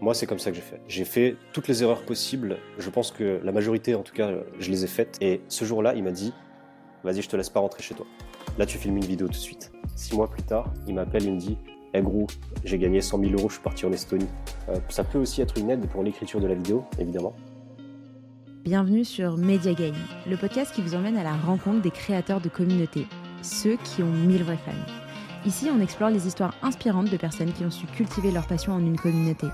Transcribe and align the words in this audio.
Moi, 0.00 0.14
c'est 0.14 0.26
comme 0.26 0.38
ça 0.38 0.50
que 0.50 0.56
j'ai 0.56 0.62
fait. 0.62 0.80
J'ai 0.88 1.04
fait 1.04 1.36
toutes 1.52 1.68
les 1.68 1.82
erreurs 1.82 2.02
possibles. 2.02 2.56
Je 2.78 2.88
pense 2.88 3.10
que 3.10 3.38
la 3.44 3.52
majorité, 3.52 3.94
en 3.94 4.02
tout 4.02 4.14
cas, 4.14 4.30
je 4.58 4.70
les 4.70 4.84
ai 4.84 4.86
faites. 4.86 5.18
Et 5.20 5.42
ce 5.48 5.66
jour-là, 5.66 5.94
il 5.94 6.02
m'a 6.02 6.10
dit 6.10 6.32
Vas-y, 7.04 7.20
je 7.20 7.28
te 7.28 7.36
laisse 7.36 7.50
pas 7.50 7.60
rentrer 7.60 7.82
chez 7.82 7.94
toi. 7.94 8.06
Là, 8.56 8.64
tu 8.64 8.78
filmes 8.78 8.96
une 8.96 9.04
vidéo 9.04 9.26
tout 9.26 9.34
de 9.34 9.36
suite. 9.36 9.70
Six 9.96 10.16
mois 10.16 10.30
plus 10.30 10.42
tard, 10.42 10.72
il 10.86 10.94
m'appelle, 10.94 11.24
il 11.24 11.34
me 11.34 11.38
dit 11.38 11.58
Eh 11.92 12.00
gros, 12.00 12.26
j'ai 12.64 12.78
gagné 12.78 13.02
100 13.02 13.20
000 13.20 13.32
euros, 13.32 13.50
je 13.50 13.54
suis 13.54 13.62
parti 13.62 13.84
en 13.84 13.92
Estonie. 13.92 14.26
Euh, 14.70 14.76
ça 14.88 15.04
peut 15.04 15.18
aussi 15.18 15.42
être 15.42 15.58
une 15.58 15.68
aide 15.68 15.86
pour 15.86 16.02
l'écriture 16.02 16.40
de 16.40 16.46
la 16.46 16.54
vidéo, 16.54 16.84
évidemment. 16.98 17.34
Bienvenue 18.64 19.04
sur 19.04 19.36
Media 19.36 19.74
Game, 19.74 19.94
le 20.26 20.36
podcast 20.38 20.74
qui 20.74 20.80
vous 20.80 20.94
emmène 20.94 21.18
à 21.18 21.24
la 21.24 21.34
rencontre 21.34 21.82
des 21.82 21.90
créateurs 21.90 22.40
de 22.40 22.48
communautés, 22.48 23.06
ceux 23.42 23.76
qui 23.76 24.02
ont 24.02 24.12
mille 24.12 24.44
vrais 24.44 24.58
fans. 24.58 25.09
Ici, 25.46 25.68
on 25.74 25.80
explore 25.80 26.10
les 26.10 26.26
histoires 26.26 26.54
inspirantes 26.62 27.10
de 27.10 27.16
personnes 27.16 27.52
qui 27.52 27.64
ont 27.64 27.70
su 27.70 27.86
cultiver 27.86 28.30
leur 28.30 28.46
passion 28.46 28.72
en 28.72 28.80
une 28.80 28.98
communauté 28.98 29.46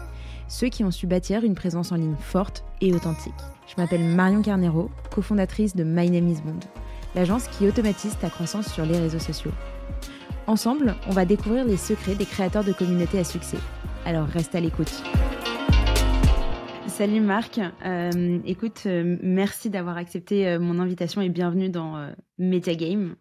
ceux 0.49 0.69
qui 0.69 0.85
ont 0.85 0.91
su 0.91 1.07
bâtir 1.07 1.45
une 1.45 1.55
présence 1.55 1.93
en 1.93 1.97
ligne 1.97 2.17
forte 2.19 2.65
et 2.81 2.93
authentique. 2.93 3.35
Je 3.67 3.81
m'appelle 3.81 4.05
Marion 4.05 4.43
Carnero, 4.43 4.91
cofondatrice 5.13 5.75
de 5.75 5.85
My 5.85 6.11
Name 6.11 6.29
is 6.29 6.41
Bond, 6.43 6.61
l'agence 7.15 7.49
qui 7.49 7.67
automatise 7.67 8.17
ta 8.19 8.31
croissance 8.31 8.73
sur 8.73 8.85
les 8.85 8.99
réseaux 8.99 9.19
sociaux. 9.19 9.51
Ensemble, 10.47 10.95
on 11.09 11.11
va 11.11 11.25
découvrir 11.25 11.65
les 11.65 11.77
secrets 11.77 12.15
des 12.15 12.27
créateurs 12.27 12.63
de 12.63 12.73
communautés 12.73 13.19
à 13.19 13.25
succès. 13.25 13.59
Alors 14.05 14.27
reste 14.29 14.55
à 14.55 14.61
l'écoute. 14.61 15.03
Salut 16.87 17.21
Marc, 17.21 17.61
euh, 17.85 18.39
écoute, 18.47 18.85
euh, 18.87 19.19
merci 19.23 19.69
d'avoir 19.69 19.99
accepté 19.99 20.49
euh, 20.49 20.59
mon 20.59 20.79
invitation 20.79 21.21
et 21.21 21.29
bienvenue 21.29 21.69
dans 21.69 22.09
Media 22.39 22.75
Game. 22.75 23.17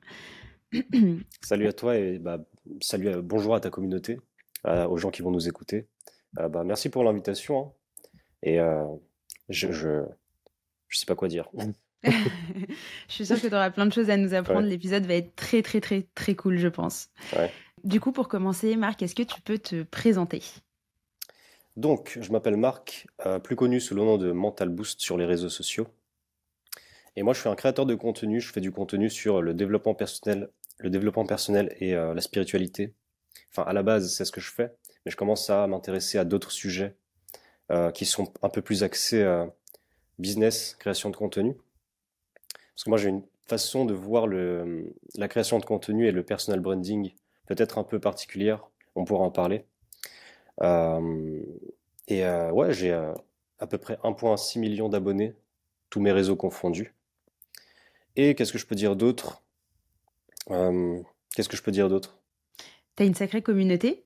salut 1.42 1.68
à 1.68 1.73
toi 1.73 1.98
et 1.98 2.20
bah, 2.20 2.38
salut, 2.82 3.22
bonjour 3.22 3.55
à 3.55 3.60
ta 3.60 3.70
communauté, 3.70 4.20
aux 4.66 4.98
gens 4.98 5.12
qui 5.12 5.22
vont 5.22 5.32
nous 5.32 5.48
écouter. 5.48 5.88
Euh, 6.40 6.50
bah, 6.50 6.64
merci 6.64 6.90
pour 6.90 7.04
l'invitation. 7.04 7.60
Hein. 7.60 7.72
Et 8.44 8.60
euh, 8.60 8.86
je, 9.50 9.72
je, 9.72 10.04
je 10.88 10.98
sais 10.98 11.06
pas 11.06 11.16
quoi 11.16 11.28
dire. 11.28 11.50
je 12.04 12.12
suis 13.08 13.26
sûre 13.26 13.42
que 13.42 13.48
tu 13.48 13.54
auras 13.54 13.72
plein 13.72 13.86
de 13.86 13.94
choses 13.94 14.09
à 14.09 14.17
nous 14.17 14.34
apprendre. 14.34 14.67
L'épisode 14.67 15.06
va 15.06 15.16
être 15.16 15.36
très, 15.36 15.62
très, 15.62 15.81
très, 15.81 16.08
très 16.14 16.36
cool, 16.36 16.58
je 16.58 16.67
pense. 16.67 17.09
Du 17.84 18.00
coup, 18.00 18.12
pour 18.12 18.28
commencer, 18.28 18.76
Marc, 18.76 19.02
est-ce 19.02 19.16
que 19.16 19.23
tu 19.23 19.42
peux 19.42 19.58
te 19.58 19.84
présenter? 19.84 20.42
Donc, 21.78 22.17
je 22.22 22.32
m'appelle 22.32 22.58
Marc, 22.58 23.08
euh, 23.26 23.39
plus 23.39 23.56
connu 23.56 23.80
sous 23.82 23.95
le 23.95 24.02
nom 24.02 24.17
de 24.17 24.32
Mental 24.32 24.70
Boost 24.70 25.02
sur 25.02 25.17
les 25.17 25.26
réseaux 25.26 25.50
sociaux. 25.50 25.88
Et 27.17 27.23
moi, 27.23 27.34
je 27.34 27.39
suis 27.39 27.50
un 27.50 27.56
créateur 27.56 27.86
de 27.86 27.95
contenu. 27.95 28.39
Je 28.39 28.52
fais 28.52 28.61
du 28.61 28.72
contenu 28.72 29.09
sur 29.09 29.42
le 29.42 29.54
développement 29.54 29.95
personnel, 29.95 30.50
le 30.78 30.90
développement 30.90 31.26
personnel 31.26 31.76
et 31.80 31.94
la 31.94 32.22
spiritualité. 32.22 32.94
Enfin, 33.52 33.64
à 33.64 33.73
la 33.73 33.84
base, 33.84 34.14
c'est 34.14 34.26
ce 34.26 34.31
que 34.31 34.42
je 34.42 34.52
fais 34.52 34.72
mais 35.06 35.12
je 35.12 35.17
commence 35.17 35.50
à 35.50 35.67
m'intéresser 35.67 36.17
à 36.17 36.26
d'autres 36.26 36.52
sujets 36.52 36.95
euh, 37.72 37.92
qui 37.92 38.06
sont 38.06 38.34
un 38.42 38.50
peu 38.50 38.62
plus 38.62 38.84
axés 38.84 39.23
à 39.23 39.54
business, 40.17 40.76
création 40.80 41.09
de 41.09 41.16
contenu. 41.16 41.56
Parce 42.73 42.84
que 42.84 42.90
moi, 42.90 42.98
j'ai 42.98 43.09
une 43.09 43.23
façon 43.48 43.86
de 43.86 43.94
voir 43.94 44.28
le, 44.28 44.95
la 45.16 45.28
création 45.28 45.59
de 45.59 45.66
contenu 45.66 46.08
et 46.08 46.12
le 46.12 46.23
personal 46.23 46.59
branding 46.59 47.14
peut-être 47.45 47.78
un 47.78 47.84
peu 47.84 48.00
particulière. 48.00 48.67
On 48.95 49.06
pourra 49.06 49.23
en 49.23 49.32
parler. 49.32 49.66
Euh, 50.62 51.44
et 52.08 52.26
euh, 52.26 52.52
ouais, 52.52 52.73
j'ai 52.73 52.92
à 52.92 53.67
peu 53.67 53.78
près 53.78 53.95
1,6 54.04 54.60
million 54.60 54.89
d'abonnés, 54.89 55.36
tous 55.89 56.00
mes 56.00 56.12
réseaux 56.12 56.36
confondus. 56.36 56.95
Et 58.16 58.34
qu'est-ce 58.34 58.54
que 58.54 58.58
je 58.58 58.66
peux 58.66 58.76
dire 58.76 58.95
d'autre? 58.95 59.44
Qu'est-ce 60.48 61.50
que 61.50 61.58
je 61.58 61.64
peux 61.64 61.72
dire 61.72 61.90
d'autre? 61.90 62.20
Tu 62.96 63.04
as 63.04 63.06
une 63.06 63.16
sacrée 63.16 63.42
communauté 63.42 64.06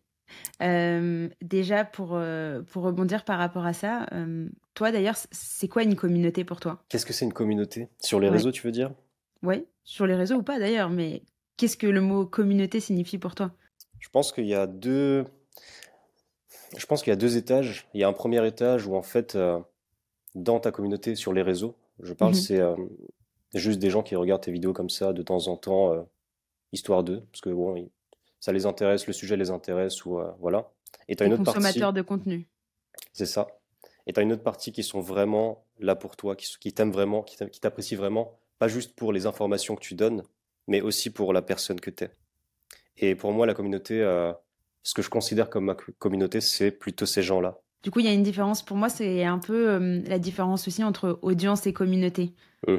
euh, 0.62 1.30
déjà, 1.42 1.86
pour, 1.86 2.12
euh, 2.14 2.62
pour 2.62 2.84
rebondir 2.84 3.24
par 3.24 3.38
rapport 3.38 3.66
à 3.66 3.74
ça, 3.74 4.06
euh, 4.14 4.48
toi 4.74 4.92
d'ailleurs, 4.92 5.16
c'est 5.32 5.68
quoi 5.68 5.84
une 5.84 5.96
communauté 5.96 6.44
pour 6.44 6.60
toi? 6.60 6.84
Qu'est-ce 6.90 7.06
que 7.06 7.14
c'est 7.14 7.26
une 7.26 7.34
communauté? 7.34 7.90
Sur 8.00 8.20
les 8.20 8.30
réseaux, 8.30 8.52
tu 8.52 8.62
veux 8.62 8.72
dire? 8.72 8.92
Oui, 9.44 9.66
sur 9.84 10.06
les 10.06 10.16
réseaux 10.16 10.36
ou 10.36 10.44
pas 10.44 10.60
d'ailleurs, 10.60 10.90
mais 10.90 11.24
qu'est-ce 11.58 11.78
que 11.78 11.88
le 11.88 12.02
mot 12.02 12.26
communauté 12.26 12.80
signifie 12.80 13.18
pour 13.18 13.36
toi? 13.36 13.52
Je 14.00 14.10
pense 14.10 14.32
qu'il 14.32 14.46
y 14.46 14.56
a 14.56 14.68
deux. 14.68 15.26
Je 16.78 16.86
pense 16.86 17.02
qu'il 17.02 17.12
y 17.12 17.14
a 17.14 17.18
deux 17.18 17.38
étages. 17.38 17.88
Il 17.94 18.02
y 18.02 18.04
a 18.04 18.08
un 18.08 18.14
premier 18.14 18.46
étage 18.46 18.86
où 18.86 18.96
en 18.96 19.02
fait, 19.02 19.38
dans 20.36 20.60
ta 20.60 20.72
communauté 20.72 21.16
sur 21.16 21.34
les 21.34 21.42
réseaux, 21.42 21.76
je 22.02 22.14
parle, 22.14 22.34
mhm. 22.34 22.38
c'est 22.38 22.62
juste 23.54 23.80
des 23.80 23.90
gens 23.90 24.04
qui 24.04 24.16
regardent 24.16 24.44
tes 24.44 24.52
vidéos 24.52 24.74
comme 24.74 24.90
ça 24.90 25.14
de 25.14 25.22
temps 25.22 25.48
en 25.48 25.58
temps, 25.58 26.06
histoire 26.72 27.04
d'eux, 27.04 27.22
parce 27.32 27.42
que 27.42 27.50
bon, 27.50 27.90
ça 28.40 28.52
les 28.52 28.66
intéresse, 28.66 29.08
le 29.08 29.14
sujet 29.14 29.38
les 29.38 29.50
intéresse 29.50 30.06
ou 30.06 30.20
euh, 30.20 30.32
voilà. 30.40 30.72
Et 31.08 31.16
tu 31.16 31.24
as 31.24 31.26
une 31.26 31.34
autre 31.34 31.44
partie. 31.44 31.80
de 31.80 32.02
contenu. 32.02 32.48
C'est 33.14 33.26
ça. 33.26 33.48
Et 34.08 34.14
tu 34.14 34.20
as 34.20 34.24
une 34.24 34.32
autre 34.32 34.44
partie 34.44 34.72
qui 34.72 34.84
sont 34.84 35.02
vraiment 35.02 35.66
là 35.80 35.96
pour 35.96 36.16
toi, 36.16 36.36
qui, 36.36 36.48
qui 36.60 36.74
t'aiment 36.74 36.92
vraiment, 36.92 37.24
qui 37.24 37.38
t'apprécient 37.60 37.98
vraiment, 37.98 38.40
pas 38.58 38.68
juste 38.68 38.96
pour 38.96 39.14
les 39.14 39.26
informations 39.26 39.76
que 39.76 39.82
tu 39.82 39.96
donnes, 39.96 40.24
mais 40.68 40.82
aussi 40.82 41.10
pour 41.10 41.34
la 41.34 41.42
personne 41.42 41.80
que 41.80 41.90
tu 41.90 42.06
es. 42.06 42.12
Et 42.98 43.16
pour 43.16 43.32
moi, 43.32 43.46
la 43.46 43.54
communauté, 43.54 44.02
euh, 44.02 44.34
ce 44.84 44.94
que 44.94 45.02
je 45.02 45.10
considère 45.10 45.50
comme 45.50 45.66
ma 45.66 45.76
communauté, 45.76 46.42
c'est 46.42 46.72
plutôt 46.72 47.06
ces 47.06 47.22
gens-là. 47.22 47.60
Du 47.84 47.92
coup, 47.92 48.00
il 48.00 48.06
y 48.06 48.10
a 48.10 48.14
une 48.14 48.24
différence. 48.24 48.62
Pour 48.62 48.76
moi, 48.76 48.90
c'est 48.90 49.24
un 49.24 49.40
peu 49.40 49.70
euh, 49.70 50.02
la 50.06 50.20
différence 50.20 50.68
aussi 50.68 50.84
entre 50.84 51.18
audience 51.22 51.66
et 51.66 51.74
communauté. 51.74 52.34
Mmh 52.68 52.78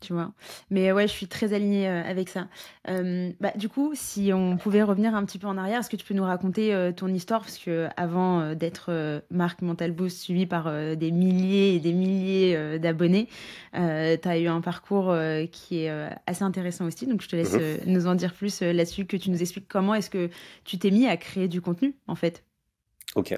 tu 0.00 0.12
vois. 0.12 0.32
Mais 0.70 0.92
ouais, 0.92 1.06
je 1.06 1.12
suis 1.12 1.26
très 1.26 1.54
alignée 1.54 1.88
euh, 1.88 2.02
avec 2.04 2.28
ça. 2.28 2.48
Euh, 2.88 3.30
bah, 3.40 3.52
du 3.56 3.68
coup, 3.68 3.92
si 3.94 4.30
on 4.32 4.56
pouvait 4.56 4.82
revenir 4.82 5.14
un 5.14 5.24
petit 5.24 5.38
peu 5.38 5.46
en 5.46 5.56
arrière, 5.56 5.80
est-ce 5.80 5.90
que 5.90 5.96
tu 5.96 6.04
peux 6.04 6.14
nous 6.14 6.24
raconter 6.24 6.74
euh, 6.74 6.92
ton 6.92 7.08
histoire? 7.08 7.40
Parce 7.40 7.58
que 7.58 7.88
avant 7.96 8.54
d'être 8.54 9.22
Marc 9.30 9.62
Mental 9.62 9.92
Boost 9.92 10.18
suivi 10.18 10.46
par 10.46 10.70
des 10.96 11.10
milliers 11.10 11.74
et 11.74 11.80
des 11.80 11.92
milliers 11.92 12.78
d'abonnés, 12.78 13.28
tu 13.72 13.78
as 13.80 14.38
eu 14.38 14.46
un 14.46 14.60
parcours 14.60 15.14
qui 15.50 15.84
est 15.84 16.10
assez 16.26 16.42
intéressant 16.42 16.86
aussi. 16.86 17.06
Donc, 17.06 17.22
je 17.22 17.28
te 17.28 17.36
laisse 17.36 17.54
mhm. 17.54 17.92
nous 17.92 18.06
en 18.06 18.14
dire 18.14 18.34
plus 18.34 18.60
là-dessus, 18.60 19.06
que 19.06 19.16
tu 19.16 19.30
nous 19.30 19.40
expliques 19.40 19.68
comment 19.68 19.94
est-ce 19.94 20.10
que 20.10 20.30
tu 20.64 20.78
t'es 20.78 20.90
mis 20.90 21.06
à 21.06 21.16
créer 21.16 21.48
du 21.48 21.60
contenu, 21.60 21.94
en 22.06 22.14
fait. 22.14 22.44
Ok, 23.14 23.34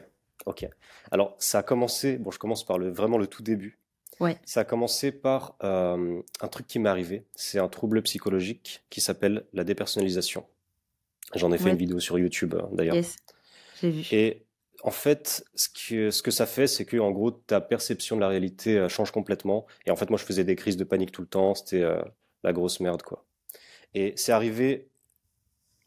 ok. 0.46 0.66
Alors, 1.10 1.36
ça 1.38 1.58
a 1.58 1.62
commencé, 1.62 2.18
bon, 2.18 2.30
je 2.30 2.38
commence 2.38 2.64
par 2.64 2.78
le, 2.78 2.90
vraiment 2.90 3.18
le 3.18 3.26
tout 3.26 3.42
début. 3.42 3.78
Ça 4.44 4.60
a 4.60 4.64
commencé 4.64 5.12
par 5.12 5.56
euh, 5.62 6.20
un 6.40 6.48
truc 6.48 6.66
qui 6.66 6.78
m'est 6.78 6.88
arrivé. 6.88 7.24
C'est 7.34 7.58
un 7.58 7.68
trouble 7.68 8.02
psychologique 8.02 8.84
qui 8.90 9.00
s'appelle 9.00 9.46
la 9.52 9.64
dépersonnalisation. 9.64 10.44
J'en 11.34 11.52
ai 11.52 11.58
fait 11.58 11.70
une 11.70 11.76
vidéo 11.76 12.00
sur 12.00 12.18
YouTube 12.18 12.54
euh, 12.54 12.62
d'ailleurs. 12.72 12.96
Yes, 12.96 13.16
j'ai 13.80 13.90
vu. 13.90 14.06
Et 14.10 14.44
en 14.82 14.90
fait, 14.90 15.44
ce 15.54 15.68
que, 15.68 16.10
ce 16.10 16.22
que 16.22 16.30
ça 16.30 16.46
fait, 16.46 16.66
c'est 16.66 16.84
que 16.84 16.96
en 16.96 17.10
gros, 17.10 17.30
ta 17.30 17.60
perception 17.60 18.16
de 18.16 18.20
la 18.20 18.28
réalité 18.28 18.78
euh, 18.78 18.88
change 18.88 19.10
complètement. 19.10 19.66
Et 19.86 19.90
en 19.90 19.96
fait, 19.96 20.10
moi, 20.10 20.18
je 20.18 20.24
faisais 20.24 20.44
des 20.44 20.56
crises 20.56 20.76
de 20.76 20.84
panique 20.84 21.12
tout 21.12 21.22
le 21.22 21.28
temps. 21.28 21.54
C'était 21.54 21.84
la 22.42 22.52
grosse 22.52 22.80
merde, 22.80 23.02
quoi. 23.02 23.24
Et 23.94 24.14
c'est 24.16 24.32
arrivé. 24.32 24.88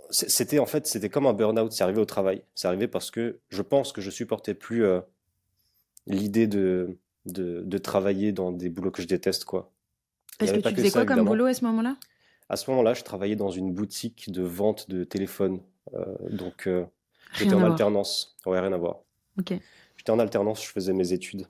C'était 0.10 0.60
en 0.60 0.66
fait, 0.66 0.88
c'était 0.88 1.10
comme 1.10 1.26
un 1.26 1.34
burn-out. 1.34 1.72
C'est 1.72 1.84
arrivé 1.84 2.00
au 2.00 2.06
travail. 2.06 2.44
C'est 2.54 2.68
arrivé 2.68 2.88
parce 2.88 3.12
que 3.12 3.40
je 3.50 3.62
pense 3.62 3.92
que 3.92 4.02
je 4.02 4.10
supportais 4.10 4.54
plus 4.54 4.86
l'idée 6.06 6.48
de 6.48 6.98
de, 7.26 7.78
travailler 7.78 8.32
dans 8.32 8.52
des 8.52 8.70
boulots 8.70 8.92
que 8.92 9.02
je 9.02 9.08
déteste, 9.08 9.46
quoi. 9.46 9.72
Parce 10.40 10.52
que 10.52 10.58
tu 10.58 10.76
faisais 10.76 10.92
quoi 10.92 11.06
comme 11.06 11.26
boulot 11.26 11.46
à 11.46 11.54
ce 11.54 11.64
moment-là? 11.66 11.98
À 12.50 12.58
ce 12.58 12.70
moment-là, 12.72 12.94
je 12.94 13.04
travaillais 13.04 13.36
dans 13.36 13.52
une 13.52 13.74
boutique 13.74 14.32
de 14.32 14.42
vente 14.42 14.90
de 14.90 15.04
téléphone. 15.04 15.62
Euh, 15.94 16.04
donc, 16.30 16.68
euh, 16.68 16.86
j'étais 17.34 17.54
en 17.54 17.64
alternance. 17.64 18.36
Ouais, 18.46 18.60
rien 18.60 18.74
à 18.74 18.78
voir. 18.78 19.00
Ok. 19.40 19.54
J'étais 19.98 20.12
en 20.12 20.20
alternance, 20.20 20.64
je 20.64 20.70
faisais 20.70 20.94
mes 20.94 21.14
études 21.14 21.48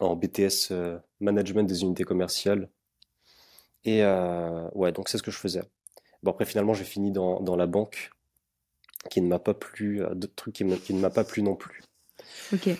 en 0.00 0.14
BTS 0.14 0.70
euh, 0.70 0.98
Management 1.20 1.64
des 1.64 1.82
unités 1.82 2.04
commerciales. 2.04 2.68
Et 3.84 4.02
ouais, 4.02 4.90
donc 4.90 5.08
c'est 5.08 5.18
ce 5.18 5.22
que 5.22 5.30
je 5.30 5.38
faisais. 5.38 5.62
Bon, 6.22 6.32
après, 6.32 6.44
finalement, 6.44 6.74
j'ai 6.74 6.84
fini 6.84 7.12
dans, 7.12 7.40
dans, 7.40 7.54
la 7.54 7.66
banque, 7.66 8.10
qui 9.10 9.20
ne 9.20 9.28
m'a 9.28 9.38
pas 9.38 9.54
plu, 9.54 10.02
d'autres 10.14 10.34
trucs 10.34 10.54
qui, 10.54 10.66
qui 10.80 10.92
ne 10.92 11.00
m'a 11.00 11.10
pas 11.10 11.22
plu 11.22 11.42
non 11.42 11.54
plus. 11.54 11.82
Ok. 12.52 12.70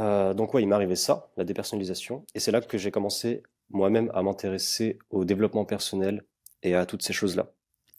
Euh, 0.00 0.34
donc 0.34 0.54
ouais, 0.54 0.62
il 0.62 0.68
m'est 0.68 0.74
arrivé 0.74 0.96
ça, 0.96 1.30
la 1.36 1.44
dépersonnalisation, 1.44 2.24
et 2.34 2.40
c'est 2.40 2.50
là 2.50 2.60
que 2.60 2.78
j'ai 2.78 2.90
commencé 2.90 3.42
moi-même 3.70 4.10
à 4.14 4.22
m'intéresser 4.22 4.98
au 5.10 5.24
développement 5.24 5.64
personnel 5.64 6.24
et 6.62 6.74
à 6.74 6.86
toutes 6.86 7.02
ces 7.02 7.12
choses-là. 7.12 7.52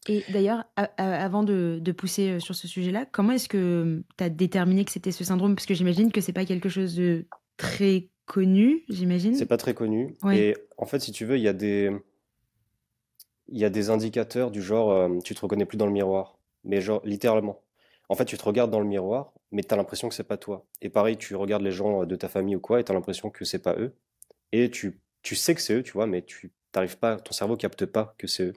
Et 0.07 0.23
d'ailleurs, 0.31 0.65
avant 0.97 1.43
de, 1.43 1.81
pousser 1.97 2.31
euh, 2.31 2.39
sur 2.39 2.55
ce 2.55 2.67
sujet-là, 2.67 3.05
comment 3.05 3.31
est-ce 3.33 3.47
que 3.47 4.03
tu 4.17 4.23
as 4.23 4.29
déterminé 4.29 4.83
que 4.83 4.91
c'était 4.91 5.11
ce 5.11 5.23
syndrome? 5.23 5.55
Parce 5.55 5.65
que 5.65 5.73
j'imagine 5.73 6.11
que 6.11 6.19
c'est 6.19 6.33
pas 6.33 6.45
quelque 6.45 6.67
chose 6.67 6.95
de 6.95 7.25
très 7.57 8.09
connu, 8.25 8.83
j'imagine. 8.89 9.35
C'est 9.35 9.45
pas 9.45 9.57
très 9.57 9.73
connu. 9.73 10.15
Et 10.31 10.55
en 10.77 10.85
fait, 10.85 10.99
si 10.99 11.11
tu 11.11 11.25
veux, 11.25 11.37
il 11.37 11.43
y 11.43 11.47
a 11.47 11.53
des 11.53 11.91
il 13.49 13.59
y 13.59 13.65
a 13.65 13.69
des 13.69 13.89
indicateurs 13.89 14.51
du 14.51 14.61
genre 14.61 14.91
euh, 14.91 15.19
tu 15.23 15.35
te 15.35 15.41
reconnais 15.41 15.65
plus 15.65 15.77
dans 15.77 15.85
le 15.85 15.91
miroir, 15.91 16.37
mais 16.63 16.81
genre 16.81 17.01
littéralement. 17.05 17.61
En 18.09 18.15
fait, 18.15 18.25
tu 18.25 18.37
te 18.37 18.43
regardes 18.43 18.71
dans 18.71 18.79
le 18.79 18.85
miroir, 18.85 19.33
mais 19.53 19.63
tu 19.63 19.73
as 19.73 19.77
l'impression 19.77 20.09
que 20.09 20.15
c'est 20.15 20.23
pas 20.25 20.37
toi. 20.37 20.65
Et 20.81 20.89
pareil, 20.89 21.17
tu 21.17 21.35
regardes 21.35 21.63
les 21.63 21.71
gens 21.71 22.05
de 22.05 22.15
ta 22.17 22.27
famille 22.27 22.55
ou 22.57 22.59
quoi, 22.59 22.79
et 22.81 22.83
tu 22.83 22.91
as 22.91 22.95
l'impression 22.95 23.29
que 23.29 23.45
c'est 23.45 23.59
pas 23.59 23.75
eux. 23.77 23.95
Et 24.51 24.69
tu, 24.69 24.99
tu 25.21 25.35
sais 25.35 25.55
que 25.55 25.61
c'est 25.61 25.75
eux, 25.75 25.83
tu 25.83 25.93
vois, 25.93 26.07
mais 26.07 26.21
tu 26.23 26.51
t'arrives 26.71 26.97
pas, 26.97 27.15
ton 27.17 27.31
cerveau 27.31 27.55
capte 27.55 27.85
pas 27.85 28.13
que 28.17 28.27
c'est 28.27 28.43
eux. 28.43 28.53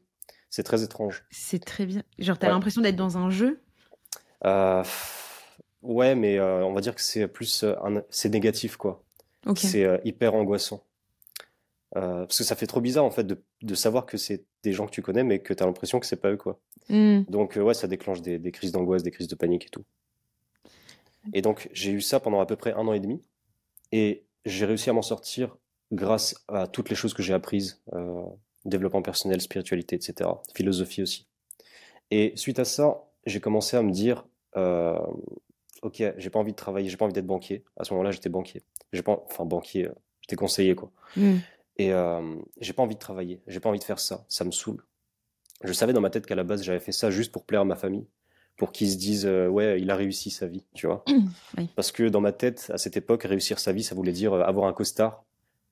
C'est 0.51 0.65
très 0.65 0.83
étrange. 0.83 1.25
C'est 1.31 1.65
très 1.65 1.87
bien. 1.87 2.03
Genre, 2.19 2.39
tu 2.39 2.47
as 2.47 2.49
l'impression 2.49 2.81
d'être 2.81 2.97
dans 2.97 3.19
un 3.19 3.31
jeu? 3.31 3.61
Euh, 4.45 4.83
Ouais, 5.83 6.17
mais 6.17 6.41
on 6.41 6.73
va 6.73 6.81
dire 6.81 6.95
que 6.95 7.01
c'est 7.01 7.29
plus 7.29 7.65
c'est 8.11 8.29
négatif 8.29 8.77
quoi. 8.77 9.05
C'est 9.57 10.01
hyper 10.05 10.35
angoissant. 10.35 10.85
parce 11.93 12.39
que 12.39 12.45
ça 12.45 12.57
fait 12.57 12.67
trop 12.67 12.81
bizarre 12.81 13.05
en 13.05 13.11
fait 13.11 13.25
de, 13.25 13.41
de 13.63 13.75
savoir 13.75 14.05
que 14.05 14.17
c'est 14.17 14.45
des 14.65 14.73
gens 14.73 14.87
que 14.87 14.91
tu 14.91 15.03
connais 15.03 15.23
mais 15.23 15.39
que 15.39 15.55
tu 15.55 15.63
as 15.63 15.67
l'impression 15.67 16.01
que 16.01 16.07
c'est 16.07 16.17
pas 16.21 16.33
eux 16.33 16.37
quoi. 16.37 16.59
Mmh. 16.89 17.23
Donc 17.29 17.57
ouais, 17.57 17.75
ça 17.75 17.87
déclenche 17.87 18.21
des, 18.21 18.39
des 18.39 18.51
crises 18.53 18.73
d'angoisse, 18.73 19.03
des 19.05 19.13
crises 19.13 19.29
de 19.29 19.37
panique 19.37 19.67
et 19.67 19.71
tout. 19.71 19.85
Et 21.33 21.43
donc 21.43 21.69
j'ai 21.73 21.93
eu 21.93 22.01
ça 22.01 22.21
pendant 22.21 22.41
à 22.41 22.47
peu 22.47 22.57
près 22.57 22.73
un 22.73 22.87
an 22.87 22.93
et 22.93 23.01
demi 23.01 23.23
et 23.93 24.25
j'ai 24.45 24.67
réussi 24.67 24.91
à 24.91 24.93
m'en 24.93 25.03
sortir 25.03 25.57
grâce 25.93 26.45
à 26.49 26.67
toutes 26.67 26.91
les 26.91 26.97
choses 26.97 27.15
que 27.15 27.23
j'ai 27.23 27.35
apprises, 27.35 27.83
euh, 27.95 28.25
développement 28.65 29.03
personnel, 29.03 29.41
spiritualité, 29.41 29.97
etc., 29.97 30.31
philosophie 30.55 31.03
aussi. 31.03 31.27
Et 32.11 32.33
suite 32.37 32.59
à 32.59 32.65
ça, 32.65 33.05
j'ai 33.25 33.41
commencé 33.41 33.77
à 33.77 33.83
me 33.83 33.91
dire, 33.91 34.27
euh, 34.57 34.99
ok, 35.83 36.03
j'ai 36.17 36.31
pas 36.31 36.39
envie 36.39 36.53
de 36.53 36.57
travailler, 36.57 36.89
j'ai 36.89 36.97
pas 36.97 37.05
envie 37.05 37.15
d'être 37.15 37.27
banquier. 37.27 37.65
À 37.77 37.85
ce 37.85 37.93
moment-là, 37.95 38.11
j'étais 38.11 38.29
banquier. 38.29 38.63
J'ai 38.93 39.03
pas, 39.03 39.23
enfin 39.27 39.45
banquier, 39.45 39.87
euh, 39.87 39.95
j'étais 40.21 40.37
conseiller 40.37 40.75
quoi. 40.75 40.91
Mm. 41.17 41.37
Et 41.79 41.93
euh, 41.93 42.37
j'ai 42.61 42.73
pas 42.73 42.83
envie 42.83 42.95
de 42.95 43.01
travailler, 43.01 43.43
j'ai 43.47 43.61
pas 43.61 43.69
envie 43.69 43.79
de 43.79 43.85
faire 43.85 43.99
ça, 43.99 44.25
ça 44.29 44.45
me 44.45 44.51
saoule. 44.51 44.83
Je 45.63 45.73
savais 45.73 45.93
dans 45.93 46.01
ma 46.01 46.11
tête 46.11 46.27
qu'à 46.27 46.35
la 46.35 46.45
base, 46.45 46.63
j'avais 46.63 46.81
fait 46.81 46.93
ça 46.93 47.11
juste 47.11 47.33
pour 47.33 47.45
plaire 47.45 47.63
à 47.63 47.65
ma 47.65 47.77
famille, 47.77 48.07
pour 48.57 48.73
qu'ils 48.73 48.91
se 48.91 48.97
disent, 48.97 49.27
euh, 49.27 49.49
ouais, 49.49 49.81
il 49.81 49.91
a 49.91 49.97
réussi 49.97 50.31
sa 50.31 50.47
vie, 50.47 50.65
tu 50.75 50.87
vois. 50.87 51.05
Parce 51.75 51.93
que 51.93 52.09
dans 52.09 52.21
ma 52.21 52.33
tête, 52.33 52.71
à 52.73 52.79
cette 52.79 52.97
époque, 52.97 53.25
réussir 53.25 53.59
sa 53.59 53.73
vie, 53.73 53.83
ça 53.83 53.95
voulait 53.95 54.13
dire 54.13 54.35
avoir 54.35 54.67
un 54.67 54.73
costard 54.73 55.25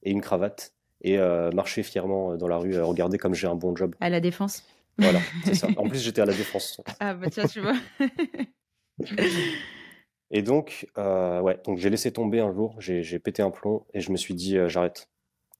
et 0.02 0.10
une 0.10 0.20
cravate 0.20 0.74
et 1.02 1.18
marcher 1.52 1.82
fièrement 1.82 2.36
dans 2.36 2.48
la 2.48 2.56
rue, 2.56 2.80
regarder 2.80 3.18
comme 3.18 3.34
j'ai 3.34 3.46
un 3.46 3.54
bon 3.54 3.76
job. 3.76 3.94
À 4.00 4.08
la 4.08 4.20
défense. 4.20 4.64
Voilà, 4.98 5.20
c'est 5.44 5.54
ça. 5.54 5.68
En 5.76 5.88
plus, 5.88 6.02
j'étais 6.02 6.20
à 6.20 6.26
la 6.26 6.32
défense. 6.32 6.80
Ah 7.00 7.14
bah 7.14 7.28
tiens, 7.30 7.46
tu 7.46 7.60
vois. 7.60 7.74
et 10.30 10.42
donc, 10.42 10.86
euh, 10.98 11.40
ouais, 11.40 11.58
donc 11.64 11.78
j'ai 11.78 11.90
laissé 11.90 12.12
tomber 12.12 12.40
un 12.40 12.52
jour, 12.52 12.76
j'ai 12.78 13.18
pété 13.18 13.42
un 13.42 13.50
plomb 13.50 13.84
et 13.92 14.00
je 14.00 14.10
me 14.12 14.16
suis 14.16 14.34
dit, 14.34 14.56
euh, 14.56 14.68
j'arrête. 14.68 15.08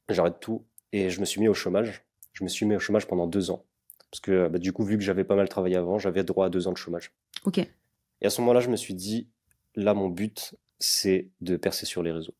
J'arrête 0.08 0.38
tout. 0.40 0.64
Et 0.92 1.10
je 1.10 1.20
me 1.20 1.24
suis 1.24 1.40
mis 1.40 1.48
au 1.48 1.54
chômage. 1.54 2.04
Je 2.32 2.44
me 2.44 2.48
suis 2.48 2.66
mis 2.66 2.76
au 2.76 2.78
chômage 2.78 3.06
pendant 3.06 3.26
deux 3.26 3.50
ans. 3.50 3.64
Parce 4.14 4.20
que 4.20 4.46
bah, 4.46 4.60
du 4.60 4.72
coup, 4.72 4.84
vu 4.84 4.96
que 4.96 5.02
j'avais 5.02 5.24
pas 5.24 5.34
mal 5.34 5.48
travaillé 5.48 5.74
avant, 5.74 5.98
j'avais 5.98 6.22
droit 6.22 6.46
à 6.46 6.48
deux 6.48 6.68
ans 6.68 6.72
de 6.72 6.76
chômage. 6.76 7.12
Ok. 7.44 7.58
Et 7.58 8.26
à 8.26 8.30
ce 8.30 8.40
moment-là, 8.42 8.60
je 8.60 8.70
me 8.70 8.76
suis 8.76 8.94
dit, 8.94 9.26
là, 9.74 9.92
mon 9.92 10.08
but, 10.08 10.54
c'est 10.78 11.30
de 11.40 11.56
percer 11.56 11.84
sur 11.84 12.04
les 12.04 12.12
réseaux. 12.12 12.34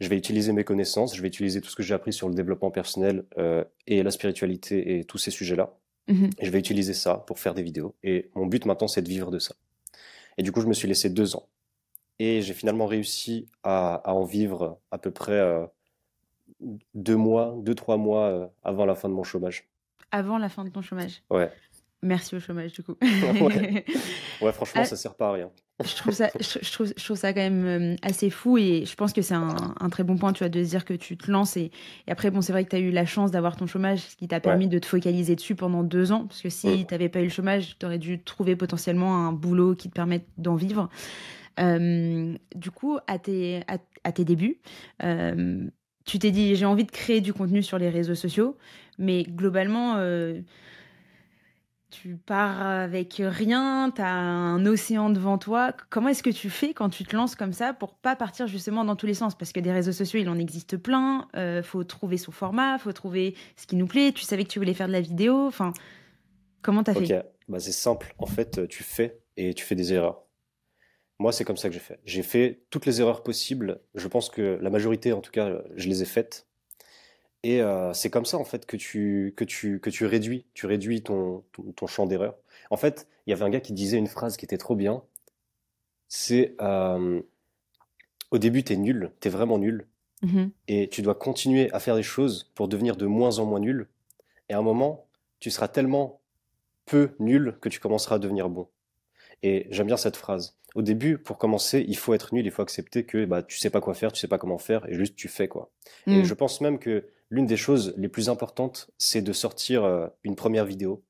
Je 0.00 0.08
vais 0.08 0.16
utiliser 0.16 0.52
mes 0.52 0.64
connaissances, 0.64 1.14
je 1.14 1.20
vais 1.20 1.28
utiliser 1.28 1.60
tout 1.60 1.68
ce 1.68 1.76
que 1.76 1.82
j'ai 1.82 1.92
appris 1.92 2.14
sur 2.14 2.28
le 2.30 2.34
développement 2.34 2.70
personnel 2.70 3.24
euh, 3.36 3.62
et 3.86 4.02
la 4.02 4.10
spiritualité 4.10 4.98
et 4.98 5.04
tous 5.04 5.18
ces 5.18 5.30
sujets-là 5.30 5.76
Mhm. 6.08 6.30
Et 6.38 6.46
je 6.46 6.50
vais 6.50 6.58
utiliser 6.58 6.94
ça 6.94 7.24
pour 7.26 7.38
faire 7.38 7.54
des 7.54 7.62
vidéos. 7.62 7.94
Et 8.02 8.30
mon 8.34 8.46
but 8.46 8.64
maintenant, 8.64 8.88
c'est 8.88 9.02
de 9.02 9.08
vivre 9.08 9.30
de 9.30 9.38
ça. 9.38 9.54
Et 10.38 10.42
du 10.42 10.52
coup, 10.52 10.60
je 10.60 10.66
me 10.66 10.74
suis 10.74 10.88
laissé 10.88 11.10
deux 11.10 11.36
ans. 11.36 11.48
Et 12.18 12.42
j'ai 12.42 12.54
finalement 12.54 12.86
réussi 12.86 13.46
à, 13.62 14.02
en 14.10 14.24
vivre 14.24 14.78
à 14.90 14.98
peu 14.98 15.10
près 15.10 15.32
euh, 15.32 15.66
deux 16.94 17.16
mois, 17.16 17.54
deux, 17.58 17.74
trois 17.74 17.96
mois 17.96 18.26
euh, 18.26 18.46
avant 18.62 18.86
la 18.86 18.94
fin 18.94 19.08
de 19.08 19.14
mon 19.14 19.24
chômage. 19.24 19.68
Avant 20.10 20.38
la 20.38 20.48
fin 20.48 20.64
de 20.64 20.70
ton 20.70 20.82
chômage 20.82 21.22
Ouais. 21.30 21.50
Merci 22.02 22.36
au 22.36 22.40
chômage, 22.40 22.72
du 22.72 22.82
coup. 22.82 22.94
ouais. 23.02 24.52
franchement, 24.52 24.82
ah, 24.82 24.84
ça 24.84 24.96
sert 24.96 25.14
pas 25.14 25.28
à 25.28 25.32
rien. 25.32 25.50
je, 25.82 25.96
trouve 25.96 26.12
ça, 26.12 26.30
je, 26.40 26.70
trouve, 26.70 26.92
je 26.96 27.04
trouve 27.04 27.16
ça 27.16 27.32
quand 27.32 27.40
même 27.40 27.64
euh, 27.64 27.96
assez 28.02 28.30
fou 28.30 28.58
et 28.58 28.84
je 28.84 28.94
pense 28.94 29.12
que 29.12 29.22
c'est 29.22 29.34
un, 29.34 29.88
très 29.90 30.04
bon 30.04 30.16
point, 30.16 30.32
tu 30.32 30.40
vois, 30.40 30.48
de 30.48 30.62
se 30.62 30.70
dire 30.70 30.84
que 30.84 30.94
tu 30.94 31.16
te 31.16 31.30
lances. 31.30 31.56
Et, 31.56 31.70
après, 32.06 32.30
bon, 32.30 32.42
c'est 32.42 32.52
vrai 32.52 32.64
que 32.64 32.70
tu 32.70 32.76
as 32.76 32.80
eu 32.80 32.90
la 32.90 33.06
chance 33.06 33.30
d'avoir 33.30 33.56
ton 33.56 33.66
chômage, 33.66 34.00
ce 34.00 34.16
qui 34.16 34.28
t'a 34.28 34.40
permis 34.40 34.68
de 34.68 34.78
te 34.78 34.86
focaliser 34.86 35.34
dessus 35.34 35.54
pendant 35.54 35.82
deux 35.82 36.12
ans. 36.12 36.26
Parce 36.26 36.42
que 36.42 36.50
si 36.50 36.68
mm. 36.68 36.86
tu 36.86 36.94
n'avais 36.94 37.08
pas 37.08 37.20
eu 37.20 37.24
le 37.24 37.30
chômage, 37.30 37.76
tu 37.78 37.86
aurais 37.86 37.98
dû 37.98 38.22
trouver 38.22 38.56
potentiellement 38.56 39.26
un 39.26 39.32
boulot 39.32 39.74
qui 39.74 39.88
te 39.88 39.94
permette 39.94 40.26
d'en 40.38 40.54
vivre. 40.54 40.88
Euh, 41.58 42.34
du 42.54 42.70
coup, 42.70 42.98
à 43.06 43.18
tes, 43.18 43.62
à, 44.04 44.12
tes 44.12 44.24
débuts, 44.24 44.60
euh, 45.02 45.66
tu 46.04 46.18
t'es 46.18 46.30
dit, 46.30 46.54
j'ai 46.54 46.66
envie 46.66 46.84
de 46.84 46.90
créer 46.90 47.20
du 47.20 47.32
contenu 47.32 47.62
sur 47.62 47.78
les 47.78 47.88
réseaux 47.88 48.14
sociaux, 48.14 48.56
mais 48.98 49.24
globalement 49.24 49.96
tu 51.90 52.16
pars 52.16 52.60
avec 52.60 53.22
rien, 53.24 53.90
tu 53.94 54.02
as 54.02 54.12
un 54.12 54.64
océan 54.66 55.10
devant 55.10 55.38
toi. 55.38 55.72
Comment 55.88 56.08
est-ce 56.08 56.22
que 56.22 56.30
tu 56.30 56.50
fais 56.50 56.74
quand 56.74 56.90
tu 56.90 57.04
te 57.04 57.14
lances 57.14 57.34
comme 57.34 57.52
ça 57.52 57.72
pour 57.72 57.94
pas 57.94 58.16
partir 58.16 58.46
justement 58.46 58.84
dans 58.84 58.96
tous 58.96 59.06
les 59.06 59.14
sens? 59.14 59.36
Parce 59.36 59.52
que 59.52 59.60
des 59.60 59.72
réseaux 59.72 59.92
sociaux, 59.92 60.20
il 60.20 60.28
en 60.28 60.38
existe 60.38 60.76
plein. 60.76 61.28
Euh, 61.36 61.62
faut 61.62 61.84
trouver 61.84 62.18
son 62.18 62.32
format, 62.32 62.78
faut 62.78 62.92
trouver 62.92 63.34
ce 63.56 63.66
qui 63.66 63.76
nous 63.76 63.86
plaît. 63.86 64.12
Tu 64.12 64.24
savais 64.24 64.44
que 64.44 64.48
tu 64.48 64.58
voulais 64.58 64.74
faire 64.74 64.88
de 64.88 64.92
la 64.92 65.00
vidéo. 65.00 65.46
Enfin, 65.46 65.72
comment 66.62 66.82
t'as 66.82 66.94
fait? 66.94 67.24
Bah, 67.48 67.60
C'est 67.60 67.72
simple. 67.72 68.14
En 68.18 68.26
fait, 68.26 68.66
tu 68.68 68.82
fais 68.82 69.20
et 69.36 69.54
tu 69.54 69.64
fais 69.64 69.74
des 69.74 69.92
erreurs. 69.92 70.22
Moi, 71.18 71.32
c'est 71.32 71.44
comme 71.44 71.56
ça 71.56 71.68
que 71.68 71.74
j'ai 71.74 71.80
fait. 71.80 71.98
J'ai 72.04 72.22
fait 72.22 72.64
toutes 72.68 72.84
les 72.84 73.00
erreurs 73.00 73.22
possibles. 73.22 73.80
Je 73.94 74.06
pense 74.08 74.28
que 74.28 74.58
la 74.60 74.68
majorité, 74.68 75.12
en 75.12 75.20
tout 75.20 75.30
cas, 75.30 75.62
je 75.76 75.88
les 75.88 76.02
ai 76.02 76.06
faites. 76.06 76.46
Et 77.46 77.62
euh, 77.62 77.92
c'est 77.92 78.10
comme 78.10 78.26
ça 78.26 78.38
en 78.38 78.44
fait 78.44 78.66
que 78.66 78.76
tu, 78.76 79.32
que 79.36 79.44
tu, 79.44 79.78
que 79.78 79.88
tu 79.88 80.04
réduis, 80.04 80.44
tu 80.52 80.66
réduis 80.66 81.02
ton, 81.02 81.44
ton, 81.76 81.86
champ 81.86 82.04
d'erreur. 82.04 82.34
En 82.70 82.76
fait, 82.76 83.06
il 83.24 83.30
y 83.30 83.32
avait 83.32 83.44
un 83.44 83.50
gars 83.50 83.60
qui 83.60 83.72
disait 83.72 83.98
une 83.98 84.08
phrase 84.08 84.36
qui 84.36 84.44
était 84.44 84.58
trop 84.58 84.74
bien. 84.74 85.04
C'est 86.08 86.56
euh, 86.60 87.22
au 88.32 88.38
début, 88.38 88.64
tu 88.64 88.72
es 88.72 88.76
nul, 88.76 89.12
tu 89.20 89.28
es 89.28 89.30
vraiment 89.30 89.58
nul. 89.58 89.86
Mm-hmm. 90.24 90.50
Et 90.66 90.88
tu 90.88 91.02
dois 91.02 91.14
continuer 91.14 91.72
à 91.72 91.78
faire 91.78 91.94
des 91.94 92.02
choses 92.02 92.50
pour 92.56 92.66
devenir 92.66 92.96
de 92.96 93.06
moins 93.06 93.38
en 93.38 93.44
moins 93.44 93.60
nul. 93.60 93.86
Et 94.48 94.54
à 94.54 94.58
un 94.58 94.62
moment, 94.62 95.06
tu 95.38 95.52
seras 95.52 95.68
tellement 95.68 96.18
peu 96.84 97.14
nul 97.20 97.58
que 97.60 97.68
tu 97.68 97.78
commenceras 97.78 98.16
à 98.16 98.18
devenir 98.18 98.48
bon. 98.48 98.66
Et 99.44 99.68
j'aime 99.70 99.86
bien 99.86 99.96
cette 99.96 100.16
phrase. 100.16 100.56
Au 100.74 100.82
début, 100.82 101.16
pour 101.16 101.38
commencer, 101.38 101.84
il 101.86 101.96
faut 101.96 102.12
être 102.12 102.34
nul, 102.34 102.44
il 102.44 102.50
faut 102.50 102.62
accepter 102.62 103.04
que 103.04 103.24
bah, 103.24 103.44
tu 103.44 103.56
sais 103.56 103.70
pas 103.70 103.80
quoi 103.80 103.94
faire, 103.94 104.10
tu 104.10 104.18
sais 104.18 104.26
pas 104.26 104.38
comment 104.38 104.58
faire, 104.58 104.84
et 104.88 104.94
juste 104.94 105.14
tu 105.14 105.28
fais 105.28 105.46
quoi. 105.46 105.70
Et 106.08 106.22
mm. 106.22 106.24
je 106.24 106.34
pense 106.34 106.60
même 106.60 106.80
que 106.80 107.04
l'une 107.30 107.46
des 107.46 107.56
choses 107.56 107.94
les 107.96 108.08
plus 108.08 108.28
importantes, 108.28 108.90
c'est 108.98 109.22
de 109.22 109.32
sortir 109.32 109.84
euh, 109.84 110.06
une 110.24 110.36
première 110.36 110.64
vidéo. 110.64 111.02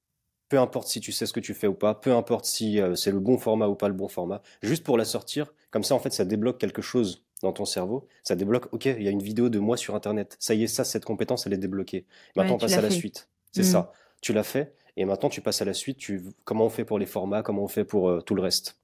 Peu 0.48 0.58
importe 0.58 0.88
si 0.88 1.00
tu 1.00 1.12
sais 1.12 1.26
ce 1.26 1.32
que 1.32 1.40
tu 1.40 1.54
fais 1.54 1.66
ou 1.66 1.74
pas, 1.74 1.94
peu 1.94 2.14
importe 2.14 2.44
si 2.44 2.80
euh, 2.80 2.94
c'est 2.94 3.10
le 3.10 3.18
bon 3.18 3.36
format 3.36 3.68
ou 3.68 3.74
pas 3.74 3.88
le 3.88 3.94
bon 3.94 4.08
format, 4.08 4.42
juste 4.62 4.84
pour 4.84 4.96
la 4.96 5.04
sortir, 5.04 5.52
comme 5.70 5.82
ça 5.82 5.94
en 5.94 5.98
fait 5.98 6.12
ça 6.12 6.24
débloque 6.24 6.58
quelque 6.58 6.82
chose 6.82 7.24
dans 7.42 7.52
ton 7.52 7.64
cerveau, 7.64 8.06
ça 8.22 8.34
débloque, 8.36 8.72
ok, 8.72 8.86
il 8.86 9.02
y 9.02 9.08
a 9.08 9.10
une 9.10 9.22
vidéo 9.22 9.48
de 9.48 9.58
moi 9.58 9.76
sur 9.76 9.94
Internet, 9.94 10.36
ça 10.40 10.54
y 10.54 10.62
est, 10.62 10.68
ça, 10.68 10.84
cette 10.84 11.04
compétence, 11.04 11.46
elle 11.46 11.52
est 11.52 11.58
débloquée. 11.58 12.06
Maintenant 12.34 12.54
on 12.54 12.58
passe 12.58 12.78
à 12.78 12.80
la 12.80 12.90
suite. 12.90 13.28
C'est 13.52 13.62
ça, 13.62 13.80
mmh. 13.80 13.88
tu 14.22 14.32
l'as 14.32 14.42
fait, 14.42 14.74
et 14.96 15.04
maintenant 15.04 15.28
tu 15.28 15.40
passes 15.40 15.60
à 15.60 15.64
la 15.64 15.74
suite, 15.74 15.98
tu... 15.98 16.22
comment 16.44 16.66
on 16.66 16.70
fait 16.70 16.84
pour 16.84 16.98
les 16.98 17.06
formats, 17.06 17.42
comment 17.42 17.64
on 17.64 17.68
fait 17.68 17.84
pour 17.84 18.08
euh, 18.08 18.20
tout 18.20 18.34
le 18.34 18.42
reste? 18.42 18.78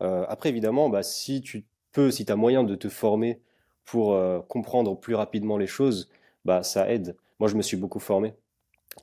après 0.00 0.48
évidemment, 0.48 0.88
bah, 0.88 1.04
si 1.04 1.42
tu 1.42 1.64
peux, 1.92 2.10
si 2.10 2.24
tu 2.24 2.32
as 2.32 2.34
moyen 2.34 2.64
de 2.64 2.74
te 2.74 2.88
former 2.88 3.40
pour 3.84 4.14
euh, 4.14 4.40
comprendre 4.40 4.98
plus 4.98 5.14
rapidement 5.14 5.58
les 5.58 5.66
choses, 5.66 6.08
bah, 6.44 6.62
ça 6.62 6.90
aide. 6.90 7.16
Moi, 7.38 7.48
je 7.48 7.56
me 7.56 7.62
suis 7.62 7.76
beaucoup 7.76 8.00
formé. 8.00 8.34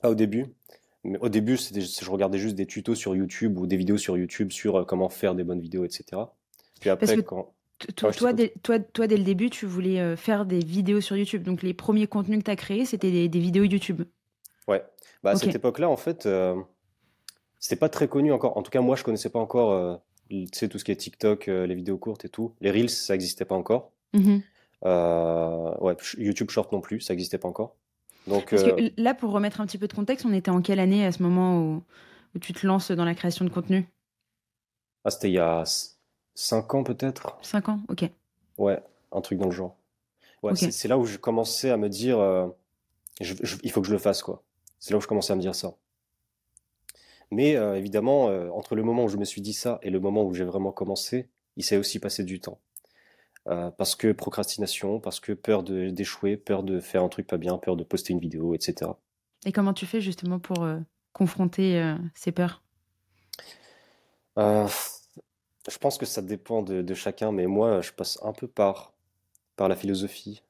Pas 0.01 0.09
au 0.09 0.15
début, 0.15 0.47
mais 1.03 1.17
au 1.19 1.29
début, 1.29 1.57
je 1.57 2.09
regardais 2.09 2.37
juste 2.37 2.55
des 2.55 2.65
tutos 2.65 2.95
sur 2.95 3.15
YouTube 3.15 3.57
ou 3.57 3.67
des 3.67 3.77
vidéos 3.77 3.97
sur 3.97 4.17
YouTube 4.17 4.51
sur 4.51 4.75
euh, 4.77 4.85
comment 4.85 5.09
faire 5.09 5.35
des 5.35 5.43
bonnes 5.43 5.61
vidéos, 5.61 5.83
etc. 5.85 6.21
Puis 6.79 6.89
après, 6.89 7.21
quand. 7.23 7.53
Toi, 7.95 8.33
dès, 8.33 8.53
toi, 8.61 8.77
toi, 8.77 9.07
dès 9.07 9.15
le 9.15 9.23
début, 9.23 9.49
tu 9.49 9.65
voulais 9.65 10.01
euh, 10.01 10.17
faire 10.17 10.45
des 10.45 10.59
vidéos 10.59 10.99
sur 10.99 11.15
YouTube. 11.15 11.43
Donc, 11.43 11.63
les 11.63 11.73
premiers 11.73 12.07
contenus 12.07 12.39
que 12.39 12.43
tu 12.43 12.51
as 12.51 12.57
créés, 12.57 12.83
c'était 12.83 13.27
des, 13.29 13.39
vidéos 13.39 13.63
YouTube. 13.63 14.03
Ouais. 14.67 14.83
Bah, 15.23 15.31
À 15.31 15.35
cette 15.37 15.55
époque-là, 15.55 15.89
en 15.89 15.95
fait, 15.95 16.27
c'était 17.57 17.77
pas 17.77 17.87
très 17.87 18.09
connu 18.09 18.33
encore. 18.33 18.57
En 18.57 18.63
tout 18.63 18.71
cas, 18.71 18.81
moi, 18.81 18.97
je 18.97 19.03
connaissais 19.05 19.29
pas 19.29 19.39
encore 19.39 20.01
tu 20.29 20.45
sais, 20.51 20.67
tout 20.67 20.77
ce 20.77 20.83
qui 20.83 20.91
est 20.91 20.97
TikTok, 20.97 21.47
les 21.47 21.73
vidéos 21.73 21.97
courtes 21.97 22.25
et 22.25 22.29
tout. 22.29 22.53
Les 22.59 22.69
Reels, 22.69 22.89
ça 22.89 23.13
n'existait 23.13 23.45
pas 23.45 23.55
encore. 23.55 23.91
Mm 24.13 24.19
euh, 24.19 24.39
ouais, 24.83 25.95
YouTube 26.17 26.49
Short 26.49 26.71
non 26.71 26.81
plus, 26.81 27.01
ça 27.01 27.13
n'existait 27.13 27.37
pas 27.37 27.47
encore. 27.47 27.75
Donc, 28.27 28.53
euh, 28.53 28.89
là, 28.97 29.13
pour 29.13 29.31
remettre 29.31 29.59
un 29.59 29.65
petit 29.65 29.77
peu 29.77 29.87
de 29.87 29.93
contexte, 29.93 30.25
on 30.25 30.33
était 30.33 30.51
en 30.51 30.61
quelle 30.61 30.79
année 30.79 31.05
à 31.05 31.11
ce 31.11 31.23
moment 31.23 31.61
où, 31.61 31.83
tu 32.39 32.53
te 32.53 32.65
lances 32.65 32.91
dans 32.91 33.05
la 33.05 33.15
création 33.15 33.43
de 33.43 33.49
contenu? 33.49 33.89
Ah, 35.03 35.09
c'était 35.09 35.29
il 35.29 35.33
y 35.33 35.39
a 35.39 35.63
5 36.35 36.73
ans 36.75 36.83
peut-être? 36.83 37.37
5 37.41 37.69
ans, 37.69 37.79
ok. 37.89 38.09
Ouais, 38.57 38.79
un 39.11 39.21
truc 39.21 39.39
dans 39.39 39.47
le 39.47 39.51
genre. 39.51 39.75
Ouais, 40.43 40.55
c'est 40.55 40.87
là 40.87 40.97
où 40.97 41.05
je 41.05 41.17
commençais 41.17 41.69
à 41.69 41.77
me 41.77 41.89
dire, 41.89 42.19
euh, 42.19 42.47
il 43.19 43.71
faut 43.71 43.81
que 43.81 43.87
je 43.87 43.93
le 43.93 43.97
fasse, 43.97 44.21
quoi. 44.21 44.43
C'est 44.79 44.91
là 44.91 44.97
où 44.97 45.01
je 45.01 45.07
commençais 45.07 45.33
à 45.33 45.35
me 45.35 45.41
dire 45.41 45.55
ça. 45.55 45.73
Mais 47.31 47.51
évidemment, 47.51 48.25
entre 48.55 48.75
le 48.75 48.83
moment 48.83 49.03
où 49.03 49.09
je 49.09 49.17
me 49.17 49.25
suis 49.25 49.41
dit 49.41 49.53
ça 49.53 49.79
et 49.81 49.89
le 49.89 49.99
moment 49.99 50.23
où 50.23 50.33
j'ai 50.33 50.45
vraiment 50.45 50.71
commencé, 50.71 51.29
il 51.57 51.63
s'est 51.63 51.77
aussi 51.77 51.99
passé 51.99 52.23
du 52.23 52.39
temps. 52.39 52.59
Euh, 53.47 53.71
parce 53.71 53.95
que 53.95 54.11
procrastination, 54.11 54.99
parce 54.99 55.19
que 55.19 55.31
peur 55.31 55.63
d'échouer, 55.63 56.37
peur 56.37 56.63
de 56.63 56.79
faire 56.79 57.03
un 57.03 57.09
truc 57.09 57.25
pas 57.25 57.37
bien, 57.37 57.57
peur 57.57 57.75
de 57.75 57.83
poster 57.83 58.13
une 58.13 58.19
vidéo, 58.19 58.53
etc. 58.53 58.91
Et 59.45 59.51
comment 59.51 59.73
tu 59.73 59.85
fais 59.85 60.01
justement 60.01 60.39
pour 60.39 60.63
euh, 60.63 60.77
confronter 61.13 61.79
euh, 61.79 61.95
ces 62.13 62.31
peurs? 62.31 62.61
Je 64.37 65.77
pense 65.79 65.97
que 65.97 66.05
ça 66.05 66.21
dépend 66.21 66.61
de, 66.61 66.93
chacun, 66.93 67.31
mais 67.31 67.45
moi, 67.45 67.81
je 67.81 67.91
passe 67.91 68.19
un 68.23 68.31
peu 68.31 68.47
par, 68.47 68.93
par 69.57 69.67
la 69.67 69.75
philosophie. 69.75 70.43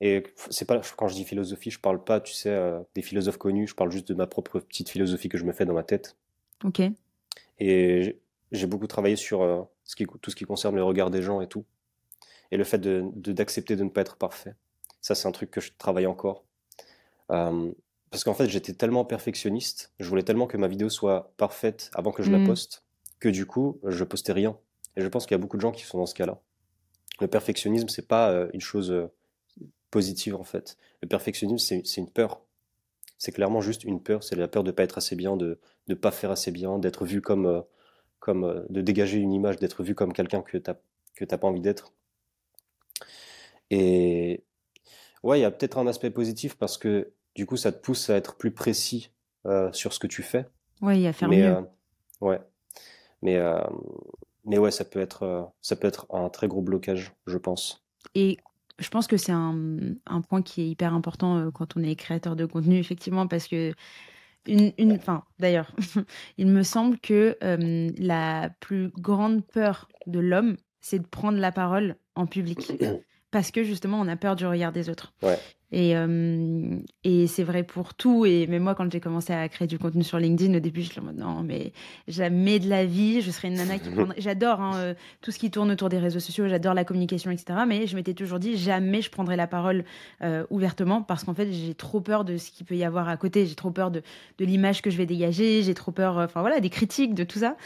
Et 0.00 0.22
c'est 0.50 0.64
pas 0.64 0.80
quand 0.96 1.08
je 1.08 1.14
dis 1.14 1.24
philosophie, 1.24 1.70
je 1.72 1.80
parle 1.80 2.02
pas, 2.04 2.20
tu 2.20 2.32
sais, 2.32 2.56
des 2.94 3.02
philosophes 3.02 3.38
connus. 3.38 3.66
Je 3.66 3.74
parle 3.74 3.90
juste 3.90 4.06
de 4.06 4.14
ma 4.14 4.28
propre 4.28 4.60
petite 4.60 4.88
philosophie 4.88 5.28
que 5.28 5.36
je 5.36 5.44
me 5.44 5.52
fais 5.52 5.64
dans 5.64 5.74
ma 5.74 5.82
tête. 5.82 6.16
Ok. 6.64 6.80
Et 7.58 8.20
j'ai 8.52 8.66
beaucoup 8.68 8.86
travaillé 8.86 9.16
sur 9.16 9.68
ce 9.82 9.96
qui, 9.96 10.06
tout 10.22 10.30
ce 10.30 10.36
qui 10.36 10.44
concerne 10.44 10.76
le 10.76 10.84
regard 10.84 11.10
des 11.10 11.22
gens 11.22 11.40
et 11.40 11.48
tout. 11.48 11.64
Et 12.50 12.56
le 12.56 12.64
fait 12.64 12.78
d'accepter 12.78 13.20
de, 13.20 13.32
d'accepter 13.32 13.76
de, 13.76 13.84
ne 13.84 13.88
pas 13.88 14.00
être 14.00 14.16
parfait. 14.16 14.54
Ça, 15.00 15.14
c'est 15.14 15.28
un 15.28 15.32
truc 15.32 15.50
que 15.50 15.60
je 15.60 15.72
travaille 15.76 16.06
encore. 16.06 16.44
Euh, 17.30 17.72
parce 18.10 18.24
qu'en 18.24 18.34
fait, 18.34 18.48
j'étais 18.48 18.72
tellement 18.72 19.04
perfectionniste, 19.04 19.92
je 20.00 20.08
voulais 20.08 20.22
tellement 20.22 20.46
que 20.46 20.56
ma 20.56 20.68
vidéo 20.68 20.88
soit 20.88 21.32
parfaite 21.36 21.90
avant 21.94 22.10
que 22.10 22.22
je 22.22 22.30
la 22.30 22.38
mmh. 22.38 22.46
poste, 22.46 22.84
que 23.20 23.28
du 23.28 23.44
coup, 23.44 23.80
je 23.84 24.02
postais 24.04 24.32
rien. 24.32 24.56
Et 24.96 25.02
je 25.02 25.08
pense 25.08 25.26
qu'il 25.26 25.34
y 25.34 25.38
a 25.38 25.42
beaucoup 25.42 25.56
de 25.56 25.62
gens 25.62 25.72
qui 25.72 25.84
sont 25.84 25.98
dans 25.98 26.06
ce 26.06 26.14
cas-là. 26.14 26.40
Le 27.20 27.28
perfectionnisme, 27.28 27.88
c'est 27.88 28.08
pas 28.08 28.30
euh, 28.30 28.48
une 28.54 28.60
chose 28.60 29.10
positive 29.90 30.34
en 30.34 30.44
fait. 30.44 30.76
Le 31.02 31.08
perfectionnisme, 31.08 31.82
c'est 31.84 32.00
une 32.00 32.10
peur. 32.10 32.42
C'est 33.18 33.32
clairement 33.32 33.60
juste 33.60 33.84
une 33.84 34.02
peur. 34.02 34.22
C'est 34.22 34.36
la 34.36 34.48
peur 34.48 34.64
de 34.64 34.70
pas 34.70 34.84
être 34.84 34.98
assez 34.98 35.16
bien, 35.16 35.36
de 35.36 35.58
ne 35.88 35.94
pas 35.94 36.10
faire 36.10 36.30
assez 36.30 36.50
bien, 36.50 36.78
d'être 36.78 37.04
vu 37.04 37.20
comme 37.20 37.64
comme 38.20 38.44
euh, 38.44 38.62
de 38.68 38.80
dégager 38.80 39.18
une 39.18 39.32
image, 39.32 39.56
d'être 39.56 39.82
vu 39.82 39.94
comme 39.94 40.12
quelqu'un 40.12 40.42
que 40.42 40.56
tu 40.56 40.72
que 41.14 41.24
t'as 41.24 41.38
pas 41.38 41.48
envie 41.48 41.60
d'être. 41.60 41.92
Et 43.70 44.44
ouais, 45.22 45.38
il 45.38 45.42
y 45.42 45.44
a 45.44 45.50
peut-être 45.50 45.78
un 45.78 45.86
aspect 45.86 46.10
positif 46.10 46.56
parce 46.56 46.78
que 46.78 47.12
du 47.34 47.46
coup, 47.46 47.56
ça 47.56 47.72
te 47.72 47.80
pousse 47.80 48.10
à 48.10 48.16
être 48.16 48.36
plus 48.36 48.50
précis 48.50 49.10
euh, 49.46 49.72
sur 49.72 49.92
ce 49.92 49.98
que 49.98 50.06
tu 50.06 50.22
fais. 50.22 50.46
Oui, 50.80 51.06
à 51.06 51.12
faire 51.12 51.28
mieux. 51.28 51.46
Euh, 51.46 51.62
ouais, 52.20 52.40
mais 53.22 53.38
mais 54.44 54.58
ouais, 54.58 54.70
ça 54.70 54.84
peut 54.84 55.00
être 55.00 55.52
ça 55.60 55.76
peut 55.76 55.86
être 55.86 56.06
un 56.10 56.28
très 56.30 56.48
gros 56.48 56.62
blocage, 56.62 57.12
je 57.26 57.36
pense. 57.36 57.84
Et 58.14 58.38
je 58.78 58.88
pense 58.88 59.06
que 59.06 59.16
c'est 59.16 59.32
un, 59.32 59.78
un, 60.06 60.20
point 60.20 60.40
qui 60.40 60.62
est 60.62 60.68
hyper 60.68 60.94
important 60.94 61.50
quand 61.50 61.76
on 61.76 61.82
est 61.82 61.96
créateur 61.96 62.36
de 62.36 62.46
contenu, 62.46 62.78
effectivement, 62.78 63.26
parce 63.26 63.48
que 63.48 63.74
une, 64.48 64.92
enfin, 64.92 65.24
d'ailleurs, 65.38 65.74
il 66.38 66.46
me 66.46 66.62
semble 66.62 66.98
que 66.98 67.36
euh, 67.42 67.90
la 67.98 68.50
plus 68.60 68.88
grande 68.90 69.44
peur 69.44 69.88
de 70.06 70.18
l'homme, 70.18 70.56
c'est 70.80 71.00
de 71.00 71.06
prendre 71.06 71.38
la 71.38 71.52
parole 71.52 71.96
en 72.18 72.26
public. 72.26 72.72
Parce 73.30 73.50
que 73.50 73.62
justement, 73.62 74.00
on 74.00 74.08
a 74.08 74.16
peur 74.16 74.36
du 74.36 74.46
regard 74.46 74.72
des 74.72 74.88
autres. 74.88 75.12
Ouais. 75.22 75.38
Et, 75.70 75.94
euh, 75.94 76.78
et 77.04 77.26
c'est 77.26 77.42
vrai 77.42 77.62
pour 77.62 77.92
tout. 77.92 78.24
Et 78.24 78.46
même 78.46 78.62
moi, 78.62 78.74
quand 78.74 78.90
j'ai 78.90 79.00
commencé 79.00 79.34
à 79.34 79.46
créer 79.50 79.68
du 79.68 79.78
contenu 79.78 80.02
sur 80.02 80.18
LinkedIn, 80.18 80.56
au 80.56 80.60
début, 80.60 80.80
je 80.80 80.98
me 80.98 81.12
disais, 81.12 81.22
non, 81.22 81.42
mais 81.42 81.74
jamais 82.06 82.58
de 82.58 82.70
la 82.70 82.86
vie, 82.86 83.20
je 83.20 83.30
serais 83.30 83.48
une 83.48 83.54
nana 83.54 83.78
qui 83.78 83.90
prendrait. 83.94 84.18
J'adore 84.18 84.62
hein, 84.62 84.76
euh, 84.76 84.94
tout 85.20 85.30
ce 85.30 85.38
qui 85.38 85.50
tourne 85.50 85.70
autour 85.70 85.90
des 85.90 85.98
réseaux 85.98 86.20
sociaux, 86.20 86.48
j'adore 86.48 86.72
la 86.72 86.84
communication, 86.84 87.30
etc. 87.30 87.60
Mais 87.68 87.86
je 87.86 87.96
m'étais 87.96 88.14
toujours 88.14 88.38
dit, 88.38 88.56
jamais 88.56 89.02
je 89.02 89.10
prendrai 89.10 89.36
la 89.36 89.46
parole 89.46 89.84
euh, 90.22 90.46
ouvertement 90.48 91.02
parce 91.02 91.24
qu'en 91.24 91.34
fait, 91.34 91.52
j'ai 91.52 91.74
trop 91.74 92.00
peur 92.00 92.24
de 92.24 92.38
ce 92.38 92.50
qu'il 92.50 92.64
peut 92.64 92.76
y 92.76 92.84
avoir 92.84 93.10
à 93.10 93.18
côté. 93.18 93.44
J'ai 93.44 93.54
trop 93.54 93.70
peur 93.70 93.90
de, 93.90 94.02
de 94.38 94.44
l'image 94.46 94.80
que 94.80 94.88
je 94.88 94.96
vais 94.96 95.06
dégager. 95.06 95.62
J'ai 95.62 95.74
trop 95.74 95.92
peur, 95.92 96.16
enfin 96.16 96.40
voilà, 96.40 96.60
des 96.60 96.70
critiques, 96.70 97.14
de 97.14 97.24
tout 97.24 97.40
ça. 97.40 97.56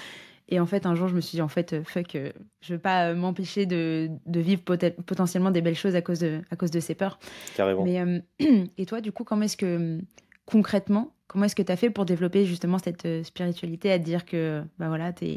Et 0.52 0.60
en 0.60 0.66
fait, 0.66 0.84
un 0.84 0.94
jour, 0.94 1.08
je 1.08 1.14
me 1.14 1.22
suis 1.22 1.36
dit, 1.36 1.40
en 1.40 1.48
fait, 1.48 1.72
euh, 1.72 1.82
fuck, 1.82 2.14
euh, 2.14 2.30
je 2.60 2.72
ne 2.72 2.76
veux 2.76 2.82
pas 2.82 3.06
euh, 3.08 3.14
m'empêcher 3.14 3.64
de, 3.64 4.10
de, 4.26 4.38
vivre 4.38 4.60
potentiellement 4.60 5.50
des 5.50 5.62
belles 5.62 5.74
choses 5.74 5.96
à 5.96 6.02
cause 6.02 6.18
de, 6.18 6.42
à 6.50 6.56
cause 6.56 6.70
de 6.70 6.78
ces 6.78 6.94
peurs. 6.94 7.18
Carrément. 7.56 7.84
Mais, 7.84 8.22
et 8.76 8.84
toi, 8.84 9.00
du 9.00 9.12
coup, 9.12 9.24
comment 9.24 9.44
est-ce 9.44 9.56
que, 9.56 9.98
concrètement, 10.44 11.14
comment 11.26 11.46
est-ce 11.46 11.56
que 11.56 11.62
tu 11.62 11.72
as 11.72 11.76
fait 11.76 11.88
pour 11.88 12.04
développer 12.04 12.44
justement 12.44 12.76
cette 12.76 13.24
spiritualité 13.24 13.90
à 13.90 13.98
dire 13.98 14.26
que, 14.26 14.62
bah 14.78 14.88
voilà, 14.88 15.14
es, 15.22 15.36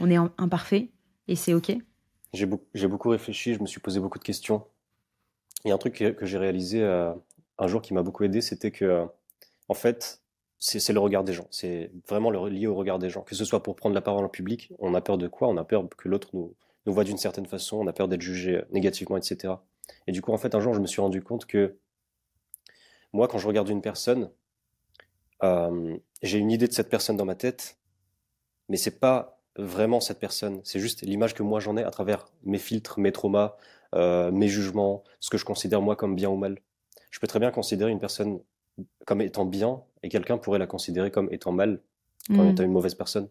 on 0.00 0.10
est 0.10 0.18
imparfait 0.36 0.90
et 1.28 1.36
c'est 1.36 1.54
OK? 1.54 1.70
J'ai 2.34 2.46
beaucoup, 2.46 2.66
beaucoup 2.88 3.10
réfléchi, 3.10 3.54
je 3.54 3.60
me 3.60 3.66
suis 3.66 3.78
posé 3.78 4.00
beaucoup 4.00 4.18
de 4.18 4.24
questions. 4.24 4.64
Il 5.64 5.68
y 5.68 5.70
a 5.70 5.76
un 5.76 5.78
truc 5.78 5.94
que, 5.94 6.10
que 6.10 6.26
j'ai 6.26 6.38
réalisé 6.38 6.82
un 6.82 7.66
jour 7.68 7.82
qui 7.82 7.94
m'a 7.94 8.02
beaucoup 8.02 8.24
aidé, 8.24 8.40
c'était 8.40 8.72
que, 8.72 9.06
en 9.68 9.74
fait, 9.74 10.22
c'est 10.58 10.92
le 10.92 11.00
regard 11.00 11.24
des 11.24 11.32
gens. 11.32 11.46
C'est 11.50 11.90
vraiment 12.08 12.30
lié 12.30 12.66
au 12.66 12.74
regard 12.74 12.98
des 12.98 13.10
gens. 13.10 13.22
Que 13.22 13.34
ce 13.34 13.44
soit 13.44 13.62
pour 13.62 13.76
prendre 13.76 13.94
la 13.94 14.00
parole 14.00 14.24
en 14.24 14.28
public, 14.28 14.72
on 14.78 14.94
a 14.94 15.00
peur 15.00 15.18
de 15.18 15.28
quoi? 15.28 15.48
On 15.48 15.56
a 15.56 15.64
peur 15.64 15.86
que 15.96 16.08
l'autre 16.08 16.30
nous, 16.32 16.54
nous 16.86 16.92
voit 16.94 17.04
d'une 17.04 17.18
certaine 17.18 17.46
façon, 17.46 17.78
on 17.78 17.86
a 17.86 17.92
peur 17.92 18.08
d'être 18.08 18.22
jugé 18.22 18.62
négativement, 18.70 19.16
etc. 19.16 19.54
Et 20.06 20.12
du 20.12 20.22
coup, 20.22 20.32
en 20.32 20.38
fait, 20.38 20.54
un 20.54 20.60
jour, 20.60 20.72
je 20.74 20.80
me 20.80 20.86
suis 20.86 21.00
rendu 21.00 21.22
compte 21.22 21.46
que 21.46 21.76
moi, 23.12 23.28
quand 23.28 23.38
je 23.38 23.46
regarde 23.46 23.68
une 23.68 23.82
personne, 23.82 24.30
euh, 25.42 25.96
j'ai 26.22 26.38
une 26.38 26.50
idée 26.50 26.68
de 26.68 26.72
cette 26.72 26.88
personne 26.88 27.16
dans 27.16 27.24
ma 27.24 27.34
tête, 27.34 27.78
mais 28.68 28.76
c'est 28.76 28.98
pas 28.98 29.40
vraiment 29.56 30.00
cette 30.00 30.18
personne. 30.18 30.60
C'est 30.64 30.80
juste 30.80 31.02
l'image 31.02 31.34
que 31.34 31.42
moi 31.42 31.60
j'en 31.60 31.76
ai 31.76 31.82
à 31.84 31.90
travers 31.90 32.26
mes 32.44 32.58
filtres, 32.58 32.98
mes 32.98 33.12
traumas, 33.12 33.56
euh, 33.94 34.30
mes 34.30 34.48
jugements, 34.48 35.04
ce 35.20 35.30
que 35.30 35.38
je 35.38 35.44
considère 35.44 35.80
moi 35.82 35.96
comme 35.96 36.14
bien 36.14 36.28
ou 36.28 36.36
mal. 36.36 36.58
Je 37.10 37.20
peux 37.20 37.26
très 37.26 37.38
bien 37.38 37.50
considérer 37.50 37.90
une 37.90 38.00
personne 38.00 38.40
comme 39.04 39.20
étant 39.20 39.44
bien 39.44 39.82
et 40.02 40.08
quelqu'un 40.08 40.38
pourrait 40.38 40.58
la 40.58 40.66
considérer 40.66 41.10
comme 41.10 41.28
étant 41.32 41.52
mal, 41.52 41.80
comme 42.28 42.46
mm. 42.46 42.50
étant 42.50 42.62
une 42.62 42.72
mauvaise 42.72 42.94
personne. 42.94 43.28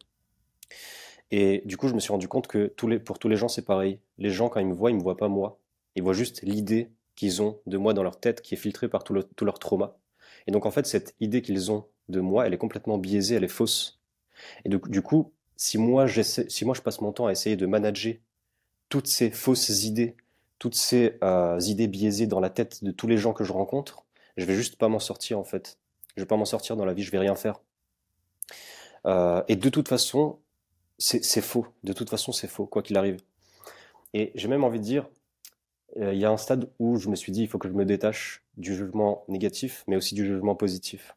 Et 1.32 1.62
du 1.66 1.78
coup, 1.78 1.88
je 1.88 1.94
me 1.94 2.00
suis 2.00 2.12
rendu 2.12 2.28
compte 2.28 2.48
que 2.48 2.68
tous 2.68 2.88
les, 2.88 3.00
pour 3.00 3.20
tous 3.20 3.28
les 3.28 3.36
gens, 3.36 3.48
c'est 3.48 3.66
pareil. 3.66 4.00
Les 4.18 4.30
gens, 4.30 4.50
quand 4.50 4.60
ils 4.60 4.68
me 4.68 4.74
voient, 4.74 4.92
ils 4.92 4.98
me 4.98 5.02
voient 5.02 5.18
pas 5.18 5.28
moi. 5.28 5.60
Ils 5.96 6.04
voient 6.04 6.14
juste 6.14 6.42
l'idée 6.44 6.92
qu'ils 7.16 7.42
ont 7.42 7.60
de 7.66 7.78
moi 7.78 7.94
dans 7.94 8.04
leur 8.04 8.20
tête 8.20 8.42
qui 8.42 8.54
est 8.54 8.58
filtrée 8.58 8.90
par 8.90 9.04
tout, 9.04 9.14
le, 9.14 9.24
tout 9.24 9.46
leur 9.46 9.60
trauma. 9.60 9.98
Et 10.48 10.52
donc, 10.52 10.66
en 10.66 10.72
fait, 10.72 10.86
cette 10.86 11.16
idée 11.20 11.42
qu'ils 11.42 11.72
ont 11.72 11.86
de 12.10 12.20
moi, 12.20 12.46
elle 12.46 12.54
est 12.54 12.58
complètement 12.58 12.98
biaisée, 12.98 13.36
elle 13.36 13.44
est 13.44 13.48
fausse. 13.48 14.00
Et 14.64 14.70
donc, 14.70 14.90
du 14.90 15.02
coup, 15.02 15.34
si 15.56 15.78
moi, 15.78 16.06
si 16.08 16.66
moi 16.66 16.76
je 16.76 16.82
passe 16.82 17.02
mon 17.02 17.12
temps 17.12 17.28
à 17.28 17.32
essayer 17.32 17.56
de 17.56 17.66
manager 17.66 18.16
toutes 18.90 19.08
ces 19.08 19.32
fausses 19.32 19.84
idées, 19.84 20.16
toutes 20.60 20.76
ces 20.76 21.18
euh, 21.24 21.60
idées 21.62 21.88
biaisées 21.88 22.28
dans 22.28 22.40
la 22.40 22.50
tête 22.50 22.84
de 22.84 22.92
tous 22.92 23.08
les 23.08 23.18
gens 23.18 23.34
que 23.34 23.44
je 23.44 23.54
rencontre, 23.54 24.05
je 24.38 24.46
vais 24.46 24.56
juste 24.56 24.76
pas 24.76 24.88
m'en 24.88 25.00
sortir 25.00 25.40
en 25.40 25.44
fait. 25.44 25.78
Je 26.16 26.22
vais 26.22 26.28
pas 26.28 26.38
m'en 26.38 26.46
sortir 26.46 26.76
dans 26.76 26.86
la 26.86 26.94
vie, 26.94 27.04
je 27.04 27.12
vais 27.12 27.20
rien 27.20 27.36
faire. 27.36 27.60
Euh, 29.06 29.44
et 29.48 29.56
de 29.56 29.70
toute 29.70 29.88
façon, 29.88 30.40
c'est 30.98 31.42
faux. 31.42 31.68
De 31.84 31.94
toute 31.94 32.10
façon, 32.10 32.32
c'est 32.32 32.48
faux, 32.48 32.66
quoi 32.66 32.82
qu'il 32.82 32.98
arrive. 32.98 33.18
Et 34.14 34.32
j'ai 34.36 34.48
même 34.48 34.64
envie 34.64 34.80
de 34.80 34.86
dire, 34.86 35.10
euh, 35.98 36.14
il 36.14 36.20
y 36.20 36.26
a 36.26 36.32
un 36.32 36.38
stade 36.38 36.70
où 36.80 36.98
je 36.98 37.10
me 37.10 37.16
suis 37.16 37.32
dit, 37.32 37.42
il 37.42 37.48
faut 37.48 37.58
que 37.58 37.68
je 37.68 37.74
me 37.74 37.86
détache 37.86 38.44
du 38.58 38.74
jugement 38.76 39.26
négatif, 39.28 39.84
mais 39.88 39.98
aussi 39.98 40.16
du 40.16 40.26
jugement 40.26 40.56
positif 40.56 41.16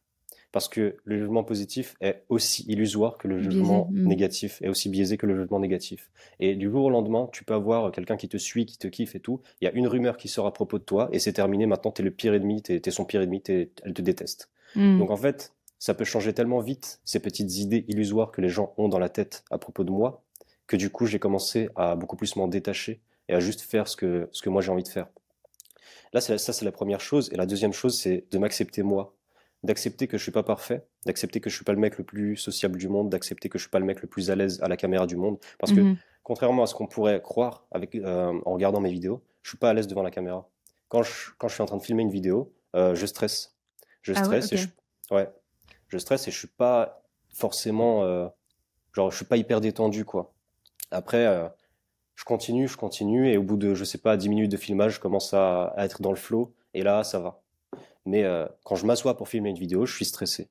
parce 0.51 0.67
que 0.67 0.97
le 1.03 1.17
jugement 1.17 1.43
positif 1.43 1.95
est 2.01 2.23
aussi 2.29 2.63
illusoire 2.67 3.17
que 3.17 3.27
le 3.27 3.39
jugement 3.39 3.87
mm. 3.91 4.07
négatif, 4.07 4.61
est 4.61 4.67
aussi 4.67 4.89
biaisé 4.89 5.17
que 5.17 5.27
le 5.27 5.35
jugement 5.35 5.59
négatif. 5.59 6.09
Et 6.39 6.55
du 6.55 6.69
jour 6.69 6.85
au 6.85 6.89
lendemain, 6.89 7.29
tu 7.31 7.43
peux 7.43 7.53
avoir 7.53 7.91
quelqu'un 7.91 8.17
qui 8.17 8.29
te 8.29 8.37
suit, 8.37 8.65
qui 8.65 8.77
te 8.77 8.87
kiffe 8.87 9.15
et 9.15 9.19
tout. 9.19 9.41
Il 9.61 9.65
y 9.65 9.67
a 9.67 9.71
une 9.73 9.87
rumeur 9.87 10.17
qui 10.17 10.27
sort 10.27 10.47
à 10.47 10.53
propos 10.53 10.79
de 10.79 10.83
toi 10.83 11.09
et 11.11 11.19
c'est 11.19 11.33
terminé. 11.33 11.65
Maintenant, 11.65 11.91
tu 11.91 12.01
es 12.01 12.05
le 12.05 12.11
pire 12.11 12.33
ennemi, 12.33 12.61
tu 12.63 12.73
es, 12.73 12.91
son 12.91 13.05
pire 13.05 13.21
ennemi, 13.21 13.43
elle 13.47 13.93
te 13.93 14.01
déteste. 14.01 14.49
Mm. 14.75 14.99
Donc 14.99 15.11
en 15.11 15.17
fait, 15.17 15.53
ça 15.77 15.93
peut 15.93 16.03
changer 16.03 16.33
tellement 16.33 16.59
vite, 16.59 16.99
ces 17.05 17.19
petites 17.19 17.57
idées 17.57 17.85
illusoires 17.87 18.31
que 18.31 18.41
les 18.41 18.49
gens 18.49 18.73
ont 18.77 18.89
dans 18.89 18.99
la 18.99 19.09
tête 19.09 19.43
à 19.51 19.57
propos 19.57 19.83
de 19.83 19.91
moi, 19.91 20.23
que 20.67 20.75
du 20.75 20.89
coup, 20.89 21.05
j'ai 21.05 21.19
commencé 21.19 21.69
à 21.75 21.95
beaucoup 21.95 22.15
plus 22.15 22.35
m'en 22.35 22.47
détacher 22.47 23.01
et 23.27 23.33
à 23.33 23.39
juste 23.39 23.61
faire 23.61 23.87
ce 23.87 23.95
que, 23.95 24.27
ce 24.31 24.41
que 24.41 24.49
moi 24.49 24.61
j'ai 24.61 24.71
envie 24.71 24.83
de 24.83 24.89
faire. 24.89 25.07
Là, 26.11 26.21
ça, 26.21 26.37
c'est 26.37 26.65
la 26.65 26.71
première 26.71 27.01
chose. 27.01 27.29
Et 27.31 27.35
la 27.35 27.45
deuxième 27.45 27.73
chose, 27.73 27.97
c'est 27.97 28.25
de 28.31 28.37
m'accepter 28.39 28.81
moi 28.81 29.15
d'accepter 29.63 30.07
que 30.07 30.17
je 30.17 30.23
suis 30.23 30.31
pas 30.31 30.43
parfait, 30.43 30.85
d'accepter 31.05 31.41
que 31.41 31.49
je 31.49 31.55
suis 31.55 31.65
pas 31.65 31.73
le 31.73 31.79
mec 31.79 31.97
le 31.97 32.03
plus 32.03 32.37
sociable 32.37 32.77
du 32.77 32.87
monde, 32.87 33.09
d'accepter 33.09 33.49
que 33.49 33.57
je 33.57 33.63
suis 33.63 33.69
pas 33.69 33.79
le 33.79 33.85
mec 33.85 34.01
le 34.01 34.07
plus 34.07 34.31
à 34.31 34.35
l'aise 34.35 34.61
à 34.61 34.67
la 34.67 34.77
caméra 34.77 35.05
du 35.05 35.17
monde. 35.17 35.37
Parce 35.57 35.73
que, 35.73 35.81
mhm. 35.81 35.97
contrairement 36.23 36.63
à 36.63 36.67
ce 36.67 36.75
qu'on 36.75 36.87
pourrait 36.87 37.21
croire 37.21 37.65
avec, 37.71 37.95
euh, 37.95 38.39
en 38.45 38.53
regardant 38.53 38.79
mes 38.79 38.91
vidéos, 38.91 39.21
je 39.41 39.49
suis 39.49 39.57
pas 39.57 39.69
à 39.69 39.73
l'aise 39.73 39.87
devant 39.87 40.03
la 40.03 40.11
caméra. 40.11 40.49
Quand 40.87 41.03
je, 41.03 41.31
quand 41.37 41.47
je 41.47 41.53
suis 41.53 41.61
en 41.61 41.65
train 41.65 41.77
de 41.77 41.83
filmer 41.83 42.03
une 42.03 42.11
vidéo, 42.11 42.53
euh, 42.75 42.95
je 42.95 43.05
stresse. 43.05 43.55
Je 44.01 44.13
ah 44.15 44.23
stresse 44.23 44.51
et 44.53 44.57
je, 44.57 44.67
ouais, 45.11 45.29
je 45.89 45.97
stresse 45.97 46.27
et 46.27 46.31
je 46.31 46.37
suis 46.37 46.47
pas 46.47 47.03
forcément, 47.33 48.05
euh, 48.05 48.27
genre, 48.93 49.11
je 49.11 49.17
suis 49.17 49.25
pas 49.25 49.37
hyper 49.37 49.59
détendu, 49.59 50.05
quoi. 50.05 50.33
Après, 50.91 51.51
je 52.15 52.23
continue, 52.23 52.67
je 52.67 52.77
continue 52.77 53.31
et 53.31 53.37
au 53.37 53.43
bout 53.43 53.57
de, 53.57 53.75
je 53.75 53.83
sais 53.83 53.99
pas, 53.99 54.17
10 54.17 54.29
minutes 54.29 54.51
de 54.51 54.57
filmage, 54.57 54.95
je 54.95 54.99
commence 54.99 55.33
à, 55.33 55.65
à 55.75 55.85
être 55.85 56.01
dans 56.01 56.09
le 56.09 56.15
flow 56.15 56.55
et 56.73 56.81
là, 56.81 57.03
ça 57.03 57.19
va. 57.19 57.41
Mais 58.05 58.23
euh, 58.23 58.45
quand 58.63 58.75
je 58.75 58.85
m'assois 58.85 59.17
pour 59.17 59.27
filmer 59.29 59.49
une 59.49 59.57
vidéo, 59.57 59.85
je 59.85 59.95
suis 59.95 60.05
stressé. 60.05 60.49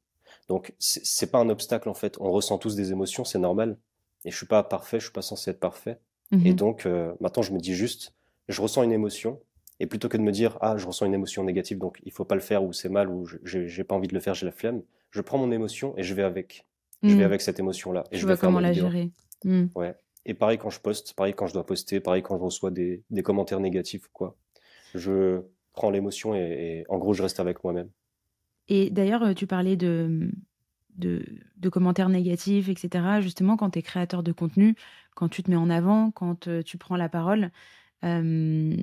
Donc 0.48 0.74
c'est 0.78 1.30
pas 1.30 1.38
un 1.38 1.48
obstacle 1.50 1.88
en 1.88 1.94
fait. 1.94 2.16
On 2.20 2.30
ressent 2.30 2.58
tous 2.58 2.74
des 2.74 2.90
émotions, 2.90 3.24
c'est 3.24 3.38
normal. 3.38 3.76
Et 4.24 4.30
je 4.30 4.36
suis 4.36 4.46
pas 4.46 4.62
parfait, 4.62 4.98
je 4.98 5.04
suis 5.04 5.12
pas 5.12 5.22
censé 5.22 5.50
être 5.50 5.60
parfait. 5.60 5.98
Et 6.32 6.36
mhm. 6.36 6.54
donc 6.54 6.86
euh, 6.86 7.12
maintenant 7.20 7.42
je 7.42 7.52
me 7.52 7.58
dis 7.58 7.74
juste, 7.74 8.14
je 8.48 8.60
ressens 8.60 8.82
une 8.82 8.92
émotion. 8.92 9.40
Et 9.80 9.86
plutôt 9.86 10.08
que 10.08 10.16
de 10.16 10.22
me 10.22 10.32
dire 10.32 10.58
ah 10.60 10.76
je 10.76 10.86
ressens 10.86 11.06
une 11.06 11.14
émotion 11.14 11.44
négative 11.44 11.78
donc 11.78 12.00
il 12.04 12.10
faut 12.10 12.24
pas 12.24 12.34
le 12.34 12.40
faire 12.40 12.64
ou 12.64 12.72
c'est 12.72 12.88
mal 12.88 13.08
ou 13.08 13.28
j'ai 13.44 13.84
pas 13.84 13.94
envie 13.94 14.08
de 14.08 14.14
le 14.14 14.20
faire 14.20 14.34
j'ai 14.34 14.46
la 14.46 14.52
flemme, 14.52 14.82
je 15.10 15.20
prends 15.20 15.38
mon 15.38 15.52
émotion 15.52 15.94
et 15.96 16.02
je 16.02 16.14
vais 16.14 16.24
avec. 16.24 16.66
Je 17.04 17.10
vais 17.10 17.16
mhm. 17.16 17.22
avec 17.22 17.42
cette 17.42 17.60
émotion 17.60 17.92
là. 17.92 18.02
Et 18.10 18.16
je, 18.16 18.22
je 18.22 18.26
vois 18.26 18.36
comment 18.36 18.58
la 18.58 18.72
gérer. 18.72 19.10
Mhm. 19.44 19.70
Ouais. 19.76 19.94
Et 20.26 20.34
pareil 20.34 20.58
quand 20.58 20.70
je 20.70 20.80
poste, 20.80 21.14
pareil 21.14 21.32
quand 21.34 21.46
je 21.46 21.52
dois 21.52 21.64
poster, 21.64 22.00
pareil 22.00 22.22
quand 22.22 22.36
je 22.36 22.42
reçois 22.42 22.70
des, 22.70 23.04
des 23.10 23.22
commentaires 23.22 23.60
négatifs 23.60 24.08
quoi. 24.12 24.36
Je 24.94 25.42
prends 25.78 25.90
l'émotion 25.90 26.35
et, 26.35 26.85
en 26.88 26.99
gros, 26.99 27.14
je 27.14 27.23
reste 27.23 27.38
avec 27.38 27.62
moi-même. 27.62 27.88
Et 28.66 28.90
d'ailleurs, 28.90 29.23
euh, 29.23 29.32
tu 29.32 29.47
parlais 29.47 29.76
de, 29.76 30.30
de, 30.97 31.68
commentaires 31.70 32.08
négatifs, 32.08 32.68
etc. 32.68 33.20
Justement, 33.20 33.56
quand 33.56 33.70
tu 33.70 33.78
es 33.78 33.82
créateur 33.82 34.25
de 34.25 34.32
contenu, 34.32 34.75
quand 35.14 35.28
tu 35.28 35.42
te 35.42 35.50
mets 35.50 35.56
en 35.56 35.70
avant, 35.70 36.11
quand 36.11 36.49
euh, 36.49 36.62
tu 36.62 36.78
prends 36.78 36.97
la 36.97 37.08
parole, 37.08 37.52
euh, 38.04 38.76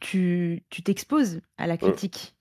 tu 0.00 0.62
t'exposes 0.84 1.40
à 1.56 1.66
la 1.66 1.76
critique. 1.78 2.34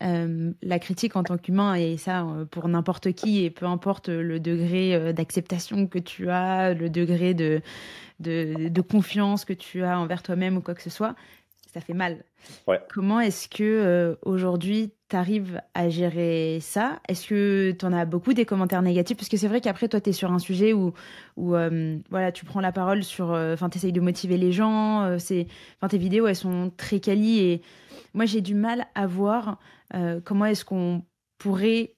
la 0.00 0.78
critique 0.78 1.16
en 1.16 1.24
tant 1.24 1.36
qu'humain, 1.36 1.74
et 1.74 1.96
ça 1.96 2.26
pour 2.50 2.68
n'importe 2.68 3.12
qui, 3.12 3.44
et 3.44 3.50
peu 3.50 3.66
importe 3.66 4.08
le 4.08 4.40
degré 4.40 5.12
d'acceptation 5.12 5.86
que 5.86 5.98
tu 5.98 6.30
as, 6.30 6.74
le 6.74 6.90
degré 6.90 7.32
de, 7.34 7.62
de, 8.20 8.80
confiance 8.80 9.44
que 9.44 9.52
tu 9.52 9.82
as 9.82 9.98
envers 9.98 10.22
toi-même 10.22 10.56
ou 10.56 10.60
quoi 10.60 10.74
que 10.74 10.82
ce 10.82 10.90
soit, 10.90 11.14
ça 11.72 11.80
fait 11.80 11.94
mal. 11.94 12.24
Comment 12.90 13.20
est-ce 13.20 13.48
que 13.48 14.16
aujourd'hui 14.22 14.92
tu 15.08 15.16
arrives 15.16 15.60
à 15.74 15.88
gérer 15.88 16.58
ça? 16.60 17.00
Est-ce 17.08 17.28
que 17.28 17.72
tu 17.78 17.84
en 17.84 17.92
as 17.92 18.04
beaucoup 18.04 18.34
des 18.34 18.44
commentaires 18.44 18.82
négatifs? 18.82 19.16
Parce 19.16 19.28
que 19.28 19.36
c'est 19.36 19.48
vrai 19.48 19.60
qu'après, 19.60 19.88
toi, 19.88 20.00
tu 20.00 20.10
es 20.10 20.12
sur 20.12 20.32
un 20.32 20.38
sujet 20.38 20.72
où, 20.72 20.92
où 21.36 21.50
voilà, 22.10 22.32
tu 22.32 22.44
prends 22.44 22.60
la 22.60 22.72
parole 22.72 23.02
sur. 23.04 23.30
Enfin, 23.30 23.68
tu 23.68 23.78
essayes 23.78 23.92
de 23.92 24.00
motiver 24.00 24.36
les 24.36 24.52
gens. 24.52 25.18
c'est, 25.18 25.46
tes 25.88 25.98
vidéos, 25.98 26.26
elles 26.26 26.36
sont 26.36 26.72
très 26.76 27.00
quali. 27.00 27.40
Et 27.40 27.62
moi, 28.14 28.24
j'ai 28.24 28.40
du 28.40 28.54
mal 28.54 28.86
à 28.94 29.06
voir 29.06 29.58
comment 30.24 30.46
est-ce 30.46 30.64
qu'on 30.64 31.04
pourrait 31.38 31.94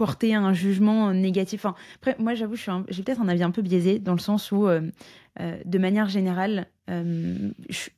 porter 0.00 0.34
un 0.34 0.54
jugement 0.54 1.12
négatif. 1.12 1.66
Enfin, 1.66 1.74
après, 1.96 2.16
moi, 2.18 2.34
j'avoue, 2.34 2.56
j'ai 2.56 3.02
peut-être 3.02 3.20
un 3.20 3.28
avis 3.28 3.42
un 3.42 3.50
peu 3.50 3.60
biaisé 3.60 3.98
dans 3.98 4.14
le 4.14 4.18
sens 4.18 4.50
où, 4.50 4.66
de 4.66 5.78
manière 5.78 6.08
générale, 6.08 6.68
je, 6.88 7.90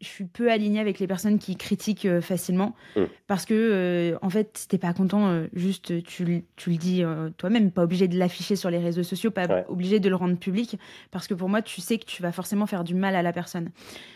je 0.00 0.06
suis 0.06 0.24
peu 0.24 0.50
alignée 0.50 0.80
avec 0.80 0.98
les 0.98 1.06
personnes 1.06 1.38
qui 1.38 1.56
critiquent 1.56 2.06
euh, 2.06 2.20
facilement 2.20 2.74
mm. 2.96 3.04
parce 3.26 3.44
que 3.44 3.54
euh, 3.54 4.18
en 4.22 4.30
fait 4.30 4.58
si 4.58 4.68
t'es 4.68 4.78
pas 4.78 4.92
content 4.92 5.28
euh, 5.28 5.46
juste 5.52 6.02
tu, 6.04 6.44
tu, 6.56 6.70
le 6.70 6.76
dis 6.76 7.02
toi-même 7.36 7.70
pas 7.70 7.82
obligé 7.82 8.08
de 8.08 8.18
l'afficher 8.18 8.56
sur 8.56 8.70
les 8.70 8.78
réseaux 8.78 9.02
sociaux 9.02 9.30
pas 9.30 9.64
obligé 9.68 10.00
de 10.00 10.08
le 10.08 10.16
rendre 10.16 10.36
public 10.36 10.78
parce 11.10 11.26
que 11.26 11.34
pour 11.34 11.48
moi 11.48 11.62
tu 11.62 11.80
sais 11.80 11.98
que 11.98 12.04
tu 12.04 12.22
vas 12.22 12.32
forcément 12.32 12.66
faire 12.66 12.84
du 12.84 12.94
mal 12.94 13.14
à 13.16 13.22
la 13.22 13.32
personne 13.32 13.70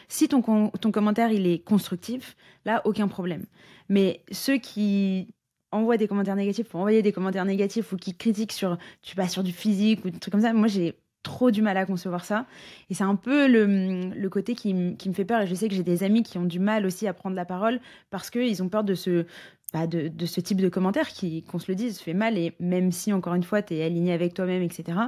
si 0.09 0.29
ton, 0.29 0.43
ton 0.71 0.93
commentaire 0.93 1.31
il 1.31 1.47
est 1.47 1.59
constructif 1.59 2.37
là 2.65 2.83
aucun 2.85 3.09
problème 3.09 3.45
mais 3.89 4.23
ceux 4.31 4.59
qui 4.59 5.29
envoient 5.73 5.97
des 5.97 6.09
commentaires 6.09 6.37
négatifs 6.37 6.69
pour 6.69 6.81
envoyer 6.81 7.03
des 7.03 7.13
commentaires 7.13 7.45
négatifs 7.45 7.93
ou 7.93 7.97
qui 7.97 8.15
critiquent 8.15 8.53
sur 8.53 8.79
tu 9.03 9.17
pas 9.17 9.29
sur 9.29 9.43
du 9.43 9.53
physique 9.53 10.05
ou 10.05 10.11
des 10.11 10.19
trucs 10.19 10.33
comme 10.33 10.43
ça 10.43 10.53
moi 10.53 10.69
j'ai 10.69 10.95
trop 11.23 11.51
du 11.51 11.63
mal 11.63 11.77
à 11.77 11.87
concevoir 11.87 12.25
ça. 12.25 12.47
Et 12.91 12.95
c'est 12.95 13.05
un 13.05 13.17
peu 13.17 13.47
le, 13.47 14.29
côté 14.29 14.55
qui, 14.55 14.75
me 14.75 15.13
fait 15.13 15.25
peur. 15.25 15.43
Et 15.43 15.47
je 15.47 15.55
sais 15.55 15.69
que 15.69 15.75
j'ai 15.75 15.83
des 15.83 16.03
amis 16.03 16.23
qui 16.23 16.39
ont 16.39 16.45
du 16.45 16.59
mal 16.59 16.87
aussi 16.87 17.07
à 17.07 17.15
prendre 17.15 17.37
la 17.37 17.45
parole 17.45 17.81
parce 18.11 18.31
qu'ils 18.31 18.63
ont 18.63 18.69
peur 18.69 18.85
de 18.85 18.95
ce, 18.95 19.27
bah, 19.73 19.87
de, 19.87 20.27
ce 20.27 20.41
type 20.41 20.61
de 20.61 20.69
commentaires 20.69 21.09
qui, 21.09 21.43
qu'on 21.45 21.59
se 21.59 21.71
le 21.71 21.75
dise, 21.75 22.01
fait 22.01 22.15
mal. 22.15 22.39
Et 22.39 22.55
même 22.61 22.93
si, 22.93 23.13
encore 23.13 23.35
une 23.35 23.45
fois, 23.45 23.63
tu 23.63 23.75
es 23.75 23.83
aligné 23.83 24.13
avec 24.13 24.35
toi-même, 24.35 24.63
etc., 24.63 24.99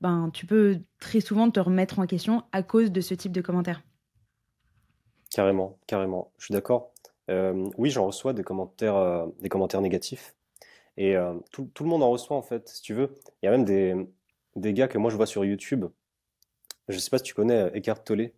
ben, 0.00 0.30
tu 0.32 0.46
peux 0.46 0.80
très 0.98 1.20
souvent 1.20 1.48
te 1.48 1.60
remettre 1.60 2.00
en 2.00 2.06
question 2.06 2.42
à 2.50 2.64
cause 2.64 2.90
de 2.90 3.00
ce 3.00 3.14
type 3.14 3.30
de 3.30 3.40
commentaires. 3.40 3.82
Carrément, 5.30 5.78
carrément. 5.86 6.32
Je 6.38 6.46
suis 6.46 6.52
d'accord. 6.52 6.91
Euh, 7.30 7.68
oui, 7.78 7.90
j'en 7.90 8.06
reçois 8.06 8.32
des 8.32 8.42
commentaires, 8.42 8.96
euh, 8.96 9.26
des 9.40 9.48
commentaires 9.48 9.80
négatifs. 9.80 10.34
Et 10.96 11.16
euh, 11.16 11.34
tout, 11.50 11.70
tout, 11.72 11.84
le 11.84 11.90
monde 11.90 12.02
en 12.02 12.10
reçoit, 12.10 12.36
en 12.36 12.42
fait, 12.42 12.68
si 12.68 12.82
tu 12.82 12.94
veux. 12.94 13.14
Il 13.42 13.46
y 13.46 13.48
a 13.48 13.52
même 13.52 13.64
des, 13.64 13.94
des 14.56 14.72
gars 14.72 14.88
que 14.88 14.98
moi 14.98 15.10
je 15.10 15.16
vois 15.16 15.26
sur 15.26 15.44
YouTube. 15.44 15.86
Je 16.88 16.98
sais 16.98 17.10
pas 17.10 17.18
si 17.18 17.24
tu 17.24 17.34
connais 17.34 17.70
Eckhart 17.74 18.02
Tolle, 18.04 18.30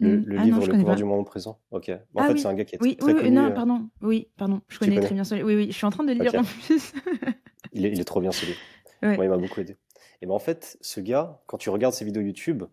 le, 0.00 0.16
hmm. 0.16 0.38
ah 0.38 0.44
livre 0.44 0.66
Le 0.66 0.72
pouvoir 0.74 0.96
du 0.96 1.04
moment 1.04 1.24
présent. 1.24 1.60
Ok. 1.70 1.90
en 1.90 1.98
ah 2.16 2.28
fait, 2.28 2.38
c'est 2.38 2.46
un 2.46 2.54
gars 2.54 2.64
qui 2.64 2.76
est 2.76 2.82
oui, 2.82 2.96
très 2.96 3.12
oui, 3.12 3.20
connu. 3.20 3.30
Non, 3.30 3.52
pardon. 3.52 3.88
Oui, 4.00 4.28
pardon. 4.36 4.60
Je 4.68 4.78
connais, 4.78 5.00
très 5.00 5.14
bien 5.14 5.24
ce 5.24 5.34
Oui, 5.36 5.54
oui. 5.54 5.66
Je 5.66 5.76
suis 5.76 5.86
en 5.86 5.90
train 5.90 6.04
de 6.04 6.12
le 6.12 6.22
lire 6.22 6.34
en 6.34 6.44
plus. 6.44 6.94
il, 7.72 7.84
est, 7.84 7.92
il, 7.92 8.00
est, 8.00 8.04
trop 8.04 8.20
bien 8.20 8.32
ce 8.32 8.46
livre. 8.46 8.58
Moi, 9.02 9.24
il 9.24 9.28
m'a 9.28 9.36
beaucoup 9.36 9.60
aidé. 9.60 9.76
Et 10.20 10.26
ben 10.26 10.34
en 10.34 10.38
fait, 10.38 10.78
ce 10.80 11.00
gars, 11.00 11.40
quand 11.46 11.58
tu 11.58 11.70
regardes 11.70 11.94
ses 11.94 12.04
vidéos 12.04 12.22
YouTube, 12.22 12.64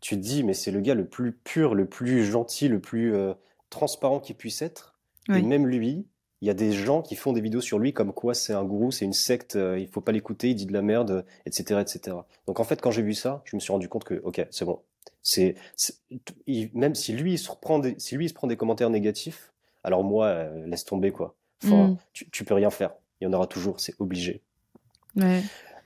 tu 0.00 0.16
te 0.16 0.20
dis, 0.20 0.44
mais 0.44 0.54
c'est 0.54 0.70
le 0.70 0.80
gars 0.80 0.94
le 0.94 1.06
plus 1.06 1.32
pur, 1.32 1.74
le 1.74 1.86
plus 1.86 2.24
gentil, 2.24 2.68
le 2.68 2.80
plus 2.80 3.14
transparent 3.70 4.20
qu'il 4.20 4.36
puisse 4.36 4.62
être. 4.62 4.98
Et 5.28 5.42
même 5.42 5.66
lui, 5.66 6.06
il 6.40 6.48
y 6.48 6.50
a 6.50 6.54
des 6.54 6.72
gens 6.72 7.02
qui 7.02 7.14
font 7.14 7.32
des 7.32 7.40
vidéos 7.40 7.60
sur 7.60 7.78
lui 7.78 7.92
comme 7.92 8.12
quoi 8.12 8.34
c'est 8.34 8.54
un 8.54 8.64
gourou, 8.64 8.90
c'est 8.90 9.04
une 9.04 9.12
secte, 9.12 9.56
euh, 9.56 9.78
il 9.78 9.86
faut 9.88 10.00
pas 10.00 10.12
l'écouter, 10.12 10.50
il 10.50 10.54
dit 10.54 10.66
de 10.66 10.72
la 10.72 10.82
merde, 10.82 11.24
etc., 11.44 11.80
etc. 11.80 12.16
Donc 12.46 12.60
en 12.60 12.64
fait, 12.64 12.80
quand 12.80 12.90
j'ai 12.90 13.02
vu 13.02 13.14
ça, 13.14 13.42
je 13.44 13.56
me 13.56 13.60
suis 13.60 13.72
rendu 13.72 13.88
compte 13.88 14.04
que 14.04 14.20
ok, 14.24 14.46
c'est 14.50 14.64
bon. 14.64 14.80
C'est 15.22 15.54
même 16.72 16.94
si 16.94 17.12
lui 17.12 17.34
il 17.34 17.38
se 17.38 17.50
reprend 17.50 17.78
des, 17.78 17.94
si 17.98 18.16
lui 18.16 18.24
il 18.24 18.28
se 18.28 18.34
prend 18.34 18.46
des 18.46 18.56
commentaires 18.56 18.90
négatifs, 18.90 19.52
alors 19.84 20.02
moi 20.02 20.26
euh, 20.26 20.66
laisse 20.66 20.84
tomber 20.84 21.12
quoi. 21.12 21.36
Enfin, 21.62 21.88
mm. 21.88 21.98
tu, 22.14 22.30
tu 22.30 22.44
peux 22.44 22.54
rien 22.54 22.70
faire. 22.70 22.94
Il 23.20 23.24
y 23.24 23.26
en 23.26 23.32
aura 23.34 23.46
toujours, 23.46 23.78
c'est 23.78 23.94
obligé. 24.00 24.40
Ouais. 25.16 25.42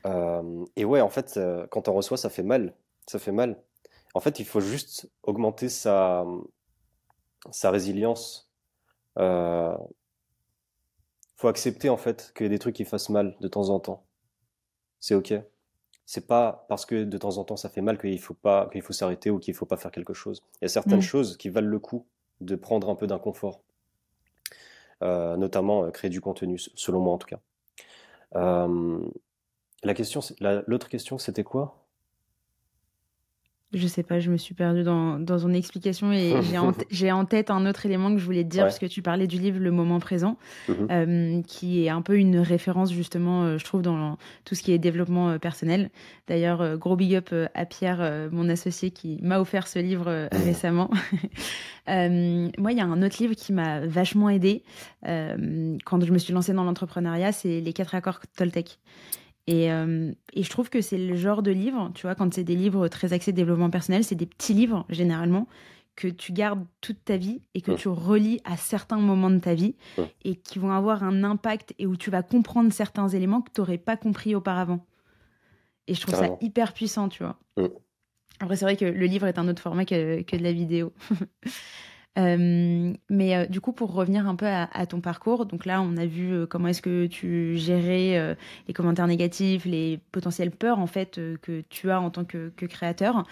Euh, 0.06 0.64
et 0.76 0.84
ouais, 0.84 1.00
en 1.00 1.10
fait, 1.10 1.40
quand 1.70 1.88
on 1.88 1.94
reçoit, 1.94 2.16
ça 2.16 2.30
fait 2.30 2.44
mal. 2.44 2.74
Ça 3.06 3.18
fait 3.18 3.32
mal. 3.32 3.60
En 4.14 4.20
fait, 4.20 4.38
il 4.38 4.46
faut 4.46 4.60
juste 4.60 5.10
augmenter 5.24 5.68
sa 5.68 6.24
sa 7.50 7.70
résilience. 7.70 8.50
Euh, 9.18 9.76
faut 11.36 11.48
accepter 11.48 11.88
en 11.88 11.96
fait 11.96 12.32
qu'il 12.34 12.44
y 12.44 12.46
ait 12.46 12.50
des 12.50 12.58
trucs 12.58 12.76
qui 12.76 12.84
fassent 12.84 13.10
mal 13.10 13.36
de 13.40 13.48
temps 13.48 13.68
en 13.68 13.80
temps. 13.80 14.04
C'est 15.00 15.14
ok. 15.14 15.34
C'est 16.06 16.26
pas 16.26 16.66
parce 16.68 16.84
que 16.86 17.04
de 17.04 17.18
temps 17.18 17.38
en 17.38 17.44
temps 17.44 17.56
ça 17.56 17.68
fait 17.68 17.80
mal 17.80 17.98
qu'il 17.98 18.20
faut 18.20 18.34
pas 18.34 18.68
qu'il 18.70 18.82
faut 18.82 18.92
s'arrêter 18.92 19.30
ou 19.30 19.38
qu'il 19.38 19.54
faut 19.54 19.66
pas 19.66 19.76
faire 19.76 19.90
quelque 19.90 20.14
chose. 20.14 20.42
Il 20.60 20.64
y 20.64 20.66
a 20.66 20.68
certaines 20.68 20.98
mm. 20.98 21.02
choses 21.02 21.36
qui 21.36 21.48
valent 21.48 21.68
le 21.68 21.78
coup 21.78 22.06
de 22.40 22.56
prendre 22.56 22.90
un 22.90 22.94
peu 22.94 23.06
d'inconfort, 23.06 23.60
euh, 25.02 25.36
notamment 25.36 25.84
euh, 25.84 25.90
créer 25.90 26.10
du 26.10 26.20
contenu, 26.20 26.58
selon 26.58 27.00
moi 27.00 27.14
en 27.14 27.18
tout 27.18 27.28
cas. 27.28 27.40
Euh, 28.36 29.00
la 29.82 29.94
question, 29.94 30.20
l'autre 30.40 30.88
question, 30.88 31.18
c'était 31.18 31.44
quoi? 31.44 31.83
Je 33.78 33.86
sais 33.86 34.02
pas, 34.02 34.20
je 34.20 34.30
me 34.30 34.36
suis 34.36 34.54
perdue 34.54 34.82
dans, 34.82 35.18
dans 35.18 35.38
explication 35.54 36.12
et 36.12 36.34
j'ai 36.90 37.12
en, 37.12 37.24
tête 37.24 37.50
un 37.50 37.66
autre 37.66 37.86
élément 37.86 38.12
que 38.12 38.18
je 38.18 38.24
voulais 38.24 38.44
te 38.44 38.48
dire, 38.48 38.62
parce 38.64 38.78
que 38.78 38.86
tu 38.86 39.02
parlais 39.02 39.26
du 39.26 39.38
livre 39.38 39.58
Le 39.58 39.70
moment 39.70 40.00
présent, 40.00 40.36
mhm. 40.68 40.88
euh, 40.90 41.42
qui 41.42 41.84
est 41.84 41.88
un 41.88 42.02
peu 42.02 42.16
une 42.16 42.38
référence 42.38 42.92
justement, 42.92 43.44
euh, 43.44 43.58
je 43.58 43.64
trouve, 43.64 43.82
dans 43.82 44.18
tout 44.44 44.54
ce 44.54 44.62
qui 44.62 44.72
est 44.72 44.78
développement 44.78 45.30
euh, 45.30 45.38
personnel. 45.38 45.90
D'ailleurs, 46.28 46.78
gros 46.78 46.96
big 46.96 47.14
up 47.14 47.34
à 47.54 47.66
Pierre, 47.66 48.28
mon 48.32 48.48
associé, 48.48 48.90
qui 48.90 49.18
m'a 49.22 49.40
offert 49.40 49.68
ce 49.68 49.78
livre 49.78 50.28
récemment. 50.32 50.88
moi, 51.86 52.72
il 52.72 52.78
y 52.78 52.80
a 52.80 52.86
un 52.86 53.02
autre 53.02 53.16
livre 53.20 53.34
qui 53.34 53.52
m'a 53.52 53.80
vachement 53.86 54.30
aidé 54.30 54.62
quand 55.02 56.02
je 56.02 56.12
me 56.12 56.18
suis 56.18 56.32
lancée 56.32 56.54
dans 56.54 56.64
l'entrepreneuriat, 56.64 57.32
c'est 57.32 57.60
Les 57.60 57.72
quatre 57.74 57.94
accords 57.94 58.20
Toltec. 58.36 58.78
Et, 59.46 59.70
euh, 59.70 60.12
et, 60.32 60.42
je 60.42 60.50
trouve 60.50 60.70
que 60.70 60.80
c'est 60.80 60.96
le 60.96 61.16
genre 61.16 61.42
de 61.42 61.50
livre, 61.50 61.90
tu 61.94 62.02
vois, 62.02 62.14
quand 62.14 62.32
c'est 62.32 62.44
des 62.44 62.56
livres 62.56 62.88
très 62.88 63.12
axés 63.12 63.32
développement 63.32 63.68
personnel, 63.68 64.02
c'est 64.02 64.14
des 64.14 64.26
petits 64.26 64.54
livres 64.54 64.86
généralement 64.88 65.46
que 65.96 66.08
tu 66.08 66.32
gardes 66.32 66.64
toute 66.80 67.04
ta 67.04 67.16
vie 67.16 67.40
et 67.54 67.60
que 67.60 67.72
tu 67.72 67.88
relis 67.88 68.40
à 68.44 68.56
certains 68.56 68.96
moments 68.96 69.30
de 69.30 69.38
ta 69.38 69.54
vie 69.54 69.76
et 70.24 70.34
qui 70.34 70.58
vont 70.58 70.72
avoir 70.72 71.04
un 71.04 71.22
impact 71.22 71.74
et 71.78 71.86
où 71.86 71.96
tu 71.96 72.10
vas 72.10 72.22
comprendre 72.22 72.72
certains 72.72 73.08
éléments 73.08 73.42
que 73.42 73.50
tu 73.52 73.60
n'aurais 73.60 73.78
pas 73.78 73.96
compris 73.96 74.34
auparavant. 74.34 74.84
Et 75.86 75.94
je 75.94 76.00
trouve 76.00 76.14
ça 76.14 76.36
hyper 76.40 76.72
puissant, 76.72 77.08
tu 77.08 77.22
vois. 77.22 77.38
Après, 78.40 78.56
c'est 78.56 78.64
vrai 78.64 78.76
que 78.76 78.84
le 78.84 79.06
livre 79.06 79.26
est 79.26 79.38
un 79.38 79.46
autre 79.46 79.62
format 79.62 79.84
que, 79.84 80.22
que 80.22 80.36
de 80.36 80.42
la 80.42 80.52
vidéo. 80.52 80.92
Euh, 82.16 82.92
mais 83.10 83.36
euh, 83.36 83.46
du 83.46 83.60
coup, 83.60 83.72
pour 83.72 83.92
revenir 83.92 84.28
un 84.28 84.36
peu 84.36 84.46
à, 84.46 84.86
ton 84.86 85.00
parcours, 85.00 85.46
donc 85.46 85.64
là, 85.64 85.82
on 85.82 85.96
a 85.96 86.06
vu 86.06 86.32
euh, 86.32 86.46
comment 86.46 86.68
est-ce 86.68 86.82
que 86.82 87.06
tu 87.06 87.56
gérais 87.56 88.36
les 88.68 88.74
commentaires 88.74 89.06
négatifs, 89.06 89.64
les 89.64 89.98
potentielles 90.12 90.50
peurs 90.50 90.78
en 90.78 90.86
fait 90.86 91.20
que 91.42 91.62
tu 91.68 91.90
as 91.90 92.00
en 92.00 92.10
tant 92.10 92.24
que, 92.24 92.52
créateur. 92.56 93.24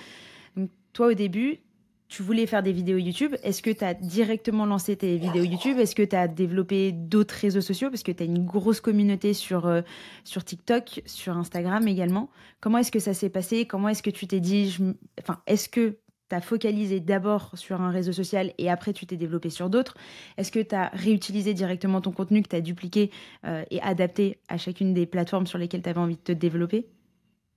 Donc, 0.56 0.70
toi, 0.92 1.08
au 1.08 1.14
début, 1.14 1.60
tu 2.08 2.22
voulais 2.22 2.46
faire 2.46 2.62
des 2.62 2.72
vidéos 2.72 2.98
YouTube. 2.98 3.34
Est-ce 3.42 3.62
que 3.62 3.70
tu 3.70 3.84
as 3.84 3.94
directement 3.94 4.66
lancé 4.66 4.96
tes 4.96 5.16
vidéos 5.16 5.44
YouTube? 5.44 5.78
Est-ce 5.78 5.94
que 5.94 6.02
tu 6.02 6.14
as 6.14 6.28
développé 6.28 6.92
d'autres 6.92 7.34
réseaux 7.34 7.62
sociaux? 7.62 7.88
Parce 7.88 8.02
que 8.02 8.12
tu 8.12 8.22
as 8.22 8.26
une 8.26 8.44
grosse 8.44 8.82
communauté 8.82 9.32
sur, 9.32 9.82
sur 10.24 10.44
TikTok, 10.44 11.02
sur 11.06 11.36
Instagram 11.38 11.88
également. 11.88 12.28
Comment 12.60 12.78
est-ce 12.78 12.92
que 12.92 13.00
ça 13.00 13.14
s'est 13.14 13.30
passé? 13.30 13.64
Comment 13.64 13.88
est-ce 13.88 14.02
que 14.02 14.10
tu 14.10 14.26
t'es 14.26 14.40
dit. 14.40 14.76
Enfin, 15.18 15.40
est-ce 15.46 15.70
que 15.70 15.96
tu 16.32 16.36
as 16.36 16.40
focalisé 16.40 16.98
d'abord 16.98 17.50
sur 17.54 17.82
un 17.82 17.90
réseau 17.90 18.12
social 18.12 18.54
et 18.56 18.70
après 18.70 18.94
tu 18.94 19.06
t'es 19.06 19.16
développé 19.16 19.50
sur 19.50 19.68
d'autres 19.68 19.94
Est-ce 20.38 20.50
que 20.50 20.60
tu 20.60 20.74
as 20.74 20.88
réutilisé 20.94 21.52
directement 21.52 22.00
ton 22.00 22.10
contenu 22.10 22.42
que 22.42 22.48
tu 22.48 22.56
as 22.56 22.62
dupliqué 22.62 23.10
euh, 23.44 23.64
et 23.70 23.82
adapté 23.82 24.38
à 24.48 24.56
chacune 24.56 24.94
des 24.94 25.04
plateformes 25.04 25.46
sur 25.46 25.58
lesquelles 25.58 25.82
tu 25.82 25.90
avais 25.90 26.00
envie 26.00 26.16
de 26.16 26.22
te 26.22 26.32
développer? 26.32 26.88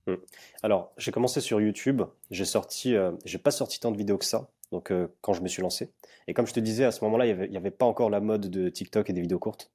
Hmm. 0.06 0.16
Alors, 0.62 0.92
j'ai 0.98 1.10
commencé 1.10 1.40
sur 1.40 1.58
YouTube. 1.58 2.02
J'ai 2.30 2.44
sorti, 2.44 2.94
euh, 2.94 3.12
j'ai 3.24 3.38
pas 3.38 3.50
sorti 3.50 3.80
tant 3.80 3.90
de 3.90 3.96
vidéos 3.96 4.18
que 4.18 4.26
ça. 4.26 4.50
Donc, 4.72 4.90
euh, 4.90 5.08
quand 5.22 5.32
je 5.32 5.40
me 5.40 5.48
suis 5.48 5.62
lancé. 5.62 5.90
Et 6.28 6.34
comme 6.34 6.46
je 6.46 6.52
te 6.52 6.60
disais, 6.60 6.84
à 6.84 6.92
ce 6.92 7.02
moment-là, 7.04 7.26
il 7.26 7.50
n'y 7.50 7.56
avait, 7.56 7.70
pas 7.70 7.86
encore 7.86 8.10
la 8.10 8.20
mode 8.20 8.50
de 8.50 8.68
TikTok 8.68 9.08
et 9.08 9.14
des 9.14 9.22
vidéos 9.22 9.38
courtes. 9.38 9.72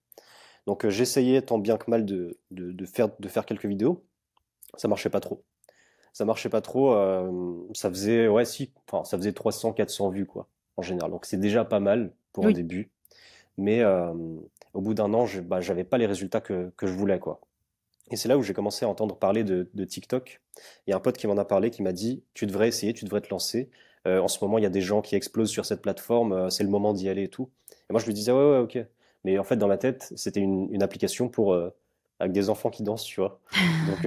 Donc, 0.68 0.88
j'essayais 0.88 1.42
tant 1.42 1.58
bien 1.58 1.78
que 1.78 1.90
mal 1.90 2.06
de, 2.06 2.38
de, 2.52 2.86
faire, 2.86 3.10
de 3.20 3.28
faire 3.28 3.48
quelques 3.48 3.66
vidéos. 3.66 4.06
Ça 4.78 4.88
marchait 4.88 5.10
pas 5.10 5.22
trop 5.22 5.44
ça 6.14 6.26
marchait 6.26 6.50
pas 6.50 6.62
trop. 6.62 6.94
Euh, 6.94 7.68
ça 7.74 7.90
faisait, 7.90 8.28
ouais, 8.28 8.46
si, 8.46 8.72
enfin, 8.88 9.04
ça 9.04 9.18
faisait 9.18 9.34
300, 9.34 9.74
400 9.74 10.10
vues, 10.10 10.26
quoi, 10.26 10.48
en 10.78 10.82
général. 10.82 11.12
Donc 11.12 11.26
c'est 11.26 11.40
déjà 11.40 11.66
pas 11.66 11.80
mal 11.80 12.12
pour 12.34 12.46
un 12.46 12.52
début. 12.52 12.92
Mais 13.58 13.82
euh, 13.82 14.14
au 14.74 14.82
bout 14.82 14.94
d'un 14.94 15.14
an, 15.14 15.26
je, 15.26 15.42
bah, 15.42 15.62
j'avais 15.62 15.84
pas 15.84 15.98
les 15.98 16.06
résultats 16.06 16.42
que, 16.42 16.72
que 16.78 16.88
je 16.88 16.94
voulais, 16.94 17.20
quoi. 17.20 17.42
Et 18.12 18.18
c'est 18.18 18.28
là 18.28 18.38
où 18.38 18.44
j'ai 18.44 18.54
commencé 18.54 18.84
à 18.84 18.90
entendre 18.90 19.16
parler 19.16 19.44
de, 19.44 19.70
de, 19.74 19.86
TikTok. 19.86 20.42
Il 20.86 20.92
y 20.92 20.94
a 20.94 20.98
un 20.98 21.00
pote 21.00 21.18
qui 21.18 21.28
m'en 21.28 21.38
a 21.38 21.46
parlé, 21.46 21.70
qui 21.70 21.82
m'a 21.82 21.94
dit, 21.94 22.24
tu 22.34 22.46
devrais 22.46 22.68
essayer, 22.68 22.94
tu 22.94 23.06
devrais 23.06 23.22
te 23.22 23.30
lancer. 23.30 23.70
en 24.06 24.28
ce 24.28 24.44
moment, 24.44 24.58
il 24.58 24.64
y 24.64 24.68
a 24.68 24.70
des 24.70 24.82
gens 24.82 25.02
qui 25.02 25.16
explosent 25.16 25.50
sur 25.50 25.66
cette 25.66 25.82
plateforme, 25.82 26.50
c'est 26.50 26.64
le 26.64 26.70
moment 26.70 26.94
d'y 26.94 27.08
aller 27.08 27.24
et 27.24 27.30
tout. 27.30 27.50
Et 27.90 27.94
moi, 27.94 28.02
je 28.02 28.06
lui 28.06 28.14
disais, 28.14 28.34
ouais, 28.34 28.52
ouais, 28.52 28.58
ok. 28.58 28.80
Mais 29.24 29.38
en 29.40 29.46
fait, 29.46 29.56
dans 29.56 29.68
ma 29.70 29.78
tête, 29.78 30.12
c'était 30.18 30.42
une, 30.42 30.84
application 30.84 31.30
pour, 31.30 31.58
avec 32.20 32.34
des 32.34 32.50
enfants 32.50 32.70
qui 32.70 32.84
dansent, 32.84 33.06
tu 33.06 33.22
vois. 33.22 33.40
Donc, 33.88 34.06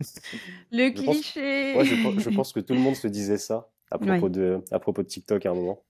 le 0.72 0.90
cliché. 0.90 1.74
je, 1.84 2.34
pense, 2.34 2.52
que 2.52 2.60
tout 2.60 2.74
le 2.74 2.80
monde 2.80 2.94
se 2.94 3.06
disait 3.06 3.38
ça 3.38 3.68
à 3.90 3.98
propos, 3.98 4.28
de, 4.28 4.62
à 4.70 4.78
propos 4.78 5.02
de 5.02 5.08
TikTok 5.08 5.46
à 5.46 5.50
un 5.50 5.54
moment. 5.54 5.82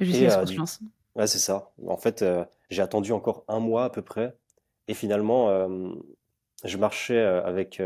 Je 0.00 0.12
sais 0.12 0.30
ce 0.30 0.56
pense. 0.56 0.80
Ouais, 1.14 1.26
c'est 1.26 1.38
ça. 1.38 1.72
En 1.86 1.96
fait, 1.96 2.24
j'ai 2.70 2.82
attendu 2.82 3.12
encore 3.12 3.44
un 3.48 3.58
mois 3.58 3.84
à 3.84 3.90
peu 3.90 4.02
près. 4.02 4.36
Et 4.86 4.94
finalement, 4.94 5.68
je 6.64 6.76
marchais 6.76 7.20
avec. 7.20 7.82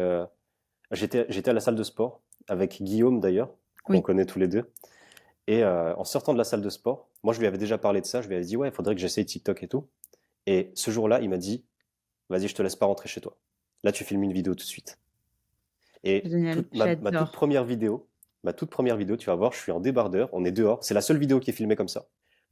j'étais, 0.90 1.26
j'étais 1.28 1.50
à 1.50 1.54
la 1.54 1.60
salle 1.60 1.76
de 1.76 1.82
sport 1.82 2.20
avec 2.48 2.82
Guillaume 2.82 3.20
d'ailleurs, 3.20 3.50
qu'on 3.84 4.00
connaît 4.00 4.26
tous 4.26 4.38
les 4.38 4.48
deux. 4.48 4.70
Et 5.46 5.64
en 5.64 6.04
sortant 6.04 6.32
de 6.32 6.38
la 6.38 6.44
salle 6.44 6.62
de 6.62 6.70
sport, 6.70 7.08
moi 7.22 7.32
je 7.34 7.40
lui 7.40 7.46
avais 7.46 7.58
déjà 7.58 7.78
parlé 7.78 8.00
de 8.00 8.06
ça. 8.06 8.22
Je 8.22 8.28
lui 8.28 8.36
avais 8.36 8.44
dit, 8.44 8.56
ouais, 8.56 8.68
il 8.68 8.74
faudrait 8.74 8.94
que 8.94 9.00
j'essaye 9.00 9.26
TikTok 9.26 9.62
et 9.62 9.68
tout. 9.68 9.88
Et 10.46 10.70
ce 10.74 10.90
jour-là, 10.90 11.20
il 11.20 11.30
m'a 11.30 11.36
dit, 11.36 11.64
vas-y, 12.28 12.48
je 12.48 12.54
te 12.54 12.62
laisse 12.62 12.76
pas 12.76 12.86
rentrer 12.86 13.08
chez 13.08 13.20
toi. 13.20 13.36
Là, 13.84 13.92
tu 13.92 14.04
filmes 14.04 14.22
une 14.22 14.32
vidéo 14.32 14.54
tout 14.54 14.64
de 14.64 14.68
suite. 14.68 14.98
Et 16.04 16.22
ma, 16.74 17.12
toute 17.12 17.32
première 17.32 17.64
vidéo, 17.64 18.08
ma 18.42 18.52
toute 18.52 18.70
première 18.70 18.96
vidéo, 18.96 19.16
tu 19.16 19.26
vas 19.26 19.36
voir, 19.36 19.52
je 19.52 19.58
suis 19.58 19.72
en 19.72 19.80
débardeur, 19.80 20.28
on 20.32 20.44
est 20.44 20.52
dehors. 20.52 20.82
C'est 20.82 20.94
la 20.94 21.00
seule 21.00 21.18
vidéo 21.18 21.40
qui 21.40 21.50
est 21.50 21.54
filmée 21.54 21.76
comme 21.76 21.88
ça. 21.88 22.06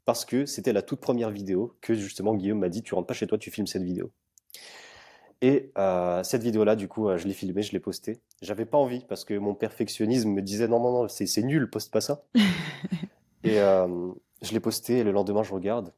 Parce 0.05 0.25
que 0.25 0.47
c'était 0.47 0.73
la 0.73 0.83
toute 0.83 1.01
première 1.01 1.31
vidéo 1.31 1.77
que 1.81 1.95
justement 1.95 2.35
Guillaume 2.35 2.59
m'a 2.59 2.69
dit, 2.69 2.83
tu 2.83 2.95
rentres 2.95 3.07
pas 3.07 3.15
chez 3.15 3.27
toi, 3.27 3.39
tu 3.39 3.51
filmes 3.51 3.67
cette 3.67 3.83
vidéo. 3.83 4.13
Et 5.43 5.73
euh, 5.79 6.23
cette 6.23 6.43
vidéo-là, 6.43 6.77
du 6.77 6.87
coup, 6.87 7.09
euh, 7.09 7.17
je 7.17 7.27
l'ai 7.27 7.33
filmée, 7.33 7.63
je 7.63 7.73
l'ai 7.73 7.81
postée. 7.81 8.21
J'avais 8.43 8.67
pas 8.67 8.77
envie 8.77 9.05
parce 9.09 9.25
que 9.25 9.35
mon 9.35 9.55
perfectionnisme 9.55 10.31
me 10.31 10.43
disait 10.43 10.69
non, 10.69 10.81
non, 10.81 11.03
non, 11.03 11.09
c'est 11.09 11.43
nul, 11.43 11.71
poste 11.71 11.91
pas 11.91 12.03
ça. 12.03 12.25
et 13.45 13.59
euh, 13.59 14.13
je 14.43 14.53
l'ai 14.53 14.61
postée 14.61 14.99
et 14.99 15.05
le 15.05 15.13
lendemain, 15.13 15.43
je 15.43 15.53
regarde. 15.53 15.95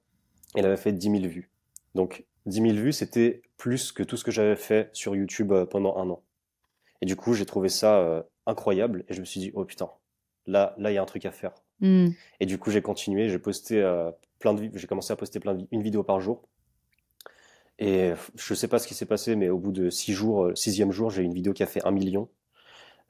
Elle 0.54 0.66
avait 0.66 0.76
fait 0.76 0.92
10 0.92 1.10
000 1.10 1.24
vues. 1.24 1.50
Donc, 1.94 2.24
10 2.46 2.62
000 2.62 2.74
vues, 2.74 2.92
c'était 2.92 3.42
plus 3.56 3.90
que 3.90 4.02
tout 4.02 4.16
ce 4.16 4.24
que 4.24 4.30
j'avais 4.30 4.56
fait 4.56 4.90
sur 4.92 5.16
YouTube 5.16 5.52
pendant 5.70 5.96
un 5.96 6.10
an. 6.10 6.22
Et 7.02 7.06
du 7.06 7.16
coup, 7.16 7.34
j'ai 7.34 7.44
trouvé 7.44 7.68
ça 7.68 8.24
incroyable 8.46 9.04
et 9.08 9.14
je 9.14 9.20
me 9.20 9.26
suis 9.26 9.40
dit, 9.40 9.50
oh 9.54 9.64
putain, 9.66 9.90
là, 10.46 10.74
là, 10.78 10.90
il 10.90 10.94
y 10.94 10.98
a 10.98 11.02
un 11.02 11.06
truc 11.06 11.26
à 11.26 11.32
faire. 11.32 11.52
Hmm. 11.80 12.08
Et 12.40 12.46
du 12.46 12.58
coup, 12.58 12.70
j'ai 12.70 12.80
continué, 12.80 13.28
j'ai 13.28 13.38
posté 13.38 13.82
plein 14.38 14.54
de, 14.54 14.70
j'ai 14.72 14.86
commencé 14.86 15.12
à 15.12 15.16
poster 15.16 15.40
plein 15.40 15.54
de, 15.54 15.66
une 15.70 15.82
vidéo 15.82 16.02
par 16.02 16.20
jour. 16.20 16.42
Et 17.78 18.12
je 18.36 18.54
sais 18.54 18.68
pas 18.68 18.78
ce 18.78 18.86
qui 18.86 18.94
s'est 18.94 19.06
passé, 19.06 19.34
mais 19.34 19.48
au 19.48 19.58
bout 19.58 19.72
de 19.72 19.90
six 19.90 20.12
jours, 20.12 20.44
euh, 20.44 20.54
sixième 20.54 20.92
jour, 20.92 21.10
j'ai 21.10 21.22
une 21.22 21.34
vidéo 21.34 21.52
qui 21.52 21.64
a 21.64 21.66
fait 21.66 21.84
un 21.84 21.90
million 21.90 22.28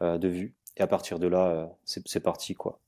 euh, 0.01 0.19
de 0.19 0.29
vues. 0.29 0.55
Et 0.77 0.81
à 0.81 0.87
partir 0.87 1.19
de 1.19 1.27
là, 1.27 1.49
euh, 1.49 1.67
c'est 1.85 2.21
parti, 2.21 2.55
quoi. 2.55 2.81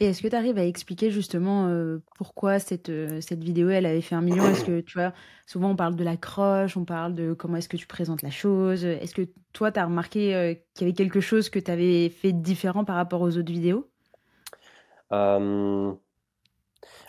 Et 0.00 0.06
est-ce 0.06 0.22
que 0.22 0.28
tu 0.28 0.36
arrives 0.36 0.58
à 0.58 0.64
expliquer 0.64 1.10
justement 1.10 1.70
pourquoi 2.16 2.58
cette, 2.58 2.92
cette 3.20 3.42
vidéo, 3.42 3.70
elle 3.70 3.86
avait 3.86 4.00
fait 4.00 4.14
un 4.14 4.20
million? 4.20 4.44
Est-ce 4.44 4.64
que, 4.64 4.80
tu 4.80 4.98
vois, 4.98 5.12
souvent 5.46 5.70
on 5.70 5.76
parle 5.76 5.96
de 5.96 6.04
la 6.04 6.16
croche, 6.16 6.76
on 6.76 6.84
parle 6.84 7.14
de 7.14 7.32
comment 7.32 7.56
est-ce 7.56 7.68
que 7.68 7.76
tu 7.76 7.86
présentes 7.86 8.22
la 8.22 8.30
chose. 8.30 8.84
Est-ce 8.84 9.14
que 9.14 9.28
toi, 9.52 9.72
tu 9.72 9.80
as 9.80 9.86
remarqué 9.86 10.60
qu'il 10.74 10.86
y 10.86 10.90
avait 10.90 10.96
quelque 10.96 11.20
chose 11.20 11.48
que 11.48 11.58
tu 11.58 11.70
avais 11.70 12.10
fait 12.10 12.32
différent 12.32 12.84
par 12.84 12.96
rapport 12.96 13.22
aux 13.22 13.36
autres 13.38 13.52
vidéos? 13.52 13.88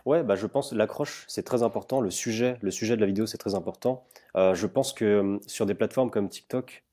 Ouais, 0.08 0.23
bah, 0.23 0.36
je 0.36 0.47
pense 0.47 0.71
l'accroche, 0.71 1.26
c'est 1.28 1.43
très 1.43 1.63
important. 1.63 2.00
Le 2.00 2.12
sujet, 2.12 2.58
le 2.62 2.71
sujet 2.71 2.95
de 2.95 3.02
la 3.02 3.08
vidéo, 3.08 3.26
c'est 3.26 3.38
très 3.38 3.56
important. 3.56 4.06
Euh, 4.38 4.54
je 4.56 4.65
pense 4.65 4.93
que 4.93 5.38
sur 5.47 5.65
des 5.65 5.73
plateformes 5.73 6.10
comme 6.10 6.30
TikTok, 6.30 6.86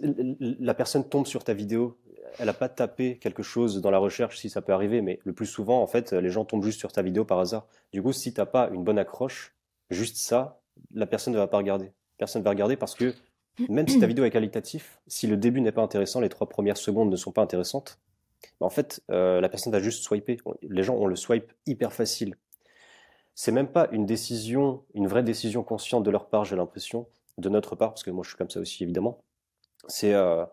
la 0.00 0.72
personne 0.72 1.06
tombe 1.06 1.26
sur 1.26 1.44
ta 1.44 1.52
vidéo, 1.52 1.98
elle 2.38 2.46
n'a 2.46 2.52
pas 2.52 2.68
tapé 2.68 3.18
quelque 3.18 3.42
chose 3.42 3.80
dans 3.80 3.90
la 3.90 3.98
recherche, 3.98 4.38
si 4.38 4.50
ça 4.50 4.62
peut 4.62 4.72
arriver, 4.72 5.00
mais 5.00 5.18
le 5.24 5.32
plus 5.32 5.46
souvent, 5.46 5.82
en 5.82 5.86
fait, 5.86 6.12
les 6.12 6.30
gens 6.30 6.44
tombent 6.44 6.64
juste 6.64 6.78
sur 6.78 6.92
ta 6.92 7.02
vidéo 7.02 7.24
par 7.24 7.38
hasard. 7.38 7.66
Du 7.92 8.02
coup, 8.02 8.12
si 8.12 8.32
tu 8.32 8.40
n'as 8.40 8.46
pas 8.46 8.68
une 8.72 8.84
bonne 8.84 8.98
accroche, 8.98 9.54
juste 9.90 10.16
ça, 10.16 10.60
la 10.92 11.06
personne 11.06 11.32
ne 11.32 11.38
va 11.38 11.46
pas 11.46 11.58
regarder. 11.58 11.92
Personne 12.18 12.42
ne 12.42 12.44
va 12.44 12.50
regarder 12.50 12.76
parce 12.76 12.94
que 12.94 13.14
même 13.68 13.88
si 13.88 13.98
ta 13.98 14.06
vidéo 14.06 14.24
est 14.24 14.30
qualitative, 14.30 14.84
si 15.06 15.26
le 15.26 15.36
début 15.36 15.60
n'est 15.60 15.72
pas 15.72 15.82
intéressant, 15.82 16.20
les 16.20 16.28
trois 16.28 16.48
premières 16.48 16.76
secondes 16.76 17.10
ne 17.10 17.16
sont 17.16 17.32
pas 17.32 17.42
intéressantes, 17.42 17.98
bah, 18.60 18.66
en 18.66 18.70
fait, 18.70 19.02
euh, 19.10 19.40
la 19.40 19.48
personne 19.48 19.72
va 19.72 19.80
juste 19.80 20.04
swiper. 20.04 20.38
Les 20.62 20.82
gens 20.82 20.94
ont 20.94 21.06
le 21.06 21.16
swipe 21.16 21.52
hyper 21.66 21.92
facile. 21.92 22.36
C'est 23.34 23.52
même 23.52 23.68
pas 23.68 23.88
une 23.92 24.06
décision, 24.06 24.84
une 24.94 25.06
vraie 25.06 25.22
décision 25.22 25.62
consciente 25.62 26.04
de 26.04 26.10
leur 26.10 26.28
part, 26.28 26.44
j'ai 26.44 26.56
l'impression, 26.56 27.06
de 27.36 27.48
notre 27.48 27.76
part, 27.76 27.90
parce 27.90 28.02
que 28.02 28.10
moi 28.10 28.24
je 28.24 28.30
suis 28.30 28.38
comme 28.38 28.50
ça 28.50 28.60
aussi 28.60 28.82
évidemment. 28.82 29.22
C'est 29.86 30.12
euh, 30.14 30.44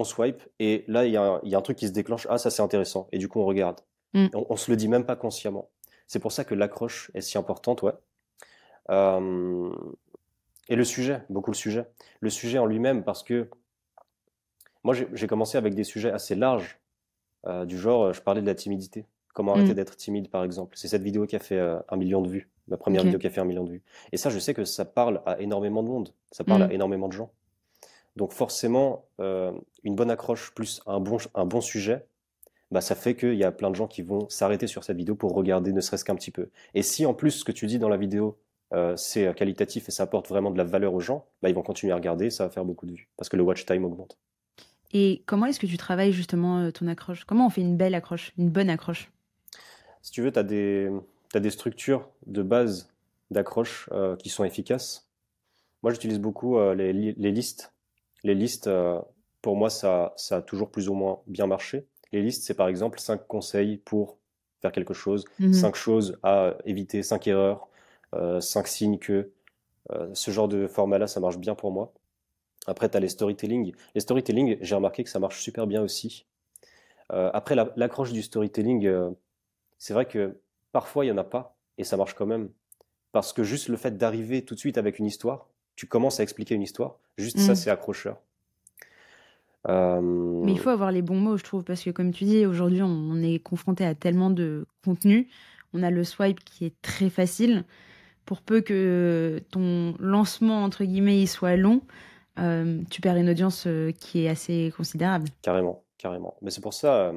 on 0.00 0.04
swipe 0.04 0.42
et 0.58 0.84
là 0.88 1.06
il 1.06 1.12
y, 1.12 1.16
a 1.16 1.58
un 1.58 1.62
truc 1.62 1.76
qui 1.76 1.86
se 1.86 1.92
déclenche. 1.92 2.26
Ah 2.30 2.38
ça 2.38 2.50
c'est 2.50 2.62
intéressant 2.62 3.08
et 3.12 3.18
du 3.18 3.28
coup 3.28 3.40
on 3.40 3.46
regarde. 3.46 3.80
Mm. 4.14 4.26
On, 4.34 4.46
on, 4.50 4.56
se 4.56 4.70
le 4.70 4.76
dit 4.76 4.88
même 4.88 5.06
pas 5.06 5.16
consciemment. 5.16 5.70
C'est 6.06 6.18
pour 6.18 6.32
ça 6.32 6.44
que 6.44 6.54
l'accroche 6.54 7.10
est 7.14 7.20
si 7.20 7.38
importante, 7.38 7.82
ouais. 7.82 7.92
Euh, 8.90 9.70
et 10.68 10.76
le 10.76 10.84
sujet, 10.84 11.22
beaucoup 11.30 11.50
le 11.50 11.56
sujet. 11.56 11.86
Le 12.20 12.30
sujet 12.30 12.58
en 12.58 12.66
lui-même, 12.66 13.04
parce 13.04 13.22
que 13.22 13.48
moi 14.82 14.94
j'ai 14.94 15.26
commencé 15.26 15.58
avec 15.58 15.74
des 15.74 15.84
sujets 15.84 16.10
assez 16.10 16.34
larges 16.34 16.80
euh, 17.46 17.64
du 17.64 17.78
genre, 17.78 18.06
euh, 18.06 18.12
je 18.12 18.20
parlais 18.20 18.42
de 18.42 18.46
la 18.46 18.54
timidité. 18.54 19.06
Comment 19.32 19.52
arrêter 19.52 19.72
mm. 19.72 19.74
d'être 19.74 19.96
timide, 19.96 20.28
par 20.28 20.44
exemple. 20.44 20.76
C'est 20.76 20.88
cette 20.88 21.02
vidéo 21.02 21.26
qui 21.26 21.36
a 21.36 21.38
fait 21.38 21.58
euh, 21.58 21.78
un 21.88 21.96
million 21.96 22.20
de 22.20 22.28
vues. 22.28 22.50
Ma 22.68 22.76
première 22.76 23.02
vidéo 23.02 23.18
qui 23.18 23.26
a 23.26 23.30
fait 23.30 23.40
un 23.40 23.44
million 23.44 23.64
de 23.64 23.70
vues. 23.70 23.82
Et 24.12 24.16
ça, 24.16 24.30
je 24.30 24.38
sais 24.38 24.54
que 24.54 24.64
ça 24.64 24.84
parle 24.84 25.22
à 25.26 25.40
énormément 25.40 25.82
de 25.82 25.88
monde. 25.88 26.14
Ça 26.30 26.44
parle 26.44 26.62
à 26.62 26.68
mm. 26.68 26.72
énormément 26.72 27.08
de 27.08 27.12
gens. 27.12 27.32
Donc 28.20 28.32
forcément, 28.32 29.06
une 29.18 29.94
bonne 29.96 30.10
accroche 30.10 30.52
plus 30.54 30.80
un 30.86 31.00
bon, 31.00 31.16
un 31.34 31.46
bon 31.46 31.60
sujet, 31.60 32.06
bah, 32.70 32.80
ça 32.80 32.94
fait 32.94 33.16
qu'il 33.16 33.34
y 33.34 33.44
a 33.44 33.50
plein 33.50 33.70
de 33.70 33.74
gens 33.74 33.88
qui 33.88 34.02
vont 34.02 34.28
s'arrêter 34.28 34.68
sur 34.68 34.84
cette 34.84 34.96
vidéo 34.96 35.16
pour 35.16 35.32
regarder 35.32 35.72
ne 35.72 35.80
serait-ce 35.80 36.04
qu'un 36.04 36.14
petit 36.14 36.30
peu. 36.30 36.50
Et 36.74 36.82
si 36.82 37.06
en 37.06 37.14
plus 37.14 37.32
ce 37.32 37.44
que 37.44 37.52
tu 37.52 37.66
dis 37.66 37.78
dans 37.78 37.88
la 37.88 37.96
vidéo, 37.96 38.38
c'est 38.96 39.34
qualitatif 39.34 39.88
et 39.88 39.90
ça 39.90 40.04
apporte 40.04 40.28
vraiment 40.28 40.50
de 40.52 40.58
la 40.58 40.64
valeur 40.64 40.94
aux 40.94 41.00
gens, 41.00 41.24
bah, 41.42 41.48
ils 41.48 41.54
vont 41.54 41.62
continuer 41.62 41.92
à 41.92 41.96
regarder, 41.96 42.30
ça 42.30 42.44
va 42.44 42.50
faire 42.50 42.64
beaucoup 42.64 42.86
de 42.86 42.92
vues, 42.92 43.08
parce 43.16 43.28
que 43.28 43.36
le 43.36 43.42
watch 43.42 43.64
time 43.64 43.84
augmente. 43.84 44.18
Et 44.92 45.22
comment 45.26 45.46
est-ce 45.46 45.60
que 45.60 45.66
tu 45.66 45.76
travailles 45.76 46.12
justement 46.12 46.58
euh, 46.58 46.70
ton 46.70 46.86
accroche? 46.88 47.24
Comment 47.24 47.46
on 47.46 47.50
fait 47.50 47.60
une 47.60 47.76
belle 47.76 47.94
accroche, 47.94 48.32
une 48.38 48.50
bonne 48.50 48.68
accroche? 48.68 49.10
Si 50.02 50.10
tu 50.10 50.22
veux, 50.22 50.32
tu 50.32 50.38
as 50.38 50.42
des, 50.42 50.90
des 51.34 51.50
structures 51.50 52.08
de 52.26 52.42
base 52.42 52.92
d'accroche 53.30 53.88
euh, 53.92 54.16
qui 54.16 54.28
sont 54.28 54.44
efficaces. 54.44 55.08
Moi, 55.82 55.92
j'utilise 55.92 56.18
beaucoup 56.18 56.58
euh, 56.58 56.74
les, 56.74 56.92
les, 56.92 57.32
listes. 57.32 57.72
Les 58.24 58.34
listes, 58.34 58.70
pour 59.42 59.56
moi, 59.56 59.70
ça, 59.70 60.12
ça 60.16 60.36
a 60.36 60.42
toujours 60.42 60.70
plus 60.70 60.88
ou 60.88 60.94
moins 60.94 61.20
bien 61.26 61.46
marché. 61.46 61.86
Les 62.12 62.22
listes, 62.22 62.42
c'est 62.42 62.54
par 62.54 62.68
exemple 62.68 62.98
5 63.00 63.26
conseils 63.26 63.78
pour 63.78 64.18
faire 64.60 64.72
quelque 64.72 64.94
chose, 64.94 65.24
5 65.38 65.72
mmh 65.72 65.74
choses 65.74 66.18
à 66.22 66.54
éviter, 66.66 67.02
5 67.02 67.26
erreurs, 67.28 67.68
5 68.12 68.66
signes 68.66 68.98
que. 68.98 69.30
ce 70.12 70.30
genre 70.30 70.48
de 70.48 70.66
format-là, 70.66 71.06
ça 71.06 71.20
marche 71.20 71.38
bien 71.38 71.54
pour 71.54 71.72
moi. 71.72 71.92
Après, 72.66 72.88
tu 72.88 72.96
as 72.96 73.00
les 73.00 73.08
storytelling. 73.08 73.72
Les 73.94 74.00
storytelling, 74.00 74.58
j'ai 74.60 74.74
remarqué 74.74 75.04
que 75.04 75.10
ça 75.10 75.18
marche 75.18 75.40
super 75.40 75.66
bien 75.66 75.82
aussi. 75.82 76.26
Euh, 77.12 77.30
après, 77.32 77.56
l'accroche 77.76 78.12
du 78.12 78.22
storytelling, 78.22 78.86
euh, 78.86 79.10
c'est 79.78 79.94
vrai 79.94 80.06
que 80.06 80.38
parfois, 80.72 81.04
il 81.04 81.08
n'y 81.08 81.12
en 81.12 81.18
a 81.18 81.24
pas, 81.24 81.56
et 81.78 81.84
ça 81.84 81.96
marche 81.96 82.14
quand 82.14 82.26
même. 82.26 82.50
Parce 83.12 83.32
que 83.32 83.42
juste 83.42 83.68
le 83.68 83.76
fait 83.76 83.96
d'arriver 83.96 84.44
tout 84.44 84.54
de 84.54 84.60
suite 84.60 84.78
avec 84.78 84.98
une 84.98 85.06
histoire, 85.06 85.48
tu 85.74 85.86
commences 85.86 86.20
à 86.20 86.22
expliquer 86.22 86.54
une 86.54 86.62
histoire, 86.62 86.98
juste 87.20 87.38
ça, 87.38 87.52
mm. 87.52 87.56
c'est 87.56 87.70
accrocheur. 87.70 88.16
Euh, 89.68 90.00
Mais 90.00 90.52
il 90.52 90.58
faut 90.58 90.70
avoir 90.70 90.90
les 90.90 91.02
bons 91.02 91.16
mots, 91.16 91.36
je 91.36 91.44
trouve, 91.44 91.64
parce 91.64 91.82
que 91.82 91.90
comme 91.90 92.12
tu 92.12 92.24
dis, 92.24 92.46
aujourd'hui, 92.46 92.82
on 92.82 93.16
est 93.22 93.38
confronté 93.38 93.84
à 93.84 93.94
tellement 93.94 94.30
de 94.30 94.66
contenu. 94.84 95.28
On 95.72 95.82
a 95.82 95.90
le 95.90 96.04
swipe 96.04 96.42
qui 96.44 96.64
est 96.64 96.80
très 96.82 97.10
facile. 97.10 97.64
Pour 98.24 98.42
peu 98.42 98.60
que 98.60 99.40
ton 99.50 99.94
lancement, 99.98 100.64
entre 100.64 100.84
guillemets, 100.84 101.20
il 101.20 101.26
soit 101.26 101.56
long, 101.56 101.82
euh, 102.38 102.80
tu 102.90 103.00
perds 103.00 103.16
une 103.16 103.28
audience 103.28 103.66
euh, 103.66 103.92
qui 103.92 104.24
est 104.24 104.28
assez 104.28 104.72
considérable. 104.76 105.28
Carrément, 105.42 105.84
carrément. 105.98 106.36
Mais 106.42 106.50
c'est 106.50 106.60
pour 106.60 106.74
ça, 106.74 107.12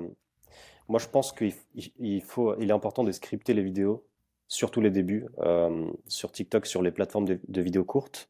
moi 0.88 1.00
je 1.00 1.08
pense 1.08 1.32
qu'il 1.32 1.54
il 2.00 2.22
faut, 2.22 2.56
il 2.60 2.70
est 2.70 2.74
important 2.74 3.04
de 3.04 3.12
scripter 3.12 3.54
les 3.54 3.63
vidéos, 3.63 4.06
surtout 4.48 4.82
les 4.82 4.92
débuts, 4.92 5.28
sur 6.08 6.32
TikTok, 6.32 6.66
sur 6.66 6.82
les 6.82 6.92
plateformes 6.92 7.26
de, 7.26 7.62
vidéos 7.62 7.86
courtes. 7.86 8.30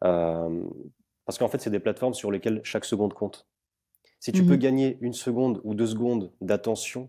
Parce 0.00 1.38
qu'en 1.38 1.48
fait, 1.48 1.58
c'est 1.58 1.70
des 1.70 1.80
plateformes 1.80 2.14
sur 2.14 2.30
lesquelles 2.30 2.60
chaque 2.64 2.84
seconde 2.84 3.14
compte. 3.14 3.46
Si 4.18 4.32
tu 4.32 4.44
peux 4.44 4.54
mhm. 4.54 4.58
gagner 4.58 4.98
une 5.00 5.14
seconde 5.14 5.60
ou 5.64 5.74
deux 5.74 5.86
secondes 5.86 6.30
d'attention 6.40 7.08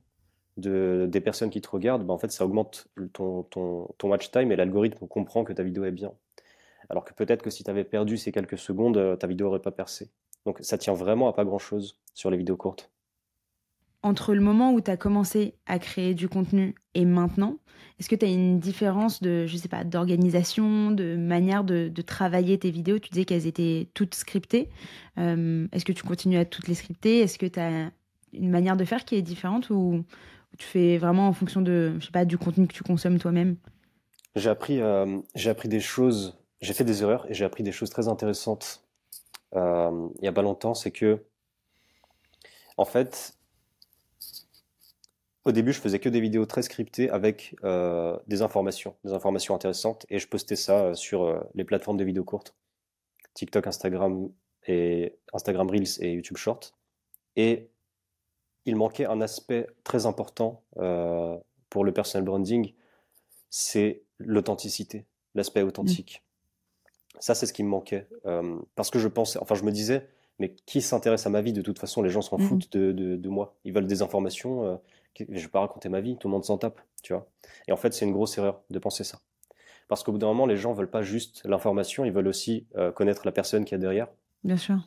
de, 0.57 1.07
des 1.09 1.21
personnes 1.21 1.49
qui 1.49 1.61
te 1.61 1.69
regardent, 1.69 2.05
bah 2.05 2.13
en 2.13 2.17
fait, 2.17 2.31
ça 2.31 2.45
augmente 2.45 2.87
ton, 3.13 3.43
ton, 3.43 3.89
ton 3.97 4.09
watch 4.09 4.31
time 4.31 4.51
et 4.51 4.55
l'algorithme 4.55 5.07
comprend 5.07 5.43
que 5.43 5.51
ta 5.53 5.63
vidéo 5.63 5.83
est 5.83 5.91
bien. 5.91 6.13
Alors 6.89 7.03
que 7.03 7.13
peut-être 7.13 7.41
que 7.41 7.49
si 7.49 7.63
tu 7.63 7.69
avais 7.69 7.83
perdu 7.83 8.17
ces 8.17 8.31
quelques 8.31 8.57
secondes, 8.57 8.97
euh, 8.97 9.15
ta 9.15 9.27
vidéo 9.27 9.47
n'aurait 9.47 9.61
pas 9.61 9.71
percé. 9.71 10.09
Donc 10.45 10.59
ça 10.61 10.77
tient 10.77 10.93
vraiment 10.93 11.27
à 11.27 11.33
pas 11.33 11.45
grand-chose 11.45 11.97
sur 12.13 12.29
les 12.31 12.37
vidéos 12.37 12.57
courtes. 12.57 12.91
Entre 14.03 14.33
le 14.33 14.41
moment 14.41 14.73
où 14.73 14.81
tu 14.81 14.89
as 14.89 14.97
commencé 14.97 15.55
à 15.67 15.77
créer 15.77 16.13
du 16.13 16.27
contenu 16.27 16.75
et 16.95 17.05
maintenant, 17.05 17.57
est-ce 17.99 18.09
que 18.09 18.15
tu 18.15 18.25
as 18.25 18.29
une 18.29 18.59
différence 18.59 19.21
de, 19.21 19.45
je 19.45 19.57
sais 19.57 19.67
pas, 19.67 19.83
d'organisation, 19.83 20.89
de 20.89 21.15
manière 21.15 21.63
de, 21.63 21.91
travailler 22.01 22.57
tes 22.57 22.71
vidéos? 22.71 22.97
Tu 22.97 23.09
disais 23.09 23.25
qu'elles 23.25 23.45
étaient 23.45 23.89
toutes 23.93 24.15
scriptées. 24.15 24.69
Euh, 25.19 25.67
est-ce 25.71 25.85
que 25.85 25.91
tu 25.91 26.03
continues 26.03 26.39
à 26.39 26.45
toutes 26.45 26.67
les 26.67 26.73
scripter? 26.73 27.19
Est-ce 27.19 27.37
que 27.37 27.45
tu 27.45 27.59
as 27.59 27.91
une 28.33 28.49
manière 28.49 28.75
de 28.75 28.85
faire 28.85 29.05
qui 29.05 29.15
est 29.15 29.21
différente 29.21 29.69
ou 29.69 30.03
tu 30.57 30.65
fais 30.65 30.97
vraiment 30.97 31.27
en 31.27 31.33
fonction 31.33 31.61
de, 31.61 31.95
je 31.99 32.05
sais 32.05 32.11
pas, 32.11 32.25
du 32.25 32.39
contenu 32.39 32.67
que 32.67 32.73
tu 32.73 32.83
consommes 32.83 33.19
toi-même? 33.19 33.55
J'ai 34.35 34.49
appris, 34.49 34.79
j'ai 35.35 35.49
appris 35.49 35.69
des 35.69 35.81
choses, 35.81 36.39
j'ai 36.61 36.73
fait 36.73 36.85
des 36.85 37.03
erreurs 37.03 37.29
et 37.29 37.35
j'ai 37.35 37.45
appris 37.45 37.63
des 37.63 37.71
choses 37.71 37.91
très 37.91 38.07
intéressantes 38.07 38.83
il 39.53 40.23
y 40.23 40.27
a 40.27 40.31
pas 40.31 40.41
longtemps. 40.41 40.73
C'est 40.73 40.91
que, 40.91 41.23
en 42.77 42.85
fait, 42.85 43.37
au 45.43 45.51
début, 45.51 45.73
je 45.73 45.79
faisais 45.79 45.99
que 45.99 46.09
des 46.09 46.21
vidéos 46.21 46.45
très 46.45 46.61
scriptées 46.61 47.09
avec 47.09 47.55
euh, 47.63 48.17
des 48.27 48.41
informations, 48.41 48.95
des 49.03 49.13
informations 49.13 49.55
intéressantes, 49.55 50.05
et 50.09 50.19
je 50.19 50.27
postais 50.27 50.55
ça 50.55 50.85
euh, 50.85 50.93
sur 50.93 51.23
euh, 51.23 51.39
les 51.55 51.63
plateformes 51.63 51.97
de 51.97 52.03
vidéos 52.03 52.23
courtes, 52.23 52.55
TikTok, 53.33 53.65
Instagram 53.65 54.29
et 54.67 55.17
Instagram 55.33 55.69
Reels 55.69 56.01
et 56.01 56.13
YouTube 56.13 56.37
Short. 56.37 56.75
Et 57.35 57.69
il 58.65 58.75
manquait 58.75 59.05
un 59.05 59.21
aspect 59.21 59.65
très 59.83 60.05
important 60.05 60.63
pour 61.69 61.83
le 61.83 61.91
personal 61.91 62.23
branding, 62.23 62.73
c'est 63.49 64.03
l'authenticité, 64.19 65.07
l'aspect 65.33 65.63
authentique. 65.63 66.21
Mmh. 67.15 67.17
Ça, 67.21 67.33
c'est 67.33 67.47
ce 67.47 67.53
qui 67.53 67.63
me 67.63 67.69
manquait, 67.69 68.07
parce 68.75 68.91
que 68.91 68.99
je 68.99 69.07
pensais, 69.07 69.39
enfin, 69.41 69.55
je 69.55 69.63
me 69.63 69.71
disais, 69.71 70.07
mais 70.37 70.53
qui 70.67 70.81
s'intéresse 70.81 71.25
à 71.25 71.29
ma 71.31 71.41
vie? 71.41 71.53
De 71.53 71.61
toute 71.61 71.79
façon 71.79 72.03
Les 72.03 72.11
gens 72.11 72.21
s'en 72.21 72.37
mmh 72.37 72.41
foutent 72.41 72.77
de, 72.77 72.91
de, 72.91 73.29
moi. 73.29 73.55
Ils 73.63 73.73
veulent 73.73 73.87
des 73.87 74.03
informations 74.03 74.79
je 75.17 75.41
vais 75.41 75.47
pas 75.47 75.59
raconter 75.61 75.89
ma 75.89 76.01
vie, 76.01 76.17
tout 76.17 76.27
le 76.27 76.33
monde 76.33 76.45
s'en 76.45 76.57
tape, 76.57 76.81
tu 77.03 77.13
vois. 77.13 77.27
Et 77.67 77.71
en 77.71 77.77
fait, 77.77 77.93
c'est 77.93 78.05
une 78.05 78.13
grosse 78.13 78.37
erreur 78.37 78.61
de 78.69 78.79
penser 78.79 79.03
ça. 79.03 79.19
Parce 79.87 80.03
qu'au 80.03 80.13
bout 80.13 80.19
d'un 80.19 80.27
moment, 80.27 80.45
les 80.45 80.55
gens 80.55 80.71
veulent 80.71 80.89
pas 80.89 81.01
juste 81.01 81.41
l'information, 81.43 82.05
ils 82.05 82.13
veulent 82.13 82.29
aussi 82.29 82.65
euh, 82.77 82.93
connaître 82.93 83.23
la 83.25 83.33
personne 83.33 83.65
qui 83.65 83.75
est 83.75 83.77
derrière. 83.77 84.07
Bien 84.43 84.55
sûr. 84.55 84.77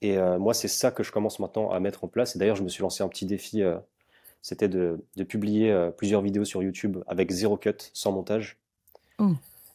Et 0.00 0.16
euh, 0.16 0.38
moi, 0.38 0.54
c'est 0.54 0.68
ça 0.68 0.92
que 0.92 1.02
je 1.02 1.10
commence 1.10 1.40
maintenant 1.40 1.70
à 1.70 1.80
mettre 1.80 2.04
en 2.04 2.06
place. 2.08 2.36
Et 2.36 2.38
d'ailleurs, 2.38 2.56
je 2.56 2.62
me 2.62 2.68
suis 2.68 2.82
lancé 2.82 3.02
un 3.02 3.08
petit 3.08 3.26
défi, 3.26 3.62
euh, 3.62 3.76
c'était 4.40 4.68
de, 4.68 5.00
publier 5.28 5.90
plusieurs 5.96 6.22
vidéos 6.22 6.44
sur 6.44 6.62
YouTube 6.62 6.98
avec 7.06 7.30
zéro 7.30 7.56
cut, 7.56 7.76
sans 7.92 8.12
montage. 8.12 8.58
Oh. 9.18 9.32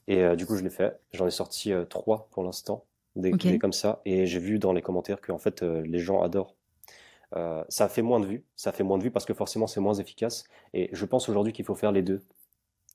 Et 0.08 0.36
du 0.36 0.46
coup, 0.46 0.56
je 0.56 0.64
l'ai 0.64 0.70
fait. 0.70 0.98
J'en 1.12 1.28
ai 1.28 1.32
sorti 1.32 1.72
trois 1.90 2.28
pour 2.32 2.44
l'instant, 2.44 2.86
des, 3.16 3.32
des, 3.32 3.60
comme 3.60 3.74
ça. 3.74 4.02
Et 4.06 4.26
j'ai 4.26 4.40
vu 4.40 4.60
dans 4.60 4.74
les 4.74 4.82
commentaires 4.82 5.22
que 5.22 5.32
en 5.32 5.38
fait, 5.38 5.62
les 5.62 6.00
gens 6.00 6.22
adorent. 6.22 6.57
Euh, 7.36 7.64
ça 7.70 7.90
fait 7.90 8.02
moins 8.02 8.20
de 8.20 8.26
vues, 8.26 8.46
ça 8.56 8.72
fait 8.72 8.84
moins 8.84 8.98
de 8.98 9.04
vues 9.04 9.12
parce 9.12 9.26
que 9.26 9.34
forcément 9.34 9.68
c'est 9.68 9.80
moins 9.80 9.94
efficace. 9.94 10.46
Et 10.74 10.90
je 10.94 11.06
pense 11.06 11.28
aujourd'hui 11.30 11.54
qu'il 11.54 11.66
faut 11.66 11.76
faire 11.76 11.92
les 11.92 12.02
deux. 12.02 12.22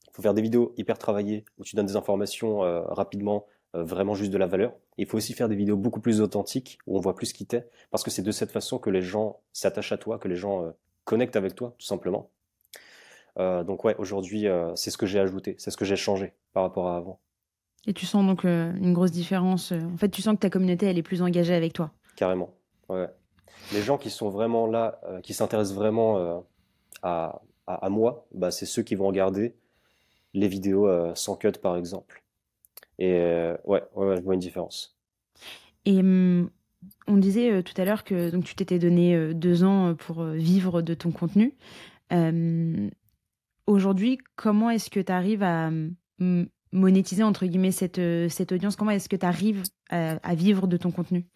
Il 0.09 0.15
faut 0.15 0.23
faire 0.23 0.35
des 0.35 0.43
vidéos 0.43 0.73
hyper 0.77 0.99
travaillées 0.99 1.45
où 1.59 1.65
tu 1.65 1.77
donnes 1.77 1.87
des 1.87 1.97
informations 1.97 2.65
euh, 2.65 2.83
rapidement, 2.83 3.47
euh, 3.75 3.85
vraiment 3.85 4.15
juste 4.15 4.31
de 4.31 4.39
la 4.39 4.47
valeur. 4.47 4.75
il 4.99 5.07
faut 5.07 5.17
aussi 5.17 5.33
faire 5.33 5.49
des 5.49 5.57
vidéos 5.57 5.77
beaucoup 5.77 6.01
plus 6.01 6.21
authentiques 6.21 6.79
où 6.87 6.97
on 6.97 7.01
voit 7.01 7.15
plus 7.15 7.33
qui 7.33 7.47
t'es 7.47 7.69
parce 7.91 8.03
que 8.03 8.11
c'est 8.11 8.23
de 8.23 8.31
cette 8.31 8.53
façon 8.53 8.79
que 8.79 8.91
les 8.91 9.03
gens 9.03 9.41
s'attachent 9.53 9.93
à 9.93 9.99
toi, 9.99 10.19
que 10.19 10.29
les 10.29 10.37
gens 10.37 10.73
connectent 11.05 11.37
avec 11.37 11.55
toi 11.55 11.75
tout 11.79 11.87
simplement. 11.87 12.31
donc 13.39 13.85
ouais, 13.85 13.97
aujourd'hui 13.97 14.47
c'est 14.75 14.91
ce 14.91 14.99
que 14.99 15.07
j'ai 15.07 15.19
ajouté, 15.19 15.57
c'est 15.59 15.71
ce 15.71 15.79
que 15.79 15.87
j'ai 15.87 15.97
changé 15.97 16.35
par 16.53 16.63
rapport 16.63 16.89
à 16.89 16.97
avant. 16.97 17.21
Et 17.87 17.95
tu 17.95 18.05
sens 18.05 18.27
donc 18.27 18.45
une 18.45 18.93
grosse 18.93 19.11
différence. 19.11 19.73
En 19.73 19.97
fait, 19.97 20.11
tu 20.11 20.23
sens 20.23 20.35
que 20.35 20.41
ta 20.41 20.51
communauté 20.51 20.87
elle 20.87 20.99
est 20.99 21.03
plus 21.03 21.23
engagée 21.23 21.55
avec 21.55 21.73
toi. 21.73 21.91
Carrément. 22.17 22.55
Ouais 22.91 23.09
les 23.73 23.83
gens 23.83 23.99
qui 23.99 24.11
sont 24.11 24.29
vraiment 24.29 24.67
là, 24.67 25.01
euh, 25.05 25.21
qui 25.21 25.35
s'intéressent 25.35 25.77
vraiment 25.77 26.19
euh, 26.19 26.39
à, 27.03 27.41
moi, 27.89 28.27
bah, 28.35 28.51
c'est 28.51 28.67
ceux 28.67 28.83
qui 28.83 28.95
vont 28.95 29.07
regarder 29.07 29.55
les 30.35 30.49
vidéos 30.49 30.89
euh, 30.89 31.13
sans 31.15 31.37
cut, 31.37 31.53
par 31.63 31.77
exemple. 31.77 32.23
Et 32.99 33.15
ouais, 33.65 33.83
je 33.97 34.23
vois 34.23 34.35
une 34.35 34.41
différence. 34.41 34.97
Et 35.87 35.99
hum, 35.99 36.51
on 37.09 37.17
disait 37.17 37.63
tout 37.63 37.73
à 37.81 37.85
l'heure 37.85 38.05
que 38.05 38.31
donc, 38.31 38.45
tu 38.45 38.55
t'étais 38.55 38.79
donné 38.79 39.35
deux 39.35 39.65
ans 39.65 39.95
pour 39.95 40.23
vivre 40.25 40.83
de 40.83 40.95
ton 40.95 41.11
contenu. 41.11 41.57
Aujourd'hui, 43.67 44.19
comment 44.37 44.71
est-ce 44.71 44.91
que 44.91 45.01
tu 45.01 45.11
arrives 45.11 45.43
à 45.43 45.69
hum, 45.69 45.97
monétiser, 46.71 47.25
entre 47.25 47.47
guillemets, 47.47 47.73
cette, 47.73 48.01
cette 48.29 48.53
audience? 48.53 48.77
Comment 48.77 48.93
est-ce 48.93 49.09
que 49.09 49.17
tu 49.17 49.27
arrives 49.27 49.63
à 49.89 50.35
vivre 50.35 50.69
de 50.69 50.77
ton 50.77 50.93
contenu? 50.93 51.27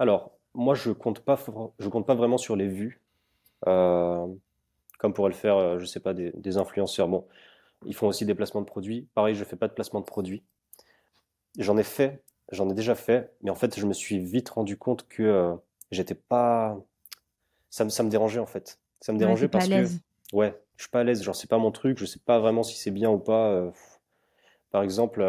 Alors, 0.00 0.32
moi, 0.54 0.74
je 0.74 0.90
compte 0.92 1.20
pas, 1.20 1.38
je 1.78 1.88
compte 1.88 2.06
pas 2.06 2.14
vraiment 2.14 2.38
sur 2.38 2.56
les 2.56 2.66
vues, 2.68 3.02
euh, 3.68 4.26
comme 4.98 5.12
pourraient 5.12 5.28
le 5.28 5.36
faire, 5.36 5.58
euh, 5.58 5.78
je 5.78 5.84
sais 5.84 6.00
pas, 6.00 6.14
des, 6.14 6.56
influenceurs. 6.56 7.06
Bon, 7.06 7.26
ils 7.84 7.94
font 7.94 8.08
aussi 8.08 8.24
des 8.24 8.34
placements 8.34 8.62
de 8.62 8.66
produits. 8.66 9.08
Pareil, 9.14 9.34
je 9.34 9.44
fais 9.44 9.56
pas 9.56 9.68
de 9.68 9.74
placement 9.74 10.00
de 10.00 10.06
produits. 10.06 10.42
J'en 11.58 11.76
ai 11.76 11.82
fait, 11.82 12.24
j'en 12.50 12.70
ai 12.70 12.72
déjà 12.72 12.94
fait, 12.94 13.30
mais 13.42 13.50
en 13.50 13.54
fait, 13.54 13.78
je 13.78 13.84
me 13.84 13.92
suis 13.92 14.18
vite 14.18 14.48
rendu 14.48 14.78
compte 14.78 15.06
que 15.06 15.22
euh, 15.22 15.54
j'étais 15.90 16.14
pas, 16.14 16.78
ça 17.68 17.84
me, 17.84 17.90
ça 17.90 18.02
me 18.02 18.08
dérangeait 18.08 18.40
en 18.40 18.46
fait. 18.46 18.80
Ça 19.02 19.12
me 19.12 19.18
dérangeait 19.18 19.48
parce 19.48 19.68
que, 19.68 19.84
ouais, 20.32 20.58
je 20.76 20.84
suis 20.84 20.90
pas 20.90 21.00
à 21.00 21.04
l'aise. 21.04 21.22
Genre, 21.22 21.36
c'est 21.36 21.50
pas 21.50 21.58
mon 21.58 21.72
truc. 21.72 21.98
Je 21.98 22.06
sais 22.06 22.20
pas 22.24 22.38
vraiment 22.38 22.62
si 22.62 22.78
c'est 22.78 22.90
bien 22.90 23.10
ou 23.10 23.18
pas. 23.18 23.70
Par 24.70 24.82
exemple, 24.82 25.22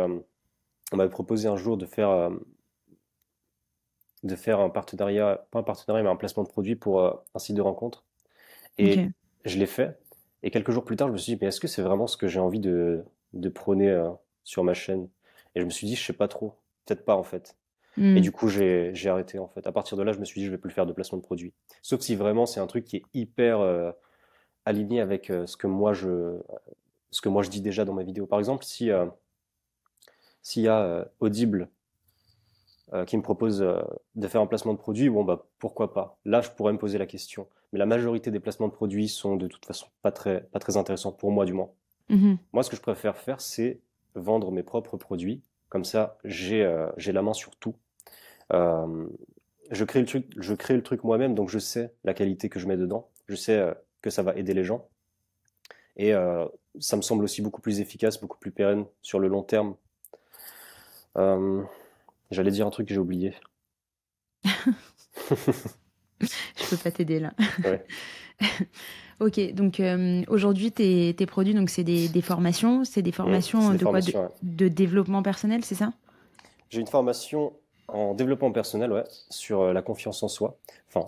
on 0.93 0.95
m'avait 0.95 1.09
proposé 1.09 1.49
un 1.49 1.57
jour 1.57 1.75
de 1.75 1.85
faire 1.85 2.31
de 4.23 4.35
faire 4.35 4.59
un 4.59 4.69
partenariat, 4.69 5.47
pas 5.51 5.59
un 5.59 5.63
partenariat, 5.63 6.03
mais 6.03 6.09
un 6.09 6.15
placement 6.15 6.43
de 6.43 6.49
produit 6.49 6.75
pour 6.75 7.01
euh, 7.01 7.13
un 7.33 7.39
site 7.39 7.55
de 7.55 7.61
rencontre. 7.61 8.03
Et 8.77 9.07
je 9.45 9.57
l'ai 9.57 9.65
fait. 9.65 9.99
Et 10.43 10.51
quelques 10.51 10.71
jours 10.71 10.85
plus 10.85 10.95
tard, 10.95 11.07
je 11.07 11.13
me 11.13 11.17
suis 11.17 11.33
dit, 11.33 11.39
mais 11.41 11.47
est-ce 11.47 11.59
que 11.59 11.67
c'est 11.67 11.81
vraiment 11.81 12.07
ce 12.07 12.17
que 12.17 12.27
j'ai 12.27 12.39
envie 12.39 12.59
de, 12.59 13.03
de 13.33 13.49
prôner 13.49 13.89
euh, 13.89 14.09
sur 14.43 14.63
ma 14.63 14.73
chaîne? 14.73 15.07
Et 15.55 15.59
je 15.59 15.65
me 15.65 15.69
suis 15.69 15.85
dit, 15.85 15.95
je 15.95 16.03
sais 16.03 16.13
pas 16.13 16.27
trop. 16.27 16.57
Peut-être 16.85 17.05
pas, 17.05 17.15
en 17.15 17.23
fait. 17.23 17.57
Et 17.97 18.01
hmm. 18.01 18.21
du 18.21 18.31
coup, 18.31 18.47
j'ai 18.47 18.93
arrêté, 19.07 19.37
en 19.37 19.47
fait. 19.47 19.67
À 19.67 19.71
partir 19.71 19.97
de 19.97 20.03
là, 20.03 20.13
je 20.13 20.19
me 20.19 20.25
suis 20.25 20.39
dit, 20.39 20.45
je 20.45 20.51
vais 20.51 20.57
plus 20.57 20.71
faire 20.71 20.85
de 20.85 20.93
placement 20.93 21.17
de 21.17 21.23
produit. 21.23 21.53
Sauf 21.81 22.01
si 22.01 22.15
vraiment 22.15 22.45
c'est 22.45 22.59
un 22.59 22.67
truc 22.67 22.85
qui 22.85 22.97
est 22.97 23.03
hyper 23.13 23.59
euh, 23.59 23.91
aligné 24.65 25.01
avec 25.01 25.25
ce 25.27 25.57
que 25.57 25.67
moi 25.67 25.91
je 25.93 26.39
ce 27.09 27.19
que 27.19 27.27
moi 27.27 27.43
je 27.43 27.49
dis 27.49 27.59
déjà 27.59 27.83
dans 27.83 27.93
mes 27.93 28.05
vidéos. 28.05 28.27
Par 28.27 28.39
exemple, 28.39 28.63
si 28.63 28.89
s'il 30.41 30.63
y 30.63 30.67
a 30.69 31.11
Audible 31.19 31.67
euh, 32.93 33.05
qui 33.05 33.15
me 33.15 33.21
propose 33.21 33.61
euh, 33.61 33.79
de 34.15 34.27
faire 34.27 34.41
un 34.41 34.47
placement 34.47 34.73
de 34.73 34.77
produit, 34.77 35.09
bon 35.09 35.23
bah 35.23 35.45
pourquoi 35.59 35.93
pas. 35.93 36.19
Là, 36.25 36.41
je 36.41 36.49
pourrais 36.49 36.73
me 36.73 36.77
poser 36.77 36.97
la 36.97 37.05
question. 37.05 37.47
Mais 37.71 37.79
la 37.79 37.85
majorité 37.85 38.31
des 38.31 38.41
placements 38.41 38.67
de 38.67 38.73
produits 38.73 39.07
sont 39.07 39.37
de 39.37 39.47
toute 39.47 39.65
façon 39.65 39.87
pas 40.01 40.11
très, 40.11 40.41
pas 40.51 40.59
très 40.59 40.75
intéressants 40.75 41.13
pour 41.13 41.31
moi 41.31 41.45
du 41.45 41.53
moins. 41.53 41.69
Mhm. 42.09 42.37
Moi, 42.51 42.63
ce 42.63 42.69
que 42.69 42.75
je 42.75 42.81
préfère 42.81 43.15
faire, 43.15 43.39
c'est 43.39 43.79
vendre 44.15 44.51
mes 44.51 44.61
propres 44.61 44.97
produits. 44.97 45.41
Comme 45.69 45.85
ça, 45.85 46.17
j'ai 46.25 46.65
euh, 46.65 46.89
j'ai 46.97 47.13
la 47.13 47.21
main 47.21 47.31
sur 47.31 47.55
tout. 47.55 47.75
je 48.51 49.85
crée 49.85 50.01
le 50.01 50.05
truc, 50.05 50.25
je 50.37 50.53
crée 50.53 50.75
le 50.75 50.83
truc 50.83 51.05
moi-même, 51.05 51.33
donc 51.33 51.47
je 51.47 51.59
sais 51.59 51.93
la 52.03 52.13
qualité 52.13 52.49
que 52.49 52.59
je 52.59 52.67
mets 52.67 52.75
dedans. 52.75 53.07
Je 53.29 53.35
sais 53.35 53.73
que 54.01 54.09
ça 54.09 54.21
va 54.21 54.35
aider 54.35 54.53
les 54.53 54.65
gens. 54.65 54.89
Et 55.95 56.11
ça 56.79 56.97
me 56.97 57.01
semble 57.01 57.23
aussi 57.23 57.41
beaucoup 57.41 57.61
plus 57.61 57.79
efficace, 57.79 58.19
beaucoup 58.19 58.37
plus 58.37 58.51
pérenne 58.51 58.83
sur 59.01 59.17
le 59.19 59.29
long 59.29 59.43
terme. 59.43 59.75
J'allais 62.31 62.51
dire 62.51 62.65
un 62.65 62.69
truc 62.69 62.87
que 62.87 62.93
j'ai 62.93 62.99
oublié. 62.99 63.33
je 64.45 64.71
peux 66.69 66.77
pas 66.77 66.91
t'aider 66.91 67.19
là. 67.19 67.33
ok, 69.19 69.53
donc 69.53 69.79
euh, 69.79 70.23
aujourd'hui, 70.27 70.71
tes, 70.71 71.13
produits, 71.25 71.53
donc 71.53 71.69
c'est 71.69 71.83
des, 71.83 72.21
formations, 72.21 72.85
c'est 72.85 73.01
des 73.01 73.11
formations 73.11 73.73
de 73.73 73.83
quoi? 73.83 73.99
de, 74.41 74.67
développement 74.67 75.21
personnel, 75.21 75.63
c'est 75.63 75.75
ça? 75.75 75.93
J'ai 76.69 76.79
une 76.79 76.87
formation 76.87 77.53
en 77.89 78.13
développement 78.13 78.51
personnel, 78.51 78.93
ouais, 78.93 79.03
sur 79.29 79.61
euh, 79.61 79.73
la 79.73 79.81
confiance 79.81 80.23
en 80.23 80.29
soi. 80.29 80.57
Enfin, 80.87 81.05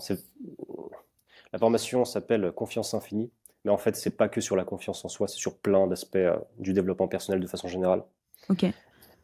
la 1.53 1.59
formation 1.59 2.03
s'appelle 2.03 2.51
Confiance 2.51 2.93
infinie, 2.93 3.31
mais 3.63 3.71
en 3.71 3.77
fait, 3.77 3.95
c'est 3.95 4.17
pas 4.17 4.27
que 4.27 4.41
sur 4.41 4.57
la 4.57 4.65
confiance 4.65 5.05
en 5.05 5.09
soi, 5.09 5.29
c'est 5.29 5.37
sur 5.37 5.57
plein 5.57 5.87
d'aspects 5.87 6.17
euh, 6.17 6.35
du 6.59 6.73
développement 6.73 7.07
personnel 7.07 7.39
de 7.39 7.47
façon 7.47 7.69
générale. 7.69 8.03
Ok. 8.49 8.65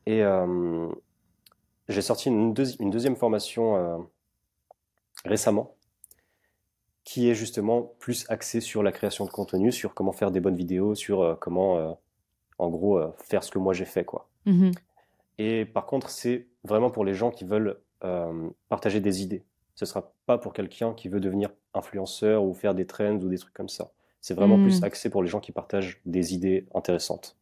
Et 0.06 0.24
j'ai 1.90 2.02
sorti 2.02 2.30
une, 2.30 2.54
deuxième 2.54 3.16
formation 3.16 3.76
euh, 3.76 3.98
récemment 5.26 5.76
qui 7.04 7.28
est 7.30 7.34
justement 7.34 7.94
plus 7.98 8.30
axée 8.30 8.62
sur 8.62 8.84
la 8.84 8.92
création 8.92 9.26
de 9.26 9.32
contenu, 9.32 9.72
sur 9.72 9.96
comment 9.96 10.12
faire 10.12 10.30
des 10.30 10.40
bonnes 10.40 10.56
vidéos, 10.56 10.94
sur 10.94 11.22
euh, 11.22 11.36
comment, 11.36 11.78
euh, 11.78 11.92
en 12.60 12.70
gros, 12.70 13.02
faire 13.18 13.44
ce 13.44 13.50
que 13.50 13.58
moi 13.58 13.74
j'ai 13.74 13.86
fait, 13.86 14.06
quoi. 14.06 14.30
Mm-hmm. 14.46 14.74
Et 15.40 15.66
par 15.66 15.88
contre, 15.88 16.12
c'est 16.12 16.48
vraiment 16.64 16.92
pour 16.92 17.04
les 17.04 17.16
gens 17.16 17.32
qui 17.32 17.46
veulent 17.46 17.82
partager 18.70 19.02
des 19.02 19.24
idées. 19.24 19.44
Ce 19.76 19.86
sera 19.86 20.14
pas 20.26 20.38
pour 20.38 20.54
quelqu'un 20.54 20.94
qui 20.94 21.10
veut 21.10 21.20
devenir 21.20 21.50
influenceur 21.74 22.44
ou 22.44 22.54
faire 22.54 22.76
des 22.76 22.86
trends 22.86 23.16
ou 23.16 23.30
des 23.30 23.38
trucs 23.38 23.54
comme 23.54 23.70
ça. 23.70 23.92
C'est 24.22 24.34
vraiment 24.34 24.62
plus 24.62 24.82
mm. 24.82 24.84
axé 24.84 25.10
pour 25.10 25.24
les 25.24 25.30
gens 25.30 25.40
qui 25.40 25.52
partagent 25.52 26.02
des 26.06 26.34
idées 26.34 26.68
intéressantes. 26.74 27.39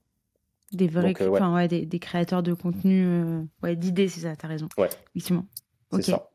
Des 0.73 0.87
vrais, 0.87 1.13
euh, 1.21 1.31
enfin, 1.31 1.53
ouais, 1.53 1.67
des, 1.67 1.85
des, 1.85 1.99
créateurs 1.99 2.43
de 2.43 2.53
contenu, 2.53 3.05
euh, 3.05 3.41
ouais, 3.63 3.75
d'idées, 3.75 4.09
c'est 4.09 4.21
ça, 4.21 4.35
t'as 4.35 4.49
raison. 4.49 4.67
Ouais. 4.77 4.89
Effectivement. 5.15 5.45
C'est 5.93 6.01
ça. 6.03 6.29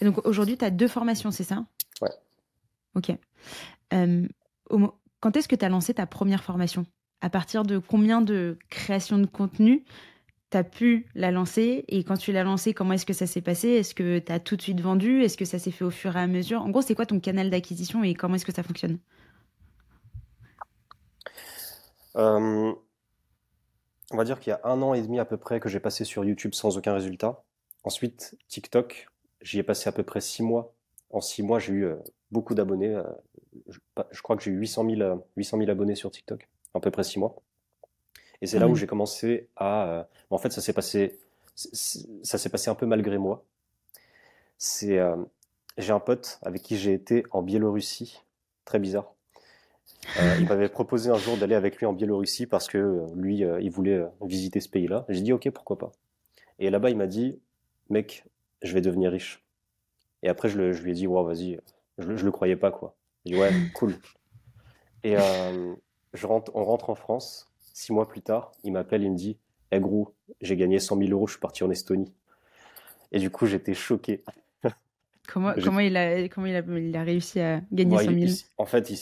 Et 0.00 0.04
donc 0.04 0.26
aujourd'hui, 0.26 0.58
tu 0.58 0.64
as 0.64 0.70
deux 0.70 0.88
formations, 0.88 1.30
c'est 1.30 1.44
ça? 1.44 1.64
Ouais. 2.02 2.10
Ok. 2.94 3.12
Euh, 3.94 4.26
quand 5.20 5.36
est-ce 5.36 5.48
que 5.48 5.56
tu 5.56 5.64
as 5.64 5.68
lancé 5.70 5.94
ta 5.94 6.06
première 6.06 6.44
formation? 6.44 6.84
À 7.22 7.30
partir 7.30 7.62
de 7.62 7.78
combien 7.78 8.20
de 8.20 8.58
création 8.68 9.18
de 9.18 9.26
contenu 9.26 9.84
tu 10.50 10.58
as 10.58 10.64
pu 10.64 11.06
la 11.14 11.30
lancer? 11.30 11.84
Et 11.88 12.04
quand 12.04 12.18
tu 12.18 12.32
l'as 12.32 12.44
lancée, 12.44 12.74
comment 12.74 12.92
est-ce 12.92 13.06
que 13.06 13.14
ça 13.14 13.26
s'est 13.26 13.40
passé? 13.40 13.68
Est-ce 13.68 13.94
que 13.94 14.18
tu 14.18 14.32
as 14.32 14.38
tout 14.38 14.56
de 14.56 14.62
suite 14.62 14.80
vendu? 14.80 15.22
Est-ce 15.22 15.38
que 15.38 15.46
ça 15.46 15.58
s'est 15.58 15.70
fait 15.70 15.84
au 15.84 15.90
fur 15.90 16.14
et 16.14 16.20
à 16.20 16.26
mesure? 16.26 16.60
En 16.60 16.68
gros, 16.68 16.82
c'est 16.82 16.94
quoi 16.94 17.06
ton 17.06 17.20
canal 17.20 17.48
d'acquisition 17.48 18.04
et 18.04 18.12
comment 18.12 18.34
est-ce 18.34 18.44
que 18.44 18.52
ça 18.52 18.62
fonctionne? 18.62 18.98
On 24.12 24.16
va 24.16 24.24
dire 24.24 24.38
qu'il 24.38 24.50
y 24.50 24.54
a 24.54 24.60
un 24.64 24.82
an 24.82 24.94
et 24.94 25.02
demi 25.02 25.18
à 25.18 25.24
peu 25.24 25.36
près 25.36 25.60
que 25.60 25.68
j'ai 25.68 25.80
passé 25.80 26.04
sur 26.04 26.24
YouTube 26.24 26.54
sans 26.54 26.76
aucun 26.78 26.94
résultat. 26.94 27.42
Ensuite, 27.84 28.36
TikTok, 28.48 29.08
j'y 29.40 29.58
ai 29.58 29.62
passé 29.62 29.88
à 29.88 29.92
peu 29.92 30.02
près 30.02 30.20
six 30.20 30.42
mois. 30.42 30.74
En 31.10 31.20
six 31.20 31.42
mois, 31.42 31.58
j'ai 31.58 31.72
eu 31.72 31.84
euh, 31.84 31.96
beaucoup 32.30 32.54
d'abonnés. 32.54 32.94
Euh, 32.94 33.02
je, 33.68 34.22
crois 34.22 34.36
que 34.36 34.42
j'ai 34.42 34.50
eu 34.50 34.58
800 34.58 34.88
000, 34.88 35.24
800 35.36 35.58
000 35.58 35.70
abonnés 35.70 35.94
sur 35.94 36.10
TikTok, 36.10 36.48
à 36.74 36.80
peu 36.80 36.90
près 36.90 37.04
six 37.04 37.18
mois. 37.18 37.36
Et 38.42 38.46
c'est 38.46 38.58
là 38.58 38.68
où 38.68 38.74
j'ai 38.74 38.86
commencé 38.86 39.48
à. 39.56 39.88
Euh, 39.88 40.04
en 40.30 40.38
fait, 40.38 40.50
ça 40.50 40.60
s'est 40.60 40.72
passé, 40.72 41.18
ça 41.54 42.38
s'est 42.38 42.50
passé 42.50 42.70
un 42.70 42.74
peu 42.74 42.86
malgré 42.86 43.18
moi. 43.18 43.44
C'est, 44.58 44.98
euh, 44.98 45.16
j'ai 45.78 45.92
un 45.92 46.00
pote 46.00 46.38
avec 46.42 46.62
qui 46.62 46.76
j'ai 46.76 46.92
été 46.92 47.24
en 47.30 47.42
Biélorussie, 47.42 48.22
très 48.64 48.78
bizarre. 48.78 49.14
Euh, 50.18 50.36
il 50.38 50.46
m'avait 50.46 50.68
proposé 50.68 51.10
un 51.10 51.16
jour 51.16 51.36
d'aller 51.36 51.54
avec 51.54 51.76
lui 51.78 51.86
en 51.86 51.92
Biélorussie 51.92 52.46
parce 52.46 52.68
que 52.68 53.06
lui, 53.14 53.38
il 53.60 53.70
voulait 53.70 54.04
visiter 54.22 54.60
ce 54.60 54.68
pays-là. 54.68 55.04
J'ai 55.08 55.20
dit 55.20 55.32
ok, 55.32 55.50
pourquoi 55.50 55.78
pas. 55.78 55.92
Et 56.58 56.70
là-bas, 56.70 56.90
il 56.90 56.96
m'a 56.96 57.06
dit, 57.06 57.38
mec, 57.90 58.24
je 58.62 58.72
vais 58.72 58.80
devenir 58.80 59.10
riche. 59.10 59.44
Et 60.22 60.28
après, 60.28 60.48
je, 60.48 60.58
lui 60.58 60.90
ai 60.90 60.94
dit, 60.94 61.06
ouais, 61.06 61.22
vas-y, 61.22 61.60
je, 61.98 62.16
je 62.16 62.24
le 62.24 62.30
croyais 62.30 62.56
pas 62.56 62.70
quoi. 62.70 62.94
Il 63.24 63.32
dit 63.32 63.40
ouais, 63.40 63.50
cool. 63.74 63.94
Et 65.04 65.16
je 66.14 66.26
rentre, 66.26 66.50
on 66.54 66.64
rentre 66.64 66.90
en 66.90 66.94
France 66.94 67.52
Six 67.76 67.92
mois 67.92 68.08
plus 68.08 68.22
tard, 68.22 68.52
il 68.64 68.72
m'appelle, 68.72 69.02
il 69.02 69.12
me 69.12 69.16
dit 69.18 69.36
Eh 69.70 69.80
gros, 69.80 70.14
j'ai 70.40 70.56
gagné 70.56 70.78
100 70.78 70.96
000 70.96 71.10
euros, 71.10 71.26
je 71.26 71.32
suis 71.32 71.40
parti 71.40 71.62
en 71.62 71.70
Estonie. 71.70 72.10
Et 73.12 73.18
du 73.18 73.28
coup, 73.28 73.44
j'étais 73.44 73.74
choqué. 73.74 74.24
Comment, 75.32 75.52
comment, 75.62 75.80
il 75.80 75.96
a, 75.96 76.28
comment 76.28 76.46
il, 76.46 76.56
a, 76.56 76.60
il 76.60 76.96
a 76.96 77.02
réussi 77.02 77.40
à 77.40 77.60
gagner 77.72 77.98
100 77.98 78.04
000 78.04 78.48
En 78.58 78.66
fait, 78.66 78.90
il 78.90 78.96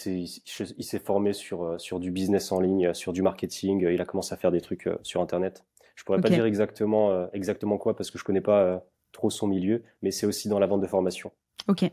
s'est 0.85 0.99
formé 0.99 1.33
sur, 1.33 1.65
euh, 1.65 1.79
sur 1.79 2.01
du 2.01 2.11
business 2.11 2.53
en 2.53 2.61
ligne, 2.61 2.95
sur 2.95 3.13
du 3.13 3.23
marketing. 3.23 3.87
Il 3.91 4.01
a 4.01 4.05
commencé 4.05 4.33
à 4.35 4.37
faire 4.37 4.51
des 4.51 4.61
trucs 4.61 4.87
euh, 4.87 4.97
sur 5.03 5.21
Internet. 5.21 5.65
Je 5.97 6.05
pourrais 6.05 6.21
pas 6.21 6.29
dire 6.29 6.45
exactement, 6.45 7.11
euh, 7.11 7.27
exactement 7.33 7.79
quoi 7.79 7.97
parce 7.97 8.11
que 8.11 8.19
je 8.19 8.25
connais 8.25 8.41
pas 8.41 8.85
trop 9.13 9.31
son 9.31 9.47
milieu, 9.47 9.85
mais 10.03 10.11
c'est 10.11 10.27
aussi 10.27 10.49
dans 10.49 10.59
la 10.59 10.67
vente 10.67 10.81
de 10.81 10.87
formation. 10.89 11.31
Ok. 11.69 11.85
et 11.85 11.91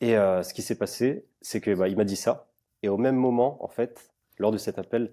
ce 0.00 0.54
qui 0.54 0.62
s'est 0.62 0.78
passé, 0.78 1.26
c'est 1.40 1.60
que 1.60 1.74
bah, 1.74 1.88
il 1.88 1.96
m'a 1.96 2.04
dit 2.04 2.16
ça. 2.16 2.46
Et 2.82 2.88
au 2.88 2.96
même 2.96 3.16
moment, 3.16 3.62
en 3.64 3.68
fait, 3.68 4.12
lors 4.38 4.52
de 4.52 4.58
cet 4.58 4.78
appel, 4.78 5.12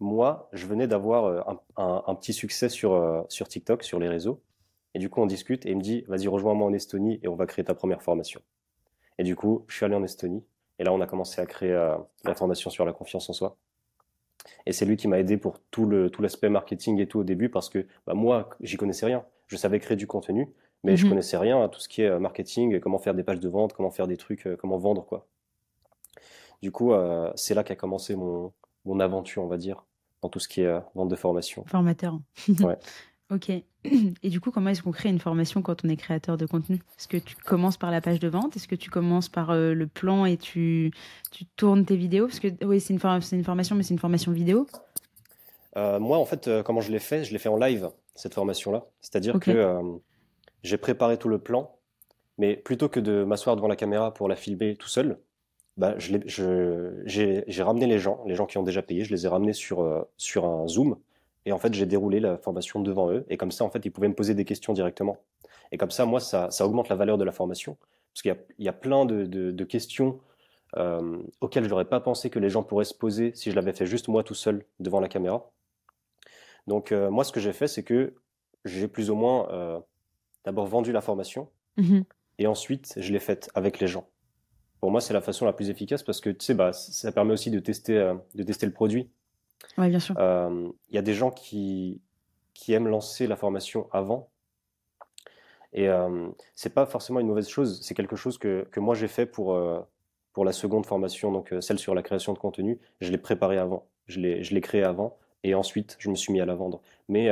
moi, 0.00 0.48
je 0.52 0.66
venais 0.66 0.86
d'avoir 0.86 1.24
euh, 1.24 1.40
un, 1.76 2.14
petit 2.14 2.32
succès 2.32 2.68
sur, 2.68 2.92
euh, 2.92 3.22
sur 3.28 3.48
TikTok, 3.48 3.82
sur 3.82 3.98
les 3.98 4.08
réseaux. 4.08 4.42
Et 4.96 4.98
du 4.98 5.10
coup, 5.10 5.20
on 5.20 5.26
discute 5.26 5.66
et 5.66 5.72
il 5.72 5.76
me 5.76 5.82
dit, 5.82 6.06
vas-y, 6.08 6.26
rejoins-moi 6.26 6.66
en 6.66 6.72
Estonie 6.72 7.20
et 7.22 7.28
on 7.28 7.34
va 7.34 7.44
créer 7.44 7.62
ta 7.62 7.74
première 7.74 8.02
formation. 8.02 8.40
Et 9.18 9.24
du 9.24 9.36
coup, 9.36 9.66
je 9.68 9.76
suis 9.76 9.84
allé 9.84 9.94
en 9.94 10.02
Estonie. 10.02 10.42
Et 10.78 10.84
là, 10.84 10.92
on 10.94 11.02
a 11.02 11.06
commencé 11.06 11.38
à 11.38 11.44
créer 11.44 11.70
euh, 11.70 11.98
la 12.24 12.34
formation 12.34 12.70
sur 12.70 12.86
la 12.86 12.94
confiance 12.94 13.28
en 13.28 13.34
soi. 13.34 13.58
Et 14.64 14.72
c'est 14.72 14.86
lui 14.86 14.96
qui 14.96 15.06
m'a 15.06 15.18
aidé 15.18 15.36
pour 15.36 15.60
tout 15.70 15.84
le 15.84 16.08
tout 16.08 16.22
l'aspect 16.22 16.48
marketing 16.48 16.98
et 16.98 17.06
tout 17.06 17.18
au 17.18 17.24
début 17.24 17.50
parce 17.50 17.68
que 17.68 17.86
bah, 18.06 18.14
moi, 18.14 18.48
j'y 18.62 18.78
connaissais 18.78 19.04
rien. 19.04 19.22
Je 19.48 19.56
savais 19.58 19.80
créer 19.80 19.98
du 19.98 20.06
contenu, 20.06 20.50
mais 20.82 20.96
je 20.96 21.04
mhm. 21.04 21.10
connaissais 21.10 21.36
rien 21.36 21.62
à 21.62 21.68
tout 21.68 21.78
ce 21.78 21.90
qui 21.90 22.00
est 22.00 22.18
marketing, 22.18 22.80
comment 22.80 22.98
faire 22.98 23.12
des 23.12 23.22
pages 23.22 23.40
de 23.40 23.48
vente, 23.50 23.74
comment 23.74 23.90
faire 23.90 24.06
des 24.06 24.16
trucs, 24.16 24.48
comment 24.58 24.78
vendre 24.78 25.04
quoi. 25.04 25.26
Du 26.62 26.72
coup, 26.72 26.94
euh, 26.94 27.30
c'est 27.34 27.54
là 27.54 27.64
qu'a 27.64 27.76
commencé 27.76 28.16
mon, 28.16 28.50
mon 28.86 28.98
aventure, 29.00 29.42
on 29.42 29.46
va 29.46 29.58
dire, 29.58 29.84
dans 30.22 30.30
tout 30.30 30.38
ce 30.40 30.48
qui 30.48 30.62
est 30.62 30.66
euh, 30.66 30.80
vente 30.94 31.10
de 31.10 31.16
formation. 31.16 31.64
Formateur. 31.66 32.18
ouais. 32.60 32.78
Ok. 33.28 33.50
Et 34.22 34.28
du 34.28 34.40
coup, 34.40 34.50
comment 34.50 34.70
est-ce 34.70 34.82
qu'on 34.82 34.92
crée 34.92 35.08
une 35.08 35.18
formation 35.18 35.62
quand 35.62 35.84
on 35.84 35.88
est 35.88 35.96
créateur 35.96 36.36
de 36.36 36.46
contenu? 36.46 36.76
Est-ce 36.98 37.08
que 37.08 37.16
tu 37.16 37.36
commences 37.36 37.76
par 37.76 37.90
la 37.90 38.00
page 38.00 38.20
de 38.20 38.28
vente? 38.28 38.56
Est-ce 38.56 38.68
que 38.68 38.74
tu 38.74 38.90
commences 38.90 39.28
par 39.28 39.50
euh, 39.50 39.74
le 39.74 39.86
plan 39.86 40.24
et 40.24 40.36
tu, 40.36 40.92
tu 41.30 41.44
tournes 41.56 41.84
tes 41.84 41.96
vidéos? 41.96 42.26
Parce 42.26 42.40
que 42.40 42.48
oui, 42.64 42.80
c'est 42.80 42.94
une, 42.94 43.00
une, 43.32 43.44
formation, 43.44 43.76
mais 43.76 43.82
c'est 43.82 43.94
une 43.94 44.00
formation 44.00 44.32
vidéo. 44.32 44.66
moi, 45.74 46.18
en 46.18 46.24
fait, 46.24 46.50
comment 46.64 46.80
je 46.80 46.90
l'ai 46.90 46.98
fait? 46.98 47.24
Je 47.24 47.32
l'ai 47.32 47.38
fait 47.38 47.48
en 47.48 47.56
live, 47.56 47.90
cette 48.14 48.34
formation-là. 48.34 48.86
C'est-à-dire 49.00 49.38
que 49.38 49.80
j'ai 50.62 50.78
préparé 50.78 51.16
tout 51.16 51.28
le 51.28 51.38
plan, 51.38 51.76
mais 52.38 52.56
plutôt 52.56 52.88
que 52.88 53.00
de 53.00 53.24
m'asseoir 53.24 53.56
devant 53.56 53.68
la 53.68 53.76
caméra 53.76 54.12
pour 54.12 54.28
la 54.28 54.36
filmer 54.36 54.76
tout 54.76 54.88
seul, 54.88 55.18
bah, 55.76 55.94
j'ai 55.98 57.62
ramené 57.62 57.86
les 57.86 57.98
gens, 57.98 58.22
les 58.26 58.34
gens 58.34 58.46
qui 58.46 58.58
ont 58.58 58.62
déjà 58.62 58.82
payé, 58.82 59.04
je 59.04 59.12
les 59.12 59.26
ai 59.26 59.28
ramenés 59.28 59.52
sur, 59.52 59.80
euh, 59.82 60.02
sur 60.16 60.46
un 60.46 60.66
Zoom. 60.66 60.96
Et 61.46 61.52
en 61.52 61.58
fait, 61.58 61.72
j'ai 61.72 61.86
déroulé 61.86 62.18
la 62.18 62.36
formation 62.36 62.80
devant 62.80 63.10
eux. 63.10 63.24
Et 63.30 63.36
comme 63.36 63.52
ça, 63.52 63.64
en 63.64 63.70
fait, 63.70 63.86
ils 63.86 63.90
pouvaient 63.90 64.08
me 64.08 64.14
poser 64.14 64.34
des 64.34 64.44
questions 64.44 64.72
directement. 64.72 65.16
Et 65.70 65.78
comme 65.78 65.92
ça, 65.92 66.04
moi, 66.04 66.18
ça, 66.18 66.50
ça 66.50 66.66
augmente 66.66 66.88
la 66.88 66.96
valeur 66.96 67.18
de 67.18 67.24
la 67.24 67.30
formation. 67.30 67.78
Parce 68.12 68.22
qu'il 68.22 68.36
y, 68.58 68.64
y, 68.64 68.68
a 68.68 68.72
plein 68.72 69.04
de, 69.04 69.24
de, 69.24 69.64
questions 69.64 70.20
euh, 70.76 71.22
auxquelles 71.40 71.64
je 71.64 71.68
n'aurais 71.68 71.84
pas 71.84 72.00
pensé 72.00 72.30
que 72.30 72.40
les 72.40 72.50
gens 72.50 72.64
pourraient 72.64 72.84
se 72.84 72.94
poser 72.94 73.32
si 73.34 73.50
je 73.50 73.56
l'avais 73.56 73.72
fait 73.72 73.86
juste 73.86 74.08
moi 74.08 74.24
tout 74.24 74.34
seul 74.34 74.64
devant 74.80 74.98
la 74.98 75.08
caméra. 75.08 75.50
Donc, 76.66 76.90
euh, 76.90 77.10
moi, 77.10 77.22
ce 77.22 77.30
que 77.30 77.40
j'ai 77.40 77.52
fait, 77.52 77.68
c'est 77.68 77.84
que 77.84 78.14
j'ai 78.64 78.88
plus 78.88 79.10
ou 79.10 79.14
moins 79.14 79.48
euh, 79.50 79.78
d'abord 80.44 80.66
vendu 80.66 80.92
la 80.92 81.00
formation. 81.00 81.48
Mmh 81.76 82.00
et 82.38 82.46
ensuite, 82.46 82.92
je 82.98 83.14
l'ai 83.14 83.18
faite 83.18 83.48
avec 83.54 83.80
les 83.80 83.86
gens 83.86 84.06
pour 84.80 84.90
moi, 84.90 85.00
c'est 85.00 85.14
la 85.14 85.22
façon 85.22 85.46
la 85.46 85.54
plus 85.54 85.70
efficace 85.70 86.02
parce 86.02 86.20
que 86.20 86.28
tu 86.28 86.44
sais, 86.44 86.52
bah, 86.52 86.74
ça 86.74 87.10
permet 87.10 87.32
aussi 87.32 87.50
de 87.50 87.58
tester, 87.60 88.14
de 88.34 88.42
tester 88.42 88.66
le 88.66 88.72
produit. 88.72 89.08
Oui, 89.78 89.88
bien 89.88 89.98
sûr. 89.98 90.14
Il 90.18 90.22
euh, 90.22 90.68
y 90.90 90.98
a 90.98 91.02
des 91.02 91.14
gens 91.14 91.30
qui, 91.30 92.00
qui 92.54 92.72
aiment 92.72 92.88
lancer 92.88 93.26
la 93.26 93.36
formation 93.36 93.88
avant. 93.92 94.28
Et 95.72 95.88
euh, 95.88 96.28
c'est 96.54 96.72
pas 96.72 96.86
forcément 96.86 97.20
une 97.20 97.26
mauvaise 97.26 97.48
chose. 97.48 97.80
C'est 97.82 97.94
quelque 97.94 98.16
chose 98.16 98.38
que, 98.38 98.66
que 98.70 98.80
moi 98.80 98.94
j'ai 98.94 99.08
fait 99.08 99.26
pour, 99.26 99.54
euh, 99.54 99.80
pour 100.32 100.44
la 100.44 100.52
seconde 100.52 100.86
formation, 100.86 101.32
donc 101.32 101.54
celle 101.60 101.78
sur 101.78 101.94
la 101.94 102.02
création 102.02 102.32
de 102.32 102.38
contenu. 102.38 102.78
Je 103.00 103.10
l'ai 103.10 103.18
préparée 103.18 103.58
avant. 103.58 103.86
Je 104.06 104.20
l'ai 104.20 104.60
créée 104.60 104.84
avant. 104.84 105.18
Et 105.42 105.54
ensuite, 105.54 105.96
je 105.98 106.08
me 106.08 106.14
suis 106.14 106.32
mis 106.32 106.40
à 106.40 106.46
la 106.46 106.54
vendre. 106.54 106.80
Mais 107.08 107.28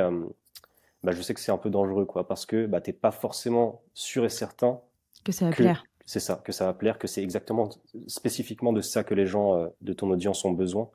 bah, 1.03 1.13
je 1.13 1.23
sais 1.23 1.35
que 1.35 1.41
c'est 1.41 1.53
un 1.53 1.59
peu 1.59 1.71
dangereux, 1.71 2.05
quoi, 2.05 2.27
parce 2.27 2.47
que 2.47 2.67
bah, 2.67 2.81
tu 2.81 2.91
n'es 2.91 2.95
pas 2.95 3.11
forcément 3.11 3.83
sûr 3.95 4.25
et 4.25 4.29
certain 4.29 4.81
que 5.25 5.33
ça 5.33 5.47
va 5.47 5.53
plaire 5.53 5.85
c'est 6.07 6.21
ça, 6.21 6.41
que 6.45 6.53
ça 6.53 6.67
va 6.67 6.75
plaire, 6.75 6.99
que 6.99 7.07
c'est 7.07 7.23
exactement, 7.23 7.71
spécifiquement 8.07 8.73
de 8.73 8.81
ça 8.81 9.05
que 9.05 9.15
les 9.15 9.27
gens 9.27 9.59
euh, 9.59 9.69
de 9.81 9.93
ton 9.93 10.11
audience 10.11 10.45
ont 10.45 10.53
besoin. 10.53 10.91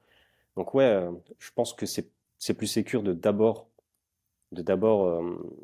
Donc 0.60 0.74
ouais, 0.74 0.84
euh, 0.84 1.10
je 1.39 1.52
pense 1.56 1.72
que 1.72 1.86
c'est 1.86 2.54
plus 2.54 2.67
sécure 2.67 3.02
de 3.02 3.13
d'abord 3.13 3.69
de 4.52 4.62
d'abord 4.62 5.06
euh, 5.06 5.63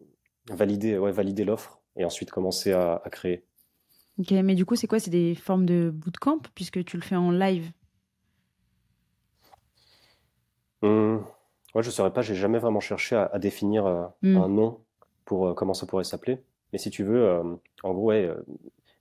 valider 0.50 0.98
ouais 0.98 1.12
valider 1.12 1.44
l'offre 1.44 1.82
et 1.98 2.06
ensuite 2.06 2.32
commencer 2.32 2.72
à, 2.72 3.04
créer. 3.12 3.44
Ok, 4.18 4.32
mais 4.32 4.56
du 4.56 4.66
coup 4.66 4.78
c'est 4.78 4.88
quoi? 4.88 5.02
C'est 5.02 5.12
des 5.12 5.36
formes 5.36 5.66
de 5.66 5.92
bootcamp 5.94 6.40
puisque 6.56 6.86
tu 6.86 6.96
le 6.96 7.04
fais 7.04 7.18
en 7.18 7.32
live? 7.32 7.74
Hum, 10.82 11.26
ouais, 11.74 11.84
je 11.84 11.90
saurais 11.90 12.14
pas. 12.14 12.22
J'ai 12.22 12.36
jamais 12.36 12.60
vraiment 12.60 12.80
cherché 12.80 13.18
à, 13.18 13.38
définir 13.38 13.84
hmm. 14.22 14.38
un 14.38 14.48
nom 14.48 14.80
pour 15.26 15.56
comment 15.56 15.74
ça 15.74 15.86
pourrait 15.86 16.06
s'appeler. 16.06 16.42
Mais 16.72 16.80
si 16.80 16.90
tu 16.90 17.04
veux, 17.04 17.42
en 17.84 17.94
gros, 17.94 18.06
ouais, 18.06 18.34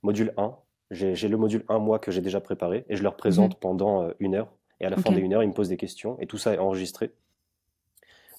module 0.03 0.33
1. 0.35 0.57
J'ai 0.91 1.27
le 1.27 1.37
module 1.37 1.63
1, 1.67 1.79
moi, 1.79 1.99
que 1.99 2.11
j'ai 2.11 2.21
déjà 2.21 2.41
préparé, 2.41 2.85
et 2.89 2.95
je 2.95 3.03
leur 3.03 3.15
présente 3.15 3.53
mhm. 3.53 3.59
pendant 3.59 4.03
euh, 4.03 4.11
une 4.19 4.35
heure. 4.35 4.51
Et 4.79 4.85
à 4.85 4.89
la 4.89 4.97
fin 4.97 5.11
des 5.11 5.21
une 5.21 5.33
heure, 5.33 5.43
ils 5.43 5.47
me 5.47 5.53
posent 5.53 5.69
des 5.69 5.77
questions, 5.77 6.17
et 6.19 6.27
tout 6.27 6.37
ça 6.37 6.53
est 6.53 6.57
enregistré. 6.57 7.11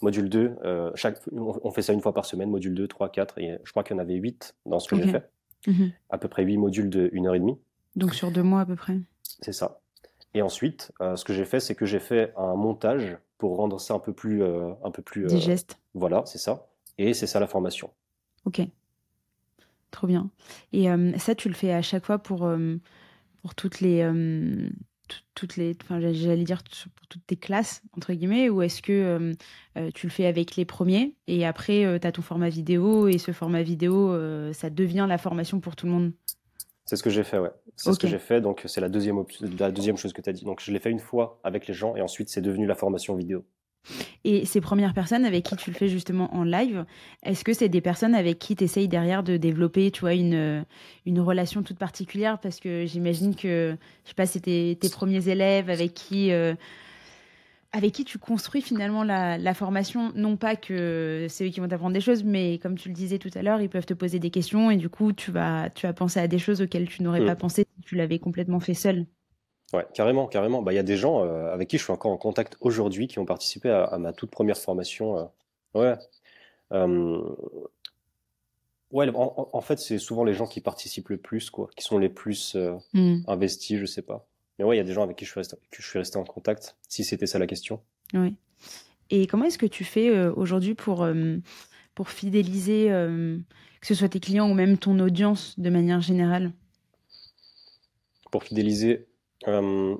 Module 0.02 0.28
2, 0.28 0.56
euh, 0.64 0.90
chaque, 0.94 1.18
on 1.32 1.70
fait 1.70 1.82
ça 1.82 1.92
une 1.92 2.02
fois 2.02 2.12
par 2.12 2.26
semaine, 2.26 2.50
module 2.50 2.74
2, 2.74 2.86
3, 2.86 3.10
4, 3.10 3.38
et 3.38 3.58
je 3.64 3.70
crois 3.70 3.82
qu'il 3.82 3.96
y 3.96 3.98
en 3.98 4.02
avait 4.02 4.14
8 4.14 4.54
dans 4.66 4.78
ce 4.78 4.88
que 4.88 4.96
j'ai 4.96 5.08
fait. 5.08 5.28
Mhm. 5.66 5.92
À 6.10 6.18
peu 6.18 6.28
près 6.28 6.44
8 6.44 6.58
modules 6.58 6.90
de 6.90 7.10
1 7.14 7.26
heure 7.26 7.34
et 7.34 7.40
demie. 7.40 7.58
Donc 7.96 8.14
sur 8.14 8.30
deux 8.30 8.42
mois 8.42 8.60
à 8.60 8.66
peu 8.66 8.76
près. 8.76 8.98
C'est 9.40 9.52
ça. 9.52 9.80
Et 10.34 10.42
ensuite, 10.42 10.92
euh, 11.00 11.16
ce 11.16 11.24
que 11.24 11.32
j'ai 11.32 11.46
fait, 11.46 11.60
c'est 11.60 11.74
que 11.74 11.86
j'ai 11.86 11.98
fait 11.98 12.34
un 12.36 12.54
montage 12.54 13.16
pour 13.38 13.56
rendre 13.56 13.80
ça 13.80 13.94
un 13.94 13.98
peu 13.98 14.12
plus... 14.12 14.42
un 14.44 14.90
peu 14.90 15.02
plus 15.02 15.26
Digeste. 15.26 15.78
Voilà, 15.94 16.22
c'est 16.26 16.38
ça. 16.38 16.68
Et 16.98 17.14
c'est 17.14 17.26
ça 17.26 17.40
la 17.40 17.46
formation. 17.46 17.90
Ok. 18.44 18.60
Trop 19.90 20.06
bien. 20.06 20.30
Et 20.72 20.88
ça, 21.18 21.34
tu 21.34 21.48
le 21.48 21.54
fais 21.54 21.72
à 21.72 21.82
chaque 21.82 22.04
fois 22.04 22.18
pour, 22.18 22.50
pour 23.42 23.54
toutes 23.54 23.80
les. 23.80 24.02
Toutes 25.34 25.56
les 25.56 25.76
enfin 25.82 26.00
j'allais 26.00 26.44
dire 26.44 26.62
pour 26.94 27.06
toutes 27.08 27.26
tes 27.26 27.36
classes 27.36 27.82
entre 27.96 28.12
guillemets 28.12 28.48
ou 28.48 28.62
est-ce 28.62 28.82
que 28.82 29.34
tu 29.94 30.06
le 30.06 30.10
fais 30.10 30.26
avec 30.26 30.56
les 30.56 30.64
premiers 30.64 31.14
et 31.26 31.46
après 31.46 31.98
tu 32.00 32.06
as 32.06 32.12
ton 32.12 32.22
format 32.22 32.48
vidéo 32.48 33.08
et 33.08 33.18
ce 33.18 33.32
format 33.32 33.62
vidéo 33.62 34.14
ça 34.52 34.70
devient 34.70 35.06
la 35.08 35.18
formation 35.18 35.60
pour 35.60 35.76
tout 35.76 35.86
le 35.86 35.92
monde? 35.92 36.12
C'est 36.84 36.96
ce 36.96 37.02
que 37.02 37.10
j'ai 37.10 37.24
fait 37.24 37.38
ouais. 37.38 37.50
C'est 37.76 37.92
ce 37.92 37.98
que 37.98 38.06
j'ai 38.06 38.18
fait 38.18 38.40
donc 38.40 38.62
c'est 38.66 38.80
la 38.80 38.88
deuxième 38.88 39.22
la 39.58 39.70
deuxième 39.70 39.96
chose 39.96 40.12
que 40.12 40.22
tu 40.22 40.30
as 40.30 40.32
dit. 40.32 40.44
Donc 40.44 40.60
je 40.62 40.70
l'ai 40.72 40.78
fait 40.78 40.90
une 40.90 41.00
fois 41.00 41.40
avec 41.44 41.66
les 41.66 41.74
gens 41.74 41.96
et 41.96 42.02
ensuite 42.02 42.28
c'est 42.28 42.40
devenu 42.40 42.66
la 42.66 42.74
formation 42.74 43.14
vidéo 43.14 43.44
et 44.24 44.44
ces 44.44 44.60
premières 44.60 44.94
personnes 44.94 45.24
avec 45.24 45.44
qui 45.44 45.56
tu 45.56 45.70
le 45.70 45.76
fais 45.76 45.88
justement 45.88 46.34
en 46.34 46.44
live, 46.44 46.84
est-ce 47.22 47.44
que 47.44 47.52
c'est 47.52 47.68
des 47.68 47.80
personnes 47.80 48.14
avec 48.14 48.38
qui 48.38 48.56
tu 48.56 48.64
essayes 48.64 48.88
derrière 48.88 49.22
de 49.22 49.36
développer 49.36 49.90
tu 49.90 50.00
vois, 50.00 50.14
une, 50.14 50.64
une 51.06 51.20
relation 51.20 51.62
toute 51.62 51.78
particulière? 51.78 52.38
Parce 52.38 52.60
que 52.60 52.86
j'imagine 52.86 53.34
que, 53.34 53.76
je 54.04 54.08
sais 54.08 54.14
pas, 54.14 54.26
c'était 54.26 54.76
tes 54.80 54.88
premiers 54.88 55.28
élèves 55.28 55.70
avec 55.70 55.94
qui, 55.94 56.32
euh, 56.32 56.54
avec 57.72 57.92
qui 57.92 58.04
tu 58.04 58.18
construis 58.18 58.62
finalement 58.62 59.04
la, 59.04 59.54
formation. 59.54 60.12
Non 60.14 60.36
pas 60.36 60.56
que 60.56 61.26
c'est 61.28 61.46
eux 61.46 61.50
qui 61.50 61.60
vont 61.60 61.68
t'apprendre 61.68 61.94
des 61.94 62.00
choses, 62.00 62.24
mais 62.24 62.58
comme 62.58 62.76
tu 62.76 62.88
le 62.88 62.94
disais 62.94 63.18
tout 63.18 63.30
à 63.34 63.42
l'heure, 63.42 63.60
ils 63.60 63.68
peuvent 63.68 63.86
te 63.86 63.94
poser 63.94 64.18
des 64.18 64.30
questions 64.30 64.70
et 64.70 64.76
du 64.76 64.88
coup, 64.88 65.12
tu 65.12 65.30
vas, 65.30 65.70
tu 65.70 65.86
vas 65.86 65.92
penser 65.92 66.20
à 66.20 66.28
des 66.28 66.38
choses 66.38 66.60
auxquelles 66.62 66.88
tu 66.88 67.02
n'aurais 67.02 67.20
mm. 67.20 67.26
pas 67.26 67.36
pensé 67.36 67.66
si 67.76 67.82
tu 67.84 67.94
l'avais 67.94 68.18
complètement 68.18 68.60
fait 68.60 68.74
seul. 68.74 69.06
Ouais, 69.72 69.86
carrément, 69.94 70.26
carrément. 70.26 70.62
Bah, 70.62 70.72
il 70.72 70.76
y 70.76 70.80
a 70.80 70.84
des 70.84 70.96
gens 70.96 71.24
euh, 71.24 71.52
avec 71.52 71.68
qui 71.68 71.78
je 71.78 71.82
suis 71.82 71.92
encore 71.92 72.12
en 72.12 72.16
contact 72.16 72.56
aujourd'hui 72.60 73.08
qui 73.08 73.18
ont 73.18 73.24
participé 73.24 73.70
à, 73.70 73.98
ma 73.98 74.12
toute 74.12 74.30
première 74.30 74.58
formation. 74.58 75.18
Euh. 75.18 75.24
ouais. 75.74 75.96
Euh, 76.72 77.20
ouais, 78.92 79.08
en, 79.14 79.60
fait, 79.60 79.78
c'est 79.78 79.98
souvent 79.98 80.24
les 80.24 80.34
gens 80.34 80.46
qui 80.46 80.60
participent 80.60 81.08
le 81.08 81.16
plus, 81.16 81.50
quoi, 81.50 81.68
qui 81.76 81.84
sont 81.84 81.98
les 81.98 82.08
plus 82.08 82.56
mm. 82.92 83.22
investis, 83.26 83.78
je 83.78 83.86
sais 83.86 84.02
pas. 84.02 84.26
Mais 84.58 84.64
ouais, 84.64 84.76
il 84.76 84.78
y 84.78 84.80
a 84.80 84.84
des 84.84 84.92
gens 84.92 85.02
avec 85.02 85.16
qui 85.16 85.24
je 85.24 85.30
suis 85.30 85.40
resté, 85.40 85.56
que 85.70 85.82
je 85.82 85.86
suis 85.86 85.98
resté 85.98 86.16
en 86.16 86.24
contact, 86.24 86.76
si 86.88 87.04
c'était 87.04 87.26
ça 87.26 87.38
la 87.38 87.46
question. 87.46 87.80
Oui. 88.14 88.36
Et 89.10 89.26
comment 89.26 89.44
est-ce 89.44 89.58
que 89.58 89.66
tu 89.66 89.84
fais 89.84 90.08
euh, 90.08 90.32
aujourd'hui 90.34 90.74
pour, 90.74 91.02
euh, 91.02 91.36
pour 91.94 92.10
fidéliser, 92.10 92.90
euh, 92.90 93.38
que 93.80 93.86
ce 93.86 93.94
soit 93.94 94.08
tes 94.08 94.20
clients 94.20 94.50
ou 94.50 94.54
même 94.54 94.78
ton 94.78 94.98
audience 94.98 95.58
de 95.58 95.70
manière 95.70 96.00
générale? 96.00 96.52
Pour 98.30 98.42
fidéliser, 98.42 99.06
est-ce 99.46 99.96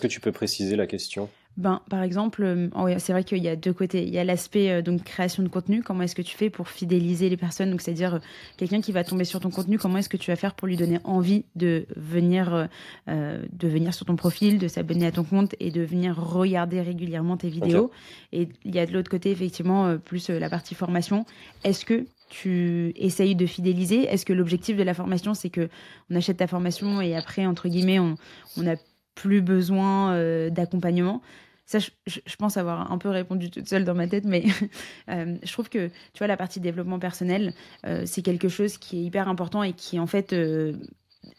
que 0.00 0.06
tu 0.06 0.20
peux 0.20 0.32
préciser 0.32 0.76
la 0.76 0.86
question? 0.86 1.28
Ben, 1.56 1.82
par 1.90 2.02
exemple, 2.02 2.42
euh, 2.44 2.98
c'est 2.98 3.12
vrai 3.12 3.24
qu'il 3.24 3.42
y 3.42 3.48
a 3.48 3.56
deux 3.56 3.72
côtés. 3.72 4.04
Il 4.04 4.14
y 4.14 4.18
a 4.18 4.24
l'aspect 4.24 4.70
euh, 4.70 4.82
donc 4.82 5.02
création 5.02 5.42
de 5.42 5.48
contenu. 5.48 5.82
Comment 5.82 6.04
est-ce 6.04 6.14
que 6.14 6.22
tu 6.22 6.36
fais 6.36 6.48
pour 6.48 6.68
fidéliser 6.68 7.28
les 7.28 7.36
personnes? 7.36 7.70
Donc, 7.70 7.80
c'est-à-dire 7.80 8.14
euh, 8.14 8.18
quelqu'un 8.56 8.80
qui 8.80 8.92
va 8.92 9.02
tomber 9.02 9.24
sur 9.24 9.40
ton 9.40 9.50
contenu. 9.50 9.78
Comment 9.78 9.98
est-ce 9.98 10.08
que 10.08 10.16
tu 10.16 10.30
vas 10.30 10.36
faire 10.36 10.54
pour 10.54 10.68
lui 10.68 10.76
donner 10.76 11.00
envie 11.04 11.44
de 11.56 11.86
venir, 11.96 12.68
de 13.08 13.68
venir 13.68 13.92
sur 13.92 14.06
ton 14.06 14.16
profil, 14.16 14.58
de 14.58 14.68
s'abonner 14.68 15.06
à 15.06 15.12
ton 15.12 15.24
compte 15.24 15.54
et 15.58 15.70
de 15.70 15.82
venir 15.82 16.16
regarder 16.16 16.80
régulièrement 16.80 17.36
tes 17.36 17.48
vidéos? 17.48 17.90
Et 18.32 18.48
il 18.64 18.74
y 18.74 18.78
a 18.78 18.86
de 18.86 18.92
l'autre 18.92 19.10
côté 19.10 19.30
effectivement 19.30 19.98
plus 19.98 20.30
la 20.30 20.48
partie 20.48 20.74
formation. 20.74 21.26
Est-ce 21.64 21.84
que 21.84 22.06
tu 22.30 22.92
essayes 22.96 23.34
de 23.34 23.44
fidéliser? 23.44 24.04
Est-ce 24.04 24.24
que 24.24 24.32
l'objectif 24.32 24.76
de 24.76 24.82
la 24.82 24.94
formation, 24.94 25.34
c'est 25.34 25.50
que 25.50 25.68
on 26.10 26.16
achète 26.16 26.38
ta 26.38 26.46
formation 26.46 27.02
et 27.02 27.14
après, 27.14 27.44
entre 27.44 27.68
guillemets, 27.68 27.98
on, 27.98 28.16
on 28.56 28.66
a 28.66 28.76
plus 29.14 29.42
besoin 29.42 30.14
euh, 30.14 30.48
d'accompagnement? 30.48 31.20
Ça, 31.66 31.78
je, 31.78 32.36
pense 32.36 32.56
avoir 32.56 32.90
un 32.90 32.98
peu 32.98 33.10
répondu 33.10 33.48
toute 33.48 33.68
seule 33.68 33.84
dans 33.84 33.94
ma 33.94 34.08
tête, 34.08 34.24
mais 34.24 34.44
euh, 35.10 35.36
je 35.42 35.52
trouve 35.52 35.68
que, 35.68 35.88
tu 35.88 36.18
vois, 36.18 36.26
la 36.26 36.36
partie 36.36 36.58
développement 36.58 36.98
personnel, 36.98 37.52
euh, 37.86 38.02
c'est 38.06 38.22
quelque 38.22 38.48
chose 38.48 38.78
qui 38.78 38.98
est 38.98 39.02
hyper 39.02 39.28
important 39.28 39.62
et 39.62 39.72
qui, 39.72 40.00
en 40.00 40.06
fait, 40.06 40.34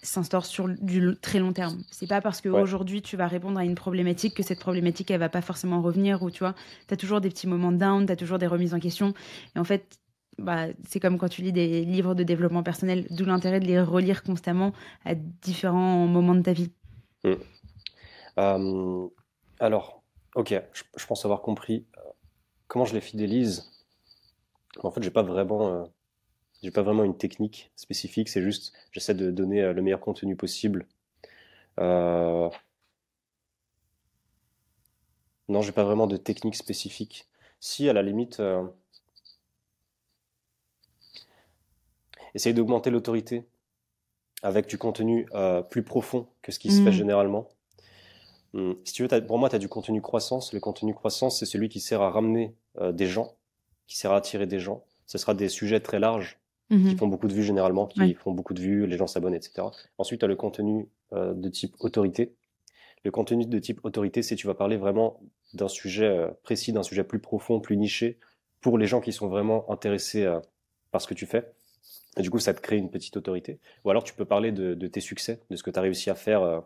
s'instaure 0.01 0.45
sur 0.45 0.69
du 0.69 1.15
très 1.21 1.39
long 1.39 1.53
terme. 1.53 1.83
C'est 1.91 2.07
pas 2.07 2.21
parce 2.21 2.41
qu'aujourd'hui, 2.41 3.01
tu 3.01 3.17
vas 3.17 3.27
répondre 3.27 3.59
à 3.59 3.65
une 3.65 3.75
problématique 3.75 4.35
que 4.35 4.43
cette 4.43 4.59
problématique, 4.59 5.11
elle 5.11 5.19
va 5.19 5.29
pas 5.29 5.41
forcément 5.41 5.81
revenir, 5.81 6.23
ou 6.23 6.31
tu 6.31 6.39
vois, 6.39 6.55
tu 6.87 6.93
as 6.93 6.97
toujours 6.97 7.21
des 7.21 7.29
petits 7.29 7.47
moments 7.47 7.71
down, 7.71 8.05
tu 8.05 8.11
as 8.11 8.15
toujours 8.15 8.39
des 8.39 8.47
remises 8.47 8.73
en 8.73 8.79
question. 8.79 9.13
Et 9.55 9.59
en 9.59 9.63
fait, 9.63 9.99
bah, 10.41 10.67
c'est 10.87 10.99
comme 10.99 11.17
quand 11.17 11.29
tu 11.29 11.41
lis 11.41 11.53
des 11.53 11.85
livres 11.85 12.15
de 12.15 12.23
développement 12.23 12.63
personnel, 12.63 13.07
d'où 13.09 13.25
l'intérêt 13.25 13.59
de 13.59 13.65
les 13.65 13.81
relire 13.81 14.23
constamment 14.23 14.73
à 15.05 15.15
différents 15.15 16.07
moments 16.07 16.35
de 16.35 16.41
ta 16.41 16.53
vie. 16.53 16.71
Mm. 17.23 17.33
Euh, 18.39 19.07
alors, 19.59 20.03
ok, 20.35 20.53
je, 20.73 21.05
pense 21.05 21.25
avoir 21.25 21.41
compris 21.41 21.85
euh, 21.97 22.01
comment 22.67 22.85
je 22.85 22.93
les 22.93 23.01
fidélise. 23.01 23.71
En 24.83 24.91
fait, 24.91 25.03
j'ai 25.03 25.11
pas 25.11 25.23
vraiment, 25.23 25.67
euh, 25.67 25.83
j'ai 26.63 26.71
pas 26.71 26.81
vraiment 26.81 27.03
une 27.03 27.17
technique 27.17 27.71
spécifique. 27.75 28.29
C'est 28.29 28.41
juste, 28.41 28.73
j'essaie 28.91 29.13
de 29.13 29.31
donner 29.31 29.73
le 29.73 29.81
meilleur 29.81 29.99
contenu 29.99 30.35
possible. 30.35 30.87
Euh... 31.79 32.49
Non, 35.49 35.61
j'ai 35.61 35.73
pas 35.73 35.83
vraiment 35.83 36.07
de 36.07 36.17
technique 36.17 36.55
spécifique. 36.55 37.27
Si, 37.59 37.89
à 37.89 37.93
la 37.93 38.01
limite, 38.01 38.41
essayer 42.36 42.53
d'augmenter 42.53 42.89
l'autorité 42.89 43.45
avec 44.43 44.67
du 44.67 44.77
contenu 44.77 45.27
plus 45.69 45.84
profond 45.84 46.27
que 46.41 46.51
ce 46.51 46.59
qui 46.59 46.71
se 46.71 46.82
fait 46.82 46.89
mmh. 46.89 46.93
généralement. 46.93 47.47
Hum, 48.53 48.75
si 48.84 48.93
tu 48.93 49.05
veux, 49.05 49.25
pour 49.25 49.39
moi, 49.39 49.49
tu 49.49 49.55
as 49.55 49.59
du 49.59 49.69
contenu 49.69 50.01
croissance. 50.01 50.53
Le 50.53 50.59
contenu 50.59 50.93
croissance, 50.93 51.39
c'est 51.39 51.45
celui 51.45 51.69
qui 51.69 51.79
sert 51.79 52.01
à 52.01 52.09
ramener 52.09 52.55
euh, 52.79 52.91
des 52.91 53.07
gens, 53.07 53.36
qui 53.88 53.97
sert 53.97 54.11
à 54.11 54.17
attirer 54.17 54.45
des 54.45 54.59
gens. 54.59 54.84
Ce 55.05 55.17
sera 55.17 55.34
des 55.34 55.49
sujets 55.49 55.79
très 55.79 55.99
larges, 55.99 56.39
qui 56.69 56.77
mmh 56.77 56.97
font 56.97 57.07
beaucoup 57.07 57.27
de 57.27 57.34
vues 57.34 57.43
généralement, 57.43 57.86
qui 57.86 58.13
font 58.13 58.32
beaucoup 58.32 58.53
de 58.53 58.61
vues, 58.61 58.88
les 58.88 58.97
gens 58.97 59.07
s'abonnent, 59.07 59.34
etc. 59.34 59.63
Ensuite, 59.97 60.19
tu 60.19 60.25
as 60.25 60.27
le 60.27 60.38
contenu 60.38 60.88
euh, 61.11 61.34
de 61.34 61.49
type 61.49 61.75
autorité. 61.79 62.34
Le 63.03 63.11
contenu 63.11 63.45
de 63.45 63.59
type 63.59 63.84
autorité, 63.84 64.21
c'est 64.21 64.36
tu 64.36 64.47
vas 64.47 64.53
parler 64.53 64.77
vraiment 64.77 65.19
d'un 65.53 65.67
sujet 65.67 66.05
euh, 66.05 66.29
précis, 66.43 66.71
d'un 66.71 66.84
sujet 66.84 67.03
plus 67.03 67.19
profond, 67.19 67.59
plus 67.59 67.75
niché, 67.75 68.19
pour 68.61 68.77
les 68.77 68.88
gens 68.88 69.01
qui 69.01 69.11
sont 69.11 69.27
vraiment 69.27 69.69
intéressés 69.71 70.32
par 70.91 71.01
ce 71.01 71.07
que 71.07 71.15
tu 71.15 71.25
fais. 71.25 71.51
Et 72.17 72.21
du 72.21 72.29
coup, 72.29 72.39
ça 72.39 72.53
te 72.53 72.61
crée 72.61 72.77
une 72.77 72.91
petite 72.91 73.15
autorité. 73.17 73.59
Ou 73.86 73.89
alors, 73.89 74.03
tu 74.03 74.13
peux 74.13 74.25
parler 74.25 74.51
de, 74.51 74.73
de 74.73 74.88
tes 74.88 74.99
succès, 74.99 75.39
de 75.49 75.55
ce 75.55 75.63
que 75.63 75.71
tu 75.71 75.79
as 75.79 75.82
réussi 75.82 76.09
à 76.09 76.15
faire 76.15 76.63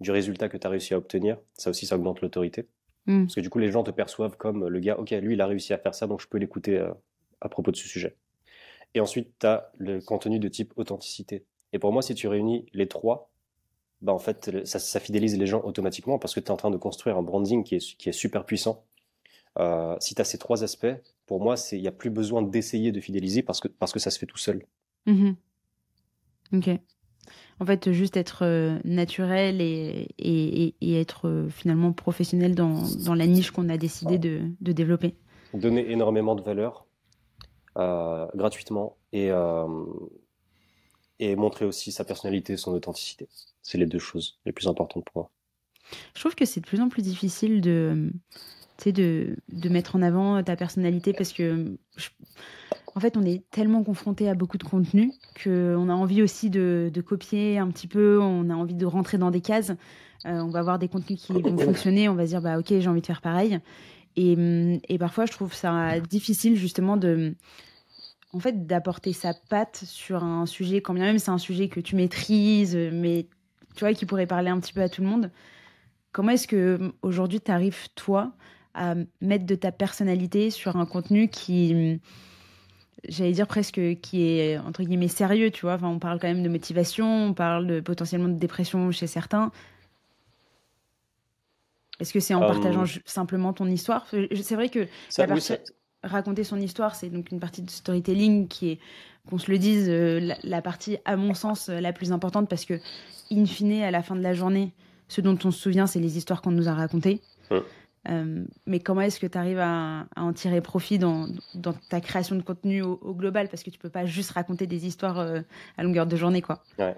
du 0.00 0.10
résultat 0.10 0.48
que 0.48 0.56
tu 0.56 0.66
as 0.66 0.70
réussi 0.70 0.94
à 0.94 0.98
obtenir. 0.98 1.38
Ça 1.54 1.70
aussi, 1.70 1.86
ça 1.86 1.96
augmente 1.96 2.20
l'autorité. 2.20 2.66
Hmm. 3.06 3.24
Parce 3.24 3.34
que 3.36 3.40
du 3.40 3.50
coup, 3.50 3.58
les 3.58 3.70
gens 3.70 3.82
te 3.82 3.90
perçoivent 3.90 4.36
comme 4.36 4.68
le 4.68 4.80
gars, 4.80 4.98
ok, 4.98 5.10
lui, 5.10 5.34
il 5.34 5.40
a 5.40 5.46
réussi 5.46 5.72
à 5.72 5.78
faire 5.78 5.94
ça, 5.94 6.06
donc 6.06 6.20
je 6.20 6.28
peux 6.28 6.38
l'écouter 6.38 6.78
euh, 6.78 6.90
à 7.40 7.48
propos 7.48 7.70
de 7.70 7.76
ce 7.76 7.88
sujet. 7.88 8.16
Et 8.94 9.00
ensuite, 9.00 9.32
tu 9.40 9.46
as 9.46 9.72
le 9.78 10.00
contenu 10.00 10.38
de 10.38 10.48
type 10.48 10.72
authenticité. 10.76 11.44
Et 11.72 11.78
pour 11.78 11.92
moi, 11.92 12.02
si 12.02 12.14
tu 12.14 12.28
réunis 12.28 12.66
les 12.72 12.88
trois, 12.88 13.30
bah 14.00 14.12
en 14.12 14.18
fait, 14.18 14.64
ça, 14.64 15.00
fidélise 15.00 15.36
les 15.36 15.46
gens 15.46 15.60
automatiquement 15.62 16.18
parce 16.18 16.34
que 16.34 16.40
tu 16.40 16.46
es 16.46 16.50
en 16.50 16.56
train 16.56 16.70
de 16.70 16.76
construire 16.76 17.18
un 17.18 17.22
branding 17.22 17.64
qui 17.64 17.74
est, 17.74 17.96
qui 17.96 18.08
est 18.08 18.12
super 18.12 18.44
puissant. 18.44 18.84
Euh, 19.58 19.96
si 20.00 20.14
tu 20.14 20.20
as 20.20 20.24
ces 20.24 20.38
trois 20.38 20.62
aspects, 20.62 20.86
pour 21.26 21.40
moi, 21.40 21.56
il 21.72 21.80
n'y 21.80 21.88
a 21.88 21.92
plus 21.92 22.10
besoin 22.10 22.42
d'essayer 22.42 22.92
de 22.92 23.00
fidéliser 23.00 23.42
parce 23.42 23.60
que, 23.60 23.68
parce 23.68 23.92
que 23.92 23.98
ça 23.98 24.10
se 24.10 24.18
fait 24.18 24.26
tout 24.26 24.38
seul. 24.38 24.64
Mm-hmm. 25.06 25.34
Ok. 26.54 26.80
En 27.60 27.66
fait, 27.66 27.92
juste 27.92 28.16
être 28.16 28.44
euh, 28.44 28.78
naturel 28.84 29.60
et, 29.60 30.08
et, 30.18 31.00
être 31.00 31.28
euh, 31.28 31.48
finalement 31.48 31.92
professionnel 31.92 32.54
dans, 32.54 32.82
dans 33.04 33.14
la 33.14 33.26
niche 33.26 33.50
qu'on 33.50 33.68
a 33.68 33.76
décidé 33.76 34.18
de, 34.18 34.42
de, 34.60 34.72
développer. 34.72 35.16
Donner 35.54 35.90
énormément 35.90 36.36
de 36.36 36.42
valeur 36.42 36.86
euh, 37.76 38.26
gratuitement 38.34 38.96
et, 39.12 39.30
et 41.18 41.36
montrer 41.36 41.64
aussi 41.64 41.90
sa 41.90 42.04
personnalité, 42.04 42.56
son 42.56 42.72
authenticité. 42.72 43.28
C'est 43.62 43.78
les 43.78 43.86
deux 43.86 43.98
choses 43.98 44.38
les 44.46 44.52
plus 44.52 44.68
importantes 44.68 45.04
pour 45.04 45.22
moi. 45.22 45.30
Je 46.14 46.20
trouve 46.20 46.34
que 46.34 46.44
c'est 46.44 46.60
de 46.60 46.66
plus 46.66 46.80
en 46.80 46.88
plus 46.88 47.02
difficile 47.02 47.60
de, 47.60 48.12
de, 48.86 49.36
de 49.52 49.68
mettre 49.68 49.96
en 49.96 50.02
avant 50.02 50.42
ta 50.42 50.56
personnalité 50.56 51.12
parce 51.12 51.32
que 51.32 51.76
en 52.98 53.00
fait, 53.00 53.16
on 53.16 53.24
est 53.24 53.48
tellement 53.52 53.84
confronté 53.84 54.28
à 54.28 54.34
beaucoup 54.34 54.58
de 54.58 54.64
contenu 54.64 55.12
qu'on 55.44 55.88
a 55.88 55.92
envie 55.92 56.20
aussi 56.20 56.50
de, 56.50 56.90
copier 57.06 57.56
un 57.58 57.68
petit 57.68 57.86
peu, 57.86 58.20
on 58.20 58.50
a 58.50 58.54
envie 58.54 58.74
de 58.74 58.86
rentrer 58.86 59.18
dans 59.18 59.30
des 59.30 59.40
cases. 59.40 59.70
Euh, 60.26 60.40
on 60.40 60.48
va 60.48 60.58
avoir 60.58 60.80
des 60.80 60.88
contenus 60.88 61.22
qui 61.22 61.32
vont 61.40 61.56
fonctionner, 61.56 62.08
on 62.08 62.14
va 62.14 62.24
se 62.24 62.30
dire, 62.30 62.42
bah 62.42 62.58
ok, 62.58 62.66
j'ai 62.70 62.88
envie 62.88 63.00
de 63.00 63.06
faire 63.06 63.20
pareil. 63.20 63.60
Et, 64.16 64.98
parfois, 64.98 65.26
je 65.26 65.30
trouve 65.30 65.54
ça 65.54 66.00
difficile 66.00 66.56
justement 66.56 66.96
de, 66.96 67.36
en 68.32 68.40
fait, 68.40 68.66
d'apporter 68.66 69.12
sa 69.12 69.32
patte 69.48 69.84
sur 69.84 70.24
un 70.24 70.44
sujet, 70.44 70.80
quand 70.80 70.92
bien 70.92 71.04
même 71.04 71.20
c'est 71.20 71.30
un 71.30 71.38
sujet 71.38 71.68
que 71.68 71.78
tu 71.78 71.94
maîtrises, 71.94 72.76
mais 72.92 73.28
tu 73.76 73.80
vois, 73.84 73.92
qui 73.92 74.06
pourrait 74.06 74.26
parler 74.26 74.50
un 74.50 74.58
petit 74.58 74.72
peu 74.72 74.82
à 74.82 74.88
tout 74.88 75.02
le 75.02 75.08
monde. 75.08 75.30
Comment 76.10 76.30
est-ce 76.30 76.48
que 76.48 76.92
aujourd'hui 77.02 77.40
tu 77.40 77.52
arrives, 77.52 77.86
toi, 77.94 78.32
à 78.74 78.94
mettre 79.20 79.46
de 79.46 79.54
ta 79.54 79.72
personnalité 79.72 80.50
sur 80.50 80.76
un 80.76 80.86
contenu 80.86 81.28
qui 81.28 82.00
j'allais 83.06 83.32
dire 83.32 83.46
presque 83.46 83.80
qui 84.02 84.22
est 84.22 84.58
entre 84.58 84.82
guillemets 84.82 85.08
sérieux, 85.08 85.50
tu 85.50 85.62
vois. 85.62 85.74
Enfin, 85.74 85.88
on 85.88 85.98
parle 85.98 86.18
quand 86.18 86.28
même 86.28 86.42
de 86.42 86.48
motivation, 86.48 87.26
on 87.26 87.34
parle 87.34 87.66
de, 87.66 87.80
potentiellement 87.80 88.28
de 88.28 88.38
dépression 88.38 88.90
chez 88.90 89.06
certains. 89.06 89.52
Est-ce 92.00 92.12
que 92.12 92.20
c'est 92.20 92.34
en 92.34 92.40
partageant 92.40 92.84
euh, 92.84 93.00
simplement 93.04 93.52
ton 93.52 93.66
histoire? 93.66 94.06
C'est 94.08 94.54
vrai 94.54 94.68
que 94.68 94.86
raconter 96.04 96.44
son 96.44 96.58
histoire, 96.60 96.94
c'est 96.94 97.08
donc 97.08 97.32
une 97.32 97.40
partie 97.40 97.62
de 97.62 97.70
storytelling 97.70 98.46
qui 98.46 98.70
est, 98.70 98.78
qu'on 99.28 99.38
se 99.38 99.50
le 99.50 99.58
dise, 99.58 99.88
euh, 99.88 100.32
la, 100.44 100.62
partie 100.62 100.98
à 101.04 101.16
mon 101.16 101.34
sens 101.34 101.68
la 101.68 101.92
plus 101.92 102.12
importante 102.12 102.48
parce 102.48 102.64
que, 102.64 102.80
in 103.32 103.44
fine, 103.46 103.82
à 103.82 103.90
la 103.90 104.02
fin 104.02 104.14
de 104.14 104.22
la 104.22 104.32
journée, 104.32 104.72
ce 105.08 105.20
dont 105.20 105.36
on 105.44 105.50
se 105.50 105.60
souvient, 105.60 105.88
c'est 105.88 105.98
les 105.98 106.16
histoires 106.16 106.40
qu'on 106.40 106.52
nous 106.52 106.68
a 106.68 106.74
racontées. 106.74 107.20
Euh, 108.08 108.44
mais 108.66 108.80
comment 108.80 109.02
est-ce 109.02 109.20
que 109.20 109.26
tu 109.26 109.36
arrives 109.36 109.58
à, 109.58 110.06
en 110.16 110.32
tirer 110.32 110.60
profit 110.60 110.98
dans, 110.98 111.28
ta 111.88 112.00
création 112.00 112.36
de 112.36 112.42
contenu 112.42 112.82
au, 112.82 113.14
global? 113.14 113.48
Parce 113.48 113.62
que 113.62 113.70
tu 113.70 113.78
peux 113.78 113.90
pas 113.90 114.06
juste 114.06 114.30
raconter 114.30 114.66
des 114.66 114.86
histoires 114.86 115.18
euh, 115.18 115.40
à 115.76 115.82
longueur 115.82 116.06
de 116.06 116.16
journée. 116.16 116.42
Quoi. 116.42 116.62
Ouais. 116.78 116.96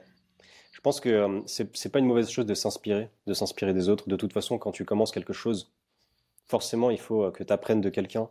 Je 0.73 0.81
pense 0.81 1.01
que 1.01 1.09
euh, 1.09 1.41
c'est 1.47 1.93
pas 1.93 1.99
une 1.99 2.07
mauvaise 2.07 2.31
chose 2.31 2.47
de 2.47 2.55
s'inspirer, 2.55 3.09
de 3.27 3.35
s'inspirer 3.35 3.75
des 3.75 3.89
autres. 3.89 4.09
De 4.09 4.17
toute 4.17 4.33
façon, 4.33 4.59
quand 4.59 4.73
tu 4.73 4.85
commences 4.85 5.11
quelque 5.11 5.33
chose, 5.33 5.73
forcément, 6.47 6.91
il 6.91 6.99
faut 6.99 7.31
que 7.31 7.43
tu 7.43 7.53
apprennes 7.53 7.81
de 7.81 7.91
quelqu'un. 7.91 8.29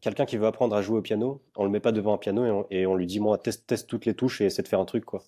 quelqu'un 0.00 0.24
qui 0.24 0.36
veut 0.36 0.46
apprendre 0.46 0.74
à 0.74 0.82
jouer 0.82 0.98
au 0.98 1.02
piano, 1.02 1.42
on 1.56 1.64
le 1.64 1.70
met 1.70 1.80
pas 1.80 1.92
devant 1.92 2.14
un 2.14 2.18
piano 2.18 2.44
et 2.44 2.50
on, 2.50 2.66
et 2.70 2.86
on 2.86 2.94
lui 2.94 3.06
dit 3.06 3.20
moi 3.20 3.38
teste, 3.38 3.66
teste 3.66 3.88
toutes 3.88 4.06
les 4.06 4.14
touches 4.14 4.40
et 4.40 4.46
essaie 4.46 4.62
de 4.62 4.68
faire 4.68 4.80
un 4.80 4.86
truc 4.86 5.04
quoi. 5.04 5.22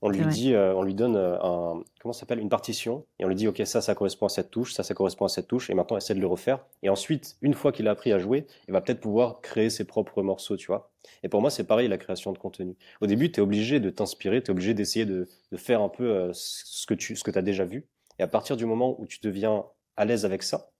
On 0.00 0.10
lui 0.10 0.24
dit, 0.26 0.54
euh, 0.54 0.74
on 0.76 0.82
lui 0.82 0.94
donne 0.94 1.16
euh, 1.16 1.36
un, 1.42 1.82
comment 2.00 2.12
s'appelle, 2.12 2.38
une 2.38 2.48
partition, 2.48 3.04
et 3.18 3.24
on 3.24 3.28
lui 3.28 3.34
dit, 3.34 3.48
ok, 3.48 3.60
ça, 3.64 3.80
ça 3.80 3.96
correspond 3.96 4.26
à 4.26 4.28
cette 4.28 4.50
touche, 4.50 4.72
ça, 4.72 4.84
ça 4.84 4.94
correspond 4.94 5.24
à 5.24 5.28
cette 5.28 5.48
touche, 5.48 5.70
et 5.70 5.74
maintenant, 5.74 5.96
essaie 5.96 6.14
de 6.14 6.20
le 6.20 6.26
refaire. 6.28 6.64
Et 6.84 6.88
ensuite, 6.88 7.36
une 7.42 7.52
fois 7.52 7.72
qu'il 7.72 7.88
a 7.88 7.90
appris 7.90 8.12
à 8.12 8.18
jouer, 8.20 8.46
il 8.68 8.72
va 8.72 8.80
peut-être 8.80 9.00
pouvoir 9.00 9.40
créer 9.40 9.70
ses 9.70 9.84
propres 9.84 10.22
morceaux, 10.22 10.56
tu 10.56 10.68
vois. 10.68 10.92
Et 11.24 11.28
pour 11.28 11.40
moi, 11.40 11.50
c'est 11.50 11.64
pareil, 11.64 11.88
la 11.88 11.98
création 11.98 12.32
de 12.32 12.38
contenu. 12.38 12.76
Au 13.00 13.08
début, 13.08 13.32
tu 13.32 13.40
es 13.40 13.42
obligé 13.42 13.80
de 13.80 13.90
t'inspirer, 13.90 14.40
tu 14.40 14.48
es 14.48 14.52
obligé 14.52 14.72
d'essayer 14.72 15.04
de, 15.04 15.28
de, 15.50 15.56
faire 15.56 15.82
un 15.82 15.88
peu 15.88 16.04
euh, 16.04 16.30
ce 16.32 16.86
que 16.86 16.94
tu 16.94 17.16
ce 17.16 17.24
que 17.24 17.36
as 17.36 17.42
déjà 17.42 17.64
vu. 17.64 17.88
Et 18.20 18.22
à 18.22 18.28
partir 18.28 18.56
du 18.56 18.66
moment 18.66 18.94
où 19.00 19.06
tu 19.06 19.18
deviens 19.20 19.64
à 19.96 20.04
l'aise 20.04 20.24
avec 20.24 20.44
ça, 20.44 20.70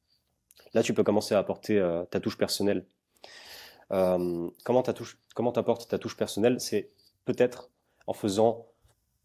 là, 0.74 0.84
tu 0.84 0.94
peux 0.94 1.02
commencer 1.02 1.34
à 1.34 1.38
apporter 1.38 1.80
ta 2.10 2.20
touche 2.20 2.38
personnelle. 2.38 2.84
comment 3.88 4.82
tu 4.82 5.04
comment 5.34 5.52
apportes 5.52 5.88
ta 5.88 5.98
touche 5.98 6.16
personnelle 6.16 6.60
C'est 6.60 6.90
peut-être 7.24 7.70
en 8.06 8.12
faisant 8.12 8.66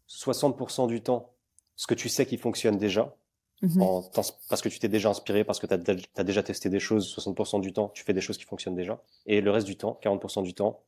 60% 0.08 0.86
du 0.88 1.02
temps 1.02 1.34
ce 1.76 1.86
que 1.86 1.94
tu 1.94 2.08
sais 2.08 2.26
qui 2.26 2.36
fonctionne 2.36 2.78
déjà, 2.78 3.14
mhm. 3.62 3.80
parce 4.12 4.62
que 4.62 4.68
tu 4.68 4.78
t'es 4.78 4.88
déjà 4.88 5.08
inspiré, 5.10 5.44
parce 5.44 5.58
que 5.58 5.66
tu 5.66 5.74
as, 5.74 6.24
déjà 6.24 6.42
testé 6.42 6.68
des 6.68 6.80
choses, 6.80 7.14
60% 7.16 7.60
du 7.60 7.72
temps, 7.72 7.88
tu 7.88 8.04
fais 8.04 8.12
des 8.12 8.20
choses 8.20 8.38
qui 8.38 8.44
fonctionnent 8.44 8.76
déjà. 8.76 9.02
Et 9.26 9.40
le 9.40 9.50
reste 9.50 9.66
du 9.66 9.76
temps, 9.76 9.98
40% 10.02 10.42
du 10.42 10.54
temps, 10.54 10.82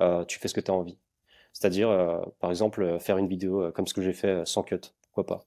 euh, 0.00 0.24
tu 0.24 0.38
fais 0.38 0.48
ce 0.48 0.54
que 0.54 0.60
tu 0.60 0.70
as 0.70 0.74
envie. 0.74 0.98
C'est-à-dire, 1.52 1.90
euh, 1.90 2.20
par 2.38 2.50
exemple, 2.50 2.82
euh, 2.82 2.98
faire 2.98 3.18
une 3.18 3.28
vidéo 3.28 3.70
comme 3.72 3.86
ce 3.86 3.94
que 3.94 4.02
j'ai 4.02 4.12
fait 4.12 4.46
sans 4.46 4.62
cut, 4.62 4.80
pourquoi 5.02 5.26
pas. 5.26 5.46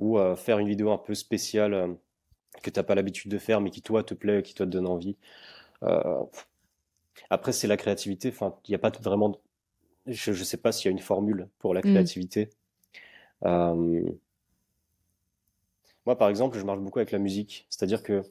Ou 0.00 0.16
faire 0.36 0.60
une 0.60 0.68
vidéo 0.68 0.92
un 0.92 0.98
peu 0.98 1.16
spéciale 1.16 1.96
que 2.62 2.70
tu 2.70 2.78
n'as 2.78 2.84
pas 2.84 2.94
l'habitude 2.94 3.32
de 3.32 3.38
faire, 3.38 3.60
mais 3.60 3.70
qui 3.70 3.82
toi 3.82 4.04
te 4.04 4.14
plaît, 4.14 4.44
qui 4.44 4.54
toi 4.54 4.64
te 4.64 4.70
donne 4.70 4.86
envie. 4.86 5.16
Après, 7.30 7.50
c'est 7.50 7.66
la 7.66 7.76
créativité. 7.76 8.28
Enfin, 8.28 8.54
il 8.68 8.70
n'y 8.70 8.74
a 8.76 8.78
pas 8.78 8.90
vraiment 9.00 9.40
je 10.08 10.30
ne 10.30 10.44
sais 10.44 10.56
pas 10.56 10.72
s'il 10.72 10.86
y 10.86 10.88
a 10.88 10.92
une 10.92 10.98
formule 10.98 11.48
pour 11.58 11.74
la 11.74 11.80
mm. 11.80 11.84
créativité. 11.84 12.50
Euh, 13.44 14.02
moi, 16.06 16.16
par 16.16 16.28
exemple, 16.28 16.58
je 16.58 16.64
marche 16.64 16.80
beaucoup 16.80 16.98
avec 16.98 17.12
la 17.12 17.18
musique. 17.18 17.66
C'est-à-dire 17.70 18.02
que 18.02 18.22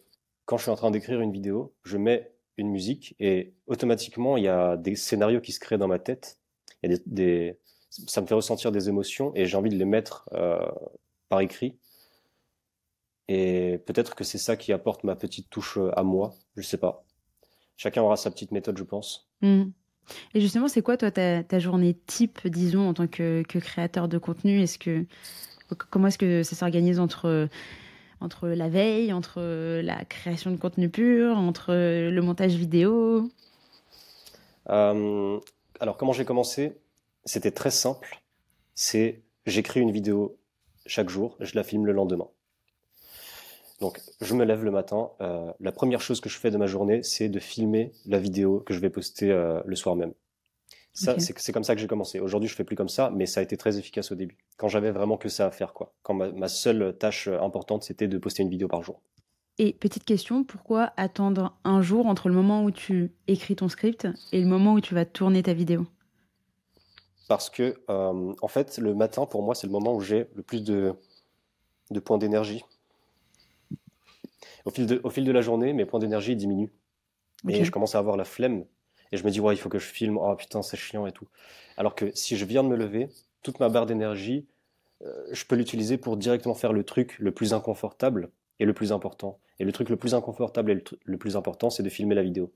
quand 0.46 0.58
je 0.58 0.64
suis 0.64 0.72
en 0.72 0.76
train 0.76 0.92
d'écrire 0.92 1.22
une 1.22 1.32
vidéo, 1.32 1.74
je 1.84 1.98
mets 1.98 2.32
une 2.58 2.70
musique 2.70 3.16
et 3.20 3.54
automatiquement, 3.68 4.38
il 4.38 4.44
y 4.44 4.48
a 4.48 4.78
des 4.78 4.96
scénarios 4.96 5.42
qui 5.42 5.52
se 5.52 5.60
créent 5.60 5.78
dans 5.78 5.88
ma 5.88 6.00
tête. 6.00 6.40
Il 6.84 6.92
y 6.92 6.96
a 6.96 6.98
des, 7.06 7.60
ça 7.90 8.22
me 8.22 8.28
fait 8.28 8.34
ressentir 8.34 8.72
des 8.72 8.90
émotions 8.90 9.32
et 9.36 9.46
j'ai 9.46 9.58
envie 9.58 9.70
de 9.70 9.78
les 9.78 9.86
mettre 9.86 10.28
euh, 10.34 10.60
par 11.30 11.42
écrit. 11.42 11.78
Et 13.28 13.80
peut-être 13.86 14.16
que 14.16 14.24
c'est 14.24 14.38
ça 14.38 14.56
qui 14.56 14.72
apporte 14.72 15.04
ma 15.04 15.16
petite 15.16 15.50
touche 15.50 15.78
à 15.96 16.04
moi. 16.04 16.34
Je 16.56 16.62
sais 16.62 16.78
pas. 16.78 17.04
Chacun 17.76 18.02
aura 18.02 18.16
sa 18.16 18.32
petite 18.32 18.52
méthode, 18.52 18.78
je 18.78 18.84
pense. 18.84 19.30
Mm. 19.42 19.66
Et 20.34 20.42
justement, 20.42 20.68
c'est 20.68 20.82
quoi, 20.82 20.98
toi, 20.98 21.12
ta, 21.12 21.60
journée 21.60 21.96
type, 22.06 22.48
disons, 22.48 22.88
en 22.88 22.94
tant 22.94 23.08
que, 23.08 23.44
créateur 23.44 24.08
de 24.08 24.18
contenu? 24.18 24.62
Est-ce 24.62 24.78
que 24.78 25.06
comment 25.90 26.08
est-ce 26.08 26.18
que 26.18 26.44
ça 26.44 26.56
s'organise 26.56 27.00
entre 27.00 27.50
entre 28.20 28.48
la 28.48 28.68
veille, 28.68 29.14
entre 29.14 29.42
la 29.82 30.04
création 30.06 30.50
de 30.50 30.58
contenu 30.58 30.90
pur, 30.90 31.38
entre 31.38 31.74
le 31.74 32.22
montage 32.22 32.56
vidéo? 32.56 33.30
Euh, 34.70 35.40
Alors, 35.80 35.98
comment 35.98 36.14
j'ai 36.14 36.26
commencé? 36.26 36.78
C'était 37.26 37.52
très 37.52 37.72
simple. 37.72 38.22
C'est 38.74 39.22
j'écris 39.46 39.82
une 39.82 39.92
vidéo 39.92 40.38
chaque 40.86 41.10
jour, 41.10 41.36
je 41.40 41.56
la 41.56 41.64
filme 41.64 41.86
le 41.86 41.92
lendemain. 41.92 42.28
Donc, 43.80 44.02
je 44.22 44.34
me 44.34 44.44
lève 44.44 44.64
le 44.64 44.72
matin. 44.72 45.12
Euh, 45.22 45.52
la 45.60 45.72
première 45.72 46.02
chose 46.02 46.20
que 46.20 46.30
je 46.30 46.38
fais 46.38 46.50
de 46.50 46.58
ma 46.58 46.66
journée, 46.66 47.04
c'est 47.04 47.30
de 47.30 47.40
filmer 47.40 47.92
la 48.06 48.18
vidéo 48.18 48.62
que 48.62 48.74
je 48.74 48.80
vais 48.80 48.90
poster 48.90 49.32
euh, 49.32 49.62
le 49.66 49.76
soir 49.76 49.96
même. 49.96 50.14
Ça, 50.94 51.20
c'est 51.20 51.52
comme 51.52 51.64
ça 51.64 51.76
que 51.76 51.82
j'ai 51.82 51.86
commencé. 51.86 52.20
Aujourd'hui, 52.20 52.50
je 52.50 52.56
fais 52.56 52.64
plus 52.64 52.76
comme 52.76 52.90
ça, 52.90 53.12
mais 53.14 53.28
ça 53.28 53.40
a 53.40 53.44
été 53.44 53.56
très 53.56 53.78
efficace 53.78 54.12
au 54.12 54.16
début. 54.16 54.36
Quand 54.58 54.68
j'avais 54.68 54.90
vraiment 54.90 55.16
que 55.16 55.30
ça 55.30 55.46
à 55.46 55.52
faire, 55.52 55.74
quoi. 55.74 55.94
Quand 56.02 56.16
ma, 56.16 56.48
seule 56.48 56.98
tâche 56.98 57.28
euh, 57.28 57.40
importante, 57.40 57.84
c'était 57.84 58.08
de 58.08 58.18
poster 58.18 58.42
une 58.42 58.50
vidéo 58.50 58.68
par 58.68 58.82
jour. 58.82 59.00
Et 59.60 59.74
petite 59.74 60.06
question, 60.06 60.44
pourquoi 60.44 60.94
attendre 60.98 61.56
un 61.64 61.84
jour 61.84 62.08
entre 62.08 62.30
le 62.30 62.36
moment 62.36 62.64
où 62.64 62.72
tu 62.72 63.12
écris 63.28 63.56
ton 63.56 63.70
script 63.70 64.08
et 64.32 64.42
le 64.42 64.48
moment 64.48 64.74
où 64.74 64.82
tu 64.82 64.96
vas 64.96 65.06
tourner 65.06 65.44
ta 65.44 65.54
vidéo? 65.54 65.86
Parce 67.28 67.52
que, 67.52 67.76
en 67.88 68.48
fait, 68.48 68.78
le 68.78 68.96
matin, 68.96 69.26
pour 69.26 69.44
moi, 69.44 69.54
c'est 69.54 69.68
le 69.68 69.74
moment 69.74 69.94
où 69.94 70.00
j'ai 70.00 70.28
le 70.36 70.44
plus 70.44 70.64
de, 70.64 70.94
de 71.92 72.00
points 72.00 72.18
d'énergie 72.18 72.64
au 74.66 74.72
fil 74.72 74.86
de, 74.86 75.02
au 75.04 75.10
fil 75.10 75.26
de 75.26 75.32
la 75.32 75.42
journée, 75.42 75.74
mes 75.74 75.86
points 75.86 76.00
d'énergie 76.00 76.36
diminuent. 76.36 76.72
Et 77.48 77.64
je 77.64 77.72
commence 77.72 77.96
à 77.96 78.00
avoir 78.00 78.18
la 78.18 78.26
flemme. 78.26 78.66
Et 79.12 79.18
je 79.18 79.24
me 79.24 79.30
dis, 79.30 79.40
ouais, 79.40 79.54
il 79.54 79.58
faut 79.58 79.70
que 79.70 79.80
je 79.80 79.86
filme. 79.86 80.18
Oh 80.18 80.36
putain, 80.36 80.62
c'est 80.62 80.78
chiant 80.78 81.08
et 81.08 81.12
tout. 81.12 81.28
Alors 81.78 81.96
que 81.96 82.12
si 82.14 82.36
je 82.36 82.46
viens 82.46 82.64
de 82.64 82.70
me 82.70 82.76
lever, 82.76 83.10
toute 83.44 83.60
ma 83.60 83.70
barre 83.70 83.86
d'énergie, 83.86 84.46
euh, 85.04 85.28
je 85.32 85.46
peux 85.46 85.56
l'utiliser 85.56 85.98
pour 85.98 86.18
directement 86.18 86.56
faire 86.56 86.74
le 86.74 86.84
truc 86.84 87.18
le 87.20 87.32
plus 87.32 87.54
inconfortable 87.54 88.32
et 88.60 88.66
le 88.66 88.74
plus 88.74 88.92
important. 88.92 89.40
Et 89.60 89.66
le 89.66 89.72
truc 89.72 89.90
le 89.90 89.96
plus 89.96 90.14
inconfortable 90.14 90.72
et 90.72 90.84
le, 91.04 91.18
plus 91.18 91.36
important, 91.36 91.70
c'est 91.70 91.84
de 91.84 91.90
filmer 91.90 92.16
la 92.16 92.24
vidéo. 92.24 92.52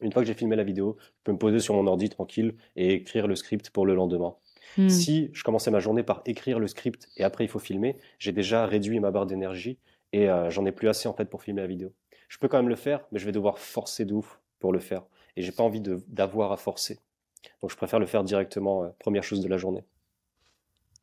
Une 0.00 0.12
fois 0.12 0.22
que 0.22 0.28
j'ai 0.28 0.34
filmé 0.34 0.56
la 0.56 0.64
vidéo, 0.64 0.96
je 1.00 1.24
peux 1.24 1.32
me 1.32 1.38
poser 1.38 1.60
sur 1.60 1.74
mon 1.74 1.86
ordi 1.86 2.08
tranquille 2.08 2.54
et 2.76 2.94
écrire 2.94 3.26
le 3.26 3.36
script 3.36 3.70
pour 3.70 3.86
le 3.86 3.94
lendemain. 3.94 4.34
Hmm. 4.76 4.88
Si 4.88 5.30
je 5.32 5.44
commençais 5.44 5.70
ma 5.70 5.80
journée 5.80 6.02
par 6.02 6.22
écrire 6.26 6.58
le 6.58 6.66
script 6.66 7.08
et 7.16 7.24
après 7.24 7.44
il 7.44 7.48
faut 7.48 7.58
filmer, 7.58 7.96
j'ai 8.18 8.32
déjà 8.32 8.66
réduit 8.66 8.98
ma 8.98 9.10
barre 9.10 9.26
d'énergie 9.26 9.78
et 10.14 10.30
euh, 10.30 10.48
j'en 10.48 10.64
ai 10.64 10.70
plus 10.70 10.88
assez 10.88 11.08
en 11.08 11.12
fait 11.12 11.24
pour 11.24 11.42
filmer 11.42 11.60
la 11.60 11.66
vidéo. 11.66 11.92
Je 12.28 12.38
peux 12.38 12.46
quand 12.46 12.58
même 12.58 12.68
le 12.68 12.76
faire, 12.76 13.04
mais 13.10 13.18
je 13.18 13.26
vais 13.26 13.32
devoir 13.32 13.58
forcer 13.58 14.04
de 14.04 14.14
ouf 14.14 14.40
pour 14.60 14.72
le 14.72 14.78
faire. 14.78 15.02
Et 15.36 15.42
j'ai 15.42 15.50
pas 15.50 15.64
envie 15.64 15.80
d'avoir 15.80 16.52
à 16.52 16.56
forcer. 16.56 17.00
Donc 17.60 17.72
je 17.72 17.76
préfère 17.76 17.98
le 17.98 18.06
faire 18.06 18.22
directement, 18.22 18.84
euh, 18.84 18.88
première 19.00 19.24
chose 19.24 19.40
de 19.40 19.48
la 19.48 19.56
journée. 19.56 19.82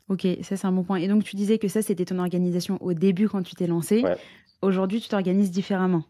Ok, 0.08 0.26
ça 0.44 0.56
c'est 0.56 0.66
un 0.66 0.72
bon 0.72 0.84
point. 0.84 0.96
Et 0.96 1.10
donc 1.10 1.26
tu 1.26 1.36
disais 1.36 1.58
que 1.60 1.68
ça 1.68 1.82
c'était 1.82 2.06
ton 2.06 2.20
organisation 2.20 2.78
au 2.80 2.94
début 2.94 3.28
quand 3.28 3.44
tu 3.44 3.54
t'es 3.54 3.68
lancé. 3.68 4.02
Aujourd'hui 4.62 5.02
tu 5.02 5.10
t'organises 5.10 5.52
différemment. 5.52 6.06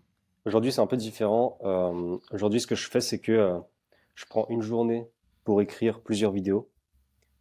Aujourd'hui 0.46 0.72
c'est 0.72 0.82
un 0.82 0.88
peu 0.88 0.98
différent. 0.98 1.58
Euh, 1.64 2.18
aujourd'hui 2.32 2.60
ce 2.60 2.68
que 2.68 2.76
je 2.76 2.88
fais 2.88 3.02
c'est 3.02 3.20
que 3.20 3.60
je 4.14 4.26
prends 4.26 4.46
une 4.50 4.62
journée 4.62 5.08
pour 5.44 5.60
écrire 5.64 6.02
plusieurs 6.02 6.32
vidéos. 6.32 6.70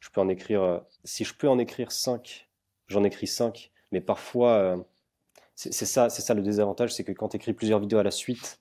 Je 0.00 0.08
peux 0.08 0.22
en 0.22 0.28
écrire, 0.30 0.80
si 1.04 1.24
je 1.24 1.34
peux 1.34 1.50
en 1.50 1.58
écrire 1.58 1.92
cinq, 1.92 2.48
j'en 2.88 3.04
écris 3.04 3.26
cinq. 3.26 3.70
Mais 3.92 4.00
parfois 4.00 4.86
c'est 5.60 5.84
ça, 5.84 6.08
c'est 6.08 6.22
ça 6.22 6.32
le 6.32 6.40
désavantage, 6.40 6.94
c'est 6.94 7.04
que 7.04 7.12
quand 7.12 7.28
tu 7.28 7.36
écris 7.36 7.52
plusieurs 7.52 7.80
vidéos 7.80 7.98
à 7.98 8.02
la 8.02 8.10
suite, 8.10 8.60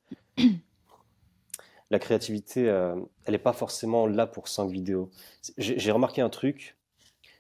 la 1.90 1.98
créativité, 1.98 2.68
euh, 2.68 2.96
elle 3.24 3.32
n'est 3.32 3.38
pas 3.38 3.54
forcément 3.54 4.06
là 4.06 4.28
pour 4.28 4.50
cinq 4.50 4.70
vidéos. 4.70 5.10
J'ai 5.58 5.92
remarqué 5.92 6.22
un 6.22 6.30
truc, 6.30 6.78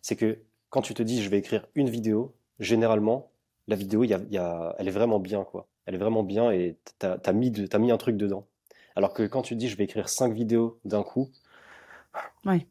c'est 0.01 0.15
que 0.15 0.39
quand 0.69 0.81
tu 0.81 0.93
te 0.93 1.03
dis 1.03 1.21
je 1.21 1.29
vais 1.29 1.39
écrire 1.39 1.67
une 1.75 1.89
vidéo, 1.89 2.33
généralement, 2.59 3.31
la 3.67 3.75
vidéo, 3.75 4.05
y 4.05 4.13
a, 4.13 4.75
elle 4.77 4.87
est 4.87 4.91
vraiment 4.91 5.19
bien, 5.19 5.43
quoi. 5.43 5.67
Elle 5.85 5.95
est 5.95 5.99
vraiment 5.99 6.23
bien 6.23 6.51
et 6.51 6.77
tu 6.99 7.05
as, 7.05 7.33
mis 7.33 7.51
as 7.71 7.79
mis 7.79 7.91
un 7.91 7.97
truc 7.97 8.15
dedans. 8.15 8.47
Alors 8.95 9.13
que 9.13 9.23
quand 9.23 9.41
tu 9.41 9.55
dis 9.55 9.67
je 9.67 9.75
vais 9.75 9.83
écrire 9.83 10.07
cinq 10.07 10.33
vidéos 10.33 10.79
d'un 10.85 11.03
coup, 11.03 11.29
ouais 12.45 12.65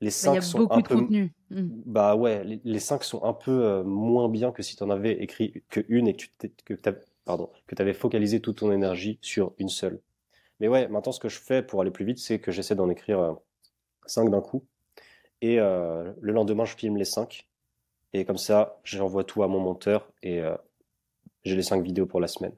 les 0.00 0.10
cinq 0.10 0.32
il 0.32 0.34
y 0.36 0.38
a 0.38 0.58
beaucoup 0.58 1.08
Hmm. 1.50 1.68
Bah 1.84 2.14
ouais, 2.14 2.44
les, 2.64 2.78
cinq 2.78 3.02
sont 3.02 3.24
un 3.24 3.32
peu 3.32 3.64
euh, 3.64 3.82
moins 3.82 4.28
bien 4.28 4.52
que 4.52 4.62
si 4.62 4.76
tu 4.76 4.82
en 4.84 4.90
avais 4.90 5.20
écrit 5.20 5.64
que 5.68 5.84
une 5.88 6.06
et 6.06 6.14
que 6.14 6.26
tu 6.38 6.50
que 6.64 6.74
pardon, 7.24 7.50
que 7.66 7.80
avais 7.82 7.92
focalisé 7.92 8.40
toute 8.40 8.58
ton 8.58 8.70
énergie 8.70 9.18
sur 9.20 9.52
une 9.58 9.68
seule. 9.68 10.00
Mais 10.60 10.68
ouais, 10.68 10.86
maintenant 10.88 11.12
ce 11.12 11.18
que 11.18 11.28
je 11.28 11.40
fais 11.40 11.62
pour 11.62 11.80
aller 11.80 11.90
plus 11.90 12.04
vite, 12.04 12.18
c'est 12.18 12.38
que 12.38 12.52
j'essaie 12.52 12.76
d'en 12.76 12.88
écrire 12.88 13.18
euh, 13.18 13.32
cinq 14.06 14.30
d'un 14.30 14.40
coup. 14.40 14.64
Et 15.42 15.58
euh, 15.58 16.12
le 16.20 16.32
lendemain, 16.32 16.64
je 16.64 16.76
filme 16.76 16.96
les 16.96 17.04
cinq. 17.04 17.48
Et 18.12 18.24
comme 18.24 18.38
ça, 18.38 18.78
j'envoie 18.84 19.24
tout 19.24 19.42
à 19.42 19.48
mon 19.48 19.60
monteur 19.60 20.12
et 20.22 20.42
j'ai 21.44 21.54
les 21.54 21.62
cinq 21.62 21.80
vidéos 21.80 22.06
pour 22.06 22.18
la 22.18 22.26
semaine. 22.26 22.52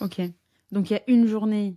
Ok. 0.00 0.20
Donc 0.72 0.90
il 0.90 0.94
y 0.94 0.96
a 0.96 1.02
une 1.06 1.28
journée 1.28 1.76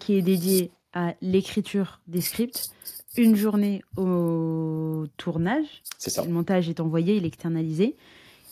qui 0.00 0.14
est 0.14 0.22
dédiée 0.22 0.72
à 0.92 1.14
l'écriture 1.22 2.00
des 2.08 2.20
scripts, 2.20 2.72
une 3.16 3.36
journée 3.36 3.82
au 3.96 5.06
tournage. 5.16 5.82
C'est 5.98 6.10
ça. 6.10 6.24
Le 6.24 6.30
montage 6.30 6.68
est 6.68 6.80
envoyé, 6.80 7.16
il 7.16 7.24
est 7.24 7.28
externalisé. 7.28 7.96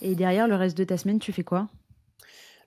Et 0.02 0.14
derrière, 0.14 0.48
le 0.48 0.54
reste 0.54 0.76
de 0.76 0.84
ta 0.84 0.96
semaine, 0.96 1.18
tu 1.18 1.32
fais 1.32 1.44
quoi? 1.44 1.68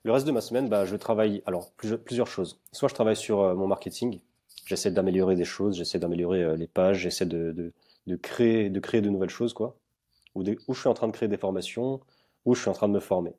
Le 0.04 0.12
reste 0.12 0.26
de 0.26 0.32
ma 0.32 0.40
semaine, 0.40 0.68
bah, 0.68 0.84
je 0.84 0.96
travaille 0.96 1.42
alors 1.46 1.70
plusieurs, 1.72 2.26
choses. 2.26 2.58
Soit 2.72 2.88
je 2.88 2.94
travaille 2.94 3.16
sur 3.16 3.40
euh, 3.40 3.54
mon 3.54 3.68
marketing, 3.68 4.18
j'essaie 4.66 4.90
d'améliorer 4.90 5.36
des 5.36 5.44
choses, 5.44 5.76
j'essaie 5.76 5.98
d'améliorer 5.98 6.42
euh, 6.42 6.56
les 6.56 6.66
pages, 6.66 6.98
j'essaie 6.98 7.26
de, 7.26 7.72
créer, 8.20 8.68
de 8.68 8.80
créer 8.80 9.00
de 9.00 9.10
nouvelles 9.10 9.30
choses, 9.30 9.52
quoi. 9.52 9.76
Ou, 10.34 10.44
je 10.44 10.80
suis 10.80 10.88
en 10.88 10.94
train 10.94 11.06
de 11.06 11.12
créer 11.12 11.28
des 11.28 11.36
formations, 11.36 12.00
ou 12.44 12.54
je 12.54 12.60
suis 12.60 12.70
en 12.70 12.72
train 12.72 12.88
de 12.88 12.94
me 12.94 13.00
former. 13.00 13.32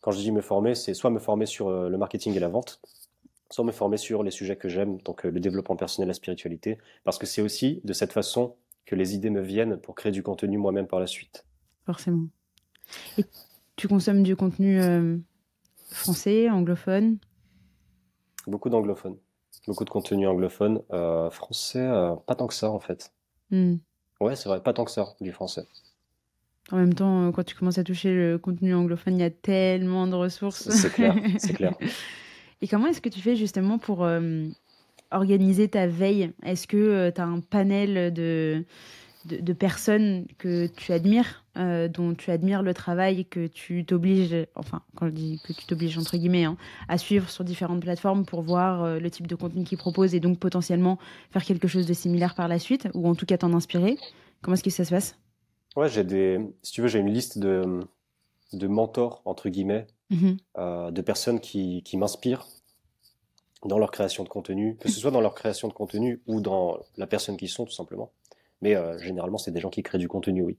Quand 0.00 0.12
je 0.12 0.18
dis 0.18 0.30
me 0.30 0.40
former, 0.40 0.74
c'est 0.74 0.94
soit 0.94 1.10
me 1.10 1.18
former 1.18 1.46
sur 1.46 1.68
euh, 1.68 1.88
le 1.88 1.98
marketing 1.98 2.34
et 2.34 2.40
la 2.40 2.48
vente, 2.48 2.80
sans 3.50 3.64
me 3.64 3.72
former 3.72 3.96
sur 3.96 4.22
les 4.22 4.30
sujets 4.30 4.56
que 4.56 4.68
j'aime, 4.68 4.98
donc 5.02 5.24
euh, 5.24 5.30
le 5.30 5.40
développement 5.40 5.76
personnel, 5.76 6.08
la 6.08 6.14
spiritualité, 6.14 6.78
parce 7.04 7.18
que 7.18 7.26
c'est 7.26 7.42
aussi 7.42 7.80
de 7.84 7.92
cette 7.92 8.12
façon 8.12 8.56
que 8.84 8.94
les 8.94 9.14
idées 9.14 9.30
me 9.30 9.40
viennent 9.40 9.78
pour 9.78 9.94
créer 9.94 10.12
du 10.12 10.22
contenu 10.22 10.58
moi-même 10.58 10.86
par 10.86 11.00
la 11.00 11.06
suite. 11.06 11.44
Forcément. 11.84 12.26
Et 13.18 13.24
tu 13.76 13.88
consommes 13.88 14.22
du 14.22 14.36
contenu 14.36 14.80
euh, 14.80 15.16
français, 15.90 16.50
anglophone? 16.50 17.18
Beaucoup 18.46 18.68
d'anglophones. 18.68 19.16
Beaucoup 19.66 19.84
de 19.84 19.90
contenu 19.90 20.26
anglophone. 20.26 20.82
Euh, 20.92 21.30
français, 21.30 21.88
pas 22.26 22.36
tant 22.36 22.46
que 22.46 22.54
ça 22.54 22.70
en 22.70 22.78
fait. 22.78 23.12
Hmm. 23.50 23.76
Ouais, 24.20 24.36
c'est 24.36 24.48
vrai, 24.48 24.62
pas 24.62 24.72
tant 24.72 24.84
que 24.84 24.90
ça, 24.90 25.14
du 25.20 25.32
français. 25.32 25.66
En 26.72 26.76
même 26.76 26.94
temps, 26.94 27.30
quand 27.32 27.44
tu 27.44 27.54
commences 27.54 27.78
à 27.78 27.84
toucher 27.84 28.12
le 28.12 28.38
contenu 28.38 28.74
anglophone, 28.74 29.18
il 29.18 29.20
y 29.20 29.24
a 29.24 29.30
tellement 29.30 30.06
de 30.06 30.14
ressources. 30.14 30.68
C'est 30.70 30.92
clair, 30.92 31.14
c'est 31.38 31.52
clair. 31.52 31.74
Et 32.62 32.68
comment 32.68 32.86
est-ce 32.86 33.00
que 33.00 33.08
tu 33.08 33.20
fais 33.20 33.36
justement 33.36 33.78
pour 33.78 34.08
organiser 35.10 35.68
ta 35.68 35.86
veille? 35.86 36.32
Est-ce 36.42 36.66
que 36.66 37.10
tu 37.10 37.20
as 37.20 37.24
un 37.24 37.40
panel 37.40 38.12
de, 38.12 38.64
de, 39.26 39.52
personnes 39.52 40.26
que 40.38 40.66
tu 40.66 40.92
admires, 40.92 41.44
euh, 41.56 41.88
dont 41.88 42.14
tu 42.14 42.30
admires 42.30 42.62
le 42.62 42.74
travail, 42.74 43.24
que 43.24 43.46
tu 43.46 43.84
t'obliges, 43.84 44.46
enfin, 44.54 44.82
quand 44.94 45.06
je 45.06 45.12
dis 45.12 45.40
que 45.46 45.52
tu 45.52 45.66
t'obliges 45.66 45.98
entre 45.98 46.16
guillemets, 46.16 46.44
hein, 46.44 46.56
à 46.88 46.98
suivre 46.98 47.28
sur 47.28 47.44
différentes 47.44 47.80
plateformes 47.80 48.24
pour 48.24 48.42
voir 48.42 48.84
euh, 48.84 48.98
le 48.98 49.10
type 49.10 49.26
de 49.26 49.34
contenu 49.34 49.64
qu'ils 49.64 49.78
proposent 49.78 50.14
et 50.14 50.20
donc 50.20 50.38
potentiellement 50.38 50.98
faire 51.30 51.44
quelque 51.44 51.68
chose 51.68 51.86
de 51.86 51.92
similaire 51.92 52.34
par 52.34 52.48
la 52.48 52.58
suite, 52.58 52.88
ou 52.94 53.08
en 53.08 53.14
tout 53.14 53.26
cas 53.26 53.38
t'en 53.38 53.52
inspirer? 53.52 53.96
Comment 54.42 54.54
est-ce 54.54 54.64
que 54.64 54.70
ça 54.70 54.84
se 54.84 54.90
passe? 54.90 55.18
Ouais, 55.76 55.88
j'ai 55.88 56.04
des. 56.04 56.40
Si 56.62 56.72
tu 56.72 56.82
veux, 56.82 56.88
j'ai 56.88 57.00
une 57.00 57.12
liste 57.12 57.38
de, 57.38 57.80
de 58.52 58.66
mentors, 58.66 59.22
entre 59.24 59.48
guillemets, 59.48 59.86
mm-hmm. 60.10 60.38
euh, 60.58 60.90
de 60.90 61.02
personnes 61.02 61.40
qui, 61.40 61.82
qui 61.82 61.96
m'inspirent 61.96 62.46
dans 63.64 63.78
leur 63.78 63.90
création 63.90 64.22
de 64.22 64.28
contenu, 64.28 64.76
que 64.76 64.88
ce 64.88 65.00
soit 65.00 65.10
dans 65.10 65.20
leur 65.20 65.34
création 65.34 65.68
de 65.68 65.72
contenu 65.72 66.22
ou 66.26 66.40
dans 66.40 66.78
la 66.96 67.06
personne 67.06 67.36
qu'ils 67.36 67.48
sont, 67.48 67.64
tout 67.64 67.72
simplement. 67.72 68.12
Mais 68.60 68.74
euh, 68.76 68.98
généralement, 68.98 69.38
c'est 69.38 69.50
des 69.50 69.60
gens 69.60 69.70
qui 69.70 69.82
créent 69.82 69.98
du 69.98 70.08
contenu, 70.08 70.42
oui. 70.42 70.58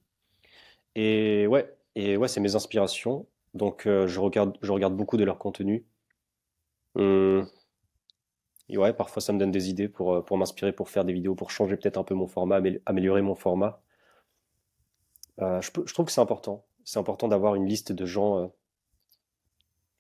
Et 0.96 1.48
ouais, 1.48 1.74
et 1.96 2.18
ouais, 2.18 2.28
c'est 2.28 2.40
mes 2.40 2.56
inspirations. 2.56 3.26
Donc, 3.54 3.86
euh, 3.86 4.08
je 4.08 4.20
regarde, 4.20 4.58
je 4.62 4.72
regarde 4.72 4.96
beaucoup 4.96 5.18
de 5.18 5.24
leur 5.24 5.38
contenu. 5.38 5.86
Hum. 6.96 7.48
Et 8.70 8.78
ouais, 8.78 8.92
parfois, 8.92 9.22
ça 9.22 9.32
me 9.32 9.40
donne 9.40 9.52
des 9.52 9.70
idées 9.70 9.88
pour, 9.88 10.26
pour 10.26 10.38
m'inspirer, 10.38 10.74
pour 10.74 10.90
faire 10.90 11.06
des 11.06 11.14
vidéos, 11.14 11.36
pour 11.36 11.52
changer 11.52 11.78
peut-être 11.78 11.98
un 11.98 12.04
peu 12.04 12.16
mon 12.16 12.28
format, 12.28 12.60
améliorer 12.86 13.22
mon 13.22 13.36
format. 13.36 13.82
je, 15.40 15.94
trouve 15.94 16.06
que 16.06 16.12
c'est 16.12 16.20
important. 16.20 16.66
C'est 16.84 17.00
important 17.00 17.30
d'avoir 17.30 17.56
une 17.56 17.66
liste 17.66 17.94
de 17.94 18.06
gens, 18.06 18.52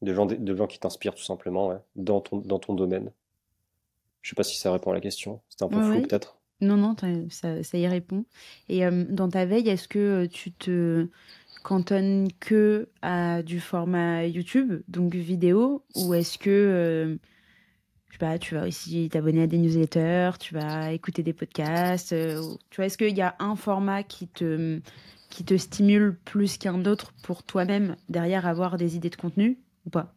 de 0.01 0.13
gens, 0.13 0.25
de 0.25 0.55
gens 0.55 0.67
qui 0.67 0.79
t'inspirent 0.79 1.15
tout 1.15 1.23
simplement 1.23 1.81
dans, 1.95 2.21
ton, 2.21 2.37
dans 2.37 2.59
ton 2.59 2.73
domaine. 2.73 3.11
Je 4.21 4.29
sais 4.29 4.35
pas 4.35 4.43
si 4.43 4.57
ça 4.57 4.71
répond 4.71 4.91
à 4.91 4.93
la 4.93 5.01
question. 5.01 5.41
C'était 5.49 5.63
un 5.63 5.69
peu 5.69 5.81
flou 5.81 6.01
peut-être. 6.01 6.37
Non, 6.59 6.75
non, 6.75 6.95
ça, 7.29 7.63
ça, 7.63 7.77
y 7.77 7.87
répond. 7.87 8.25
Et 8.67 8.85
euh, 8.85 9.05
dans 9.09 9.29
ta 9.29 9.45
veille, 9.45 9.69
est-ce 9.69 9.87
que 9.87 9.99
euh, 9.99 10.27
tu 10.27 10.51
te 10.51 11.07
cantonnes 11.63 12.29
que 12.39 12.89
à 13.01 13.43
du 13.43 13.59
format 13.59 14.25
YouTube, 14.25 14.81
donc 14.87 15.13
vidéo, 15.13 15.83
ou 15.95 16.13
est-ce 16.13 16.37
que 16.37 16.49
euh, 16.49 17.17
je 18.07 18.13
sais 18.13 18.17
pas, 18.19 18.39
tu 18.39 18.55
vas 18.55 18.65
aussi 18.65 19.07
t'abonner 19.09 19.43
à 19.43 19.47
des 19.47 19.59
newsletters, 19.59 20.31
tu 20.39 20.55
vas 20.55 20.91
écouter 20.93 21.21
des 21.21 21.33
podcasts, 21.33 22.15
tu 22.69 22.75
vois, 22.75 22.85
est-ce 22.85 22.97
qu'il 22.97 23.15
y 23.15 23.21
a 23.21 23.35
un 23.39 23.55
format 23.55 24.01
qui 24.01 24.27
te, 24.27 24.79
qui 25.29 25.43
te 25.43 25.57
stimule 25.57 26.17
plus 26.25 26.57
qu'un 26.57 26.85
autre 26.85 27.13
pour 27.21 27.43
toi-même 27.43 27.95
derrière 28.09 28.47
avoir 28.47 28.77
des 28.77 28.95
idées 28.95 29.09
de 29.09 29.15
contenu? 29.15 29.59
Ou 29.87 29.89
pas? 29.89 30.13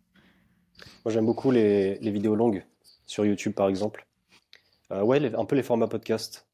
Moi 1.04 1.12
j'aime 1.12 1.24
beaucoup 1.24 1.50
les, 1.50 1.98
les 2.00 2.10
vidéos 2.10 2.34
longues 2.34 2.64
sur 3.06 3.24
YouTube 3.24 3.54
par 3.54 3.68
exemple. 3.68 4.06
Euh, 4.92 5.02
ouais, 5.02 5.34
un 5.34 5.44
peu 5.44 5.56
les 5.56 5.62
formats 5.62 5.88
podcast. 5.88 6.46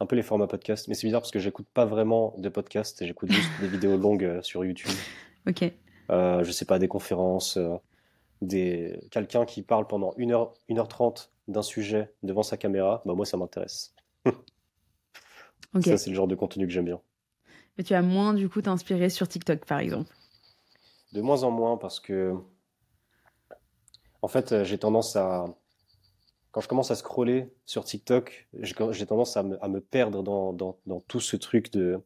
Un 0.00 0.06
peu 0.06 0.16
les 0.16 0.22
formats 0.22 0.46
podcast. 0.46 0.88
Mais 0.88 0.94
c'est 0.94 1.06
bizarre 1.06 1.20
parce 1.20 1.32
que 1.32 1.40
j'écoute 1.40 1.66
pas 1.74 1.84
vraiment 1.84 2.34
de 2.38 2.48
podcasts, 2.48 3.04
j'écoute 3.04 3.32
juste 3.32 3.50
des 3.60 3.68
vidéos 3.68 3.96
longues 3.96 4.24
euh, 4.24 4.42
sur 4.42 4.64
YouTube. 4.64 4.90
Ok. 5.46 5.62
Euh, 6.10 6.44
je 6.44 6.50
sais 6.50 6.66
pas, 6.66 6.78
des 6.78 6.88
conférences, 6.88 7.58
des... 8.42 9.00
quelqu'un 9.10 9.46
qui 9.46 9.62
parle 9.62 9.86
pendant 9.86 10.10
1h, 10.18 10.52
1h30 10.68 11.30
d'un 11.46 11.62
sujet 11.62 12.12
devant 12.22 12.42
sa 12.42 12.58
caméra, 12.58 13.02
bah 13.06 13.14
moi 13.14 13.24
ça 13.24 13.38
m'intéresse. 13.38 13.94
Ça, 15.82 15.96
c'est 15.96 16.10
le 16.10 16.16
genre 16.16 16.28
de 16.28 16.34
contenu 16.34 16.66
que 16.66 16.72
j'aime 16.72 16.84
bien. 16.84 17.00
Mais 17.78 17.84
tu 17.84 17.94
as 17.94 18.02
moins 18.02 18.34
du 18.34 18.50
coup 18.50 18.60
t'inspirer 18.60 19.08
sur 19.08 19.26
TikTok 19.26 19.64
par 19.64 19.78
exemple? 19.78 20.12
De 21.12 21.20
moins 21.20 21.42
en 21.42 21.50
moins 21.50 21.76
parce 21.76 22.00
que, 22.00 22.34
en 24.22 24.28
fait, 24.28 24.64
j'ai 24.64 24.78
tendance 24.78 25.16
à, 25.16 25.46
quand 26.50 26.60
je 26.60 26.68
commence 26.68 26.90
à 26.90 26.96
scroller 26.96 27.52
sur 27.66 27.84
TikTok, 27.84 28.48
j'ai 28.60 29.06
tendance 29.06 29.36
à 29.36 29.42
me, 29.42 29.62
à 29.62 29.68
me 29.68 29.80
perdre 29.80 30.22
dans, 30.22 30.52
dans, 30.52 30.78
dans, 30.86 31.00
tout 31.00 31.20
ce 31.20 31.36
truc 31.36 31.70
de. 31.72 32.00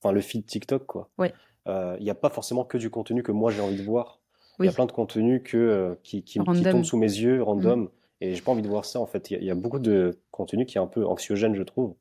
Enfin, 0.00 0.12
le 0.12 0.20
feed 0.20 0.46
TikTok, 0.46 0.86
quoi. 0.86 1.10
Il 1.18 1.32
euh, 1.68 1.98
n'y 1.98 2.10
a 2.10 2.14
pas 2.14 2.30
forcément 2.30 2.64
que 2.64 2.78
du 2.78 2.90
contenu 2.90 3.22
que 3.22 3.32
moi 3.32 3.50
j'ai 3.50 3.60
envie 3.60 3.78
de 3.78 3.82
voir. 3.82 4.20
Il 4.60 4.66
y 4.66 4.68
a 4.68 4.72
plein 4.72 4.86
de 4.86 4.92
contenus 4.92 5.42
que, 5.44 5.56
euh, 5.56 5.94
qui, 6.02 6.22
qui, 6.22 6.38
qui, 6.38 6.62
tombent 6.62 6.84
sous 6.84 6.96
mes 6.96 7.12
yeux, 7.12 7.42
random. 7.42 7.80
Mm. 7.80 7.90
Et 8.22 8.34
j'ai 8.34 8.40
pas 8.40 8.52
envie 8.52 8.62
de 8.62 8.68
voir 8.68 8.84
ça, 8.84 9.00
en 9.00 9.06
fait. 9.06 9.30
Il 9.30 9.44
y, 9.44 9.50
a 9.50 9.54
beaucoup 9.54 9.78
de 9.78 10.18
contenu 10.30 10.64
qui 10.64 10.78
est 10.78 10.80
un 10.80 10.86
peu 10.86 11.04
anxiogène, 11.04 11.54
je 11.54 11.62
trouve. 11.62 11.94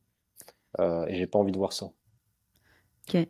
Euh, 0.80 1.06
et 1.08 1.16
j'ai 1.16 1.28
pas 1.28 1.40
envie 1.40 1.52
de 1.52 1.58
voir 1.58 1.74
ça. 1.74 1.88
Ok. 3.08 3.28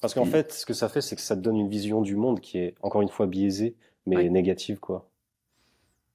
Parce 0.00 0.14
qu'en 0.14 0.24
fait, 0.24 0.52
ce 0.52 0.64
que 0.64 0.74
ça 0.74 0.88
fait, 0.88 1.00
c'est 1.00 1.16
que 1.16 1.22
ça 1.22 1.36
te 1.36 1.40
donne 1.40 1.56
une 1.56 1.68
vision 1.68 2.02
du 2.02 2.14
monde 2.16 2.40
qui 2.40 2.58
est, 2.58 2.74
encore 2.82 3.02
une 3.02 3.08
fois, 3.08 3.26
biaisée, 3.26 3.74
mais 4.06 4.28
négative, 4.28 4.78
quoi. 4.78 5.08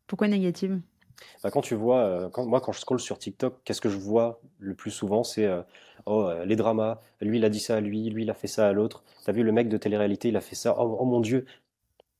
Pourquoi 0.07 0.27
négative? 0.27 0.79
Bah, 1.43 1.51
quand 1.51 1.61
tu 1.61 1.75
vois, 1.75 1.99
euh, 1.99 2.29
quand, 2.29 2.45
moi 2.45 2.61
quand 2.61 2.71
je 2.71 2.79
scroll 2.79 2.99
sur 2.99 3.17
TikTok, 3.17 3.59
qu'est-ce 3.63 3.81
que 3.81 3.89
je 3.89 3.97
vois 3.97 4.41
le 4.59 4.73
plus 4.75 4.91
souvent? 4.91 5.23
C'est 5.23 5.45
euh, 5.45 5.61
oh, 6.05 6.25
euh, 6.27 6.45
les 6.45 6.55
dramas, 6.55 6.99
lui 7.21 7.37
il 7.37 7.45
a 7.45 7.49
dit 7.49 7.59
ça 7.59 7.77
à 7.77 7.81
lui, 7.81 8.09
lui 8.09 8.23
il 8.23 8.29
a 8.29 8.33
fait 8.33 8.47
ça 8.47 8.67
à 8.67 8.73
l'autre. 8.73 9.03
T'as 9.25 9.31
vu 9.31 9.43
le 9.43 9.51
mec 9.51 9.69
de 9.69 9.77
télé-réalité, 9.77 10.29
il 10.29 10.37
a 10.37 10.41
fait 10.41 10.55
ça, 10.55 10.75
oh, 10.77 10.97
oh 10.99 11.05
mon 11.05 11.19
dieu. 11.19 11.45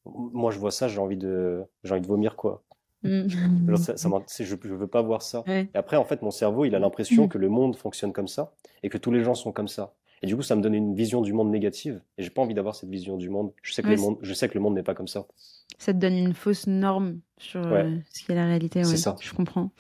Moi 0.05 0.51
je 0.51 0.59
vois 0.59 0.71
ça, 0.71 0.87
j'ai 0.87 0.99
envie 0.99 1.17
de, 1.17 1.63
j'ai 1.83 1.93
envie 1.93 2.01
de 2.01 2.07
vomir 2.07 2.35
quoi. 2.35 2.63
Mm. 3.03 3.75
ça, 3.77 3.95
je, 4.39 4.43
je 4.43 4.73
veux 4.73 4.87
pas 4.87 5.01
voir 5.01 5.21
ça. 5.21 5.43
Et 5.47 5.67
après 5.73 5.97
en 5.97 6.05
fait 6.05 6.21
mon 6.21 6.31
cerveau 6.31 6.65
il 6.65 6.75
a 6.75 6.79
l'impression 6.79 7.25
mm. 7.25 7.29
que 7.29 7.37
le 7.37 7.49
monde 7.49 7.75
fonctionne 7.75 8.13
comme 8.13 8.27
ça 8.27 8.53
et 8.83 8.89
que 8.89 8.97
tous 8.97 9.11
les 9.11 9.23
gens 9.23 9.35
sont 9.35 9.51
comme 9.51 9.67
ça. 9.67 9.93
Et 10.23 10.25
du 10.25 10.37
coup, 10.37 10.41
ça 10.41 10.55
me 10.55 10.61
donne 10.61 10.73
une 10.73 10.95
vision 10.95 11.21
du 11.21 11.33
monde 11.33 11.51
négative. 11.51 12.01
Et 12.17 12.23
j'ai 12.23 12.29
pas 12.29 12.41
envie 12.41 12.53
d'avoir 12.53 12.75
cette 12.75 12.89
vision 12.89 13.17
du 13.17 13.29
monde. 13.29 13.51
Je 13.61 13.73
sais 13.73 13.83
que, 13.83 13.89
le, 13.89 13.97
monde, 13.97 14.17
je 14.21 14.33
sais 14.33 14.47
que 14.47 14.53
le 14.53 14.61
monde 14.61 14.73
n'est 14.73 14.83
pas 14.83 14.95
comme 14.95 15.09
ça. 15.09 15.27
Ça 15.77 15.93
te 15.93 15.99
donne 15.99 16.17
une 16.17 16.33
fausse 16.33 16.65
norme 16.65 17.19
sur 17.37 17.59
euh, 17.61 17.91
ce 18.13 18.25
qu'est 18.25 18.33
la 18.33 18.45
réalité. 18.45 18.85
C'est 18.85 18.95
ça. 18.95 19.17
Je 19.19 19.33
comprends. 19.33 19.71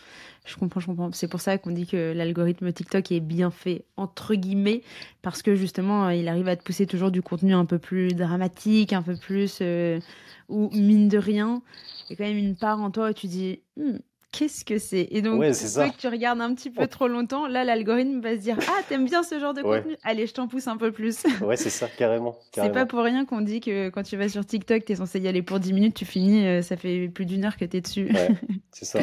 Je 0.45 0.57
comprends, 0.57 0.81
je 0.81 0.87
comprends. 0.87 1.11
C'est 1.13 1.29
pour 1.29 1.39
ça 1.39 1.57
qu'on 1.57 1.71
dit 1.71 1.87
que 1.87 2.11
l'algorithme 2.11 2.73
TikTok 2.73 3.13
est 3.13 3.21
bien 3.21 3.51
fait, 3.51 3.85
entre 3.95 4.35
guillemets, 4.35 4.81
parce 5.21 5.41
que 5.41 5.55
justement, 5.55 6.09
il 6.09 6.27
arrive 6.27 6.49
à 6.49 6.57
te 6.57 6.63
pousser 6.63 6.87
toujours 6.87 7.11
du 7.11 7.21
contenu 7.21 7.53
un 7.53 7.63
peu 7.63 7.79
plus 7.79 8.09
dramatique, 8.09 8.91
un 8.91 9.01
peu 9.01 9.15
plus. 9.15 9.59
Euh, 9.61 10.01
ou 10.49 10.69
mine 10.73 11.07
de 11.07 11.17
rien, 11.17 11.61
il 12.09 12.11
y 12.11 12.13
a 12.13 12.15
quand 12.17 12.29
même 12.29 12.37
une 12.37 12.57
part 12.57 12.81
en 12.81 12.91
toi 12.91 13.11
où 13.11 13.13
tu 13.13 13.27
dis. 13.27 13.61
Hmm, 13.77 13.99
qu'est-ce 14.33 14.65
que 14.65 14.79
c'est? 14.79 15.07
Et 15.11 15.21
donc, 15.21 15.39
ouais, 15.39 15.53
c'est 15.53 15.91
que 15.91 15.97
tu 15.97 16.07
regardes 16.07 16.41
un 16.41 16.53
petit 16.53 16.69
peu 16.69 16.85
trop 16.87 17.07
longtemps, 17.07 17.47
là, 17.47 17.63
l'algorithme 17.63 18.19
va 18.19 18.31
se 18.31 18.41
dire 18.41 18.57
Ah, 18.67 18.81
t'aimes 18.89 19.05
bien 19.05 19.23
ce 19.23 19.39
genre 19.39 19.53
de 19.53 19.61
contenu? 19.61 19.95
Allez, 20.03 20.27
je 20.27 20.33
t'en 20.33 20.47
pousse 20.47 20.67
un 20.67 20.75
peu 20.75 20.91
plus. 20.91 21.23
ouais, 21.41 21.55
c'est 21.55 21.69
ça, 21.69 21.87
carrément. 21.87 22.37
C'est 22.53 22.71
pas 22.71 22.85
pour 22.85 23.01
rien 23.01 23.25
qu'on 23.25 23.41
dit 23.41 23.61
que 23.61 23.89
quand 23.89 24.03
tu 24.03 24.17
vas 24.17 24.27
sur 24.27 24.45
TikTok, 24.45 24.83
t'es 24.83 24.95
censé 24.95 25.19
y 25.19 25.27
aller 25.27 25.41
pour 25.41 25.59
10 25.59 25.73
minutes, 25.73 25.95
tu 25.95 26.05
finis, 26.05 26.45
euh, 26.45 26.61
ça 26.61 26.75
fait 26.75 27.07
plus 27.07 27.25
d'une 27.25 27.45
heure 27.45 27.55
que 27.55 27.65
t'es 27.65 27.81
dessus. 27.81 28.09
Ouais, 28.11 28.29
c'est 28.71 28.85
ça. 28.85 28.99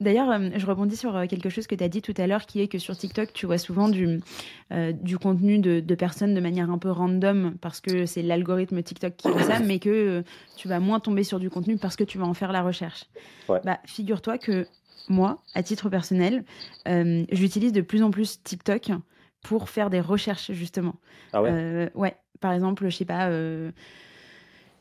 D'ailleurs, 0.00 0.30
euh, 0.30 0.50
je 0.56 0.66
rebondis 0.66 0.96
sur 0.96 1.16
euh, 1.16 1.26
quelque 1.26 1.48
chose 1.48 1.66
que 1.66 1.74
tu 1.74 1.84
as 1.84 1.88
dit 1.88 2.02
tout 2.02 2.14
à 2.16 2.26
l'heure, 2.26 2.46
qui 2.46 2.60
est 2.60 2.68
que 2.68 2.78
sur 2.78 2.96
TikTok, 2.96 3.32
tu 3.32 3.46
vois 3.46 3.58
souvent 3.58 3.88
du, 3.88 4.20
euh, 4.72 4.92
du 4.92 5.18
contenu 5.18 5.58
de, 5.58 5.80
de, 5.80 5.94
personnes 5.94 6.34
de 6.34 6.40
manière 6.40 6.70
un 6.70 6.78
peu 6.78 6.90
random, 6.90 7.54
parce 7.60 7.80
que 7.80 8.06
c'est 8.06 8.22
l'algorithme 8.22 8.82
TikTok 8.82 9.16
qui 9.16 9.28
fait 9.28 9.44
ça, 9.44 9.58
mais 9.64 9.78
que 9.78 10.22
tu 10.56 10.68
vas 10.68 10.80
moins 10.80 11.00
tomber 11.00 11.24
sur 11.24 11.38
du 11.38 11.50
contenu 11.50 11.76
parce 11.76 11.96
que 11.96 12.04
tu 12.04 12.18
vas 12.18 12.26
en 12.26 12.34
faire 12.34 12.52
la 12.52 12.62
recherche. 12.62 13.04
Bah, 13.48 13.78
figure-toi 13.84 14.38
que 14.38 14.66
moi, 15.08 15.42
à 15.54 15.62
titre 15.62 15.88
personnel, 15.88 16.44
j'utilise 17.30 17.72
de 17.72 17.80
plus 17.80 18.02
en 18.02 18.10
plus 18.10 18.42
TikTok 18.42 18.90
pour 19.42 19.68
faire 19.68 19.90
des 19.90 20.00
recherches, 20.00 20.52
justement. 20.52 20.94
Ah 21.32 21.42
ouais? 21.42 21.90
Ouais. 21.94 22.16
Par 22.40 22.52
exemple, 22.52 22.88
je 22.88 22.96
sais 22.96 23.04
pas 23.04 23.30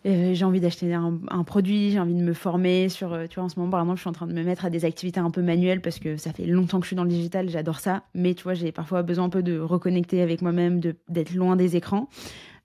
euh, 0.06 0.34
j'ai 0.34 0.44
envie 0.44 0.60
d'acheter 0.60 0.94
un, 0.94 1.44
produit, 1.46 1.92
j'ai 1.92 2.00
envie 2.00 2.14
de 2.14 2.22
me 2.22 2.34
former 2.34 2.90
sur, 2.90 3.14
euh, 3.14 3.26
tu 3.28 3.36
vois, 3.36 3.46
en 3.46 3.50
ce 3.50 3.58
moment, 3.58 3.72
par 3.72 3.80
exemple, 3.82 3.98
je 3.98 4.02
suis 4.02 4.10
en 4.10 4.14
train 4.14 4.28
de 4.28 4.34
me 4.34 4.44
mettre 4.44 4.66
à 4.66 4.70
des 4.70 4.84
activités 4.84 5.20
un 5.20 5.32
peu 5.32 5.42
manuelles 5.42 5.82
parce 5.82 6.00
que 6.00 6.18
ça 6.18 6.34
fait 6.34 6.46
longtemps 6.46 6.80
que 6.80 6.86
je 6.86 6.90
suis 6.90 6.96
dans 6.96 7.06
le 7.06 7.10
digital, 7.10 7.50
j'adore 7.50 7.80
ça. 7.80 8.04
Mais 8.14 8.34
tu 8.34 8.44
vois, 8.44 8.54
j'ai 8.54 8.72
parfois 8.72 9.02
besoin 9.02 9.26
un 9.26 9.30
peu 9.30 9.44
de 9.44 9.58
reconnecter 9.58 10.22
avec 10.22 10.42
moi-même, 10.42 10.82
d'être 11.08 11.34
loin 11.34 11.56
des 11.56 11.78
écrans. 11.78 12.10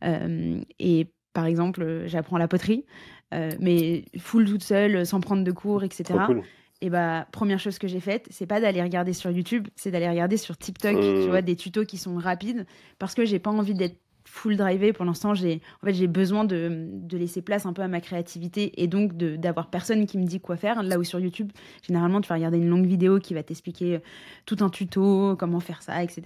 Euh, 0.05 0.61
et 0.81 1.13
par 1.33 1.47
exemple, 1.47 2.03
j'apprends 2.07 2.39
la 2.39 2.49
poterie, 2.49 2.85
mais 3.61 4.05
full 4.19 4.47
toute 4.47 4.65
seule, 4.65 5.07
sans 5.07 5.21
prendre 5.21 5.45
de 5.45 5.53
cours, 5.53 5.85
etc. 5.85 6.19
Et 6.81 6.91
bah, 6.91 7.27
première 7.33 7.59
chose 7.59 7.79
que 7.79 7.89
j'ai 7.89 8.01
faite, 8.01 8.27
c'est 8.31 8.47
pas 8.47 8.61
d'aller 8.61 8.83
regarder 8.83 9.13
sur 9.13 9.31
YouTube, 9.31 9.67
c'est 9.75 9.91
d'aller 9.91 10.09
regarder 10.09 10.37
sur 10.37 10.57
TikTok, 10.57 11.01
tu 11.01 11.07
mmh. 11.07 11.27
vois, 11.29 11.43
des 11.43 11.57
tutos 11.57 11.85
qui 11.85 11.99
sont 11.99 12.17
rapides, 12.17 12.67
parce 12.99 13.15
que 13.15 13.25
j'ai 13.25 13.41
pas 13.41 13.51
envie 13.51 13.75
d'être 13.75 13.99
full 14.29 14.57
drivé. 14.57 14.93
Pour 14.93 15.05
l'instant, 15.05 15.35
j'ai 15.35 15.61
en 15.83 15.87
fait, 15.87 16.07
besoin 16.07 16.45
de, 16.45 16.87
de, 16.91 17.19
laisser 17.19 17.43
place 17.43 17.67
un 17.67 17.73
peu 17.73 17.83
à 17.83 17.89
ma 17.89 18.01
créativité 18.01 18.81
et 18.83 18.87
donc 18.87 19.17
d'avoir 19.17 19.69
personne 19.71 20.07
qui 20.07 20.19
me 20.19 20.25
dit 20.25 20.41
quoi 20.41 20.57
faire. 20.57 20.83
Là 20.83 20.99
où 20.99 21.05
sur 21.05 21.19
YouTube, 21.19 21.51
généralement, 21.87 22.21
tu 22.21 22.29
vas 22.29 22.37
regarder 22.37 22.59
une 22.59 22.69
longue 22.69 22.87
vidéo 22.87 23.19
qui 23.19 23.35
va 23.35 23.43
t'expliquer 23.43 23.97
euh, 23.97 24.01
tout 24.47 24.59
un 24.61 24.71
tuto, 24.71 25.37
comment 25.37 25.61
faire 25.61 25.83
ça, 25.83 26.03
etc. 26.03 26.23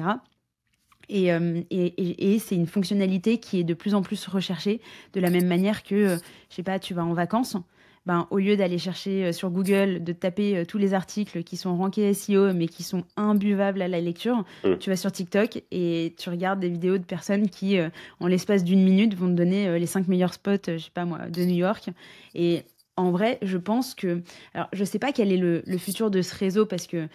Euh, 1.11 1.63
et, 1.71 1.87
et, 1.87 2.35
et, 2.35 2.39
c'est 2.39 2.55
une 2.55 2.67
fonctionnalité 2.67 3.39
qui 3.39 3.61
est 3.61 3.65
de 3.65 3.75
plus 3.75 3.95
en 3.95 4.03
plus 4.03 4.27
recherchée 4.27 4.81
de 5.13 5.21
la 5.21 5.31
même 5.31 5.47
manière 5.47 5.83
que, 5.83 5.95
euh, 5.95 6.17
je 6.49 6.57
sais 6.57 6.63
pas, 6.63 6.79
tu 6.79 6.95
vas 6.95 7.05
en 7.05 7.13
vacances. 7.13 7.57
Ben, 8.05 8.27
au 8.31 8.39
lieu 8.39 8.57
d'aller 8.57 8.79
chercher 8.79 9.27
euh, 9.27 9.33
sur 9.33 9.51
Google, 9.51 10.03
de 10.03 10.13
taper 10.13 10.57
euh, 10.57 10.65
tous 10.65 10.79
les 10.79 10.93
articles 10.93 11.45
qui 11.45 11.57
sont 11.57 11.77
rankés 11.77 12.13
SEO 12.15 12.53
mais 12.53 12.67
qui 12.67 12.83
sont 12.83 13.05
imbuvables 13.17 13.81
à 13.81 13.89
la 13.89 14.01
lecture, 14.01 14.45
mm. 14.65 14.79
tu 14.79 14.91
vas 14.91 14.97
sur 14.97 15.13
TikTok 15.13 15.63
et 15.71 16.15
tu 16.19 16.29
regardes 16.29 16.59
des 16.59 16.69
vidéos 16.69 16.99
de 16.99 17.05
personnes 17.05 17.49
qui, 17.49 17.79
euh, 17.79 17.91
en 18.19 18.27
l'espace 18.27 18.65
d'une 18.65 18.83
minute, 18.83 19.15
vont 19.15 19.29
te 19.29 19.35
donner 19.35 19.79
les 19.79 19.87
cinq 19.87 20.09
meilleurs 20.09 20.35
spots, 20.35 20.67
je 20.67 20.79
sais 20.79 20.91
pas 20.93 21.05
moi, 21.05 21.29
de 21.29 21.45
New 21.45 21.55
York. 21.55 21.91
Et 22.35 22.63
en 22.97 23.11
vrai, 23.11 23.39
je 23.43 23.57
pense 23.57 23.95
que. 23.95 24.23
Alors, 24.55 24.69
je 24.73 24.85
sais 24.85 24.99
pas 24.99 25.13
quel 25.13 25.33
est 25.33 25.37
le, 25.37 25.63
le 25.67 25.79
futur 25.79 26.11
de 26.11 26.23
ce 26.23 26.35
réseau 26.35 26.67
parce 26.67 26.87
que. 26.87 27.09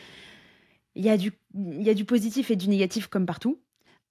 Il 0.95 1.05
y, 1.05 1.09
a 1.09 1.17
du, 1.17 1.31
il 1.53 1.83
y 1.83 1.91
a 1.91 1.93
du 1.93 2.05
positif 2.05 2.49
et 2.49 2.55
du 2.55 2.67
négatif 2.67 3.05
comme 3.05 3.27
partout. 3.27 3.59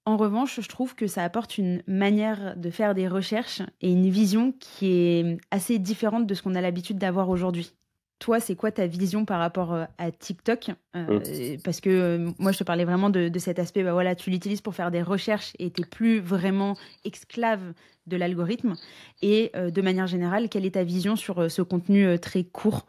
En 0.07 0.15
revanche, 0.15 0.61
je 0.61 0.69
trouve 0.69 0.95
que 0.95 1.05
ça 1.05 1.21
apporte 1.21 1.57
une 1.57 1.83
manière 1.85 2.55
de 2.55 2.69
faire 2.69 2.95
des 2.95 3.09
recherches 3.09 3.61
et 3.81 3.91
une 3.91 4.09
vision 4.09 4.53
qui 4.57 4.93
est 4.93 5.37
assez 5.51 5.79
différente 5.79 6.25
de 6.25 6.33
ce 6.33 6.41
qu'on 6.41 6.55
a 6.55 6.61
l'habitude 6.61 6.97
d'avoir 6.97 7.27
aujourd'hui. 7.27 7.73
Toi, 8.19 8.39
c'est 8.39 8.55
quoi 8.55 8.71
ta 8.71 8.87
vision 8.87 9.25
par 9.25 9.39
rapport 9.39 9.73
euh, 9.73 9.83
à 9.97 10.11
TikTok? 10.11 10.69
Euh, 10.95 11.19
mmh. 11.19 11.57
Parce 11.61 11.81
que 11.81 11.89
euh, 11.89 12.31
moi, 12.39 12.53
je 12.53 12.59
te 12.59 12.63
parlais 12.63 12.85
vraiment 12.85 13.09
de, 13.09 13.29
cet 13.37 13.59
aspect, 13.59 13.83
bah 13.83 13.91
voilà, 13.91 14.15
tu 14.15 14.29
l'utilises 14.29 14.61
pour 14.61 14.75
faire 14.75 14.91
des 14.91 15.01
recherches 15.01 15.51
et 15.59 15.71
tu 15.71 15.81
n'es 15.81 15.87
plus 15.87 16.21
vraiment 16.21 16.77
esclave 17.03 17.73
de 18.05 18.15
l'algorithme. 18.15 18.75
Et 19.21 19.51
de 19.55 19.81
manière 19.81 20.07
générale, 20.07 20.47
quelle 20.47 20.65
est 20.65 20.75
ta 20.75 20.85
vision 20.85 21.17
sur 21.17 21.51
ce 21.51 21.61
contenu 21.61 22.17
très 22.17 22.45
court? 22.45 22.87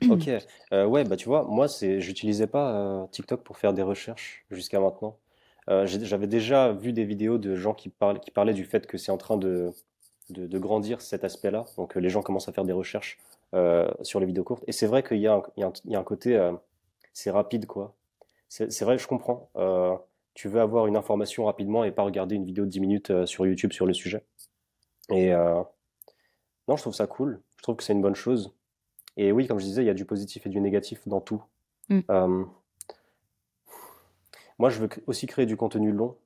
Ok, 0.10 0.28
ouais, 0.72 1.04
bah 1.04 1.16
tu 1.16 1.26
vois, 1.26 1.46
moi, 1.48 1.68
j'utilisais 1.98 2.48
pas 2.48 3.08
TikTok 3.12 3.44
pour 3.44 3.56
faire 3.56 3.72
des 3.72 3.82
recherches 3.82 4.44
jusqu'à 4.50 4.80
maintenant. 4.80 5.18
Euh, 5.68 5.86
j'avais 5.86 6.26
déjà 6.26 6.72
vu 6.72 6.92
des 6.92 7.04
vidéos 7.04 7.38
de 7.38 7.56
gens 7.56 7.74
qui, 7.74 7.92
qui 8.22 8.30
parlaient 8.30 8.54
du 8.54 8.64
fait 8.64 8.86
que 8.86 8.98
c'est 8.98 9.10
en 9.10 9.16
train 9.16 9.36
de, 9.36 9.72
de, 10.30 10.58
grandir 10.58 11.00
cet 11.00 11.24
aspect-là. 11.24 11.64
Donc 11.76 11.96
euh, 11.96 12.00
les 12.00 12.08
gens 12.08 12.22
commencent 12.22 12.48
à 12.48 12.52
faire 12.52 12.64
des 12.64 12.72
recherches 12.72 13.18
euh, 13.54 13.88
sur 14.02 14.20
les 14.20 14.26
vidéos 14.26 14.44
courtes. 14.44 14.64
Et 14.66 14.72
c'est 14.72 14.86
vrai 14.86 15.02
qu'il 15.02 15.18
y, 15.18 15.26
a 15.26 15.42
un 15.62 16.04
côté, 16.04 16.50
c'est 17.12 17.30
rapide 17.30 17.66
quoi. 17.66 17.94
C'est 18.48 18.82
vrai, 18.82 18.96
je 18.96 19.08
comprends. 19.08 19.50
tu 20.34 20.48
veux 20.48 20.60
avoir 20.60 20.86
une 20.86 20.96
information 20.96 21.46
rapidement 21.46 21.82
et 21.82 21.90
pas 21.90 22.02
regarder 22.02 22.36
une 22.36 22.44
vidéo 22.44 22.64
de 22.64 22.70
10 22.70 22.80
minutes 22.80 23.26
sur 23.26 23.46
YouTube 23.46 23.72
sur 23.72 23.86
le 23.86 23.92
sujet. 23.92 24.24
Et 25.10 25.32
non, 25.32 26.76
je 26.76 26.82
trouve 26.82 26.94
ça 26.94 27.08
cool. 27.08 27.42
Je 27.56 27.62
trouve 27.62 27.76
que 27.76 27.82
c'est 27.82 27.92
une 27.92 28.02
bonne 28.02 28.14
chose. 28.14 28.52
Et 29.16 29.32
oui, 29.32 29.46
comme 29.48 29.58
je 29.58 29.64
disais, 29.64 29.82
il 29.82 29.86
y 29.86 29.90
a 29.90 29.94
du 29.94 30.04
positif 30.04 30.46
et 30.46 30.48
du 30.48 30.60
négatif 30.60 31.08
dans 31.08 31.20
tout. 31.20 31.42
Mm. 31.88 32.00
Moi, 34.58 34.70
je 34.70 34.80
veux 34.80 34.88
aussi 35.06 35.26
créer 35.26 35.46
du 35.46 35.56
contenu 35.56 35.92
long 35.92 36.16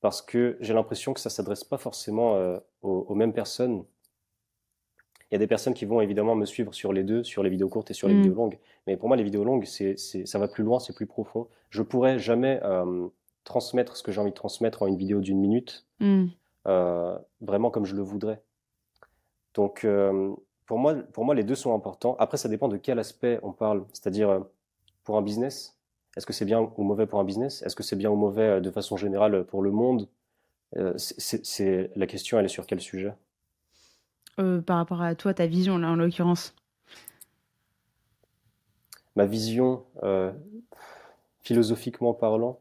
parce 0.00 0.22
que 0.22 0.56
j'ai 0.60 0.74
l'impression 0.74 1.12
que 1.14 1.20
ça 1.20 1.30
s'adresse 1.30 1.64
pas 1.64 1.78
forcément 1.78 2.36
euh, 2.36 2.58
aux, 2.82 3.14
mêmes 3.14 3.32
personnes. 3.32 3.84
Il 5.30 5.34
y 5.34 5.36
a 5.36 5.38
des 5.38 5.46
personnes 5.46 5.74
qui 5.74 5.84
vont 5.84 6.00
évidemment 6.00 6.34
me 6.34 6.46
suivre 6.46 6.72
sur 6.72 6.92
les 6.92 7.04
deux, 7.04 7.24
sur 7.24 7.42
les 7.42 7.50
vidéos 7.50 7.68
courtes 7.68 7.90
et 7.90 7.94
sur 7.94 8.08
les 8.08 8.14
mm. 8.14 8.22
vidéos 8.22 8.34
longues. 8.34 8.58
Mais 8.86 8.96
pour 8.96 9.08
moi, 9.08 9.16
les 9.16 9.24
vidéos 9.24 9.44
longues, 9.44 9.64
c'est, 9.64 9.96
ça 9.96 10.38
va 10.38 10.48
plus 10.48 10.64
loin, 10.64 10.78
c'est 10.78 10.94
plus 10.94 11.06
profond. 11.06 11.48
Je 11.70 11.82
pourrais 11.82 12.18
jamais 12.18 12.60
euh, 12.62 13.08
transmettre 13.44 13.96
ce 13.96 14.02
que 14.02 14.12
j'ai 14.12 14.20
envie 14.20 14.30
de 14.30 14.36
transmettre 14.36 14.82
en 14.82 14.86
une 14.86 14.96
vidéo 14.96 15.20
d'une 15.20 15.38
minute, 15.38 15.86
mm. 16.00 16.26
euh, 16.66 17.18
vraiment 17.40 17.70
comme 17.70 17.84
je 17.84 17.96
le 17.96 18.02
voudrais. 18.02 18.40
Donc, 19.54 19.84
pour 20.66 20.78
moi, 20.78 20.94
pour 20.94 21.24
moi, 21.24 21.34
les 21.34 21.42
deux 21.42 21.56
sont 21.56 21.74
importants. 21.74 22.14
Après, 22.20 22.36
ça 22.36 22.48
dépend 22.48 22.68
de 22.68 22.76
quel 22.76 23.00
aspect 23.00 23.40
on 23.42 23.52
parle. 23.52 23.84
C'est-à-dire, 23.92 24.44
pour 25.02 25.16
un 25.16 25.22
business, 25.22 25.77
est-ce 26.18 26.26
que 26.26 26.32
c'est 26.32 26.44
bien 26.44 26.72
ou 26.76 26.82
mauvais 26.82 27.06
pour 27.06 27.20
un 27.20 27.24
business? 27.24 27.62
Est-ce 27.62 27.76
que 27.76 27.84
c'est 27.84 27.94
bien 27.94 28.10
ou 28.10 28.16
mauvais 28.16 28.42
euh, 28.42 28.60
de 28.60 28.72
façon 28.72 28.96
générale 28.96 29.44
pour 29.44 29.62
le 29.62 29.70
monde? 29.70 30.08
Euh, 30.76 30.92
c'est, 30.96 31.92
La 31.94 32.08
question, 32.08 32.40
elle 32.40 32.44
est 32.44 32.48
sur 32.48 32.66
quel 32.66 32.80
sujet? 32.80 33.14
Euh, 34.40 34.60
Par 34.60 34.78
rapport 34.78 35.00
à 35.00 35.14
toi, 35.14 35.32
ta 35.32 35.46
vision, 35.46 35.78
là, 35.78 35.88
en 35.88 35.94
l'occurrence. 35.94 36.56
Ma 39.14 39.26
vision, 39.26 39.84
philosophiquement 41.40 42.14
parlant, 42.14 42.58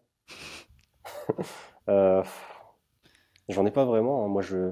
j'en 1.88 3.66
ai 3.66 3.72
pas 3.72 3.86
vraiment. 3.86 4.24
Hein. 4.24 4.28
Moi, 4.28 4.44
je. 4.44 4.72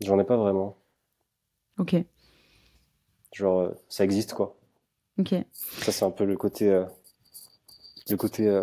J'en 0.00 0.18
ai 0.18 0.24
pas 0.24 0.38
vraiment. 0.38 0.78
Ok. 1.76 1.94
Genre, 3.34 3.72
ça 3.90 4.04
existe, 4.04 4.32
quoi. 4.32 4.56
Ok. 5.18 5.34
Ça, 5.52 5.92
c'est 5.92 6.04
un 6.04 6.10
peu 6.10 6.24
le 6.24 6.36
côté. 6.36 6.70
Euh, 6.70 6.84
le 8.08 8.16
côté. 8.16 8.48
Euh, 8.48 8.62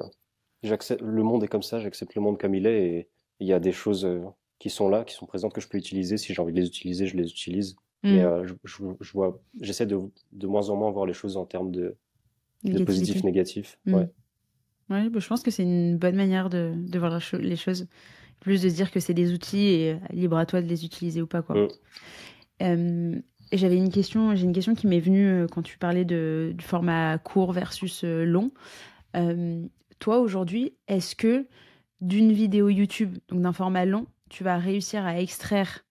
j'accepte, 0.63 1.01
le 1.01 1.23
monde 1.23 1.43
est 1.43 1.47
comme 1.47 1.63
ça, 1.63 1.79
j'accepte 1.79 2.15
le 2.15 2.21
monde 2.21 2.39
comme 2.39 2.55
il 2.55 2.65
est 2.65 2.85
et 2.85 3.07
il 3.39 3.47
y 3.47 3.53
a 3.53 3.59
des 3.59 3.71
choses 3.71 4.05
euh, 4.05 4.21
qui 4.57 4.69
sont 4.69 4.89
là, 4.89 5.03
qui 5.03 5.13
sont 5.13 5.25
présentes 5.25 5.53
que 5.53 5.61
je 5.61 5.67
peux 5.67 5.77
utiliser. 5.77 6.17
Si 6.17 6.33
j'ai 6.33 6.41
envie 6.41 6.53
de 6.53 6.59
les 6.59 6.67
utiliser, 6.67 7.07
je 7.07 7.15
les 7.15 7.29
utilise. 7.29 7.75
Mais 8.01 8.23
hmm. 8.23 8.45
je, 8.45 8.53
je, 9.01 9.11
vois, 9.11 9.41
j'essaie 9.59 9.85
de, 9.85 9.99
de 10.31 10.47
moins 10.47 10.69
en 10.69 10.77
moins 10.77 10.89
voir 10.89 11.05
les 11.05 11.13
choses 11.13 11.35
en 11.35 11.45
termes 11.45 11.69
de, 11.69 11.97
de 12.63 12.81
positif, 12.85 13.25
négatif. 13.25 13.77
Hmm. 13.85 13.93
Ouais. 13.93 14.09
Ouais, 14.89 15.09
bah, 15.09 15.19
je 15.19 15.27
pense 15.27 15.43
que 15.43 15.51
c'est 15.51 15.63
une 15.63 15.97
bonne 15.97 16.15
manière 16.15 16.49
de, 16.49 16.73
de 16.75 16.97
voir 16.97 17.19
les 17.33 17.55
choses. 17.57 17.87
Plus 18.39 18.61
de 18.61 18.69
dire 18.69 18.89
que 18.89 19.01
c'est 19.01 19.13
des 19.13 19.33
outils 19.33 19.67
et 19.67 19.97
libre 20.11 20.37
à 20.37 20.45
toi 20.45 20.61
de 20.61 20.67
les 20.67 20.85
utiliser 20.85 21.21
ou 21.21 21.27
pas. 21.27 21.41
Quoi. 21.41 21.67
Hmm. 22.61 23.19
J'avais 23.51 23.77
une 23.77 23.89
question, 23.89 24.35
j'ai 24.35 24.43
une 24.43 24.53
question 24.53 24.75
qui 24.75 24.85
m'est 24.85 24.99
venue 24.99 25.27
euh, 25.27 25.47
quand 25.47 25.63
tu 25.63 25.77
parlais 25.77 26.05
de, 26.05 26.53
du 26.55 26.63
format 26.63 27.17
court 27.17 27.51
versus 27.51 28.03
euh, 28.03 28.23
long. 28.23 28.51
Euh, 29.15 29.65
toi, 29.97 30.19
aujourd'hui, 30.19 30.75
est-ce 30.87 31.15
que 31.15 31.47
d'une 31.99 32.31
vidéo 32.31 32.69
YouTube, 32.69 33.17
donc 33.29 33.41
d'un 33.41 33.53
format 33.53 33.85
long, 33.85 34.05
tu 34.29 34.43
vas 34.43 34.57
réussir 34.57 35.03
à 35.05 35.19
extraire 35.19 35.83